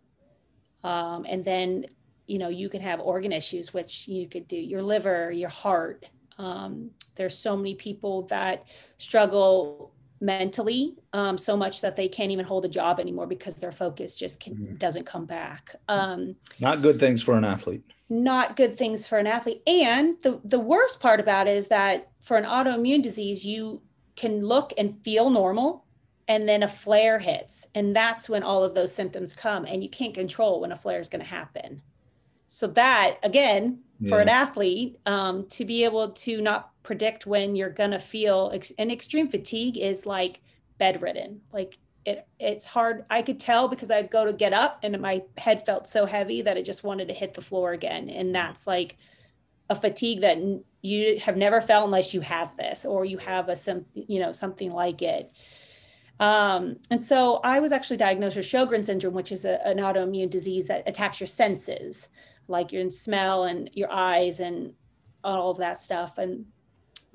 um, 0.84 1.26
and 1.28 1.44
then 1.44 1.86
you 2.26 2.38
know 2.38 2.48
you 2.48 2.68
can 2.68 2.80
have 2.80 3.00
organ 3.00 3.32
issues, 3.32 3.74
which 3.74 4.08
you 4.08 4.28
could 4.28 4.48
do 4.48 4.56
your 4.56 4.82
liver, 4.82 5.30
your 5.30 5.48
heart. 5.48 6.06
Um, 6.38 6.90
there's 7.16 7.36
so 7.36 7.56
many 7.56 7.74
people 7.74 8.22
that 8.28 8.64
struggle 8.96 9.92
mentally 10.20 10.96
um, 11.12 11.38
so 11.38 11.56
much 11.56 11.80
that 11.80 11.96
they 11.96 12.08
can't 12.08 12.30
even 12.30 12.44
hold 12.44 12.64
a 12.64 12.68
job 12.68 12.98
anymore 13.00 13.26
because 13.26 13.56
their 13.56 13.72
focus 13.72 14.16
just 14.16 14.40
can, 14.40 14.54
mm-hmm. 14.54 14.74
doesn't 14.76 15.06
come 15.06 15.26
back. 15.26 15.76
Um, 15.88 16.36
not 16.60 16.82
good 16.82 16.98
things 16.98 17.22
for 17.22 17.36
an 17.36 17.44
athlete. 17.44 17.82
Not 18.08 18.56
good 18.56 18.74
things 18.74 19.06
for 19.06 19.18
an 19.18 19.26
athlete. 19.26 19.62
And 19.66 20.16
the, 20.22 20.40
the 20.44 20.58
worst 20.58 21.00
part 21.00 21.20
about 21.20 21.46
it 21.46 21.56
is 21.56 21.68
that 21.68 22.10
for 22.22 22.36
an 22.36 22.44
autoimmune 22.44 23.02
disease, 23.02 23.44
you 23.44 23.82
can 24.16 24.44
look 24.44 24.72
and 24.76 24.96
feel 24.96 25.30
normal 25.30 25.84
and 26.28 26.46
then 26.46 26.62
a 26.62 26.68
flare 26.68 27.18
hits. 27.18 27.66
And 27.74 27.96
that's 27.96 28.28
when 28.28 28.42
all 28.42 28.62
of 28.62 28.74
those 28.74 28.94
symptoms 28.94 29.34
come 29.34 29.64
and 29.64 29.82
you 29.82 29.88
can't 29.88 30.14
control 30.14 30.60
when 30.60 30.70
a 30.70 30.76
flare 30.76 31.00
is 31.00 31.08
going 31.08 31.24
to 31.24 31.26
happen. 31.26 31.82
So 32.46 32.66
that 32.68 33.18
again, 33.22 33.80
yeah. 34.00 34.08
for 34.08 34.20
an 34.20 34.28
athlete, 34.28 34.98
um, 35.06 35.46
to 35.50 35.64
be 35.64 35.84
able 35.84 36.10
to 36.10 36.40
not 36.40 36.70
predict 36.82 37.26
when 37.26 37.54
you're 37.54 37.68
gonna 37.68 38.00
feel 38.00 38.50
ex- 38.54 38.72
and 38.78 38.90
extreme 38.90 39.28
fatigue 39.28 39.76
is 39.76 40.06
like 40.06 40.40
bedridden. 40.78 41.42
Like 41.52 41.78
it, 42.06 42.26
it's 42.40 42.66
hard. 42.66 43.04
I 43.10 43.20
could 43.20 43.38
tell 43.38 43.68
because 43.68 43.90
I'd 43.90 44.10
go 44.10 44.24
to 44.24 44.32
get 44.32 44.54
up 44.54 44.80
and 44.82 44.98
my 44.98 45.22
head 45.36 45.66
felt 45.66 45.86
so 45.86 46.06
heavy 46.06 46.40
that 46.40 46.56
it 46.56 46.64
just 46.64 46.84
wanted 46.84 47.08
to 47.08 47.14
hit 47.14 47.34
the 47.34 47.42
floor 47.42 47.72
again. 47.72 48.08
And 48.08 48.34
that's 48.34 48.66
like 48.66 48.96
a 49.68 49.74
fatigue 49.74 50.22
that 50.22 50.38
you 50.80 51.18
have 51.20 51.36
never 51.36 51.60
felt 51.60 51.84
unless 51.84 52.14
you 52.14 52.22
have 52.22 52.56
this 52.56 52.86
or 52.86 53.04
you 53.04 53.18
have 53.18 53.50
a 53.50 53.56
some 53.56 53.84
you 53.92 54.20
know 54.20 54.32
something 54.32 54.72
like 54.72 55.02
it. 55.02 55.30
Um, 56.20 56.78
and 56.90 57.04
so 57.04 57.36
I 57.44 57.60
was 57.60 57.72
actually 57.72 57.96
diagnosed 57.96 58.36
with 58.36 58.46
Sjogren 58.46 58.84
syndrome, 58.84 59.14
which 59.14 59.30
is 59.30 59.44
a, 59.44 59.64
an 59.66 59.78
autoimmune 59.78 60.30
disease 60.30 60.66
that 60.68 60.82
attacks 60.86 61.20
your 61.20 61.28
senses. 61.28 62.08
like 62.48 62.72
your 62.72 62.90
smell 62.90 63.44
and 63.44 63.70
your 63.74 63.92
eyes 63.92 64.40
and 64.40 64.72
all 65.22 65.50
of 65.50 65.58
that 65.58 65.78
stuff. 65.78 66.18
And 66.18 66.46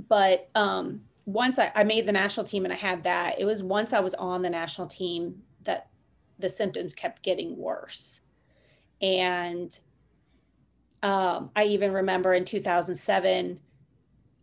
but 0.07 0.49
um, 0.55 1.01
once 1.25 1.57
I, 1.59 1.71
I 1.75 1.83
made 1.83 2.05
the 2.05 2.11
national 2.11 2.45
team 2.45 2.63
and 2.65 2.73
I 2.73 2.77
had 2.77 3.03
that, 3.03 3.39
it 3.39 3.45
was 3.45 3.63
once 3.63 3.93
I 3.93 3.99
was 3.99 4.13
on 4.15 4.41
the 4.41 4.49
national 4.49 4.87
team 4.87 5.43
that 5.63 5.89
the 6.39 6.49
symptoms 6.49 6.93
kept 6.93 7.23
getting 7.23 7.57
worse. 7.57 8.21
And 9.01 9.77
um, 11.01 11.51
I 11.55 11.65
even 11.65 11.91
remember 11.91 12.33
in 12.33 12.45
2007, 12.45 13.59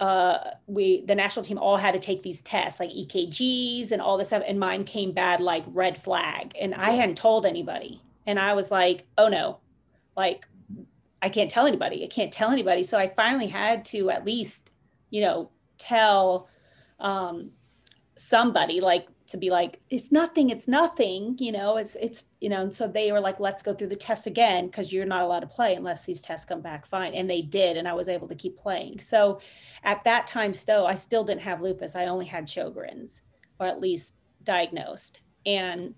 uh, 0.00 0.52
we 0.66 1.04
the 1.04 1.14
national 1.14 1.44
team 1.44 1.58
all 1.58 1.76
had 1.76 1.92
to 1.92 2.00
take 2.00 2.22
these 2.22 2.40
tests 2.40 2.80
like 2.80 2.90
EKGs 2.90 3.90
and 3.90 4.00
all 4.00 4.16
this 4.16 4.28
stuff, 4.28 4.42
and 4.46 4.58
mine 4.58 4.84
came 4.84 5.12
bad 5.12 5.40
like 5.40 5.64
red 5.68 6.02
flag, 6.02 6.54
and 6.58 6.74
I 6.74 6.92
hadn't 6.92 7.16
told 7.16 7.44
anybody, 7.44 8.00
and 8.26 8.38
I 8.40 8.54
was 8.54 8.70
like, 8.70 9.06
oh 9.18 9.28
no, 9.28 9.58
like 10.16 10.46
I 11.20 11.28
can't 11.28 11.50
tell 11.50 11.66
anybody, 11.66 12.02
I 12.02 12.08
can't 12.08 12.32
tell 12.32 12.50
anybody, 12.50 12.82
so 12.82 12.98
I 12.98 13.08
finally 13.08 13.48
had 13.48 13.84
to 13.86 14.10
at 14.10 14.24
least, 14.24 14.70
you 15.10 15.20
know, 15.20 15.50
tell 15.76 16.48
um, 16.98 17.50
somebody 18.16 18.80
like 18.80 19.06
to 19.30 19.36
be 19.36 19.50
like 19.50 19.80
it's 19.90 20.12
nothing 20.12 20.50
it's 20.50 20.68
nothing 20.68 21.36
you 21.38 21.52
know 21.52 21.76
it's 21.76 21.96
it's 21.96 22.24
you 22.40 22.48
know 22.48 22.62
and 22.62 22.74
so 22.74 22.86
they 22.86 23.10
were 23.12 23.20
like 23.20 23.40
let's 23.40 23.62
go 23.62 23.72
through 23.72 23.88
the 23.88 23.96
tests 23.96 24.26
again 24.26 24.66
because 24.66 24.92
you're 24.92 25.06
not 25.06 25.22
allowed 25.22 25.40
to 25.40 25.46
play 25.46 25.74
unless 25.74 26.04
these 26.04 26.20
tests 26.20 26.46
come 26.46 26.60
back 26.60 26.86
fine 26.86 27.14
and 27.14 27.30
they 27.30 27.40
did 27.40 27.76
and 27.76 27.88
i 27.88 27.92
was 27.92 28.08
able 28.08 28.28
to 28.28 28.34
keep 28.34 28.56
playing 28.56 28.98
so 29.00 29.40
at 29.84 30.02
that 30.04 30.26
time 30.26 30.52
still 30.52 30.86
i 30.86 30.94
still 30.94 31.24
didn't 31.24 31.42
have 31.42 31.62
lupus 31.62 31.96
i 31.96 32.06
only 32.06 32.26
had 32.26 32.46
sjogren's 32.46 33.22
or 33.58 33.66
at 33.66 33.80
least 33.80 34.16
diagnosed 34.44 35.20
and 35.46 35.94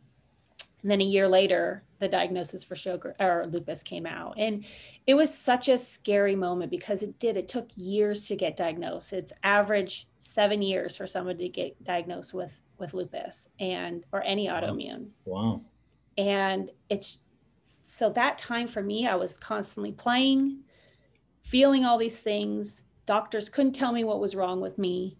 and 0.82 0.90
then 0.90 1.00
a 1.00 1.04
year 1.04 1.28
later, 1.28 1.84
the 2.00 2.08
diagnosis 2.08 2.64
for 2.64 2.74
Sjogren 2.74 3.14
or 3.20 3.46
lupus 3.46 3.84
came 3.84 4.04
out. 4.04 4.34
And 4.36 4.64
it 5.06 5.14
was 5.14 5.32
such 5.32 5.68
a 5.68 5.78
scary 5.78 6.34
moment 6.34 6.72
because 6.72 7.04
it 7.04 7.20
did. 7.20 7.36
It 7.36 7.48
took 7.48 7.70
years 7.76 8.26
to 8.26 8.36
get 8.36 8.56
diagnosed. 8.56 9.12
It's 9.12 9.32
average 9.44 10.08
seven 10.18 10.60
years 10.60 10.96
for 10.96 11.06
somebody 11.06 11.44
to 11.44 11.48
get 11.48 11.84
diagnosed 11.84 12.34
with 12.34 12.60
with 12.82 12.92
lupus 12.92 13.48
and 13.58 14.04
or 14.12 14.22
any 14.22 14.48
autoimmune. 14.48 15.08
Wow. 15.24 15.62
And 16.18 16.70
it's 16.90 17.20
so 17.82 18.10
that 18.10 18.36
time 18.36 18.68
for 18.68 18.82
me, 18.82 19.06
I 19.06 19.14
was 19.14 19.38
constantly 19.38 19.92
playing, 19.92 20.58
feeling 21.42 21.84
all 21.84 21.96
these 21.96 22.20
things. 22.20 22.82
Doctors 23.06 23.48
couldn't 23.48 23.72
tell 23.72 23.92
me 23.92 24.04
what 24.04 24.20
was 24.20 24.36
wrong 24.36 24.60
with 24.60 24.76
me. 24.78 25.16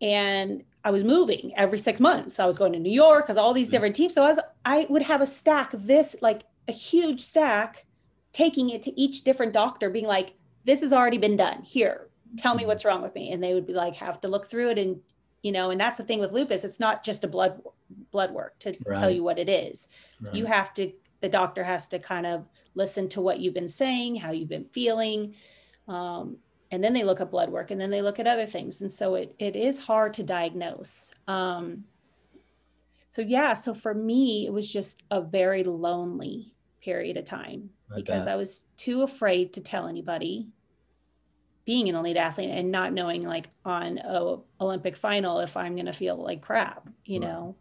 And 0.00 0.62
I 0.84 0.90
was 0.90 1.02
moving 1.02 1.52
every 1.56 1.78
six 1.78 1.98
months. 1.98 2.38
I 2.38 2.46
was 2.46 2.56
going 2.56 2.72
to 2.72 2.78
New 2.78 2.92
York 2.92 3.26
because 3.26 3.36
all 3.36 3.52
these 3.52 3.70
different 3.70 3.96
teams. 3.96 4.14
So 4.14 4.22
I 4.22 4.28
was, 4.28 4.40
I 4.64 4.86
would 4.88 5.02
have 5.02 5.20
a 5.20 5.26
stack 5.26 5.72
this, 5.72 6.14
like 6.22 6.44
a 6.68 6.72
huge 6.72 7.20
stack, 7.20 7.86
taking 8.32 8.70
it 8.70 8.82
to 8.82 9.00
each 9.00 9.24
different 9.24 9.52
doctor, 9.52 9.90
being 9.90 10.06
like, 10.06 10.34
"This 10.64 10.82
has 10.82 10.92
already 10.92 11.18
been 11.18 11.36
done. 11.36 11.62
Here, 11.62 12.08
tell 12.36 12.54
me 12.54 12.64
mm. 12.64 12.66
what's 12.66 12.84
wrong 12.84 13.02
with 13.02 13.14
me." 13.14 13.32
And 13.32 13.42
they 13.42 13.54
would 13.54 13.66
be 13.66 13.72
like, 13.72 13.96
have 13.96 14.20
to 14.20 14.28
look 14.28 14.46
through 14.46 14.70
it, 14.70 14.78
and 14.78 15.00
you 15.46 15.52
know, 15.52 15.70
and 15.70 15.80
that's 15.80 15.96
the 15.96 16.02
thing 16.02 16.18
with 16.18 16.32
lupus. 16.32 16.64
It's 16.64 16.80
not 16.80 17.04
just 17.04 17.22
a 17.22 17.28
blood 17.28 17.62
blood 18.10 18.32
work 18.32 18.58
to 18.58 18.76
right. 18.84 18.98
tell 18.98 19.08
you 19.08 19.22
what 19.22 19.38
it 19.38 19.48
is. 19.48 19.88
Right. 20.20 20.34
You 20.34 20.46
have 20.46 20.74
to. 20.74 20.90
The 21.20 21.28
doctor 21.28 21.62
has 21.62 21.86
to 21.88 22.00
kind 22.00 22.26
of 22.26 22.48
listen 22.74 23.08
to 23.10 23.20
what 23.20 23.38
you've 23.38 23.54
been 23.54 23.68
saying, 23.68 24.16
how 24.16 24.32
you've 24.32 24.48
been 24.48 24.64
feeling. 24.64 25.36
Um, 25.86 26.38
and 26.72 26.82
then 26.82 26.94
they 26.94 27.04
look 27.04 27.20
at 27.20 27.30
blood 27.30 27.50
work 27.50 27.70
and 27.70 27.80
then 27.80 27.90
they 27.90 28.02
look 28.02 28.18
at 28.18 28.26
other 28.26 28.44
things 28.44 28.80
and 28.80 28.90
so 28.90 29.14
it, 29.14 29.36
it 29.38 29.54
is 29.54 29.84
hard 29.84 30.12
to 30.14 30.24
diagnose 30.24 31.12
um, 31.28 31.84
so 33.08 33.22
yeah 33.22 33.54
so 33.54 33.72
for 33.72 33.94
me 33.94 34.46
it 34.46 34.52
was 34.52 34.70
just 34.70 35.04
a 35.12 35.20
very 35.20 35.62
lonely 35.62 36.52
period 36.82 37.16
of 37.16 37.24
time 37.24 37.70
I 37.92 37.96
because 37.96 38.24
bet. 38.24 38.34
i 38.34 38.36
was 38.36 38.66
too 38.76 39.02
afraid 39.02 39.52
to 39.52 39.60
tell 39.60 39.86
anybody 39.86 40.48
being 41.66 41.88
an 41.88 41.94
elite 41.94 42.16
athlete 42.16 42.50
and 42.50 42.70
not 42.70 42.92
knowing 42.92 43.22
like 43.22 43.50
on 43.64 43.98
a 43.98 44.36
olympic 44.60 44.96
final 44.96 45.40
if 45.40 45.56
i'm 45.56 45.74
going 45.74 45.86
to 45.86 45.92
feel 45.92 46.16
like 46.16 46.40
crap 46.40 46.88
you 47.04 47.20
right. 47.20 47.28
know? 47.28 47.56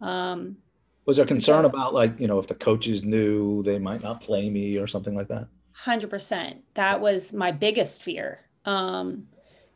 Um, 0.00 0.58
was 1.06 1.16
there 1.16 1.26
concern 1.26 1.64
so, 1.64 1.68
about 1.68 1.94
like 1.94 2.18
you 2.18 2.26
know 2.26 2.38
if 2.38 2.46
the 2.46 2.54
coaches 2.54 3.02
knew 3.02 3.62
they 3.62 3.78
might 3.78 4.02
not 4.02 4.20
play 4.20 4.48
me 4.50 4.78
or 4.78 4.86
something 4.86 5.14
like 5.14 5.28
that? 5.28 5.48
100% 5.84 6.56
that 6.74 7.00
was 7.00 7.32
my 7.32 7.50
biggest 7.50 8.02
fear 8.02 8.40
um, 8.64 9.26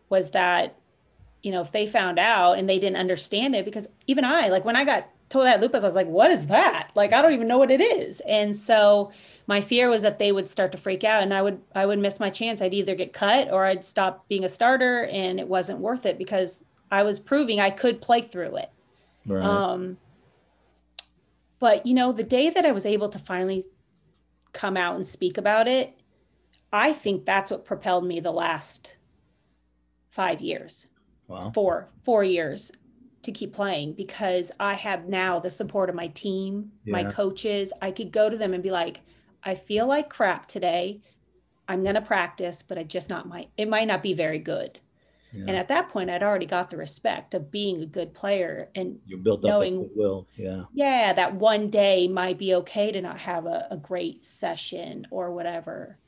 was 0.09 0.31
that 0.31 0.77
you 1.43 1.53
know 1.53 1.61
if 1.61 1.73
they 1.73 1.87
found 1.87 2.19
out 2.19 2.59
and 2.59 2.69
they 2.69 2.79
didn't 2.79 2.97
understand 2.97 3.55
it 3.55 3.65
because 3.65 3.87
even 4.07 4.25
i 4.25 4.49
like 4.49 4.65
when 4.65 4.77
i 4.77 4.85
got 4.85 5.09
told 5.29 5.45
that 5.45 5.61
lupus 5.61 5.83
i 5.83 5.87
was 5.87 5.95
like 5.95 6.07
what 6.07 6.31
is 6.31 6.47
that 6.47 6.91
like 6.95 7.13
i 7.13 7.21
don't 7.21 7.35
even 7.35 7.47
know 7.47 7.59
what 7.59 7.71
it 7.71 7.81
is 7.81 8.21
and 8.21 8.57
so 8.57 9.13
my 9.47 9.61
fear 9.61 9.91
was 9.91 10.03
that 10.03 10.19
they 10.19 10.33
would 10.33 10.49
start 10.49 10.73
to 10.73 10.79
freak 10.79 11.05
out 11.05 11.23
and 11.23 11.35
i 11.35 11.43
would 11.43 11.61
i 11.75 11.85
would 11.85 11.99
miss 11.99 12.19
my 12.19 12.31
chance 12.31 12.63
i'd 12.63 12.75
either 12.75 12.95
get 12.95 13.13
cut 13.13 13.51
or 13.53 13.67
i'd 13.67 13.85
stop 13.85 14.27
being 14.29 14.45
a 14.45 14.49
starter 14.49 15.05
and 15.07 15.39
it 15.39 15.49
wasn't 15.49 15.79
worth 15.79 16.07
it 16.07 16.17
because 16.17 16.65
i 16.91 17.03
was 17.03 17.19
proving 17.21 17.61
i 17.61 17.71
could 17.71 18.01
play 18.01 18.23
through 18.23 18.57
it 18.57 18.71
right. 19.27 19.45
um 19.45 19.99
but 21.59 21.85
you 21.85 21.93
know 21.93 22.11
the 22.11 22.25
day 22.25 22.49
that 22.49 22.65
i 22.65 22.73
was 22.73 22.87
able 22.87 23.09
to 23.09 23.19
finally 23.19 23.65
come 24.53 24.77
out 24.77 24.97
and 24.97 25.07
speak 25.07 25.39
about 25.39 25.69
it, 25.69 25.99
I 26.73 26.93
think 26.93 27.25
that's 27.25 27.51
what 27.51 27.65
propelled 27.65 28.05
me 28.05 28.21
the 28.21 28.33
last 28.33 28.97
five 30.11 30.41
years. 30.41 30.89
Wow. 31.29 31.53
Four, 31.55 31.89
four 32.03 32.25
years 32.25 32.73
to 33.29 33.33
keep 33.33 33.53
playing 33.53 33.93
because 33.93 34.51
I 34.59 34.75
have 34.75 35.07
now 35.07 35.39
the 35.39 35.51
support 35.51 35.91
of 35.91 35.95
my 35.95 36.09
team, 36.09 36.73
yeah. 36.85 36.93
my 36.93 37.05
coaches. 37.05 37.73
I 37.83 37.91
could 37.91 38.11
go 38.11 38.31
to 38.31 38.39
them 38.39 38.55
and 38.55 38.63
be 38.63 38.71
like, 38.71 39.01
I 39.45 39.55
feel 39.55 39.87
like 39.87 40.09
crap 40.09 40.49
today. 40.49 41.03
I'm 41.69 41.83
going 41.83 41.95
to 41.95 42.01
practice, 42.01 42.63
but 42.67 42.79
I 42.79 42.85
just 42.85 43.11
not 43.11 43.29
my, 43.29 43.49
it 43.59 43.69
might 43.69 43.87
not 43.87 44.03
be 44.03 44.15
very 44.15 44.39
good. 44.39 44.81
Yeah. 45.35 45.45
And 45.49 45.57
at 45.57 45.69
that 45.69 45.91
point, 45.91 46.09
I'd 46.09 46.23
already 46.23 46.47
got 46.47 46.71
the 46.71 46.79
respect 46.79 47.35
of 47.35 47.51
being 47.51 47.83
a 47.83 47.87
good 47.87 48.15
player 48.15 48.71
and 48.75 48.99
you 49.07 49.19
built 49.19 49.45
up 49.45 49.51
knowing, 49.51 49.83
that 49.83 49.89
goodwill. 49.89 50.27
Yeah. 50.35 50.63
Yeah. 50.73 51.13
That 51.13 51.35
one 51.35 51.69
day 51.69 52.09
might 52.09 52.39
be 52.39 52.55
okay 52.55 52.91
to 52.93 53.03
not 53.03 53.19
have 53.19 53.45
a, 53.45 53.69
a 53.71 53.77
great 53.77 54.25
session 54.25 55.07
or 55.11 55.31
whatever. 55.31 55.99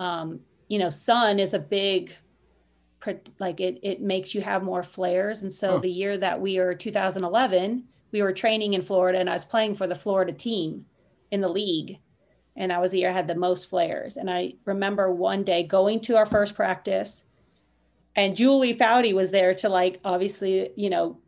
Um, 0.00 0.40
you 0.66 0.80
know, 0.80 0.90
sun 0.90 1.38
is 1.38 1.54
a 1.54 1.60
big, 1.60 2.16
like 3.38 3.60
it, 3.60 3.78
it 3.82 4.00
makes 4.00 4.34
you 4.34 4.40
have 4.40 4.62
more 4.62 4.82
flares. 4.82 5.42
And 5.42 5.52
so 5.52 5.72
huh. 5.72 5.78
the 5.78 5.90
year 5.90 6.16
that 6.18 6.40
we 6.40 6.58
are 6.58 6.74
2011, 6.74 7.84
we 8.12 8.22
were 8.22 8.32
training 8.32 8.74
in 8.74 8.82
Florida 8.82 9.18
and 9.18 9.28
I 9.28 9.34
was 9.34 9.44
playing 9.44 9.76
for 9.76 9.86
the 9.86 9.94
Florida 9.94 10.32
team 10.32 10.86
in 11.30 11.40
the 11.40 11.48
league. 11.48 11.98
And 12.56 12.70
that 12.70 12.80
was 12.80 12.90
the 12.90 12.98
year 12.98 13.10
I 13.10 13.12
had 13.12 13.28
the 13.28 13.34
most 13.34 13.68
flares. 13.68 14.16
And 14.16 14.28
I 14.30 14.54
remember 14.64 15.10
one 15.12 15.44
day 15.44 15.62
going 15.62 16.00
to 16.00 16.16
our 16.16 16.26
first 16.26 16.54
practice 16.54 17.24
and 18.18 18.34
Julie 18.34 18.74
Foudy 18.74 19.14
was 19.14 19.30
there 19.30 19.54
to 19.54 19.68
like 19.68 20.00
obviously, 20.04 20.70
you 20.74 20.90
know, 20.90 21.18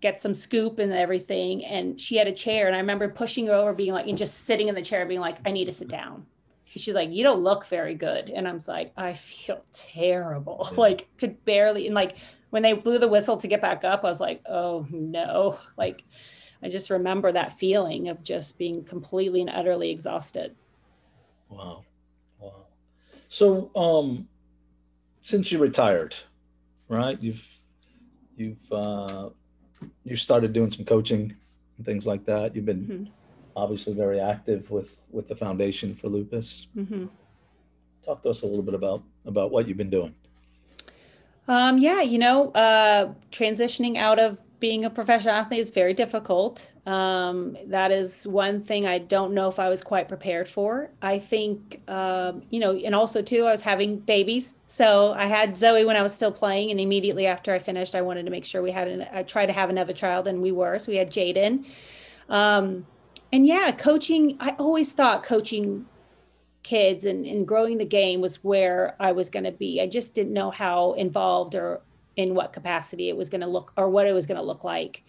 get 0.00 0.22
some 0.22 0.32
scoop 0.32 0.78
and 0.78 0.90
everything. 0.90 1.62
And 1.64 2.00
she 2.00 2.16
had 2.16 2.28
a 2.28 2.32
chair, 2.32 2.66
and 2.66 2.74
I 2.74 2.78
remember 2.78 3.08
pushing 3.08 3.48
her 3.48 3.52
over, 3.52 3.74
being 3.74 3.92
like, 3.92 4.06
and 4.06 4.16
just 4.16 4.44
sitting 4.44 4.68
in 4.68 4.74
the 4.74 4.82
chair, 4.82 5.04
being 5.04 5.20
like, 5.20 5.36
I 5.44 5.50
need 5.50 5.66
to 5.66 5.72
sit 5.72 5.88
down. 5.88 6.24
She's 6.78 6.94
like, 6.94 7.10
you 7.10 7.24
don't 7.24 7.42
look 7.42 7.66
very 7.66 7.94
good, 7.94 8.30
and 8.30 8.46
I'm 8.46 8.60
like, 8.68 8.92
I 8.96 9.14
feel 9.14 9.60
terrible, 9.72 10.68
yeah. 10.72 10.80
like 10.80 11.08
could 11.18 11.44
barely. 11.44 11.86
And 11.86 11.94
like 11.94 12.16
when 12.50 12.62
they 12.62 12.74
blew 12.74 12.98
the 12.98 13.08
whistle 13.08 13.36
to 13.38 13.48
get 13.48 13.60
back 13.60 13.84
up, 13.84 14.04
I 14.04 14.08
was 14.08 14.20
like, 14.20 14.42
oh 14.48 14.86
no, 14.90 15.58
like 15.76 16.04
I 16.62 16.68
just 16.68 16.90
remember 16.90 17.32
that 17.32 17.58
feeling 17.58 18.08
of 18.08 18.22
just 18.22 18.58
being 18.58 18.84
completely 18.84 19.40
and 19.40 19.50
utterly 19.50 19.90
exhausted. 19.90 20.54
Wow, 21.48 21.84
wow. 22.38 22.66
So, 23.28 23.70
um, 23.74 24.28
since 25.22 25.50
you 25.50 25.58
retired, 25.58 26.14
right? 26.88 27.20
You've 27.20 27.58
you've 28.36 28.72
uh, 28.72 29.30
you 30.04 30.14
started 30.14 30.52
doing 30.52 30.70
some 30.70 30.84
coaching 30.84 31.34
and 31.76 31.86
things 31.86 32.06
like 32.06 32.24
that. 32.26 32.54
You've 32.54 32.66
been 32.66 32.86
mm-hmm. 32.86 33.04
Obviously 33.56 33.92
very 33.92 34.20
active 34.20 34.70
with 34.70 34.96
with 35.10 35.28
the 35.28 35.36
Foundation 35.36 35.94
for 35.94 36.08
Lupus. 36.08 36.66
Mm-hmm. 36.76 37.06
Talk 38.04 38.22
to 38.22 38.30
us 38.30 38.42
a 38.42 38.46
little 38.46 38.62
bit 38.62 38.74
about 38.74 39.02
about 39.26 39.50
what 39.50 39.68
you've 39.68 39.76
been 39.76 39.90
doing. 39.90 40.14
Um, 41.48 41.78
yeah, 41.78 42.00
you 42.00 42.18
know, 42.18 42.52
uh, 42.52 43.12
transitioning 43.32 43.96
out 43.96 44.18
of 44.18 44.40
being 44.60 44.84
a 44.84 44.90
professional 44.90 45.34
athlete 45.34 45.60
is 45.60 45.70
very 45.70 45.94
difficult. 45.94 46.70
Um, 46.86 47.56
that 47.66 47.90
is 47.90 48.26
one 48.26 48.62
thing 48.62 48.86
I 48.86 48.98
don't 48.98 49.32
know 49.32 49.48
if 49.48 49.58
I 49.58 49.68
was 49.68 49.82
quite 49.82 50.06
prepared 50.06 50.48
for. 50.48 50.90
I 51.00 51.18
think, 51.18 51.82
um, 51.88 52.42
you 52.50 52.60
know, 52.60 52.76
and 52.76 52.94
also 52.94 53.22
too, 53.22 53.46
I 53.46 53.52
was 53.52 53.62
having 53.62 53.98
babies. 53.98 54.54
So 54.66 55.12
I 55.12 55.26
had 55.26 55.56
Zoe 55.56 55.84
when 55.84 55.96
I 55.96 56.02
was 56.02 56.14
still 56.14 56.30
playing, 56.30 56.70
and 56.70 56.78
immediately 56.78 57.26
after 57.26 57.54
I 57.54 57.58
finished, 57.58 57.94
I 57.94 58.02
wanted 58.02 58.24
to 58.26 58.30
make 58.30 58.44
sure 58.44 58.62
we 58.62 58.70
had 58.70 58.86
an. 58.86 59.06
I 59.12 59.22
tried 59.22 59.46
to 59.46 59.52
have 59.52 59.70
another 59.70 59.92
child, 59.92 60.28
and 60.28 60.42
we 60.42 60.52
were. 60.52 60.78
So 60.78 60.92
we 60.92 60.98
had 60.98 61.10
Jaden. 61.10 61.64
Um, 62.28 62.86
and 63.32 63.46
yeah, 63.46 63.72
coaching. 63.72 64.36
I 64.40 64.50
always 64.58 64.92
thought 64.92 65.22
coaching 65.22 65.86
kids 66.62 67.04
and, 67.04 67.24
and 67.24 67.46
growing 67.46 67.78
the 67.78 67.84
game 67.84 68.20
was 68.20 68.44
where 68.44 68.94
I 69.00 69.12
was 69.12 69.30
going 69.30 69.44
to 69.44 69.52
be. 69.52 69.80
I 69.80 69.86
just 69.86 70.14
didn't 70.14 70.32
know 70.32 70.50
how 70.50 70.92
involved 70.92 71.54
or 71.54 71.80
in 72.16 72.34
what 72.34 72.52
capacity 72.52 73.08
it 73.08 73.16
was 73.16 73.28
going 73.28 73.40
to 73.40 73.46
look 73.46 73.72
or 73.76 73.88
what 73.88 74.06
it 74.06 74.12
was 74.12 74.26
going 74.26 74.36
to 74.36 74.44
look 74.44 74.64
like. 74.64 75.02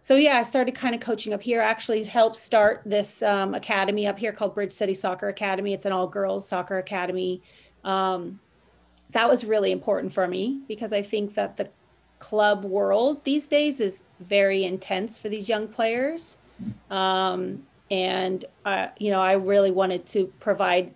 so 0.00 0.16
yeah, 0.16 0.36
I 0.36 0.42
started 0.42 0.74
kind 0.74 0.94
of 0.94 1.00
coaching 1.00 1.32
up 1.32 1.42
here. 1.42 1.62
I 1.62 1.66
Actually, 1.66 2.04
helped 2.04 2.36
start 2.36 2.82
this 2.84 3.22
um, 3.22 3.54
academy 3.54 4.06
up 4.06 4.18
here 4.18 4.32
called 4.32 4.54
Bridge 4.54 4.72
City 4.72 4.94
Soccer 4.94 5.28
Academy. 5.28 5.72
It's 5.72 5.86
an 5.86 5.92
all 5.92 6.06
girls 6.06 6.46
soccer 6.46 6.78
academy. 6.78 7.42
Um, 7.84 8.40
that 9.10 9.28
was 9.28 9.44
really 9.44 9.72
important 9.72 10.12
for 10.12 10.26
me 10.28 10.60
because 10.68 10.92
I 10.92 11.02
think 11.02 11.34
that 11.34 11.56
the 11.56 11.70
club 12.18 12.64
world 12.64 13.24
these 13.24 13.48
days 13.48 13.80
is 13.80 14.04
very 14.20 14.64
intense 14.64 15.18
for 15.18 15.28
these 15.28 15.48
young 15.48 15.66
players. 15.68 16.38
Um, 16.90 17.64
and 17.90 18.44
uh, 18.64 18.88
you 18.98 19.10
know, 19.10 19.20
I 19.20 19.32
really 19.32 19.70
wanted 19.70 20.06
to 20.06 20.26
provide 20.40 20.94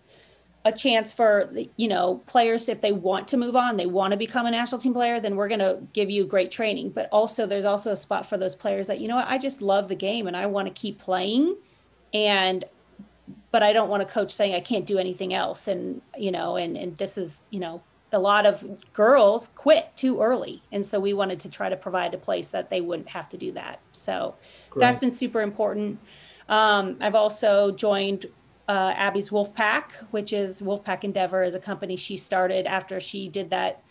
a 0.66 0.72
chance 0.72 1.12
for 1.12 1.48
you 1.76 1.86
know 1.86 2.20
players 2.26 2.68
if 2.68 2.80
they 2.80 2.90
want 2.90 3.28
to 3.28 3.36
move 3.36 3.54
on 3.54 3.76
they 3.76 3.86
want 3.86 4.10
to 4.10 4.16
become 4.16 4.46
a 4.46 4.50
national 4.50 4.80
team 4.80 4.92
player 4.92 5.20
then 5.20 5.36
we're 5.36 5.46
going 5.46 5.60
to 5.60 5.78
give 5.92 6.10
you 6.10 6.26
great 6.26 6.50
training. 6.50 6.90
But 6.90 7.08
also 7.12 7.46
there's 7.46 7.64
also 7.64 7.92
a 7.92 7.96
spot 7.96 8.26
for 8.28 8.36
those 8.36 8.56
players 8.56 8.88
that 8.88 8.98
you 8.98 9.06
know 9.06 9.14
what 9.14 9.28
i 9.28 9.38
just 9.38 9.62
love 9.62 9.88
the 9.88 9.94
game 9.94 10.26
and 10.26 10.36
i 10.36 10.46
want 10.46 10.66
to 10.66 10.74
keep 10.74 10.98
playing. 10.98 11.56
And 12.12 12.64
but 13.52 13.62
i 13.62 13.72
don't 13.72 13.88
want 13.88 14.06
to 14.06 14.12
coach 14.12 14.32
saying 14.32 14.54
i 14.54 14.60
can't 14.60 14.86
do 14.86 14.98
anything 14.98 15.32
else 15.32 15.68
and 15.68 16.02
you 16.18 16.32
know 16.32 16.56
and 16.56 16.76
and 16.76 16.96
this 16.96 17.16
is 17.16 17.44
you 17.50 17.60
know 17.60 17.80
a 18.16 18.18
lot 18.18 18.46
of 18.46 18.92
girls 18.92 19.50
quit 19.54 19.94
too 19.94 20.20
early 20.20 20.62
and 20.72 20.84
so 20.84 20.98
we 20.98 21.12
wanted 21.12 21.38
to 21.38 21.48
try 21.48 21.68
to 21.68 21.76
provide 21.76 22.14
a 22.14 22.18
place 22.18 22.48
that 22.48 22.70
they 22.70 22.80
wouldn't 22.80 23.10
have 23.10 23.28
to 23.28 23.36
do 23.36 23.52
that 23.52 23.78
so 23.92 24.34
Great. 24.70 24.80
that's 24.80 25.00
been 25.00 25.12
super 25.12 25.42
important 25.42 26.00
um, 26.48 26.96
i've 27.00 27.14
also 27.14 27.70
joined 27.70 28.26
uh, 28.68 28.92
Abby's 28.96 29.30
Wolfpack, 29.30 29.92
which 30.10 30.32
is 30.32 30.60
Wolfpack 30.60 31.04
Endeavor, 31.04 31.44
is 31.44 31.54
a 31.54 31.60
company 31.60 31.96
she 31.96 32.16
started 32.16 32.66
after 32.66 32.98
she 32.98 33.28
did 33.28 33.50
that 33.50 33.82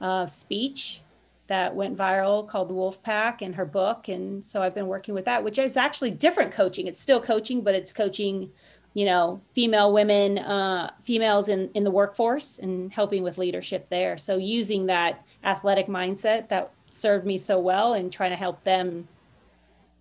uh, 0.00 0.26
speech 0.26 1.02
that 1.48 1.74
went 1.74 1.98
viral 1.98 2.46
called 2.46 2.68
the 2.68 2.74
Wolfpack 2.74 3.42
in 3.42 3.54
her 3.54 3.64
book. 3.64 4.06
And 4.06 4.44
so 4.44 4.62
I've 4.62 4.74
been 4.74 4.86
working 4.86 5.14
with 5.14 5.24
that, 5.24 5.42
which 5.42 5.58
is 5.58 5.76
actually 5.76 6.12
different 6.12 6.52
coaching. 6.52 6.86
It's 6.86 7.00
still 7.00 7.20
coaching, 7.20 7.62
but 7.62 7.74
it's 7.74 7.92
coaching, 7.92 8.52
you 8.94 9.04
know, 9.04 9.40
female 9.52 9.92
women, 9.92 10.38
uh, 10.38 10.90
females 11.00 11.48
in, 11.48 11.70
in 11.74 11.84
the 11.84 11.90
workforce 11.90 12.58
and 12.58 12.92
helping 12.92 13.22
with 13.22 13.38
leadership 13.38 13.88
there. 13.88 14.18
So 14.18 14.36
using 14.36 14.86
that 14.86 15.24
athletic 15.44 15.86
mindset 15.86 16.48
that 16.48 16.72
served 16.90 17.24
me 17.24 17.38
so 17.38 17.58
well 17.58 17.92
and 17.92 18.12
trying 18.12 18.30
to 18.30 18.36
help 18.36 18.64
them, 18.64 19.06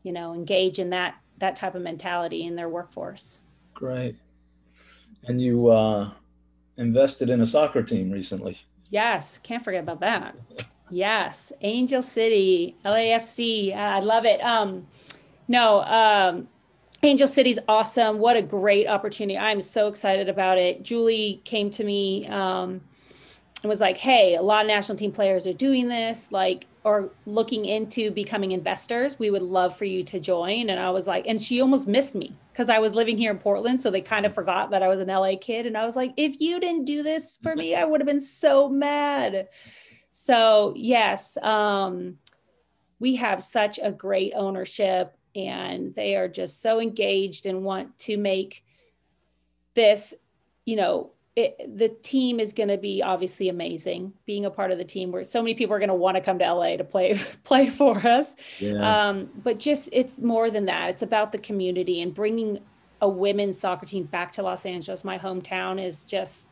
you 0.03 0.11
know, 0.11 0.33
engage 0.33 0.79
in 0.79 0.89
that 0.89 1.15
that 1.37 1.55
type 1.55 1.73
of 1.73 1.81
mentality 1.81 2.45
in 2.45 2.55
their 2.55 2.67
workforce. 2.67 3.39
Great. 3.73 4.17
And 5.23 5.41
you 5.41 5.69
uh, 5.69 6.11
invested 6.75 7.29
in 7.29 7.39
a 7.41 7.45
soccer 7.45 7.81
team 7.81 8.11
recently. 8.11 8.59
Yes, 8.89 9.37
can't 9.37 9.63
forget 9.63 9.83
about 9.83 10.01
that. 10.01 10.35
Yes, 10.89 11.53
Angel 11.61 12.01
City, 12.01 12.75
LAFC. 12.83 13.73
I 13.73 13.99
love 13.99 14.25
it. 14.25 14.41
Um, 14.41 14.87
no, 15.47 15.81
um, 15.83 16.47
Angel 17.01 17.27
City's 17.27 17.59
awesome. 17.67 18.19
What 18.19 18.35
a 18.35 18.41
great 18.41 18.87
opportunity. 18.87 19.37
I'm 19.37 19.61
so 19.61 19.87
excited 19.87 20.27
about 20.27 20.57
it. 20.57 20.83
Julie 20.83 21.41
came 21.45 21.71
to 21.71 21.83
me 21.83 22.27
um, 22.27 22.81
and 23.63 23.69
was 23.69 23.79
like, 23.79 23.97
hey, 23.97 24.35
a 24.35 24.41
lot 24.41 24.65
of 24.65 24.67
national 24.67 24.97
team 24.97 25.13
players 25.13 25.47
are 25.47 25.53
doing 25.53 25.87
this. 25.87 26.31
Like, 26.31 26.67
or 26.83 27.11
looking 27.25 27.65
into 27.65 28.11
becoming 28.11 28.51
investors, 28.51 29.17
we 29.17 29.31
would 29.31 29.41
love 29.41 29.77
for 29.77 29.85
you 29.85 30.03
to 30.03 30.19
join. 30.19 30.69
And 30.69 30.79
I 30.79 30.89
was 30.89 31.07
like, 31.07 31.25
and 31.25 31.41
she 31.41 31.61
almost 31.61 31.87
missed 31.87 32.15
me 32.15 32.33
because 32.51 32.67
I 32.67 32.79
was 32.79 32.93
living 32.93 33.17
here 33.17 33.31
in 33.31 33.37
Portland. 33.37 33.79
So 33.79 33.91
they 33.91 34.01
kind 34.01 34.25
of 34.25 34.33
forgot 34.33 34.71
that 34.71 34.83
I 34.83 34.89
was 34.89 34.99
an 34.99 35.07
LA 35.07 35.33
kid. 35.39 35.65
And 35.65 35.77
I 35.77 35.85
was 35.85 35.95
like, 35.95 36.13
if 36.17 36.39
you 36.41 36.59
didn't 36.59 36.85
do 36.85 37.01
this 37.01 37.37
for 37.41 37.55
me, 37.55 37.75
I 37.75 37.85
would 37.85 38.01
have 38.01 38.07
been 38.07 38.21
so 38.21 38.67
mad. 38.67 39.47
So, 40.11 40.73
yes, 40.75 41.37
um, 41.37 42.17
we 42.99 43.15
have 43.15 43.41
such 43.41 43.79
a 43.81 43.91
great 43.91 44.33
ownership 44.35 45.15
and 45.35 45.93
they 45.95 46.15
are 46.15 46.27
just 46.27 46.61
so 46.61 46.79
engaged 46.79 47.45
and 47.45 47.63
want 47.63 47.97
to 47.99 48.17
make 48.17 48.63
this, 49.75 50.13
you 50.65 50.75
know, 50.75 51.11
it, 51.35 51.77
the 51.77 51.87
team 51.87 52.39
is 52.39 52.51
going 52.51 52.69
to 52.69 52.77
be 52.77 53.01
obviously 53.01 53.47
amazing. 53.47 54.13
Being 54.25 54.45
a 54.45 54.49
part 54.49 54.71
of 54.71 54.77
the 54.77 54.83
team, 54.83 55.11
where 55.11 55.23
so 55.23 55.41
many 55.41 55.53
people 55.53 55.73
are 55.75 55.79
going 55.79 55.89
to 55.89 55.95
want 55.95 56.17
to 56.17 56.21
come 56.21 56.39
to 56.39 56.53
LA 56.53 56.75
to 56.75 56.83
play 56.83 57.17
play 57.43 57.69
for 57.69 57.97
us. 58.05 58.35
Yeah. 58.59 59.07
Um, 59.09 59.29
but 59.41 59.57
just 59.57 59.89
it's 59.93 60.19
more 60.19 60.51
than 60.51 60.65
that. 60.65 60.89
It's 60.89 61.01
about 61.01 61.31
the 61.31 61.37
community 61.37 62.01
and 62.01 62.13
bringing 62.13 62.59
a 63.01 63.07
women's 63.07 63.57
soccer 63.57 63.85
team 63.85 64.03
back 64.03 64.33
to 64.33 64.43
Los 64.43 64.65
Angeles, 64.65 65.05
my 65.05 65.17
hometown, 65.17 65.81
is 65.81 66.03
just 66.03 66.49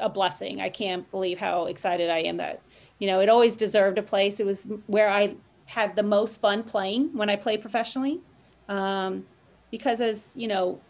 a 0.00 0.08
blessing. 0.08 0.60
I 0.60 0.70
can't 0.70 1.10
believe 1.10 1.38
how 1.38 1.66
excited 1.66 2.08
I 2.08 2.20
am 2.20 2.38
that 2.38 2.62
you 2.98 3.08
know 3.08 3.20
it 3.20 3.28
always 3.28 3.56
deserved 3.56 3.98
a 3.98 4.02
place. 4.02 4.40
It 4.40 4.46
was 4.46 4.66
where 4.86 5.10
I 5.10 5.34
had 5.66 5.96
the 5.96 6.02
most 6.02 6.40
fun 6.40 6.62
playing 6.62 7.16
when 7.16 7.30
I 7.30 7.36
play 7.36 7.56
professionally, 7.56 8.20
um, 8.68 9.26
because 9.70 10.00
as 10.00 10.32
you 10.36 10.48
know 10.48 10.80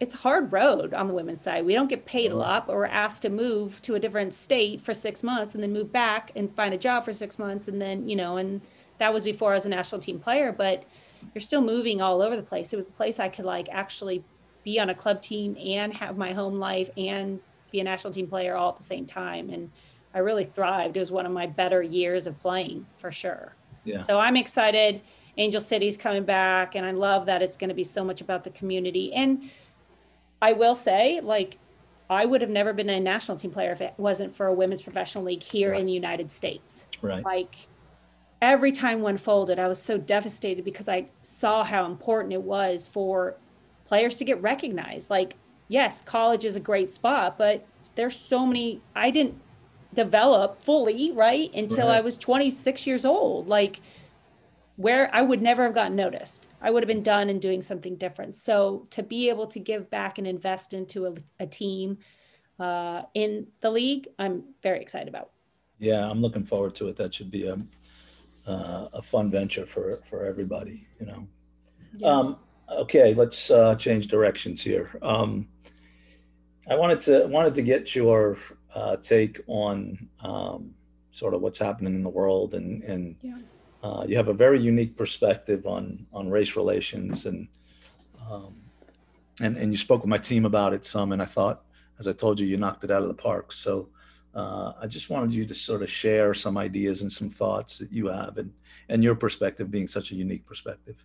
it's 0.00 0.14
a 0.14 0.18
hard 0.18 0.52
road 0.52 0.94
on 0.94 1.08
the 1.08 1.14
women's 1.14 1.40
side. 1.40 1.64
We 1.64 1.74
don't 1.74 1.88
get 1.88 2.06
paid 2.06 2.30
a 2.30 2.36
lot, 2.36 2.66
but 2.66 2.76
we're 2.76 2.86
asked 2.86 3.22
to 3.22 3.30
move 3.30 3.82
to 3.82 3.94
a 3.96 4.00
different 4.00 4.32
state 4.34 4.80
for 4.80 4.94
six 4.94 5.22
months 5.22 5.54
and 5.54 5.62
then 5.62 5.72
move 5.72 5.92
back 5.92 6.30
and 6.36 6.54
find 6.54 6.72
a 6.72 6.78
job 6.78 7.04
for 7.04 7.12
six 7.12 7.38
months. 7.38 7.66
And 7.66 7.82
then, 7.82 8.08
you 8.08 8.14
know, 8.14 8.36
and 8.36 8.60
that 8.98 9.12
was 9.12 9.24
before 9.24 9.52
I 9.52 9.54
was 9.56 9.64
a 9.64 9.70
national 9.70 10.00
team 10.00 10.20
player, 10.20 10.52
but 10.52 10.84
you're 11.34 11.42
still 11.42 11.60
moving 11.60 12.00
all 12.00 12.22
over 12.22 12.36
the 12.36 12.42
place. 12.42 12.72
It 12.72 12.76
was 12.76 12.86
the 12.86 12.92
place 12.92 13.18
I 13.18 13.28
could 13.28 13.44
like 13.44 13.68
actually 13.70 14.22
be 14.62 14.78
on 14.78 14.88
a 14.88 14.94
club 14.94 15.20
team 15.20 15.56
and 15.56 15.94
have 15.94 16.16
my 16.16 16.32
home 16.32 16.60
life 16.60 16.90
and 16.96 17.40
be 17.72 17.80
a 17.80 17.84
national 17.84 18.12
team 18.12 18.28
player 18.28 18.54
all 18.54 18.70
at 18.70 18.76
the 18.76 18.84
same 18.84 19.04
time. 19.04 19.50
And 19.50 19.70
I 20.14 20.20
really 20.20 20.44
thrived. 20.44 20.96
It 20.96 21.00
was 21.00 21.10
one 21.10 21.26
of 21.26 21.32
my 21.32 21.46
better 21.46 21.82
years 21.82 22.26
of 22.28 22.38
playing 22.40 22.86
for 22.98 23.10
sure. 23.10 23.54
Yeah. 23.88 24.02
So 24.02 24.18
I'm 24.18 24.36
excited. 24.36 25.00
Angel 25.36 25.60
City's 25.60 25.96
coming 25.96 26.24
back, 26.24 26.74
and 26.74 26.84
I 26.84 26.90
love 26.90 27.26
that 27.26 27.42
it's 27.42 27.56
going 27.56 27.68
to 27.68 27.74
be 27.74 27.84
so 27.84 28.04
much 28.04 28.20
about 28.20 28.44
the 28.44 28.50
community. 28.50 29.12
And 29.12 29.50
I 30.42 30.52
will 30.52 30.74
say, 30.74 31.20
like, 31.20 31.58
I 32.10 32.24
would 32.24 32.40
have 32.40 32.50
never 32.50 32.72
been 32.72 32.88
a 32.88 33.00
national 33.00 33.36
team 33.36 33.50
player 33.50 33.72
if 33.72 33.80
it 33.80 33.94
wasn't 33.96 34.34
for 34.34 34.46
a 34.46 34.52
women's 34.52 34.82
professional 34.82 35.24
league 35.24 35.42
here 35.42 35.72
right. 35.72 35.80
in 35.80 35.86
the 35.86 35.92
United 35.92 36.30
States. 36.30 36.86
Right. 37.02 37.24
Like 37.24 37.68
every 38.40 38.72
time 38.72 39.02
one 39.02 39.18
folded, 39.18 39.58
I 39.58 39.68
was 39.68 39.80
so 39.80 39.98
devastated 39.98 40.64
because 40.64 40.88
I 40.88 41.06
saw 41.22 41.64
how 41.64 41.84
important 41.84 42.32
it 42.32 42.42
was 42.42 42.88
for 42.88 43.36
players 43.84 44.16
to 44.16 44.24
get 44.24 44.40
recognized. 44.40 45.10
Like, 45.10 45.36
yes, 45.68 46.00
college 46.02 46.44
is 46.44 46.56
a 46.56 46.60
great 46.60 46.90
spot, 46.90 47.36
but 47.36 47.66
there's 47.94 48.16
so 48.16 48.46
many 48.46 48.80
I 48.94 49.10
didn't 49.10 49.40
develop 49.98 50.62
fully, 50.62 51.10
right? 51.10 51.52
Until 51.52 51.88
right. 51.88 51.96
I 51.96 52.00
was 52.00 52.16
26 52.16 52.86
years 52.86 53.04
old. 53.04 53.48
Like 53.48 53.80
where 54.76 55.12
I 55.12 55.22
would 55.22 55.42
never 55.42 55.64
have 55.64 55.74
gotten 55.74 55.96
noticed. 55.96 56.46
I 56.62 56.70
would 56.70 56.84
have 56.84 56.88
been 56.88 57.02
done 57.02 57.28
and 57.28 57.42
doing 57.42 57.62
something 57.62 57.96
different. 57.96 58.36
So 58.36 58.86
to 58.90 59.02
be 59.02 59.28
able 59.28 59.48
to 59.48 59.58
give 59.58 59.90
back 59.90 60.18
and 60.18 60.26
invest 60.26 60.72
into 60.72 61.06
a, 61.06 61.14
a 61.40 61.46
team 61.48 61.98
uh, 62.60 63.02
in 63.12 63.48
the 63.60 63.72
league, 63.72 64.06
I'm 64.20 64.44
very 64.62 64.80
excited 64.80 65.08
about. 65.08 65.30
Yeah, 65.80 66.08
I'm 66.08 66.20
looking 66.20 66.44
forward 66.44 66.76
to 66.76 66.86
it. 66.86 66.96
That 66.96 67.12
should 67.12 67.32
be 67.32 67.48
a 67.48 67.58
uh, 68.46 68.88
a 68.92 69.02
fun 69.02 69.30
venture 69.30 69.66
for 69.66 70.00
for 70.08 70.24
everybody. 70.24 70.86
You 71.00 71.06
know. 71.06 71.28
Yeah. 71.96 72.08
Um, 72.08 72.36
okay, 72.70 73.14
let's 73.14 73.50
uh, 73.50 73.74
change 73.74 74.06
directions 74.06 74.62
here. 74.62 74.96
Um, 75.02 75.48
I 76.70 76.76
wanted 76.76 77.00
to 77.00 77.26
wanted 77.26 77.54
to 77.56 77.62
get 77.62 77.96
your 77.96 78.38
uh, 78.78 78.96
take 78.96 79.40
on 79.46 80.08
um, 80.20 80.74
sort 81.10 81.34
of 81.34 81.40
what's 81.40 81.58
happening 81.58 81.94
in 81.94 82.02
the 82.02 82.14
world 82.20 82.54
and 82.54 82.82
and. 82.84 83.16
Yeah 83.22 83.38
uh, 83.82 84.04
you 84.08 84.16
have 84.16 84.28
a 84.28 84.34
very 84.34 84.60
unique 84.60 84.96
perspective 84.96 85.66
on 85.66 86.06
on 86.12 86.28
race 86.28 86.56
relations, 86.56 87.26
and 87.26 87.48
um, 88.28 88.56
and 89.40 89.56
and 89.56 89.70
you 89.70 89.78
spoke 89.78 90.02
with 90.02 90.10
my 90.10 90.18
team 90.18 90.44
about 90.44 90.74
it 90.74 90.84
some, 90.84 91.12
and 91.12 91.22
I 91.22 91.26
thought, 91.26 91.62
as 91.98 92.08
I 92.08 92.12
told 92.12 92.40
you, 92.40 92.46
you 92.46 92.56
knocked 92.56 92.84
it 92.84 92.90
out 92.90 93.02
of 93.02 93.08
the 93.08 93.14
park. 93.14 93.52
So 93.52 93.88
uh, 94.34 94.72
I 94.80 94.88
just 94.88 95.10
wanted 95.10 95.32
you 95.32 95.46
to 95.46 95.54
sort 95.54 95.82
of 95.82 95.90
share 95.90 96.34
some 96.34 96.58
ideas 96.58 97.02
and 97.02 97.12
some 97.12 97.30
thoughts 97.30 97.78
that 97.78 97.92
you 97.92 98.08
have, 98.08 98.38
and 98.38 98.52
and 98.88 99.04
your 99.04 99.14
perspective 99.14 99.70
being 99.70 99.86
such 99.86 100.10
a 100.10 100.16
unique 100.16 100.44
perspective. 100.44 100.96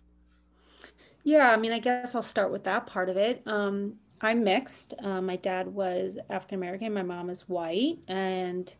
Yeah, 1.22 1.52
I 1.52 1.56
mean, 1.56 1.72
I 1.72 1.78
guess 1.78 2.14
I'll 2.14 2.22
start 2.22 2.50
with 2.50 2.64
that 2.64 2.86
part 2.86 3.08
of 3.08 3.16
it. 3.16 3.40
Um, 3.46 3.94
I'm 4.24 4.42
mixed. 4.42 4.94
Uh, 5.02 5.20
my 5.20 5.36
dad 5.36 5.68
was 5.68 6.18
African 6.30 6.58
American, 6.58 6.92
my 6.94 7.02
mom 7.02 7.30
is 7.30 7.48
white, 7.48 7.98
and 8.08 8.72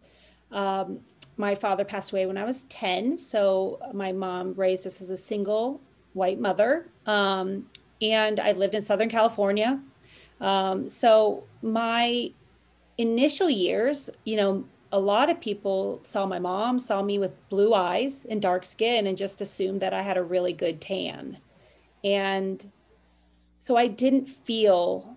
um, 0.50 1.00
my 1.36 1.54
father 1.54 1.84
passed 1.84 2.12
away 2.12 2.26
when 2.26 2.38
I 2.38 2.44
was 2.44 2.64
10. 2.64 3.18
So 3.18 3.80
my 3.92 4.12
mom 4.12 4.54
raised 4.54 4.86
us 4.86 5.02
as 5.02 5.10
a 5.10 5.16
single 5.16 5.80
white 6.12 6.40
mother. 6.40 6.88
Um, 7.06 7.66
and 8.00 8.40
I 8.40 8.52
lived 8.52 8.74
in 8.74 8.82
Southern 8.82 9.08
California. 9.08 9.80
Um, 10.40 10.88
so 10.88 11.44
my 11.62 12.30
initial 12.98 13.50
years, 13.50 14.10
you 14.24 14.36
know, 14.36 14.64
a 14.92 14.98
lot 14.98 15.28
of 15.28 15.40
people 15.40 16.00
saw 16.04 16.24
my 16.24 16.38
mom, 16.38 16.78
saw 16.78 17.02
me 17.02 17.18
with 17.18 17.32
blue 17.48 17.74
eyes 17.74 18.24
and 18.28 18.40
dark 18.40 18.64
skin, 18.64 19.06
and 19.06 19.18
just 19.18 19.40
assumed 19.40 19.82
that 19.82 19.92
I 19.92 20.02
had 20.02 20.16
a 20.16 20.22
really 20.22 20.52
good 20.52 20.80
tan. 20.80 21.38
And 22.04 22.70
so 23.58 23.76
I 23.76 23.88
didn't 23.88 24.28
feel 24.28 25.13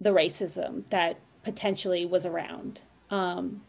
the 0.00 0.10
racism 0.10 0.84
that 0.90 1.18
potentially 1.42 2.06
was 2.06 2.24
around. 2.26 2.82
Um, 3.10 3.62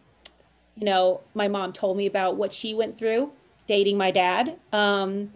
you 0.76 0.86
know, 0.86 1.22
my 1.34 1.48
mom 1.48 1.74
told 1.74 1.98
me 1.98 2.06
about 2.06 2.36
what 2.36 2.54
she 2.54 2.74
went 2.74 2.98
through 2.98 3.32
dating 3.68 3.98
my 3.98 4.10
dad. 4.10 4.58
Um, 4.74 5.32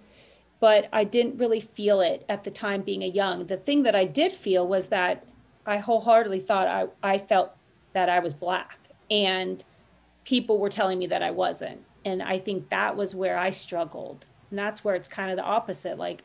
but 0.60 0.90
I 0.92 1.04
didn't 1.04 1.38
really 1.38 1.60
feel 1.60 2.02
it 2.02 2.26
at 2.28 2.46
the 2.46 2.52
time 2.52 2.82
being 2.82 3.04
a 3.04 3.08
young. 3.08 3.46
The 3.46 3.58
thing 3.58 3.84
that 3.84 3.96
I 3.96 4.06
did 4.06 4.34
feel 4.34 4.68
was 4.68 4.88
that 4.88 5.26
I 5.66 5.78
wholeheartedly 5.78 6.40
thought 6.40 6.68
I, 6.68 6.88
I 7.04 7.18
felt 7.18 7.52
that 7.94 8.10
I 8.10 8.20
was 8.20 8.34
black 8.34 8.80
and 9.12 9.64
people 10.24 10.58
were 10.58 10.70
telling 10.70 11.00
me 11.00 11.08
that 11.08 11.22
I 11.22 11.32
wasn't. 11.32 11.82
And 12.06 12.24
I 12.24 12.40
think 12.40 12.70
that 12.70 12.96
was 12.96 13.14
where 13.14 13.38
I 13.38 13.52
struggled. 13.52 14.26
And 14.50 14.58
that's 14.58 14.84
where 14.84 14.96
it's 14.96 15.08
kind 15.08 15.30
of 15.30 15.38
the 15.38 15.44
opposite. 15.44 15.98
Like, 15.98 16.24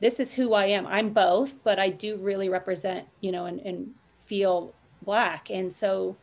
this 0.00 0.20
is 0.20 0.34
who 0.34 0.52
I 0.52 0.66
am. 0.66 0.86
I'm 0.86 1.10
both, 1.10 1.62
but 1.64 1.78
I 1.78 1.88
do 1.88 2.16
really 2.16 2.48
represent, 2.48 3.06
you 3.20 3.32
know, 3.32 3.46
and, 3.46 3.60
and 3.60 3.94
feel 4.26 4.74
black. 5.02 5.50
And 5.50 5.72
so 5.72 6.16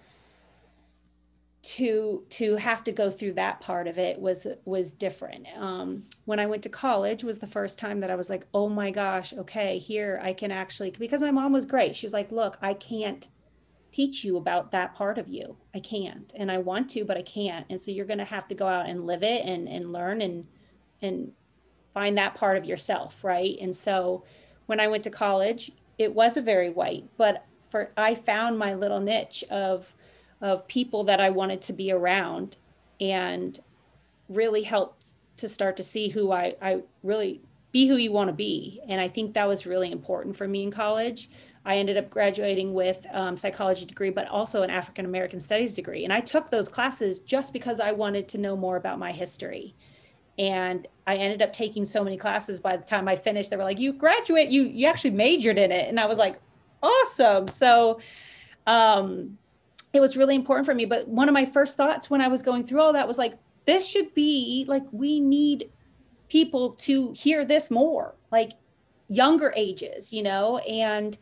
to 1.63 2.25
to 2.29 2.57
have 2.57 2.83
to 2.83 2.91
go 2.91 3.09
through 3.09 3.31
that 3.31 3.61
part 3.61 3.87
of 3.87 3.97
it 3.97 4.19
was 4.19 4.45
was 4.65 4.91
different. 4.91 5.47
Um, 5.57 6.03
when 6.25 6.39
i 6.39 6.45
went 6.45 6.61
to 6.63 6.69
college 6.69 7.23
was 7.23 7.39
the 7.39 7.47
first 7.47 7.79
time 7.79 8.01
that 8.01 8.11
i 8.11 8.15
was 8.15 8.29
like 8.29 8.45
oh 8.53 8.67
my 8.67 8.91
gosh 8.91 9.33
okay 9.33 9.77
here 9.77 10.19
i 10.21 10.33
can 10.33 10.51
actually 10.51 10.91
because 10.91 11.21
my 11.21 11.31
mom 11.31 11.53
was 11.53 11.65
great. 11.65 11.95
She 11.95 12.05
was 12.05 12.13
like 12.13 12.31
look 12.31 12.57
i 12.61 12.73
can't 12.73 13.27
teach 13.93 14.25
you 14.25 14.35
about 14.37 14.71
that 14.71 14.93
part 14.95 15.17
of 15.17 15.29
you. 15.29 15.55
I 15.73 15.79
can't. 15.79 16.33
And 16.37 16.51
i 16.51 16.57
want 16.57 16.89
to 16.91 17.05
but 17.05 17.17
i 17.17 17.21
can't. 17.21 17.65
And 17.69 17.81
so 17.81 17.91
you're 17.91 18.05
going 18.05 18.19
to 18.19 18.25
have 18.25 18.47
to 18.49 18.55
go 18.55 18.67
out 18.67 18.89
and 18.89 19.05
live 19.07 19.23
it 19.23 19.45
and 19.45 19.69
and 19.69 19.93
learn 19.93 20.21
and 20.21 20.45
and 21.01 21.31
find 21.93 22.17
that 22.17 22.35
part 22.35 22.57
of 22.57 22.65
yourself 22.65 23.23
right? 23.23 23.55
And 23.61 23.73
so 23.73 24.25
when 24.65 24.81
i 24.81 24.87
went 24.87 25.05
to 25.05 25.09
college 25.09 25.71
it 25.97 26.13
was 26.13 26.35
a 26.35 26.41
very 26.41 26.69
white 26.69 27.05
but 27.15 27.45
for 27.73 27.91
i 27.97 28.13
found 28.15 28.57
my 28.57 28.73
little 28.73 28.99
niche 28.99 29.43
of 29.49 29.93
of 30.43 30.67
people 30.67 31.05
that 31.05 31.21
I 31.21 31.29
wanted 31.29 31.61
to 31.63 31.73
be 31.73 31.91
around 31.91 32.57
and 32.99 33.57
really 34.27 34.63
helped 34.63 35.13
to 35.37 35.47
start 35.47 35.77
to 35.77 35.83
see 35.83 36.09
who 36.09 36.33
I, 36.33 36.55
I 36.61 36.81
really 37.01 37.41
be 37.71 37.87
who 37.87 37.95
you 37.95 38.11
want 38.11 38.27
to 38.27 38.33
be. 38.33 38.81
And 38.87 38.99
I 38.99 39.07
think 39.07 39.33
that 39.33 39.47
was 39.47 39.65
really 39.65 39.89
important 39.89 40.35
for 40.35 40.47
me 40.47 40.61
in 40.61 40.69
college. 40.69 41.29
I 41.65 41.77
ended 41.77 41.95
up 41.95 42.09
graduating 42.09 42.73
with 42.73 43.05
um, 43.13 43.37
psychology 43.37 43.85
degree, 43.85 44.09
but 44.09 44.27
also 44.27 44.63
an 44.63 44.69
African 44.69 45.05
American 45.05 45.39
studies 45.39 45.73
degree. 45.73 46.03
And 46.03 46.11
I 46.11 46.19
took 46.19 46.49
those 46.49 46.67
classes 46.67 47.19
just 47.19 47.53
because 47.53 47.79
I 47.79 47.93
wanted 47.93 48.27
to 48.29 48.37
know 48.37 48.57
more 48.57 48.75
about 48.75 48.99
my 48.99 49.13
history. 49.13 49.73
And 50.37 50.87
I 51.07 51.15
ended 51.15 51.41
up 51.41 51.53
taking 51.53 51.85
so 51.85 52.03
many 52.03 52.17
classes. 52.17 52.59
By 52.59 52.75
the 52.75 52.83
time 52.83 53.07
I 53.07 53.15
finished, 53.15 53.49
they 53.49 53.55
were 53.55 53.63
like, 53.63 53.79
"You 53.79 53.93
graduate, 53.93 54.49
you 54.49 54.63
you 54.63 54.87
actually 54.87 55.11
majored 55.11 55.57
in 55.57 55.71
it," 55.71 55.87
and 55.87 55.99
I 55.99 56.05
was 56.05 56.17
like, 56.17 56.37
"Awesome!" 56.83 57.47
So, 57.47 57.99
um, 58.67 59.37
it 59.93 60.01
was 60.01 60.17
really 60.17 60.35
important 60.35 60.65
for 60.65 60.73
me. 60.73 60.85
But 60.85 61.07
one 61.07 61.29
of 61.29 61.33
my 61.33 61.45
first 61.45 61.77
thoughts 61.77 62.09
when 62.09 62.21
I 62.21 62.27
was 62.27 62.41
going 62.41 62.63
through 62.63 62.81
all 62.81 62.93
that 62.93 63.07
was 63.07 63.17
like, 63.17 63.35
this 63.65 63.87
should 63.87 64.13
be 64.13 64.65
like, 64.67 64.83
we 64.91 65.19
need 65.19 65.69
people 66.29 66.71
to 66.71 67.13
hear 67.13 67.45
this 67.45 67.69
more, 67.69 68.15
like 68.31 68.53
younger 69.07 69.53
ages, 69.55 70.11
you 70.11 70.23
know, 70.23 70.57
and 70.59 71.17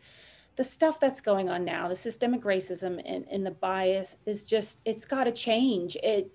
the 0.56 0.64
stuff 0.64 1.00
that's 1.00 1.22
going 1.22 1.50
on 1.50 1.66
now, 1.66 1.88
the 1.88 1.96
systemic 1.96 2.42
racism 2.44 3.02
and, 3.06 3.28
and 3.30 3.46
the 3.46 3.52
bias 3.52 4.18
is 4.26 4.44
just, 4.44 4.80
it's 4.86 5.06
got 5.06 5.26
to 5.26 5.32
change. 5.32 5.98
It, 6.02 6.32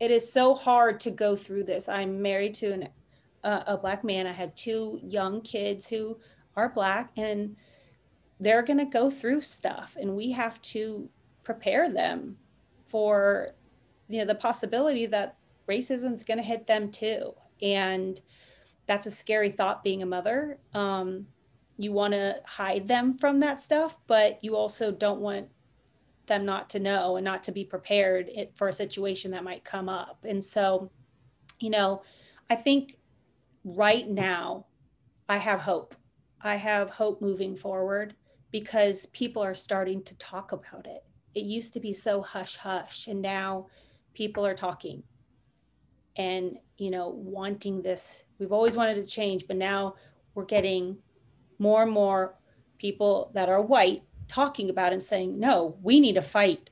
it 0.00 0.10
is 0.10 0.30
so 0.30 0.54
hard 0.54 1.00
to 1.00 1.10
go 1.10 1.36
through 1.36 1.64
this. 1.64 1.88
I'm 1.88 2.20
married 2.20 2.54
to 2.56 2.72
an, 2.72 2.88
uh, 3.42 3.62
a 3.66 3.76
black 3.78 4.04
man. 4.04 4.26
I 4.26 4.32
have 4.32 4.54
two 4.54 5.00
young 5.02 5.40
kids 5.40 5.88
who 5.88 6.18
are 6.56 6.68
black 6.68 7.12
and 7.16 7.56
they're 8.40 8.62
going 8.62 8.78
to 8.78 8.84
go 8.84 9.10
through 9.10 9.40
stuff 9.40 9.96
and 10.00 10.16
we 10.16 10.32
have 10.32 10.60
to 10.60 11.08
prepare 11.42 11.90
them 11.90 12.36
for 12.86 13.50
you 14.08 14.18
know 14.18 14.24
the 14.24 14.34
possibility 14.34 15.06
that 15.06 15.36
racism 15.68 16.14
is 16.14 16.24
going 16.24 16.38
to 16.38 16.44
hit 16.44 16.66
them 16.66 16.90
too. 16.90 17.34
And 17.62 18.20
that's 18.86 19.06
a 19.06 19.10
scary 19.10 19.50
thought 19.50 19.82
being 19.82 20.02
a 20.02 20.06
mother. 20.06 20.58
Um, 20.74 21.26
you 21.78 21.92
want 21.92 22.12
to 22.12 22.36
hide 22.44 22.86
them 22.86 23.18
from 23.18 23.40
that 23.40 23.60
stuff 23.60 23.98
but 24.06 24.38
you 24.42 24.56
also 24.56 24.92
don't 24.92 25.20
want 25.20 25.48
them 26.26 26.44
not 26.44 26.70
to 26.70 26.78
know 26.78 27.16
and 27.16 27.24
not 27.24 27.42
to 27.44 27.52
be 27.52 27.64
prepared 27.64 28.30
for 28.54 28.68
a 28.68 28.72
situation 28.72 29.32
that 29.32 29.44
might 29.44 29.64
come 29.64 29.88
up. 29.88 30.24
And 30.26 30.44
so 30.44 30.90
you 31.60 31.70
know 31.70 32.02
i 32.50 32.54
think 32.56 32.96
right 33.64 34.08
now 34.08 34.66
i 35.28 35.38
have 35.38 35.62
hope. 35.62 35.94
I 36.40 36.56
have 36.56 36.90
hope 36.90 37.22
moving 37.22 37.56
forward 37.56 38.14
because 38.54 39.06
people 39.06 39.42
are 39.42 39.52
starting 39.52 40.00
to 40.00 40.16
talk 40.16 40.52
about 40.52 40.86
it. 40.86 41.02
It 41.34 41.42
used 41.42 41.72
to 41.72 41.80
be 41.80 41.92
so 41.92 42.22
hush 42.22 42.54
hush 42.54 43.08
and 43.08 43.20
now 43.20 43.66
people 44.14 44.46
are 44.46 44.54
talking 44.54 45.02
and 46.16 46.58
you 46.78 46.92
know 46.92 47.08
wanting 47.08 47.82
this. 47.82 48.22
We've 48.38 48.52
always 48.52 48.76
wanted 48.76 48.94
to 48.94 49.10
change 49.10 49.48
but 49.48 49.56
now 49.56 49.96
we're 50.36 50.44
getting 50.44 50.98
more 51.58 51.82
and 51.82 51.90
more 51.90 52.38
people 52.78 53.32
that 53.34 53.48
are 53.48 53.60
white 53.60 54.04
talking 54.28 54.70
about 54.70 54.92
and 54.92 55.02
saying 55.02 55.36
no 55.40 55.76
we 55.82 55.98
need 55.98 56.14
to 56.14 56.22
fight 56.22 56.70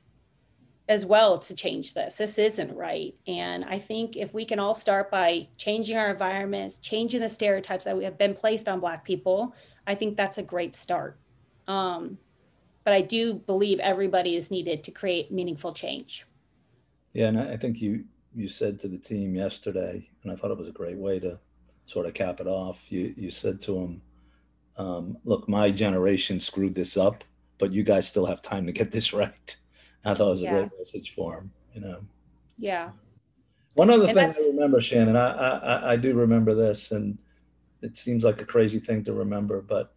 as 0.87 1.05
well 1.05 1.37
to 1.37 1.53
change 1.53 1.93
this. 1.95 2.15
This 2.15 2.39
isn't 2.39 2.73
right. 2.77 3.13
And 3.27 3.65
i 3.65 3.77
think 3.77 4.15
if 4.15 4.33
we 4.33 4.45
can 4.45 4.57
all 4.57 4.73
start 4.73 5.11
by 5.11 5.49
changing 5.57 5.97
our 5.97 6.11
environments 6.11 6.77
changing 6.77 7.19
the 7.19 7.27
stereotypes 7.27 7.83
that 7.83 7.97
we 7.97 8.05
have 8.05 8.17
been 8.17 8.35
placed 8.35 8.69
on 8.69 8.79
black 8.79 9.03
people 9.03 9.53
i 9.85 9.95
think 9.95 10.15
that's 10.15 10.37
a 10.37 10.43
great 10.43 10.75
start 10.75 11.19
um, 11.67 12.17
but 12.83 12.93
I 12.93 13.01
do 13.01 13.35
believe 13.35 13.79
everybody 13.79 14.35
is 14.35 14.51
needed 14.51 14.83
to 14.83 14.91
create 14.91 15.31
meaningful 15.31 15.73
change. 15.73 16.25
Yeah, 17.13 17.27
and 17.27 17.39
I 17.39 17.57
think 17.57 17.81
you 17.81 18.05
you 18.35 18.49
said 18.49 18.79
to 18.79 18.87
the 18.87 18.97
team 18.97 19.35
yesterday, 19.35 20.09
and 20.23 20.31
I 20.31 20.35
thought 20.35 20.51
it 20.51 20.57
was 20.57 20.67
a 20.67 20.73
great 20.73 20.97
way 20.97 21.19
to 21.19 21.39
sort 21.85 22.07
of 22.07 22.13
cap 22.13 22.39
it 22.39 22.47
off. 22.47 22.91
You 22.91 23.13
you 23.15 23.29
said 23.29 23.61
to 23.61 23.73
them, 23.73 24.01
um, 24.77 25.17
"Look, 25.23 25.47
my 25.47 25.71
generation 25.71 26.39
screwed 26.39 26.75
this 26.75 26.97
up, 26.97 27.23
but 27.57 27.71
you 27.71 27.83
guys 27.83 28.07
still 28.07 28.25
have 28.25 28.41
time 28.41 28.65
to 28.65 28.71
get 28.71 28.91
this 28.91 29.13
right." 29.23 29.57
I 30.05 30.13
thought 30.13 30.27
it 30.27 30.31
was 30.31 30.41
a 30.41 30.49
great 30.49 30.69
message 30.77 31.13
for 31.15 31.35
them. 31.35 31.51
You 31.73 31.81
know. 31.81 31.99
Yeah. 32.57 32.89
One 33.75 33.89
other 33.89 34.05
and 34.05 34.13
thing 34.13 34.29
I 34.29 34.47
remember, 34.49 34.81
Shannon, 34.81 35.15
I, 35.15 35.29
I 35.29 35.93
I 35.93 35.95
do 35.95 36.13
remember 36.13 36.53
this, 36.53 36.91
and 36.91 37.17
it 37.81 37.97
seems 37.97 38.23
like 38.23 38.41
a 38.41 38.45
crazy 38.45 38.79
thing 38.79 39.03
to 39.05 39.13
remember, 39.13 39.61
but 39.61 39.93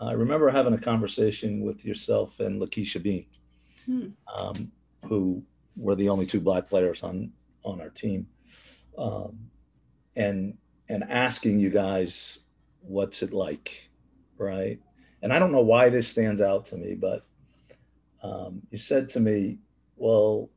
I 0.00 0.12
remember 0.12 0.48
having 0.48 0.74
a 0.74 0.78
conversation 0.78 1.60
with 1.62 1.84
yourself 1.84 2.40
and 2.40 2.60
LaKeysia 2.60 3.02
Beene, 3.02 3.26
hmm. 3.84 4.08
um, 4.36 4.70
who 5.08 5.42
were 5.76 5.94
the 5.94 6.08
only 6.08 6.26
two 6.26 6.40
black 6.40 6.68
players 6.68 7.02
on 7.02 7.32
on 7.64 7.80
our 7.80 7.90
team, 7.90 8.26
um, 8.96 9.38
and 10.16 10.56
and 10.88 11.04
asking 11.04 11.58
you 11.58 11.70
guys, 11.70 12.40
what's 12.80 13.22
it 13.22 13.32
like, 13.32 13.90
right? 14.36 14.78
And 15.22 15.32
I 15.32 15.38
don't 15.38 15.52
know 15.52 15.60
why 15.60 15.88
this 15.88 16.08
stands 16.08 16.40
out 16.40 16.64
to 16.66 16.76
me, 16.76 16.94
but 16.94 17.26
um, 18.22 18.62
you 18.70 18.78
said 18.78 19.08
to 19.10 19.20
me, 19.20 19.58
well, 19.96 20.48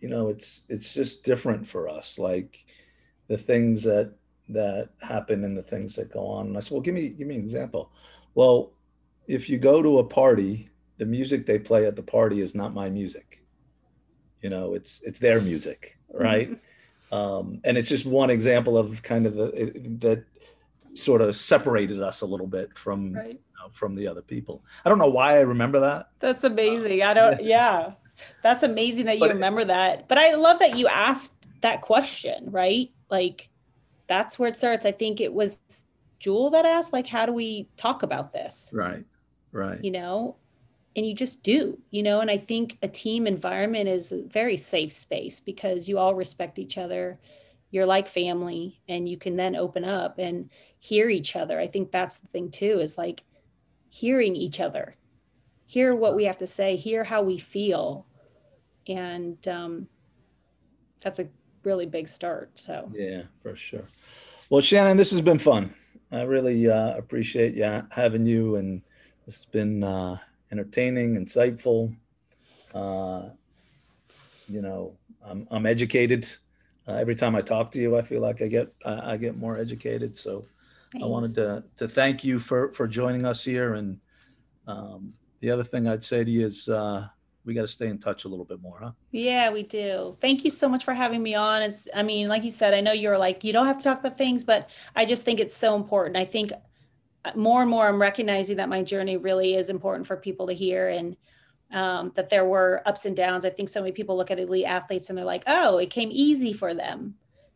you 0.00 0.08
know, 0.08 0.28
it's 0.28 0.62
it's 0.68 0.92
just 0.92 1.24
different 1.24 1.66
for 1.66 1.88
us, 1.88 2.18
like 2.18 2.64
the 3.28 3.36
things 3.36 3.82
that 3.84 4.12
that 4.48 4.90
happen 5.00 5.44
and 5.44 5.56
the 5.56 5.62
things 5.62 5.96
that 5.96 6.12
go 6.12 6.26
on. 6.26 6.48
And 6.48 6.56
I 6.56 6.60
said, 6.60 6.72
well, 6.72 6.82
give 6.82 6.94
me 6.94 7.08
give 7.08 7.26
me 7.26 7.36
an 7.36 7.42
example. 7.42 7.92
Well, 8.34 8.72
if 9.26 9.48
you 9.48 9.58
go 9.58 9.82
to 9.82 9.98
a 9.98 10.04
party, 10.04 10.68
the 10.98 11.06
music 11.06 11.46
they 11.46 11.58
play 11.58 11.86
at 11.86 11.96
the 11.96 12.02
party 12.02 12.40
is 12.40 12.54
not 12.54 12.74
my 12.74 12.90
music. 12.90 13.42
You 14.42 14.50
know, 14.50 14.74
it's 14.74 15.00
it's 15.02 15.18
their 15.18 15.40
music, 15.40 15.98
right? 16.12 16.58
um, 17.12 17.60
and 17.64 17.78
it's 17.78 17.88
just 17.88 18.04
one 18.04 18.30
example 18.30 18.76
of 18.76 19.02
kind 19.02 19.26
of 19.26 19.34
the 19.34 19.72
that 20.00 20.24
sort 20.94 21.20
of 21.20 21.36
separated 21.36 22.00
us 22.00 22.20
a 22.20 22.26
little 22.26 22.46
bit 22.46 22.76
from 22.76 23.14
right. 23.14 23.32
you 23.32 23.38
know, 23.60 23.70
from 23.72 23.94
the 23.94 24.06
other 24.06 24.22
people. 24.22 24.62
I 24.84 24.88
don't 24.88 24.98
know 24.98 25.08
why 25.08 25.36
I 25.36 25.40
remember 25.40 25.80
that. 25.80 26.08
That's 26.20 26.44
amazing. 26.44 27.02
I 27.02 27.14
don't. 27.14 27.42
Yeah, 27.42 27.92
that's 28.42 28.62
amazing 28.62 29.06
that 29.06 29.18
you 29.18 29.28
remember 29.28 29.60
it, 29.60 29.68
that. 29.68 30.08
But 30.08 30.18
I 30.18 30.34
love 30.34 30.58
that 30.58 30.76
you 30.76 30.86
asked 30.88 31.46
that 31.62 31.80
question. 31.80 32.50
Right, 32.50 32.90
like 33.10 33.48
that's 34.06 34.38
where 34.38 34.48
it 34.48 34.56
starts. 34.56 34.84
I 34.84 34.92
think 34.92 35.20
it 35.20 35.32
was 35.32 35.58
Jewel 36.24 36.48
that 36.48 36.64
asked, 36.64 36.94
like, 36.94 37.06
how 37.06 37.26
do 37.26 37.34
we 37.34 37.68
talk 37.76 38.02
about 38.02 38.32
this? 38.32 38.70
Right. 38.72 39.04
Right. 39.52 39.84
You 39.84 39.90
know, 39.90 40.36
and 40.96 41.04
you 41.04 41.14
just 41.14 41.42
do, 41.42 41.78
you 41.90 42.02
know, 42.02 42.20
and 42.20 42.30
I 42.30 42.38
think 42.38 42.78
a 42.82 42.88
team 42.88 43.26
environment 43.26 43.90
is 43.90 44.10
a 44.10 44.22
very 44.22 44.56
safe 44.56 44.90
space 44.90 45.40
because 45.40 45.86
you 45.86 45.98
all 45.98 46.14
respect 46.14 46.58
each 46.58 46.78
other. 46.78 47.20
You're 47.70 47.84
like 47.84 48.08
family 48.08 48.80
and 48.88 49.06
you 49.06 49.18
can 49.18 49.36
then 49.36 49.54
open 49.54 49.84
up 49.84 50.18
and 50.18 50.48
hear 50.78 51.10
each 51.10 51.36
other. 51.36 51.60
I 51.60 51.66
think 51.66 51.92
that's 51.92 52.16
the 52.16 52.28
thing 52.28 52.50
too 52.50 52.80
is 52.80 52.96
like 52.96 53.24
hearing 53.90 54.34
each 54.34 54.60
other, 54.60 54.96
hear 55.66 55.94
what 55.94 56.16
we 56.16 56.24
have 56.24 56.38
to 56.38 56.46
say, 56.46 56.76
hear 56.76 57.04
how 57.04 57.20
we 57.20 57.36
feel. 57.36 58.06
And 58.86 59.46
um, 59.46 59.88
that's 61.02 61.18
a 61.18 61.28
really 61.64 61.86
big 61.86 62.08
start. 62.08 62.52
So, 62.54 62.90
yeah, 62.94 63.24
for 63.42 63.54
sure. 63.56 63.88
Well, 64.48 64.62
Shannon, 64.62 64.96
this 64.96 65.10
has 65.10 65.20
been 65.20 65.38
fun. 65.38 65.74
I 66.14 66.22
really 66.22 66.70
uh, 66.70 66.96
appreciate 66.96 67.54
you 67.54 67.82
having 67.90 68.26
you 68.26 68.56
and 68.56 68.82
it's 69.26 69.46
been 69.46 69.82
uh, 69.82 70.16
entertaining, 70.52 71.16
insightful. 71.16 71.96
Uh, 72.74 73.30
you 74.48 74.62
know, 74.62 74.96
I'm, 75.24 75.46
I'm 75.50 75.66
educated 75.66 76.26
Uh, 76.86 76.96
every 77.00 77.14
time 77.14 77.34
I 77.34 77.40
talk 77.40 77.70
to 77.72 77.80
you, 77.80 77.96
I 77.96 78.02
feel 78.02 78.20
like 78.20 78.42
I 78.42 78.48
get 78.48 78.68
I, 78.84 79.14
I 79.14 79.16
get 79.16 79.36
more 79.36 79.56
educated. 79.56 80.16
So 80.16 80.44
Thanks. 80.92 81.04
I 81.04 81.08
wanted 81.08 81.34
to 81.36 81.64
to 81.76 81.88
thank 81.88 82.24
you 82.24 82.38
for 82.38 82.72
for 82.72 82.86
joining 82.86 83.24
us 83.24 83.44
here. 83.44 83.74
And 83.74 84.00
um, 84.66 85.14
the 85.40 85.50
other 85.50 85.64
thing 85.64 85.86
I'd 85.86 86.04
say 86.04 86.24
to 86.24 86.30
you 86.30 86.46
is 86.46 86.68
uh, 86.68 87.08
we 87.44 87.54
got 87.54 87.62
to 87.62 87.68
stay 87.68 87.88
in 87.88 87.98
touch 87.98 88.24
a 88.24 88.28
little 88.28 88.44
bit 88.44 88.60
more, 88.60 88.78
huh? 88.80 88.92
Yeah, 89.10 89.50
we 89.50 89.62
do. 89.62 90.16
Thank 90.20 90.44
you 90.44 90.50
so 90.50 90.68
much 90.68 90.84
for 90.84 90.94
having 90.94 91.22
me 91.22 91.34
on. 91.34 91.62
It's 91.62 91.88
I 91.94 92.02
mean, 92.02 92.28
like 92.28 92.42
you 92.42 92.50
said, 92.50 92.74
I 92.74 92.80
know 92.80 92.92
you're 92.92 93.18
like 93.18 93.44
you 93.44 93.52
don't 93.52 93.66
have 93.66 93.78
to 93.78 93.84
talk 93.84 94.00
about 94.00 94.16
things, 94.16 94.44
but 94.44 94.70
I 94.96 95.04
just 95.04 95.24
think 95.24 95.40
it's 95.40 95.56
so 95.56 95.76
important. 95.76 96.16
I 96.16 96.24
think 96.24 96.52
uh, 97.24 97.32
more 97.34 97.60
and 97.60 97.70
more 97.70 97.86
I'm 97.86 98.00
recognizing 98.00 98.56
that 98.56 98.68
my 98.68 98.82
journey 98.82 99.16
really 99.16 99.54
is 99.54 99.68
important 99.68 100.06
for 100.06 100.16
people 100.16 100.46
to 100.46 100.54
hear 100.54 100.88
and 100.88 101.16
um, 101.72 102.12
that 102.14 102.30
there 102.30 102.44
were 102.44 102.82
ups 102.86 103.04
and 103.04 103.16
downs. 103.16 103.44
I 103.44 103.50
think 103.50 103.68
so 103.68 103.80
many 103.80 103.92
people 103.92 104.16
look 104.16 104.30
at 104.30 104.40
elite 104.40 104.66
athletes 104.66 105.08
and 105.08 105.18
they're 105.18 105.24
like, 105.24 105.44
oh, 105.46 105.78
it 105.78 105.90
came 105.90 106.10
easy 106.12 106.52
for 106.52 106.72
them, 106.72 107.14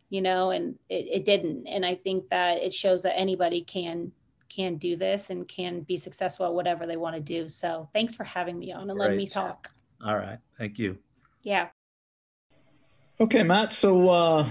you 0.09 0.21
know, 0.21 0.51
and 0.51 0.75
it, 0.89 1.07
it 1.11 1.25
didn't. 1.25 1.67
And 1.67 1.85
I 1.85 1.95
think 1.95 2.29
that 2.29 2.57
it 2.57 2.73
shows 2.73 3.03
that 3.03 3.17
anybody 3.17 3.61
can 3.61 4.11
can 4.49 4.77
do 4.77 4.95
this 4.95 5.29
and 5.29 5.47
can 5.47 5.81
be 5.81 5.95
successful 5.95 6.45
at 6.47 6.53
whatever 6.53 6.87
they 6.87 6.97
want 6.97 7.15
to 7.15 7.21
do. 7.21 7.47
So 7.47 7.87
thanks 7.93 8.15
for 8.15 8.23
having 8.23 8.57
me 8.57 8.73
on 8.73 8.89
and 8.89 8.97
letting 8.97 9.17
me 9.17 9.27
talk. 9.27 9.71
All 10.03 10.17
right. 10.17 10.39
Thank 10.57 10.79
you. 10.79 10.97
Yeah. 11.43 11.69
Okay, 13.19 13.43
Matt. 13.43 13.73
So 13.73 14.09
uh 14.09 14.45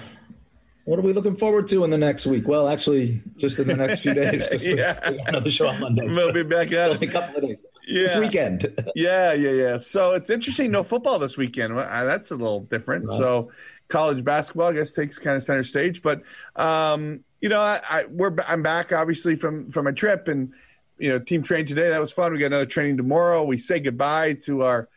what 0.89 0.99
are 0.99 1.03
we 1.03 1.13
looking 1.13 1.37
forward 1.37 1.69
to 1.69 1.85
in 1.85 1.91
the 1.91 1.99
next 1.99 2.25
week? 2.25 2.49
Well, 2.49 2.67
actually, 2.67 3.21
just 3.39 3.59
in 3.59 3.69
the 3.69 3.77
next 3.77 4.01
few 4.01 4.15
days. 4.15 4.49
yeah. 4.65 4.99
another 5.27 5.51
show 5.51 5.69
on 5.69 5.81
Monday. 5.81 6.07
We'll 6.07 6.33
be 6.33 6.45
back 6.45 6.73
at 6.73 6.93
it. 6.93 7.03
a 7.03 7.07
couple 7.09 7.37
of 7.37 7.43
days. 7.43 7.67
Yeah. 7.87 8.05
This 8.05 8.19
weekend. 8.19 8.91
yeah, 8.97 9.35
yeah, 9.35 9.51
yeah. 9.51 9.77
So 9.77 10.15
it's 10.15 10.31
interesting. 10.31 10.71
No 10.71 10.83
football 10.83 11.19
this 11.19 11.37
weekend. 11.37 11.77
That's 11.77 12.31
a 12.31 12.37
little 12.37 12.61
different. 12.61 13.07
Right. 13.07 13.19
So 13.19 13.51
college 13.89 14.25
basketball, 14.25 14.69
I 14.69 14.73
guess, 14.73 14.93
takes 14.93 15.19
kind 15.19 15.37
of 15.37 15.43
center 15.43 15.63
stage. 15.63 16.03
But 16.03 16.23
um, 16.57 17.23
you 17.43 17.51
know, 17.51 17.61
I, 17.61 17.81
I 17.91 18.05
we're 18.11 18.35
I'm 18.49 18.63
back 18.63 18.91
obviously 18.91 19.37
from 19.37 19.71
from 19.71 19.85
my 19.85 19.93
trip, 19.93 20.27
and 20.27 20.55
you 20.97 21.11
know, 21.11 21.19
team 21.19 21.43
trained 21.43 21.69
today. 21.69 21.91
That 21.91 22.01
was 22.01 22.13
fun. 22.13 22.33
We 22.33 22.39
got 22.39 22.47
another 22.47 22.65
training 22.65 22.97
tomorrow. 22.97 23.45
We 23.45 23.59
say 23.59 23.79
goodbye 23.79 24.39
to 24.47 24.63
our 24.63 24.89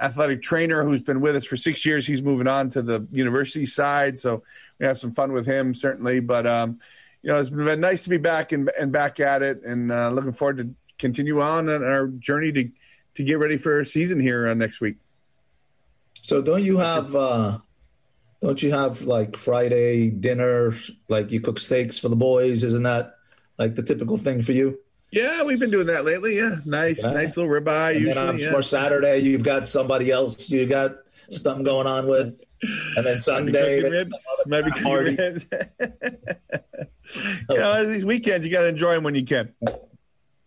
athletic 0.00 0.42
trainer 0.42 0.82
who's 0.84 1.02
been 1.02 1.20
with 1.20 1.36
us 1.36 1.44
for 1.44 1.56
six 1.56 1.84
years. 1.84 2.06
He's 2.06 2.22
moving 2.22 2.46
on 2.46 2.70
to 2.70 2.82
the 2.82 3.06
university 3.12 3.66
side, 3.66 4.18
so 4.18 4.42
we 4.78 4.86
have 4.86 4.98
some 4.98 5.12
fun 5.12 5.32
with 5.32 5.46
him 5.46 5.74
certainly. 5.74 6.20
But 6.20 6.46
um, 6.46 6.78
you 7.22 7.30
know, 7.30 7.38
it's 7.38 7.50
been 7.50 7.80
nice 7.80 8.04
to 8.04 8.10
be 8.10 8.18
back 8.18 8.52
and, 8.52 8.70
and 8.78 8.92
back 8.92 9.20
at 9.20 9.42
it, 9.42 9.62
and 9.62 9.92
uh, 9.92 10.10
looking 10.10 10.32
forward 10.32 10.58
to 10.58 10.74
continue 10.98 11.40
on 11.40 11.68
our 11.68 12.08
journey 12.08 12.52
to 12.52 12.70
to 13.14 13.24
get 13.24 13.38
ready 13.38 13.56
for 13.56 13.80
a 13.80 13.84
season 13.84 14.20
here 14.20 14.46
uh, 14.46 14.54
next 14.54 14.80
week. 14.80 14.96
So, 16.22 16.42
don't 16.42 16.62
you 16.62 16.78
have? 16.78 17.14
Uh, 17.14 17.58
don't 18.40 18.62
you 18.62 18.72
have 18.72 19.02
like 19.02 19.36
Friday 19.36 20.10
dinner? 20.10 20.74
Like 21.08 21.30
you 21.30 21.40
cook 21.40 21.58
steaks 21.58 21.98
for 21.98 22.08
the 22.08 22.16
boys? 22.16 22.64
Isn't 22.64 22.84
that 22.84 23.14
like 23.58 23.74
the 23.74 23.82
typical 23.82 24.16
thing 24.16 24.42
for 24.42 24.52
you? 24.52 24.78
Yeah, 25.12 25.42
we've 25.42 25.58
been 25.58 25.70
doing 25.70 25.86
that 25.86 26.04
lately. 26.04 26.36
Yeah, 26.36 26.56
nice, 26.64 27.04
yeah. 27.04 27.12
nice 27.12 27.36
little 27.36 27.52
ribeye. 27.52 27.96
And 27.96 28.04
usually, 28.04 28.26
then 28.26 28.38
yeah. 28.38 28.52
for 28.52 28.62
Saturday, 28.62 29.18
you've 29.18 29.42
got 29.42 29.66
somebody 29.66 30.10
else 30.10 30.50
you 30.50 30.66
got 30.66 30.96
something 31.30 31.64
going 31.64 31.86
on 31.86 32.06
with, 32.06 32.40
and 32.96 33.06
then 33.06 33.18
Sunday, 33.18 33.80
maybe 33.80 33.90
ribs, 33.90 34.44
maybe 34.46 34.70
ribs. 34.70 35.46
you 37.48 37.56
know, 37.56 37.84
these 37.86 38.04
weekends 38.04 38.46
you 38.46 38.52
got 38.52 38.60
to 38.60 38.68
enjoy 38.68 38.94
them 38.94 39.04
when 39.04 39.16
you 39.16 39.24
can. 39.24 39.52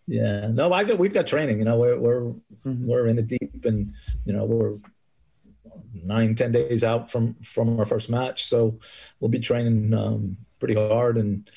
Yeah, 0.06 0.48
no, 0.48 0.72
I 0.72 0.84
got 0.84 0.98
we've 0.98 1.14
got 1.14 1.26
training. 1.26 1.58
You 1.58 1.64
know, 1.64 1.78
we're 1.78 1.98
we're 1.98 2.20
mm-hmm. 2.20 2.86
we're 2.86 3.06
in 3.08 3.18
it 3.18 3.26
deep, 3.26 3.64
and 3.64 3.94
you 4.24 4.32
know 4.32 4.44
we're 4.44 4.78
nine 5.92 6.34
ten 6.34 6.52
days 6.52 6.84
out 6.84 7.10
from 7.10 7.34
from 7.34 7.78
our 7.78 7.86
first 7.86 8.08
match, 8.08 8.44
so 8.44 8.78
we'll 9.20 9.30
be 9.30 9.40
training 9.40 9.92
um, 9.92 10.38
pretty 10.64 10.80
hard 10.80 11.18
and 11.18 11.50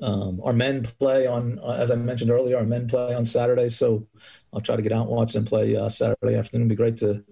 um, 0.00 0.40
our 0.42 0.54
men 0.54 0.82
play 0.82 1.26
on, 1.26 1.58
uh, 1.58 1.76
as 1.78 1.90
I 1.90 1.96
mentioned 1.96 2.30
earlier, 2.30 2.56
our 2.56 2.64
men 2.64 2.88
play 2.88 3.14
on 3.14 3.26
Saturday. 3.26 3.68
So 3.68 4.06
I'll 4.54 4.62
try 4.62 4.74
to 4.74 4.80
get 4.80 4.90
out 4.90 5.06
and 5.06 5.10
watch 5.10 5.34
them 5.34 5.44
play 5.44 5.76
uh, 5.76 5.90
Saturday 5.90 6.36
afternoon. 6.36 6.62
It'd 6.62 6.70
be 6.70 6.74
great 6.74 6.96
to 6.98 7.22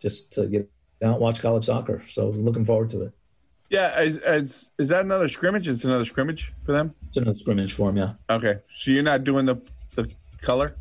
just 0.00 0.32
to 0.32 0.46
get 0.46 0.70
out 1.02 1.16
and 1.16 1.20
watch 1.20 1.42
college 1.42 1.66
soccer. 1.66 2.02
So 2.08 2.30
looking 2.30 2.64
forward 2.64 2.88
to 2.90 3.02
it. 3.02 3.12
Yeah, 3.68 4.00
is, 4.00 4.16
is, 4.16 4.70
is 4.78 4.88
that 4.88 5.04
another 5.04 5.28
scrimmage? 5.28 5.68
It's 5.68 5.84
another 5.84 6.06
scrimmage 6.06 6.50
for 6.64 6.72
them. 6.72 6.94
It's 7.08 7.18
another 7.18 7.38
scrimmage 7.38 7.74
for 7.74 7.92
them. 7.92 7.98
Yeah. 7.98 8.34
Okay, 8.34 8.60
so 8.68 8.90
you're 8.90 9.02
not 9.02 9.24
doing 9.24 9.44
the 9.44 9.56
the 9.96 10.10
color. 10.40 10.76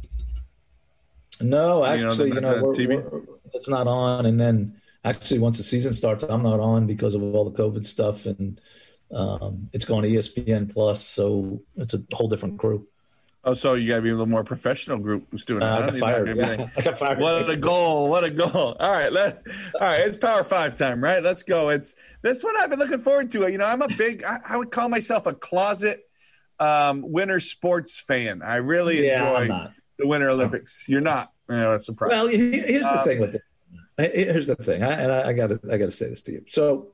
No, 1.41 1.83
actually, 1.83 2.29
you 2.29 2.39
know, 2.39 2.71
you 2.73 2.87
know 2.87 2.95
we're, 3.01 3.09
we're, 3.09 3.21
it's 3.53 3.67
not 3.67 3.87
on. 3.87 4.25
And 4.25 4.39
then 4.39 4.79
actually, 5.03 5.39
once 5.39 5.57
the 5.57 5.63
season 5.63 5.91
starts, 5.93 6.23
I'm 6.23 6.43
not 6.43 6.59
on 6.59 6.87
because 6.87 7.15
of 7.15 7.23
all 7.23 7.43
the 7.49 7.57
COVID 7.57 7.85
stuff 7.85 8.25
and 8.25 8.59
um, 9.13 9.69
it's 9.73 9.85
going 9.85 10.03
to 10.03 10.09
ESPN 10.09 10.71
Plus, 10.71 11.03
so 11.03 11.61
it's 11.75 11.93
a 11.93 11.99
whole 12.13 12.27
different 12.27 12.59
crew. 12.59 12.87
Oh, 13.45 13.53
so 13.53 13.73
you 13.73 13.89
got 13.89 13.97
to 13.97 14.01
be 14.01 14.09
a 14.09 14.13
little 14.13 14.25
more 14.25 14.45
professional 14.45 14.97
group 14.97 15.27
who's 15.29 15.43
doing 15.43 15.63
uh, 15.63 15.75
I, 15.75 15.91
got 15.91 15.99
fired. 15.99 16.37
Yeah. 16.37 16.69
I 16.77 16.81
got 16.81 16.97
fired. 16.97 17.19
What 17.19 17.49
a 17.49 17.57
goal! 17.57 18.09
What 18.09 18.23
a 18.23 18.29
goal! 18.29 18.75
All 18.79 18.91
right, 18.91 19.11
let 19.11 19.45
all 19.75 19.81
right. 19.81 19.99
It's 19.99 20.15
Power 20.15 20.45
Five 20.45 20.77
time, 20.77 21.03
right? 21.03 21.21
Let's 21.21 21.43
go. 21.43 21.69
It's 21.69 21.95
this 22.21 22.43
one 22.43 22.55
I've 22.57 22.69
been 22.69 22.79
looking 22.79 22.99
forward 22.99 23.31
to. 23.31 23.51
You 23.51 23.57
know, 23.57 23.65
I'm 23.65 23.81
a 23.81 23.89
big. 23.97 24.23
I, 24.23 24.39
I 24.47 24.57
would 24.57 24.71
call 24.71 24.87
myself 24.87 25.25
a 25.25 25.33
closet 25.33 26.07
um, 26.57 27.03
winter 27.11 27.41
sports 27.41 27.99
fan. 27.99 28.41
I 28.41 28.57
really 28.57 29.05
yeah, 29.05 29.41
enjoy 29.41 29.71
the 29.97 30.07
Winter 30.07 30.29
Olympics. 30.29 30.85
You're 30.87 31.01
not. 31.01 31.31
You 31.49 31.57
know, 31.57 31.71
that's 31.71 31.85
surprising. 31.85 32.17
Well, 32.17 32.27
here's 32.27 32.83
the 32.83 32.99
um, 32.99 33.03
thing 33.03 33.19
with 33.19 33.35
it. 33.35 33.41
Here's 33.97 34.47
the 34.47 34.55
thing, 34.55 34.81
I, 34.81 34.91
and 34.93 35.11
I 35.11 35.33
got 35.33 35.47
to 35.47 35.59
I 35.71 35.77
got 35.77 35.85
to 35.85 35.91
say 35.91 36.09
this 36.09 36.23
to 36.23 36.31
you. 36.31 36.45
So, 36.47 36.93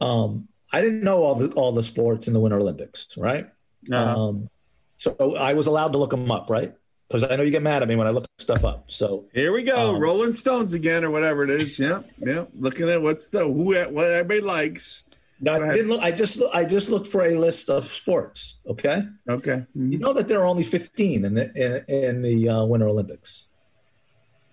um, 0.00 0.48
I 0.72 0.82
didn't 0.82 1.02
know 1.02 1.22
all 1.22 1.34
the 1.34 1.52
all 1.54 1.72
the 1.72 1.82
sports 1.82 2.28
in 2.28 2.34
the 2.34 2.40
Winter 2.40 2.58
Olympics, 2.58 3.16
right? 3.16 3.48
Uh-huh. 3.90 4.28
Um, 4.28 4.50
so 4.98 5.36
I 5.36 5.54
was 5.54 5.66
allowed 5.66 5.92
to 5.92 5.98
look 5.98 6.10
them 6.10 6.30
up, 6.30 6.50
right? 6.50 6.74
Because 7.08 7.22
I 7.22 7.36
know 7.36 7.42
you 7.42 7.50
get 7.50 7.62
mad 7.62 7.82
at 7.82 7.88
me 7.88 7.94
when 7.96 8.06
I 8.06 8.10
look 8.10 8.26
stuff 8.38 8.64
up. 8.64 8.90
So 8.90 9.26
here 9.32 9.52
we 9.52 9.62
go, 9.62 9.94
um, 9.94 10.00
Rolling 10.00 10.32
Stones 10.32 10.74
again, 10.74 11.04
or 11.04 11.10
whatever 11.10 11.44
it 11.44 11.50
is. 11.50 11.78
Yeah, 11.78 12.02
yeah. 12.18 12.46
Looking 12.58 12.88
at 12.88 13.00
what's 13.00 13.28
the 13.28 13.44
who 13.44 13.74
what 13.90 14.10
everybody 14.10 14.40
likes. 14.40 15.04
I 15.46 15.58
didn't 15.58 15.88
look. 15.88 16.00
I 16.00 16.12
just 16.12 16.42
I 16.54 16.64
just 16.64 16.88
looked 16.88 17.06
for 17.06 17.22
a 17.22 17.38
list 17.38 17.68
of 17.68 17.84
sports. 17.84 18.56
Okay. 18.66 19.02
Okay. 19.28 19.66
Mm-hmm. 19.76 19.92
You 19.92 19.98
know 19.98 20.14
that 20.14 20.28
there 20.28 20.40
are 20.40 20.46
only 20.46 20.62
fifteen 20.62 21.24
in 21.26 21.34
the 21.34 21.84
in, 21.88 21.94
in 21.94 22.22
the 22.22 22.48
uh, 22.48 22.64
Winter 22.64 22.88
Olympics. 22.88 23.44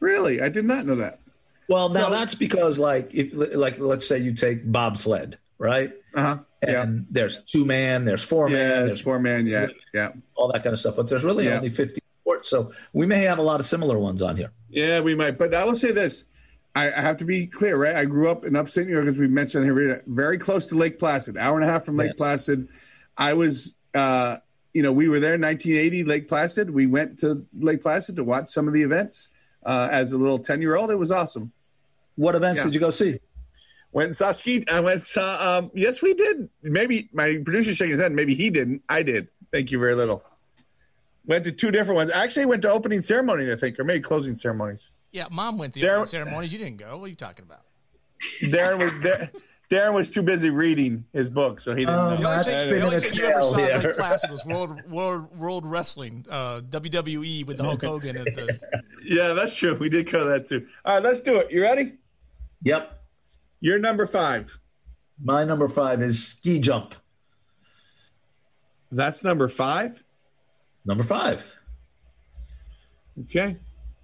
Really, 0.02 0.42
I 0.42 0.50
did 0.50 0.66
not 0.66 0.86
know 0.86 0.96
that. 0.96 1.22
Well, 1.70 1.88
now 1.88 2.08
so, 2.08 2.10
that's 2.12 2.36
because, 2.36 2.78
like, 2.78 3.14
if 3.14 3.32
like 3.34 3.80
let's 3.80 4.06
say 4.06 4.18
you 4.20 4.34
take 4.34 4.70
bobsled, 4.70 5.38
right? 5.64 5.94
Uh-huh. 6.14 6.40
And 6.62 7.00
yeah. 7.00 7.04
there's 7.10 7.44
two 7.44 7.66
man, 7.66 8.06
there's 8.06 8.24
four 8.24 8.50
yeah, 8.50 8.58
man, 8.58 8.86
there's 8.86 9.02
four 9.02 9.20
man, 9.20 9.48
yeah, 9.48 9.68
yeah, 9.94 10.12
all 10.36 10.52
that 10.52 10.64
kind 10.64 10.74
of 10.74 10.80
stuff. 10.80 10.96
But 10.96 11.08
there's 11.08 11.24
really 11.24 11.46
yeah. 11.46 11.58
only 11.58 11.70
50 11.70 12.00
sports, 12.22 12.50
so 12.50 12.72
we 12.94 13.06
may 13.06 13.22
have 13.22 13.38
a 13.38 13.42
lot 13.42 13.60
of 13.60 13.66
similar 13.66 13.98
ones 13.98 14.22
on 14.22 14.38
here. 14.38 14.52
Yeah, 14.70 15.00
we 15.02 15.16
might. 15.16 15.38
But 15.38 15.54
I 15.54 15.66
will 15.66 15.76
say 15.76 15.92
this: 15.92 16.26
I, 16.76 16.88
I 16.88 17.02
have 17.02 17.18
to 17.18 17.26
be 17.26 17.48
clear, 17.48 17.78
right? 17.78 17.96
I 17.96 18.06
grew 18.06 18.30
up 18.30 18.46
in 18.46 18.56
upstate 18.56 18.88
New 18.88 18.94
York, 18.94 19.08
as 19.08 19.18
we 19.18 19.28
mentioned 19.28 19.66
here, 19.66 20.04
very 20.08 20.38
close 20.38 20.66
to 20.68 20.76
Lake 20.76 21.00
Placid, 21.00 21.38
hour 21.38 21.56
and 21.56 21.68
a 21.68 21.72
half 21.72 21.84
from 21.86 21.98
Lake 21.98 22.16
Placid. 22.16 22.70
I 23.18 23.34
was, 23.34 23.76
uh, 23.94 24.38
you 24.74 24.84
know, 24.84 24.92
we 24.92 25.10
were 25.10 25.20
there 25.20 25.36
in 25.36 25.42
1980, 25.42 26.04
Lake 26.06 26.28
Placid. 26.28 26.70
We 26.70 26.86
went 26.86 27.20
to 27.20 27.46
Lake 27.58 27.82
Placid 27.82 28.16
to 28.16 28.24
watch 28.24 28.50
some 28.50 28.68
of 28.68 28.74
the 28.74 28.84
events 28.84 29.30
uh, 29.64 29.90
as 29.92 30.14
a 30.14 30.18
little 30.18 30.40
10 30.40 30.62
year 30.62 30.76
old. 30.76 30.92
It 30.92 30.98
was 30.98 31.12
awesome. 31.12 31.52
What 32.16 32.36
events 32.36 32.64
did 32.64 32.74
you 32.74 32.80
go 32.80 32.90
see? 32.90 33.20
Went 33.94 34.12
Saski. 34.12 34.70
I 34.70 34.80
went 34.80 35.06
saw. 35.06 35.60
Um, 35.60 35.72
yes, 35.74 36.02
we 36.02 36.16
did. 36.16 36.50
Maybe 36.64 37.10
my 37.14 37.40
producer 37.46 37.74
shaking 37.74 37.92
his 37.92 38.00
head. 38.00 38.12
Maybe 38.12 38.34
he 38.34 38.50
didn't. 38.50 38.82
I 38.90 39.04
did. 39.04 39.28
Thank 39.52 39.72
you 39.72 39.80
very 39.80 39.94
little. 39.94 40.24
Went 41.26 41.46
to 41.46 41.52
two 41.52 41.72
different 41.72 41.98
ones. 41.98 42.12
Actually, 42.12 42.48
went 42.48 42.64
to 42.64 42.72
opening 42.72 43.02
ceremony. 43.02 43.52
I 43.52 43.56
think, 43.56 43.80
or 43.80 43.84
maybe 43.84 44.02
closing 44.02 44.36
ceremonies. 44.36 44.92
Yeah, 45.12 45.28
mom 45.30 45.60
went 45.60 45.76
to 45.76 45.80
the 45.80 45.86
Darren, 45.86 45.92
opening 45.92 46.08
ceremonies. 46.08 46.52
You 46.52 46.58
didn't 46.58 46.78
go. 46.78 46.98
What 46.98 47.06
are 47.06 47.10
you 47.10 47.16
talking 47.16 47.46
about? 47.46 47.62
Darren 48.42 48.80
was 48.80 48.92
there. 49.04 49.32
Darren 49.70 49.94
was 49.94 50.10
too 50.10 50.24
busy 50.24 50.50
reading 50.50 51.06
his 51.14 51.30
book, 51.30 51.60
so 51.60 51.74
he 51.76 51.86
didn't 51.86 52.00
oh, 52.00 52.18
know. 52.18 52.30
That's 52.30 52.54
spinning 52.54 52.94
its 52.94 53.12
tail 53.12 53.54
here. 53.56 53.94
Classic 53.94 54.30
was 54.30 54.44
World, 54.46 54.82
World, 54.90 55.36
World 55.38 55.66
Wrestling, 55.66 56.26
uh, 56.30 56.62
WWE 56.62 57.46
with 57.46 57.58
the 57.58 57.64
Hulk 57.64 57.84
Hogan. 57.84 58.18
At 58.18 58.26
the... 58.26 58.60
Yeah, 59.04 59.34
that's 59.34 59.56
true. 59.56 59.78
We 59.80 59.90
did 59.90 60.08
cover 60.08 60.30
that 60.30 60.48
too. 60.48 60.68
All 60.84 60.96
right, 60.96 61.04
let's 61.04 61.22
do 61.22 61.40
it. 61.40 61.52
You 61.52 61.62
ready? 61.62 61.94
Yep. 62.64 63.03
Your 63.64 63.80
number 63.80 64.06
five. 64.06 64.60
My 65.24 65.46
number 65.46 65.70
five 65.70 66.02
is 66.02 66.28
ski 66.28 66.60
jump. 66.60 66.96
That's 68.92 69.24
number 69.24 69.48
five? 69.48 70.04
Number 70.84 71.06
five. 71.06 71.56
Okay. 73.22 73.56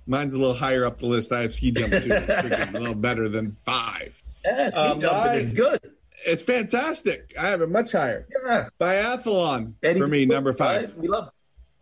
Mine's 0.08 0.34
a 0.34 0.40
little 0.40 0.56
higher 0.56 0.86
up 0.86 1.00
the 1.00 1.08
list. 1.08 1.34
I 1.34 1.42
have 1.42 1.54
ski 1.54 1.72
jump 1.72 1.92
too. 1.92 2.10
a 2.10 2.70
little 2.72 2.96
better 2.96 3.28
than 3.28 3.52
five. 3.52 4.24
Yeah, 4.46 4.70
ski 4.70 4.80
um, 4.80 5.02
jumping 5.02 5.46
is 5.48 5.54
good. 5.54 5.82
It's 6.26 6.42
fantastic. 6.42 7.34
I 7.38 7.50
have 7.50 7.60
it 7.60 7.70
much 7.70 7.92
higher. 7.92 8.30
Yeah. 8.46 8.70
Biathlon 8.80 9.74
Eddie 9.84 10.00
for 10.00 10.08
me, 10.08 10.26
number 10.26 10.54
five. 10.54 10.96
We 10.96 11.10
love. 11.10 11.32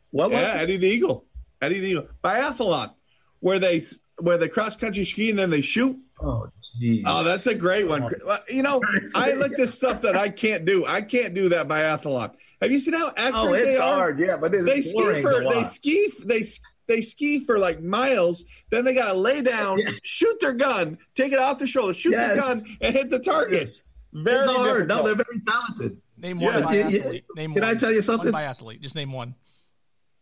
What 0.10 0.32
yeah, 0.32 0.54
Eddie 0.56 0.78
the 0.78 0.88
Eagle. 0.88 1.26
Eddie 1.62 1.80
the 1.80 1.88
Eagle. 1.90 2.08
Biathlon, 2.24 2.96
where 3.40 3.60
they 3.60 3.82
where 4.20 4.40
they 4.40 4.48
cross 4.48 4.76
country 4.76 5.06
ski 5.06 5.30
and 5.30 5.38
then 5.38 5.52
they 5.52 5.62
shoot 5.62 5.96
Oh, 6.20 6.48
geez. 6.80 7.04
oh, 7.06 7.24
that's 7.24 7.46
a 7.48 7.56
great 7.56 7.88
one. 7.88 8.10
Oh. 8.26 8.38
You 8.50 8.64
know, 8.64 8.82
I 9.16 9.32
looked 9.34 9.60
at 9.60 9.68
stuff 9.68 10.02
that 10.02 10.16
I 10.18 10.30
can't 10.30 10.66
do. 10.66 10.86
I 10.86 11.02
can't 11.02 11.34
do 11.34 11.50
that 11.50 11.68
biathlon. 11.68 12.34
Have 12.62 12.72
you 12.72 12.80
seen 12.80 12.96
how 12.96 13.10
oh, 13.10 13.14
accurate 13.18 13.36
oh, 13.36 13.54
it's 13.54 13.66
they 13.66 13.78
are? 13.78 13.94
hard, 13.94 14.20
yeah, 14.20 14.38
but 14.38 14.52
they 14.52 14.82
ski 14.82 15.22
for 15.22 15.44
they 15.50 15.64
ski 15.64 16.12
they 16.26 16.42
they 16.88 17.02
ski 17.02 17.46
for 17.46 17.60
like 17.60 17.82
miles. 17.82 18.46
Then 18.72 18.84
they 18.84 18.96
got 18.96 19.12
to 19.12 19.18
lay 19.18 19.42
down, 19.42 19.80
yeah. 19.80 19.90
shoot 20.02 20.40
their 20.40 20.56
gun, 20.56 20.98
take 21.14 21.34
it 21.34 21.40
off 21.40 21.60
the 21.60 21.68
shoulder, 21.68 21.94
shoot 21.94 22.12
yes. 22.12 22.36
the 22.36 22.42
gun, 22.42 22.78
and 22.82 22.96
hit 22.96 23.10
the 23.10 23.20
target. 23.20 23.60
Yes. 23.60 23.94
Very 24.14 24.38
it's 24.38 24.46
hard. 24.46 24.88
Difficult. 24.88 24.88
No, 24.88 25.04
they're 25.04 25.26
very 25.26 25.42
talented. 25.46 26.02
Name 26.18 26.40
one 26.40 26.54
yeah. 26.54 26.62
biathlete. 26.62 27.24
Name 27.36 27.54
Can 27.54 27.62
one. 27.62 27.72
I 27.72 27.76
tell 27.76 27.92
you 27.92 28.02
something? 28.02 28.32
One 28.32 28.42
biathlete. 28.42 28.82
Just 28.82 28.96
name 28.96 29.12
one. 29.12 29.36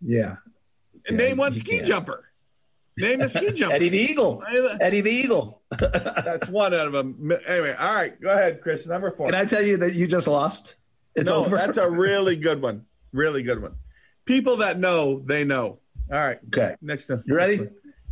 Yeah. 0.02 0.36
And 1.08 1.18
yeah, 1.18 1.26
name 1.26 1.38
one 1.38 1.54
ski 1.54 1.78
can. 1.78 1.86
jumper. 1.86 2.26
Name 2.98 3.22
a 3.22 3.30
ski 3.30 3.52
jumper. 3.52 3.76
Eddie 3.76 3.90
the 3.90 3.98
Eagle. 3.98 4.44
Eddie 4.80 5.02
the 5.02 5.12
Eagle. 5.12 5.62
That's 5.70 6.48
one 6.48 6.74
out 6.74 6.88
of 6.88 6.94
them. 6.94 7.32
Anyway, 7.46 7.76
all 7.78 7.94
right. 7.94 8.20
Go 8.22 8.30
ahead, 8.30 8.62
Chris. 8.62 8.88
Number 8.88 9.12
four. 9.12 9.28
Can 9.28 9.36
I 9.36 9.46
tell 9.46 9.62
you 9.62 9.78
that 9.78 9.94
you 9.94 10.08
just 10.08 10.28
lost? 10.28 10.76
It's 11.16 11.30
no, 11.30 11.46
over. 11.46 11.58
That's 11.58 11.78
a 11.78 11.90
really 11.90 12.36
good 12.36 12.62
one. 12.62 12.86
Really 13.12 13.44
good 13.44 13.62
one. 13.62 13.76
People 14.26 14.58
that 14.58 14.80
know, 14.80 15.20
they 15.20 15.44
know. 15.44 15.80
All 16.12 16.20
right. 16.20 16.40
Okay. 16.48 16.76
Next 16.82 17.10
one. 17.10 17.24
You 17.26 17.36
ready? 17.36 17.68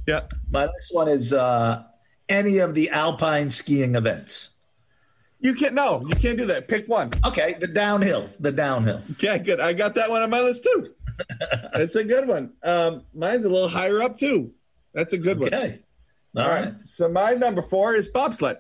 Yeah. 0.07 0.21
My 0.49 0.65
next 0.65 0.93
one 0.93 1.07
is 1.07 1.31
uh, 1.31 1.83
any 2.27 2.57
of 2.57 2.73
the 2.75 2.89
alpine 2.89 3.51
skiing 3.51 3.95
events. 3.95 4.49
You 5.39 5.53
can't. 5.53 5.73
No, 5.73 6.01
you 6.07 6.15
can't 6.15 6.37
do 6.37 6.45
that. 6.45 6.69
Pick 6.69 6.87
one. 6.87 7.11
Okay, 7.25 7.55
the 7.59 7.67
downhill. 7.67 8.29
The 8.39 8.51
downhill. 8.51 9.01
Okay, 9.11 9.39
good. 9.39 9.59
I 9.59 9.73
got 9.73 9.95
that 9.95 10.09
one 10.09 10.21
on 10.21 10.29
my 10.29 10.39
list 10.39 10.63
too. 10.63 10.93
That's 11.73 11.95
a 11.95 12.05
good 12.05 12.29
one. 12.29 12.53
Um, 12.63 13.03
mine's 13.13 13.43
a 13.43 13.49
little 13.49 13.67
higher 13.67 14.01
up 14.01 14.15
too. 14.15 14.53
That's 14.93 15.13
a 15.13 15.17
good 15.17 15.41
okay. 15.41 15.43
one. 15.43 15.53
Okay. 15.53 15.79
All, 16.35 16.43
All 16.43 16.49
right. 16.49 16.65
right. 16.65 16.85
So 16.85 17.09
my 17.09 17.33
number 17.33 17.61
four 17.61 17.95
is 17.95 18.09
bobsled. 18.09 18.57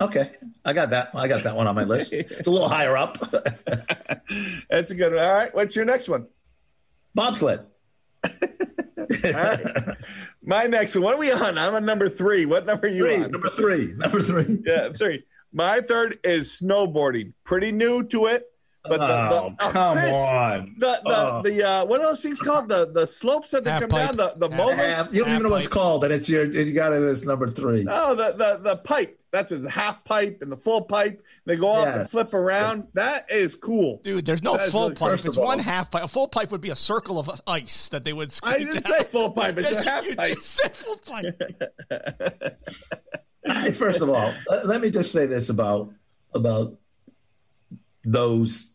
Okay, 0.00 0.32
I 0.64 0.72
got 0.72 0.90
that. 0.90 1.10
I 1.14 1.28
got 1.28 1.44
that 1.44 1.54
one 1.54 1.68
on 1.68 1.76
my 1.76 1.84
list. 1.84 2.12
It's 2.12 2.46
a 2.48 2.50
little 2.50 2.68
higher 2.68 2.96
up. 2.96 3.18
That's 4.70 4.90
a 4.90 4.96
good 4.96 5.14
one. 5.14 5.22
All 5.22 5.30
right. 5.30 5.54
What's 5.54 5.76
your 5.76 5.84
next 5.84 6.08
one? 6.08 6.26
Bobsled. 7.14 7.66
All 8.24 8.30
right. 9.32 9.96
My 10.42 10.64
next 10.64 10.96
one. 10.96 11.04
What 11.04 11.14
are 11.14 11.20
we 11.20 11.30
on? 11.30 11.56
I'm 11.56 11.74
on 11.74 11.84
number 11.84 12.08
three. 12.08 12.46
What 12.46 12.66
number 12.66 12.88
are 12.88 12.90
you 12.90 13.04
three, 13.04 13.22
on? 13.22 13.30
Number 13.30 13.48
three. 13.48 13.92
Number 13.92 14.20
three. 14.22 14.62
Yeah, 14.66 14.90
three. 14.92 15.24
My 15.52 15.80
third 15.80 16.18
is 16.24 16.48
snowboarding. 16.48 17.34
Pretty 17.44 17.70
new 17.70 18.02
to 18.08 18.26
it. 18.26 18.44
But 18.84 18.98
the, 18.98 19.06
the 19.06 19.12
oh, 19.12 19.54
oh, 19.60 19.70
come 19.70 19.96
Chris, 19.96 20.12
on, 20.12 20.74
the 20.76 21.00
the, 21.04 21.10
oh. 21.14 21.42
the 21.44 21.68
uh, 21.68 21.84
what 21.84 22.00
are 22.00 22.06
those 22.06 22.22
things 22.22 22.40
called? 22.40 22.68
The 22.68 22.90
the 22.90 23.06
slopes 23.06 23.52
that 23.52 23.62
they 23.62 23.70
come 23.78 23.88
pipe. 23.88 24.08
down. 24.08 24.16
The 24.16 24.48
the 24.48 24.50
half, 24.74 25.14
You 25.14 25.20
don't 25.20 25.30
even 25.30 25.44
know 25.44 25.50
what 25.50 25.60
it's 25.60 25.68
called, 25.68 26.02
and 26.02 26.12
it's 26.12 26.28
your 26.28 26.46
you 26.46 26.74
got 26.74 26.92
it 26.92 27.02
as 27.02 27.24
number 27.24 27.46
three. 27.46 27.86
Oh, 27.88 28.16
the 28.16 28.32
the 28.36 28.70
the 28.70 28.76
pipe. 28.78 29.20
That's 29.30 29.50
his 29.50 29.66
half 29.66 30.04
pipe 30.04 30.38
and 30.42 30.50
the 30.50 30.56
full 30.56 30.82
pipe. 30.82 31.24
They 31.46 31.56
go 31.56 31.72
up 31.72 31.86
yes. 31.86 31.96
and 31.96 32.10
flip 32.10 32.34
around. 32.34 32.88
That 32.94 33.30
is 33.30 33.54
cool, 33.54 34.00
dude. 34.02 34.26
There's 34.26 34.42
no 34.42 34.58
full 34.58 34.88
really, 34.88 34.96
pipe. 34.96 35.24
It's 35.24 35.36
one 35.36 35.60
half 35.60 35.92
pipe. 35.92 36.02
A 36.02 36.08
full 36.08 36.26
pipe 36.26 36.50
would 36.50 36.60
be 36.60 36.70
a 36.70 36.76
circle 36.76 37.20
of 37.20 37.40
ice 37.46 37.88
that 37.90 38.02
they 38.02 38.12
would. 38.12 38.34
I 38.42 38.58
didn't 38.58 38.74
down. 38.74 38.82
say 38.82 39.04
full 39.04 39.30
pipe. 39.30 39.56
It's 39.58 39.70
a 39.70 39.82
half 39.88 40.04
pipe. 40.16 40.40
said 40.40 40.74
full 40.74 40.96
pipe. 40.96 41.40
First 43.74 44.02
of 44.02 44.10
all, 44.10 44.34
let 44.64 44.80
me 44.80 44.90
just 44.90 45.12
say 45.12 45.26
this 45.26 45.50
about 45.50 45.92
about 46.34 46.78
those 48.04 48.71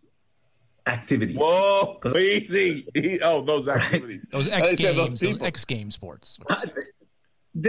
activities. 0.88 1.38
Whoa, 1.40 2.00
easy. 2.18 2.88
Oh, 3.24 3.42
those 3.42 3.68
activities. 3.68 4.28
Those 4.32 4.48
X 4.48 4.80
games, 4.80 4.96
those, 4.98 5.20
those 5.20 5.42
X 5.42 5.66
game 5.66 5.92
sports. 5.92 6.40
Uh, 6.50 6.66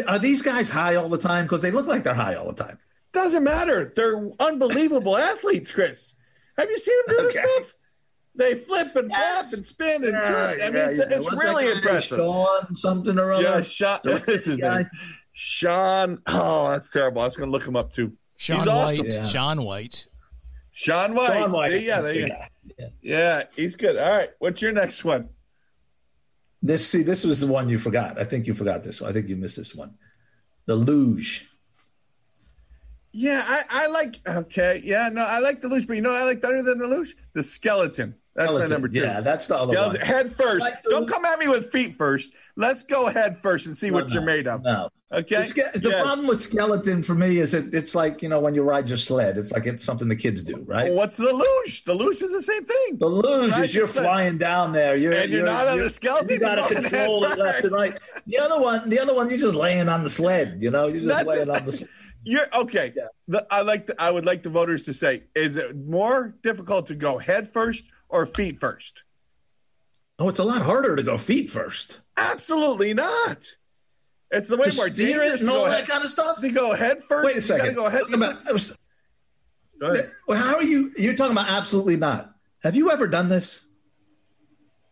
are 0.07 0.19
these 0.19 0.43
guys 0.43 0.71
high 0.71 0.97
all 0.97 1.09
the 1.09 1.19
time? 1.19 1.45
Because 1.45 1.63
they 1.63 1.71
look 1.71 1.87
like 1.87 2.05
they're 2.05 2.15
high 2.15 2.35
all 2.35 2.53
the 2.53 2.65
time. 2.65 2.79
Doesn't 3.13 3.45
matter. 3.45 3.93
They're 3.95 4.29
unbelievable 4.41 5.17
athletes, 5.31 5.71
Chris. 5.71 6.15
Have 6.57 6.69
you 6.69 6.79
seen 6.79 6.97
them 7.07 7.17
do 7.17 7.23
okay. 7.23 7.27
this 7.27 7.37
stuff? 7.37 7.75
They 8.35 8.55
flip 8.55 8.95
and 8.95 9.11
yes. 9.11 9.51
flap 9.51 9.57
and 9.57 9.65
spin 9.65 10.05
and 10.05 10.13
yeah, 10.13 10.29
turn. 10.29 10.61
I 10.61 10.67
mean, 10.67 10.75
yeah, 10.75 10.89
it's, 10.89 10.99
yeah. 10.99 11.05
it's 11.11 11.33
really 11.33 11.73
impressive. 11.73 12.19
Sean 12.19 12.77
something 12.77 13.19
or 13.19 13.33
other. 13.33 13.43
Yeah, 13.43 13.61
Sean. 13.61 13.99
This 14.05 14.47
is 14.47 14.59
name. 14.59 14.89
Sean. 15.33 16.23
Oh, 16.27 16.71
that's 16.71 16.91
terrible. 16.91 17.23
I 17.23 17.25
was 17.25 17.37
going 17.37 17.49
to 17.49 17.53
look 17.53 17.67
him 17.67 17.75
up 17.75 17.93
too. 17.93 18.13
Sean 18.37 18.59
He's 18.59 18.67
White. 18.67 18.75
Awesome. 18.77 19.07
Yeah. 19.07 19.27
Shaun 19.27 19.63
White. 19.63 20.07
Shaun 20.71 21.15
White. 21.15 21.33
Shaun 21.33 21.53
White. 21.53 21.71
See, 21.73 21.87
yeah, 21.87 22.47
yeah. 22.79 22.89
yeah, 23.01 23.43
he's 23.55 23.77
good. 23.77 23.97
All 23.97 24.11
right. 24.11 24.31
What's 24.39 24.61
your 24.63 24.73
next 24.73 25.05
one? 25.05 25.31
This 26.61 26.89
see, 26.89 27.03
this 27.03 27.25
was 27.25 27.41
the 27.41 27.47
one 27.47 27.69
you 27.69 27.79
forgot. 27.79 28.19
I 28.19 28.25
think 28.25 28.47
you 28.47 28.55
forgot 28.55 28.83
this 28.83 29.01
one. 29.01 29.11
I 29.11 29.13
think 29.13 29.29
you 29.29 29.37
missed 29.37 29.57
this 29.57 29.75
one. 29.75 29.95
The 30.67 30.75
luge. 30.75 31.49
Yeah, 33.11 33.43
I, 33.47 33.63
I 33.71 33.87
like 33.89 34.17
okay. 34.27 34.81
Yeah, 34.85 35.09
no, 35.11 35.25
I 35.27 35.39
like 35.39 35.61
the 35.61 35.69
luge, 35.69 35.87
but 35.87 35.97
you 35.97 36.03
know 36.03 36.13
I 36.13 36.25
like 36.25 36.41
better 36.41 36.63
than 36.63 36.79
the 36.79 36.87
luge? 36.87 37.15
The 37.33 37.43
skeleton. 37.43 38.17
That's 38.39 38.51
skeleton. 38.53 38.71
my 38.71 38.75
number 38.75 38.89
two. 38.89 39.01
Yeah, 39.01 39.21
that's 39.21 39.49
the 39.49 39.57
other 39.57 39.73
skeleton. 39.73 40.01
one. 40.01 40.07
Head 40.07 40.33
first. 40.33 40.61
Like 40.61 40.85
Don't 40.85 41.09
come 41.09 41.25
at 41.25 41.41
me 41.41 41.49
with 41.49 41.73
feet 41.73 41.97
first. 41.97 42.33
Let's 42.55 42.85
go 42.85 43.09
head 43.09 43.37
first 43.37 43.67
and 43.67 43.77
see 43.77 43.89
no, 43.89 43.95
what 43.95 44.09
no, 44.09 44.15
you're 44.15 44.23
made 44.23 44.47
of. 44.47 44.63
No. 44.63 44.91
Okay. 45.11 45.43
The, 45.43 45.71
the 45.75 45.89
yes. 45.89 46.03
problem 46.03 46.29
with 46.29 46.41
skeleton 46.41 47.03
for 47.03 47.17
me 47.17 47.39
is 47.39 47.53
it, 47.53 47.75
it's 47.75 47.97
like 47.97 48.23
you 48.23 48.29
know 48.29 48.39
when 48.39 48.55
you 48.55 48.63
ride 48.63 48.89
your 48.89 48.97
sled. 48.97 49.39
It's 49.39 49.51
like 49.51 49.67
it's 49.67 49.85
something 49.85 50.07
the 50.07 50.15
kids 50.15 50.45
do, 50.45 50.63
right? 50.69 50.85
Well, 50.85 50.99
what's 50.99 51.17
the 51.17 51.33
luge? 51.33 51.83
The 51.83 51.95
luge 51.95 52.23
is 52.23 52.33
the 52.33 52.43
same 52.43 52.65
thing. 52.65 52.99
The 52.99 53.07
luge 53.07 53.59
is 53.59 53.75
you're 53.75 53.89
flying 53.89 54.39
down 54.39 54.73
there. 54.73 54.97
You're, 54.97 55.15
and 55.15 55.33
you're, 55.33 55.45
you're 55.45 55.47
not 55.47 55.67
on 55.67 55.79
the 55.79 55.91
skeleton. 55.91 56.29
You 56.29 56.39
got 56.39 56.69
to 56.69 56.75
control 56.75 57.25
it 57.25 57.39
left 57.39 57.65
and 57.65 57.73
right. 57.73 57.99
The 58.27 58.39
other 58.39 58.61
one, 58.61 58.89
the 58.89 59.01
other 59.01 59.15
one, 59.17 59.29
you're 59.31 59.39
just 59.39 59.57
laying 59.57 59.89
on 59.89 60.05
the 60.05 60.11
sled. 60.11 60.59
You 60.63 60.71
know, 60.71 60.87
you're 60.87 61.03
just 61.03 61.09
That's 61.09 61.27
laying 61.27 61.51
on 61.51 61.67
the. 61.67 61.73
sled. 61.73 61.91
You're 62.25 62.47
okay. 62.53 62.93
Yeah. 62.95 63.07
The, 63.29 63.47
I 63.49 63.63
like. 63.63 63.87
The, 63.87 63.95
I 63.99 64.11
would 64.11 64.27
like 64.27 64.43
the 64.43 64.51
voters 64.51 64.83
to 64.83 64.93
say: 64.93 65.23
Is 65.35 65.57
it 65.57 65.77
more 65.77 66.37
difficult 66.43 66.89
to 66.89 66.97
go 66.97 67.17
head 67.17 67.49
first 67.49 67.87
or 68.09 68.27
feet 68.27 68.57
first? 68.57 69.05
Oh, 70.19 70.29
it's 70.29 70.39
a 70.39 70.45
lot 70.45 70.63
harder 70.63 70.97
to 70.97 71.03
go 71.03 71.17
feet 71.17 71.51
first. 71.51 72.01
Absolutely 72.17 72.93
not. 72.95 73.57
It's 74.31 74.49
the 74.49 74.57
way 74.57 74.71
more 74.77 74.89
dangerous 74.89 75.41
and 75.41 75.51
all 75.51 75.65
that 75.65 75.87
kind 75.87 76.05
of 76.05 76.11
stuff. 76.11 76.41
To 76.41 76.51
go 76.51 76.75
head 76.75 76.99
first. 77.09 77.25
Wait 77.25 77.37
a 77.37 77.41
second. 77.41 77.75
Go 77.75 77.87
ahead. 77.87 78.03
About, 78.13 78.53
was, 78.53 78.77
go 79.81 79.91
ahead. 79.91 80.11
How 80.29 80.57
are 80.57 80.63
you? 80.63 80.93
You're 80.97 81.15
talking 81.15 81.33
about 81.33 81.49
absolutely 81.49 81.97
not. 81.97 82.35
Have 82.63 82.75
you 82.75 82.91
ever 82.91 83.07
done 83.07 83.29
this? 83.29 83.63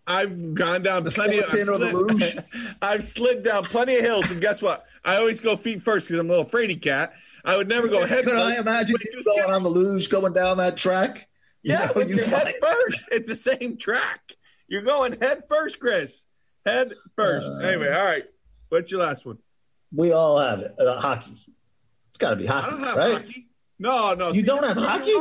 I've 0.06 0.54
gone 0.54 0.82
down 0.82 1.02
the 1.02 1.10
plenty 1.10 1.38
of 1.38 1.46
I've 1.52 1.66
slid, 1.66 2.44
I've 2.82 3.02
slid 3.02 3.42
down 3.42 3.64
plenty 3.64 3.96
of 3.96 4.02
hills, 4.02 4.30
and 4.30 4.40
guess 4.40 4.62
what? 4.62 4.86
I 5.04 5.16
always 5.16 5.40
go 5.40 5.56
feet 5.56 5.82
first 5.82 6.06
because 6.06 6.20
I'm 6.20 6.26
a 6.26 6.30
little 6.30 6.44
fraidy 6.44 6.80
cat. 6.80 7.14
I 7.44 7.56
would 7.56 7.68
never 7.68 7.88
go 7.88 8.06
head 8.06 8.24
Can 8.24 8.30
first. 8.30 8.56
I 8.56 8.58
imagine 8.58 8.96
you 9.02 9.24
going 9.24 9.52
on 9.52 9.64
the 9.64 9.68
luge, 9.68 10.08
going 10.08 10.32
down 10.32 10.58
that 10.58 10.76
track? 10.76 11.28
Yeah, 11.66 11.88
you 11.96 12.00
know, 12.00 12.06
you 12.06 12.16
head 12.18 12.54
first. 12.62 13.08
It's 13.10 13.28
the 13.28 13.34
same 13.34 13.76
track. 13.76 14.20
You're 14.68 14.82
going 14.82 15.20
head 15.20 15.42
first, 15.48 15.80
Chris. 15.80 16.26
Head 16.64 16.92
first. 17.16 17.50
Uh, 17.50 17.58
anyway, 17.58 17.88
all 17.92 18.04
right. 18.04 18.24
What's 18.68 18.90
your 18.90 19.00
last 19.00 19.26
one? 19.26 19.38
We 19.92 20.12
all 20.12 20.38
have 20.38 20.60
it. 20.60 20.74
Uh, 20.78 21.00
hockey. 21.00 21.32
It's 22.08 22.18
got 22.18 22.30
to 22.30 22.36
be 22.36 22.46
hockey, 22.46 22.76
right? 22.96 23.12
Hockey. 23.14 23.48
No, 23.78 24.14
no. 24.14 24.28
You 24.32 24.40
see, 24.40 24.46
don't 24.46 24.64
have 24.64 24.76
hockey? 24.76 25.12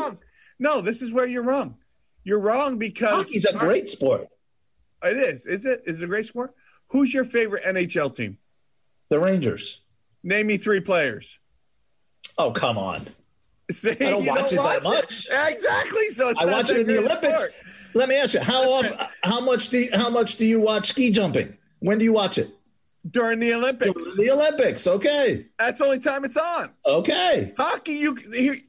No, 0.60 0.82
this 0.82 1.02
is 1.02 1.12
where 1.12 1.26
you're 1.26 1.44
wrong. 1.44 1.78
You're 2.24 2.40
wrong 2.40 2.78
because 2.78 3.28
hockey's 3.28 3.46
a 3.46 3.54
great 3.54 3.90
sport. 3.90 4.28
It 5.04 5.18
is. 5.18 5.46
Is 5.46 5.66
it? 5.66 5.82
Is 5.86 6.02
it 6.02 6.06
a 6.06 6.08
great 6.08 6.26
sport? 6.26 6.54
Who's 6.90 7.14
your 7.14 7.26
favorite 7.26 7.64
NHL 7.64 8.16
team? 8.16 8.38
The 9.10 9.20
Rangers. 9.20 9.82
Name 10.24 10.48
me 10.48 10.58
three 10.58 10.80
players. 10.80 11.40
Oh, 12.38 12.52
come 12.52 12.78
on. 12.78 13.02
See, 13.72 13.92
I 13.92 13.96
don't 13.96 14.26
watch 14.26 14.52
don't 14.52 14.54
it 14.54 14.58
watch 14.58 14.84
that 14.84 14.90
much. 14.90 15.28
It. 15.30 15.54
Exactly. 15.54 16.06
So 16.10 16.32
I 16.40 16.46
watch 16.46 16.70
it 16.70 16.82
in 16.82 16.88
the 16.88 17.00
Olympics. 17.00 17.36
Sport. 17.36 17.52
Let 17.96 18.10
me 18.10 18.16
ask 18.16 18.34
you 18.34 18.42
how 18.42 18.70
often, 18.72 18.98
how 19.24 19.42
much 19.42 19.70
do 19.70 19.80
you, 19.80 19.90
how 19.94 20.10
much 20.10 20.36
do 20.36 20.46
you 20.46 20.60
watch 20.60 20.90
ski 20.90 21.12
jumping? 21.12 21.58
When 21.80 21.98
do 21.98 22.06
you 22.06 22.14
watch 22.14 22.38
it? 22.38 22.55
During 23.10 23.40
the 23.40 23.54
Olympics. 23.54 24.16
During 24.16 24.30
the 24.30 24.34
Olympics, 24.34 24.88
okay. 24.88 25.46
That's 25.60 25.80
the 25.80 25.86
only 25.86 26.00
time 26.00 26.26
it's 26.26 26.38
on. 26.38 26.72
Okay. 26.86 27.54
Hockey, 27.58 27.94
you 27.94 28.18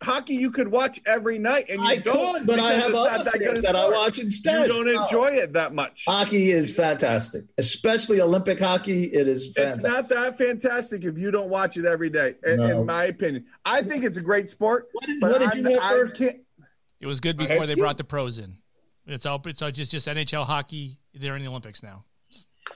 hockey 0.03 0.35
you 0.35 0.51
could 0.51 0.69
watch 0.69 1.01
every 1.07 1.39
night, 1.39 1.67
and 1.69 1.81
you 1.81 1.87
I 1.87 1.97
don't. 1.97 2.39
Could, 2.39 2.47
but 2.47 2.61
I 2.61 2.73
have 2.73 2.95
other 2.95 3.25
that, 3.25 3.33
things 3.33 3.63
that 3.63 3.77
I 3.77 3.89
watch 3.91 4.19
instead. 4.19 4.69
You 4.69 4.85
don't 4.85 5.03
enjoy 5.03 5.29
it 5.29 5.55
that 5.55 5.75
much. 5.75 6.05
Hockey 6.07 6.51
is 6.51 6.75
fantastic, 6.75 7.45
especially 7.59 8.21
Olympic 8.21 8.61
hockey. 8.61 9.05
It 9.05 9.29
is. 9.29 9.53
Fantastic. 9.55 9.85
It's 9.85 9.95
not 9.95 10.09
that 10.11 10.39
fantastic 10.39 11.05
if 11.05 11.19
you 11.19 11.31
don't 11.31 11.49
watch 11.49 11.77
it 11.77 11.85
every 11.85 12.11
day. 12.11 12.35
In, 12.47 12.57
no. 12.59 12.81
in 12.81 12.87
my 12.87 13.05
opinion, 13.05 13.47
I 13.65 13.83
think 13.83 14.05
it's 14.05 14.17
a 14.17 14.23
great 14.23 14.49
sport. 14.49 14.89
What 14.93 15.07
did, 15.07 15.23
what 15.23 15.41
did 15.41 15.69
you 15.69 15.79
I 15.81 16.05
can't. 16.15 16.37
It 17.01 17.07
was 17.07 17.21
good 17.21 17.37
before 17.37 17.67
they 17.67 17.75
brought 17.75 17.99
the 17.99 18.05
pros 18.05 18.39
in. 18.39 18.57
It's 19.07 19.27
all 19.27 19.41
it's 19.47 19.63
all 19.63 19.71
just 19.71 19.93
just 19.93 20.09
NHL 20.09 20.45
hockey. 20.45 20.99
They're 21.15 21.37
in 21.37 21.43
the 21.43 21.49
Olympics 21.49 21.83
now. 21.83 22.05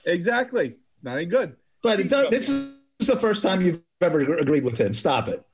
Exactly. 0.05 0.77
Not 1.03 1.17
any 1.17 1.27
good. 1.27 1.57
But 1.83 1.99
this 2.31 2.49
is 2.49 2.77
the 2.99 3.17
first 3.17 3.43
time 3.43 3.63
you've 3.63 3.83
ever 4.01 4.21
agreed 4.39 4.65
with 4.65 4.79
him. 4.79 4.95
Stop 4.95 5.29
it. 5.29 5.45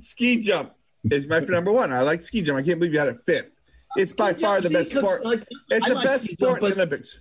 ski 0.00 0.40
jump 0.40 0.72
is 1.10 1.26
my 1.26 1.40
number 1.40 1.72
one. 1.72 1.92
I 1.92 2.02
like 2.02 2.20
ski 2.20 2.42
jump. 2.42 2.58
I 2.58 2.62
can't 2.62 2.78
believe 2.78 2.92
you 2.92 3.00
had 3.00 3.08
it 3.08 3.18
fifth. 3.24 3.52
It's 3.96 4.12
by 4.12 4.32
far 4.32 4.60
the 4.60 4.70
best 4.70 4.92
sport. 4.92 5.24
Like, 5.24 5.44
it's 5.70 5.86
I 5.86 5.88
the 5.90 5.94
like 5.96 6.04
best 6.04 6.28
sport 6.28 6.60
jump, 6.60 6.62
in 6.62 6.68
the 6.70 6.74
Olympics. 6.76 7.20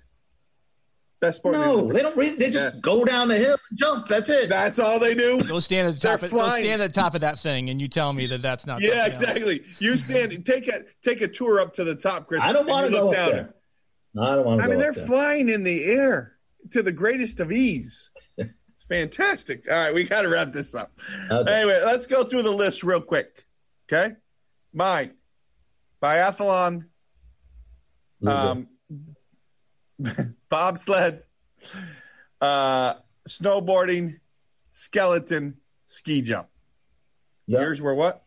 Best 1.19 1.37
sport. 1.37 1.55
No, 1.55 1.87
the 1.87 1.93
they 1.93 2.01
don't. 2.01 2.17
Re- 2.17 2.35
they 2.35 2.49
just 2.49 2.75
yes. 2.75 2.81
go 2.81 3.03
down 3.03 3.27
the 3.27 3.35
hill 3.35 3.57
and 3.69 3.79
jump. 3.79 4.07
That's 4.07 4.29
it. 4.29 4.49
That's 4.49 4.79
all 4.79 4.99
they 4.99 5.13
do. 5.13 5.41
Go 5.43 5.59
stand 5.59 5.89
at 5.89 5.95
the 5.95 5.99
top. 5.99 6.23
Of, 6.23 6.31
go 6.31 6.49
stand 6.49 6.81
at 6.81 6.93
the 6.93 6.99
top 6.99 7.13
of 7.13 7.21
that 7.21 7.39
thing, 7.39 7.69
and 7.69 7.81
you 7.81 7.87
tell 7.87 8.13
me 8.13 8.25
that 8.27 8.41
that's 8.41 8.65
not. 8.65 8.81
Yeah, 8.81 9.05
exactly. 9.05 9.63
You 9.79 9.97
stand. 9.97 10.45
take 10.45 10.67
a 10.67 10.83
take 11.01 11.21
a 11.21 11.27
tour 11.27 11.59
up 11.59 11.73
to 11.73 11.83
the 11.83 11.95
top, 11.95 12.27
Chris. 12.27 12.41
I 12.41 12.53
don't 12.53 12.67
want 12.67 12.87
to 12.87 12.91
go 12.91 13.11
down 13.11 13.29
there. 13.29 13.53
No, 14.13 14.23
I 14.23 14.35
don't 14.35 14.45
want 14.45 14.59
to. 14.61 14.65
I 14.65 14.69
mean, 14.69 14.79
they're 14.79 14.93
there. 14.93 15.05
flying 15.05 15.49
in 15.49 15.63
the 15.63 15.83
air 15.85 16.30
to 16.71 16.83
the 16.83 16.91
greatest 16.91 17.39
of 17.39 17.51
ease. 17.51 18.11
It's 18.37 18.53
fantastic. 18.87 19.65
All 19.71 19.77
right, 19.77 19.93
we 19.93 20.03
got 20.03 20.23
to 20.23 20.29
wrap 20.29 20.51
this 20.51 20.75
up. 20.75 20.91
Okay. 21.29 21.53
Anyway, 21.53 21.79
let's 21.85 22.07
go 22.07 22.23
through 22.23 22.43
the 22.43 22.51
list 22.51 22.83
real 22.83 23.01
quick. 23.01 23.45
Okay, 23.91 24.15
mine 24.73 25.13
biathlon. 26.01 26.85
Um, 28.25 28.67
bobsled, 30.49 31.23
uh, 32.39 32.95
snowboarding, 33.27 34.19
skeleton, 34.69 35.57
ski 35.85 36.21
jump. 36.21 36.47
Yep. 37.47 37.61
Yours 37.61 37.81
were 37.81 37.95
what? 37.95 38.23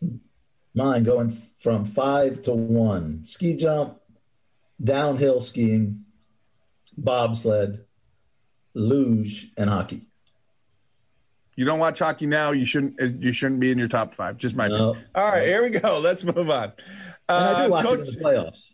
Mine 0.74 1.04
going 1.04 1.30
from 1.30 1.84
five 1.84 2.42
to 2.42 2.52
one. 2.52 3.24
Ski 3.24 3.56
jump, 3.56 3.98
downhill 4.82 5.40
skiing, 5.40 6.04
bobsled, 6.96 7.84
luge, 8.74 9.48
and 9.56 9.70
hockey. 9.70 10.02
You 11.56 11.64
don't 11.64 11.78
watch 11.78 12.00
hockey 12.00 12.26
now. 12.26 12.52
You 12.52 12.64
shouldn't. 12.64 13.22
You 13.22 13.32
shouldn't 13.32 13.60
be 13.60 13.70
in 13.70 13.78
your 13.78 13.88
top 13.88 14.14
five. 14.14 14.36
Just 14.36 14.56
my. 14.56 14.68
No. 14.68 14.96
All 15.14 15.30
right, 15.30 15.46
here 15.46 15.62
we 15.62 15.70
go. 15.70 16.00
Let's 16.02 16.24
move 16.24 16.50
on. 16.50 16.72
Uh, 17.28 17.54
I 17.56 17.64
do 17.64 17.70
watch 17.70 17.86
Coach, 17.86 18.00
it 18.00 18.08
in 18.08 18.14
the 18.14 18.20
playoffs. 18.20 18.70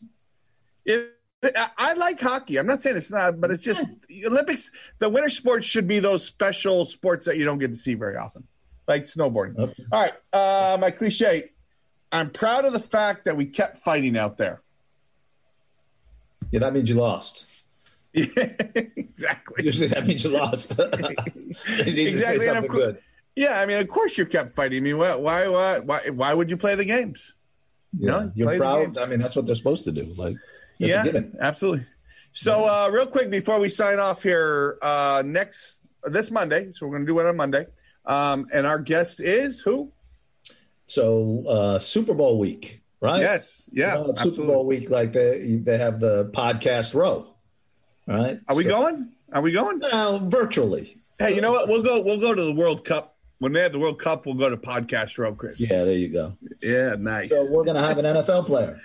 If 0.85 1.09
I 1.43 1.95
like 1.95 2.21
hockey. 2.21 2.59
I'm 2.59 2.67
not 2.67 2.83
saying 2.83 2.97
it's 2.97 3.11
not, 3.11 3.41
but 3.41 3.51
it's 3.51 3.65
just 3.65 3.87
Olympics. 4.27 4.71
The 4.99 5.09
winter 5.09 5.31
sports 5.31 5.67
should 5.67 5.89
be 5.89 5.99
those 5.99 6.25
special 6.25 6.85
sports 6.85 7.25
that 7.27 7.39
you 7.39 7.45
don't 7.45 7.59
get 7.59 7.69
to 7.69 7.79
see 7.79 7.95
very 7.95 8.17
often, 8.17 8.47
like 8.87 9.03
snowboarding. 9.03 9.57
Okay. 9.57 9.83
All 9.91 10.03
right, 10.03 10.13
uh, 10.33 10.77
my 10.81 10.91
cliche. 10.91 11.51
I'm 12.13 12.31
proud 12.31 12.65
of 12.65 12.73
the 12.73 12.81
fact 12.81 13.25
that 13.25 13.37
we 13.37 13.47
kept 13.47 13.79
fighting 13.79 14.19
out 14.19 14.37
there. 14.37 14.63
Yeah, 16.51 16.61
that 16.61 16.75
means 16.75 16.89
you 16.89 16.97
lost. 16.97 17.47
Yeah, 18.13 18.27
exactly. 18.97 19.65
Usually 19.65 19.87
that 19.89 20.07
means 20.07 20.25
you 20.25 20.31
lost. 20.31 20.77
you 20.79 22.09
exactly. 22.09 22.47
Co- 22.47 22.67
good. 22.67 22.99
Yeah, 23.37 23.61
I 23.61 23.67
mean, 23.67 23.79
of 23.79 23.89
course 23.89 24.19
you 24.19 24.27
kept 24.27 24.51
fighting. 24.51 24.79
I 24.79 24.81
mean, 24.83 24.99
why, 24.99 25.15
why, 25.17 25.79
why, 25.79 26.11
why 26.11 26.35
would 26.35 26.51
you 26.51 26.57
play 26.57 26.75
the 26.75 26.85
games? 26.85 27.35
You 27.99 28.07
yeah, 28.07 28.13
know, 28.13 28.33
you're 28.35 28.57
proud. 28.57 28.99
I 28.99 29.07
mean, 29.07 29.21
that's 29.21 29.37
what 29.37 29.47
they're 29.47 29.55
supposed 29.55 29.85
to 29.85 29.93
do. 29.93 30.13
Like, 30.17 30.37
yeah, 30.79 31.05
absolutely. 31.41 31.87
So, 32.33 32.65
uh, 32.65 32.91
real 32.93 33.07
quick 33.07 33.31
before 33.31 33.59
we 33.59 33.69
sign 33.69 33.99
off 33.99 34.23
here, 34.23 34.79
uh, 34.83 35.23
next 35.27 35.83
this 36.05 36.31
Monday, 36.31 36.73
so 36.73 36.87
we're 36.87 36.93
going 36.93 37.07
to 37.07 37.13
do 37.13 37.19
it 37.19 37.27
on 37.27 37.37
Monday, 37.37 37.67
um, 38.07 38.47
and 38.55 38.67
our 38.67 38.79
guest 38.79 39.21
is 39.21 39.61
who? 39.61 39.93
So, 40.87 41.45
uh, 41.49 41.79
Super 41.81 42.15
Bowl 42.15 42.39
week, 42.39 42.83
right? 43.01 43.21
Yes, 43.21 43.69
yeah, 43.73 43.99
you 43.99 44.07
know, 44.07 44.15
Super 44.15 44.47
Bowl 44.47 44.65
week, 44.65 44.91
like 44.91 45.13
they 45.13 45.57
they 45.57 45.79
have 45.79 45.99
the 45.99 46.27
podcast 46.27 46.95
row, 46.95 47.30
right? 48.07 48.39
Are 48.49 48.57
we 48.57 48.65
so, 48.65 48.71
going? 48.71 49.13
Are 49.33 49.43
we 49.43 49.53
going? 49.53 49.81
Well, 49.81 50.19
virtually. 50.21 50.97
Hey, 51.19 51.35
you 51.35 51.41
know 51.41 51.53
what? 51.53 51.69
We'll 51.69 51.83
go. 51.83 52.01
We'll 52.01 52.21
go 52.21 52.35
to 52.35 52.43
the 52.43 52.55
World 52.55 52.85
Cup 52.85 53.17
when 53.39 53.53
they 53.53 53.63
have 53.63 53.73
the 53.73 53.79
World 53.79 53.99
Cup. 53.99 54.27
We'll 54.27 54.35
go 54.35 54.49
to 54.49 54.57
podcast 54.57 55.19
row, 55.19 55.35
Chris. 55.35 55.61
Yeah, 55.61 55.85
there 55.85 55.97
you 55.97 56.09
go. 56.09 56.37
Yeah, 56.63 56.97
nice. 56.99 57.31
So 57.31 57.49
we're 57.51 57.65
going 57.65 57.77
to 57.77 57.83
have 57.83 57.99
an 57.99 58.05
NFL 58.05 58.47
player. 58.47 58.81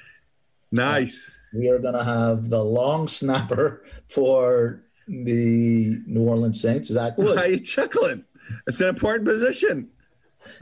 Nice. 0.71 1.41
We 1.53 1.69
are 1.69 1.79
going 1.79 1.93
to 1.93 2.03
have 2.03 2.49
the 2.49 2.63
long 2.63 3.07
snapper 3.07 3.85
for 4.09 4.83
the 5.07 6.01
New 6.05 6.27
Orleans 6.27 6.61
Saints, 6.61 6.89
Zach 6.89 7.17
Woods. 7.17 7.35
Why 7.35 7.43
are 7.43 7.49
you 7.49 7.59
chuckling? 7.59 8.25
It's 8.67 8.81
an 8.81 8.89
important 8.89 9.25
position. 9.25 9.89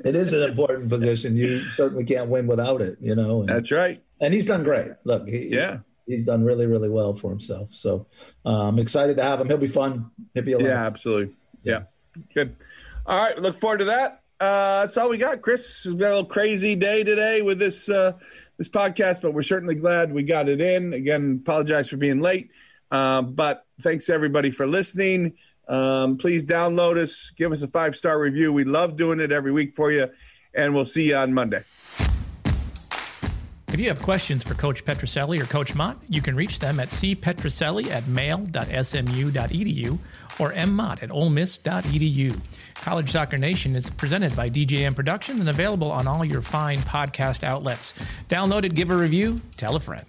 It 0.03 0.15
is 0.15 0.33
an 0.33 0.43
important 0.43 0.89
position. 0.89 1.35
You 1.35 1.59
certainly 1.71 2.05
can't 2.05 2.29
win 2.29 2.47
without 2.47 2.81
it, 2.81 2.97
you 3.01 3.15
know. 3.15 3.41
And, 3.41 3.49
That's 3.49 3.71
right. 3.71 4.01
And 4.21 4.33
he's 4.33 4.45
done 4.45 4.63
great. 4.63 4.91
Look, 5.03 5.27
he, 5.27 5.49
yeah, 5.49 5.79
he's 6.05 6.25
done 6.25 6.43
really, 6.43 6.65
really 6.65 6.89
well 6.89 7.13
for 7.13 7.29
himself. 7.29 7.73
So 7.73 8.07
uh, 8.45 8.67
I'm 8.67 8.79
excited 8.79 9.17
to 9.17 9.23
have 9.23 9.41
him. 9.41 9.47
He'll 9.47 9.57
be 9.57 9.67
fun. 9.67 10.11
He'll 10.33 10.43
be 10.43 10.53
a 10.53 10.59
Yeah, 10.59 10.85
absolutely. 10.85 11.35
Yeah. 11.63 11.83
yeah. 12.15 12.23
Good. 12.33 12.55
All 13.05 13.23
right. 13.23 13.37
Look 13.39 13.55
forward 13.55 13.79
to 13.79 13.85
that. 13.85 14.21
Uh, 14.39 14.81
that's 14.81 14.97
all 14.97 15.09
we 15.09 15.17
got, 15.17 15.41
Chris. 15.41 15.85
It's 15.85 15.95
been 15.95 16.05
a 16.07 16.09
little 16.09 16.25
crazy 16.25 16.75
day 16.75 17.03
today 17.03 17.41
with 17.41 17.59
this 17.59 17.89
uh, 17.89 18.13
this 18.57 18.67
podcast, 18.67 19.21
but 19.21 19.33
we're 19.33 19.41
certainly 19.41 19.75
glad 19.75 20.13
we 20.13 20.23
got 20.23 20.49
it 20.49 20.59
in. 20.59 20.93
Again, 20.93 21.41
apologize 21.43 21.89
for 21.89 21.97
being 21.97 22.19
late, 22.19 22.51
uh, 22.91 23.21
but 23.21 23.65
thanks 23.81 24.09
everybody 24.09 24.51
for 24.51 24.67
listening. 24.67 25.35
Um, 25.67 26.17
please 26.17 26.45
download 26.45 26.97
us, 26.97 27.31
give 27.37 27.51
us 27.53 27.61
a 27.61 27.67
five 27.67 27.95
star 27.95 28.19
review. 28.19 28.51
We 28.51 28.65
love 28.65 28.97
doing 28.97 29.21
it 29.21 29.31
every 29.31 29.53
week 29.53 29.75
for 29.75 29.91
you, 29.91 30.07
and 30.53 30.75
we'll 30.75 30.85
see 30.85 31.09
you 31.09 31.15
on 31.15 31.33
Monday. 31.33 31.63
If 33.73 33.79
you 33.79 33.87
have 33.87 34.03
questions 34.03 34.43
for 34.43 34.53
Coach 34.53 34.85
Petrucelli 34.85 35.41
or 35.41 35.45
Coach 35.45 35.73
Mott, 35.73 35.97
you 36.07 36.21
can 36.21 36.35
reach 36.35 36.59
them 36.59 36.79
at 36.79 36.89
cpetrucelli 36.89 37.89
at 37.89 38.07
mail.smu.edu 38.07 39.97
or 40.39 40.51
mmott 40.51 41.01
at 41.01 41.09
olemiss.edu. 41.09 42.39
College 42.75 43.11
Soccer 43.11 43.37
Nation 43.37 43.75
is 43.75 43.89
presented 43.89 44.35
by 44.35 44.47
DJM 44.47 44.95
Productions 44.95 45.39
and 45.39 45.49
available 45.49 45.91
on 45.91 46.05
all 46.05 46.23
your 46.23 46.43
fine 46.43 46.81
podcast 46.81 47.43
outlets. 47.43 47.95
Download 48.29 48.63
it, 48.63 48.75
give 48.75 48.91
a 48.91 48.95
review, 48.95 49.39
tell 49.57 49.75
a 49.75 49.79
friend. 49.79 50.05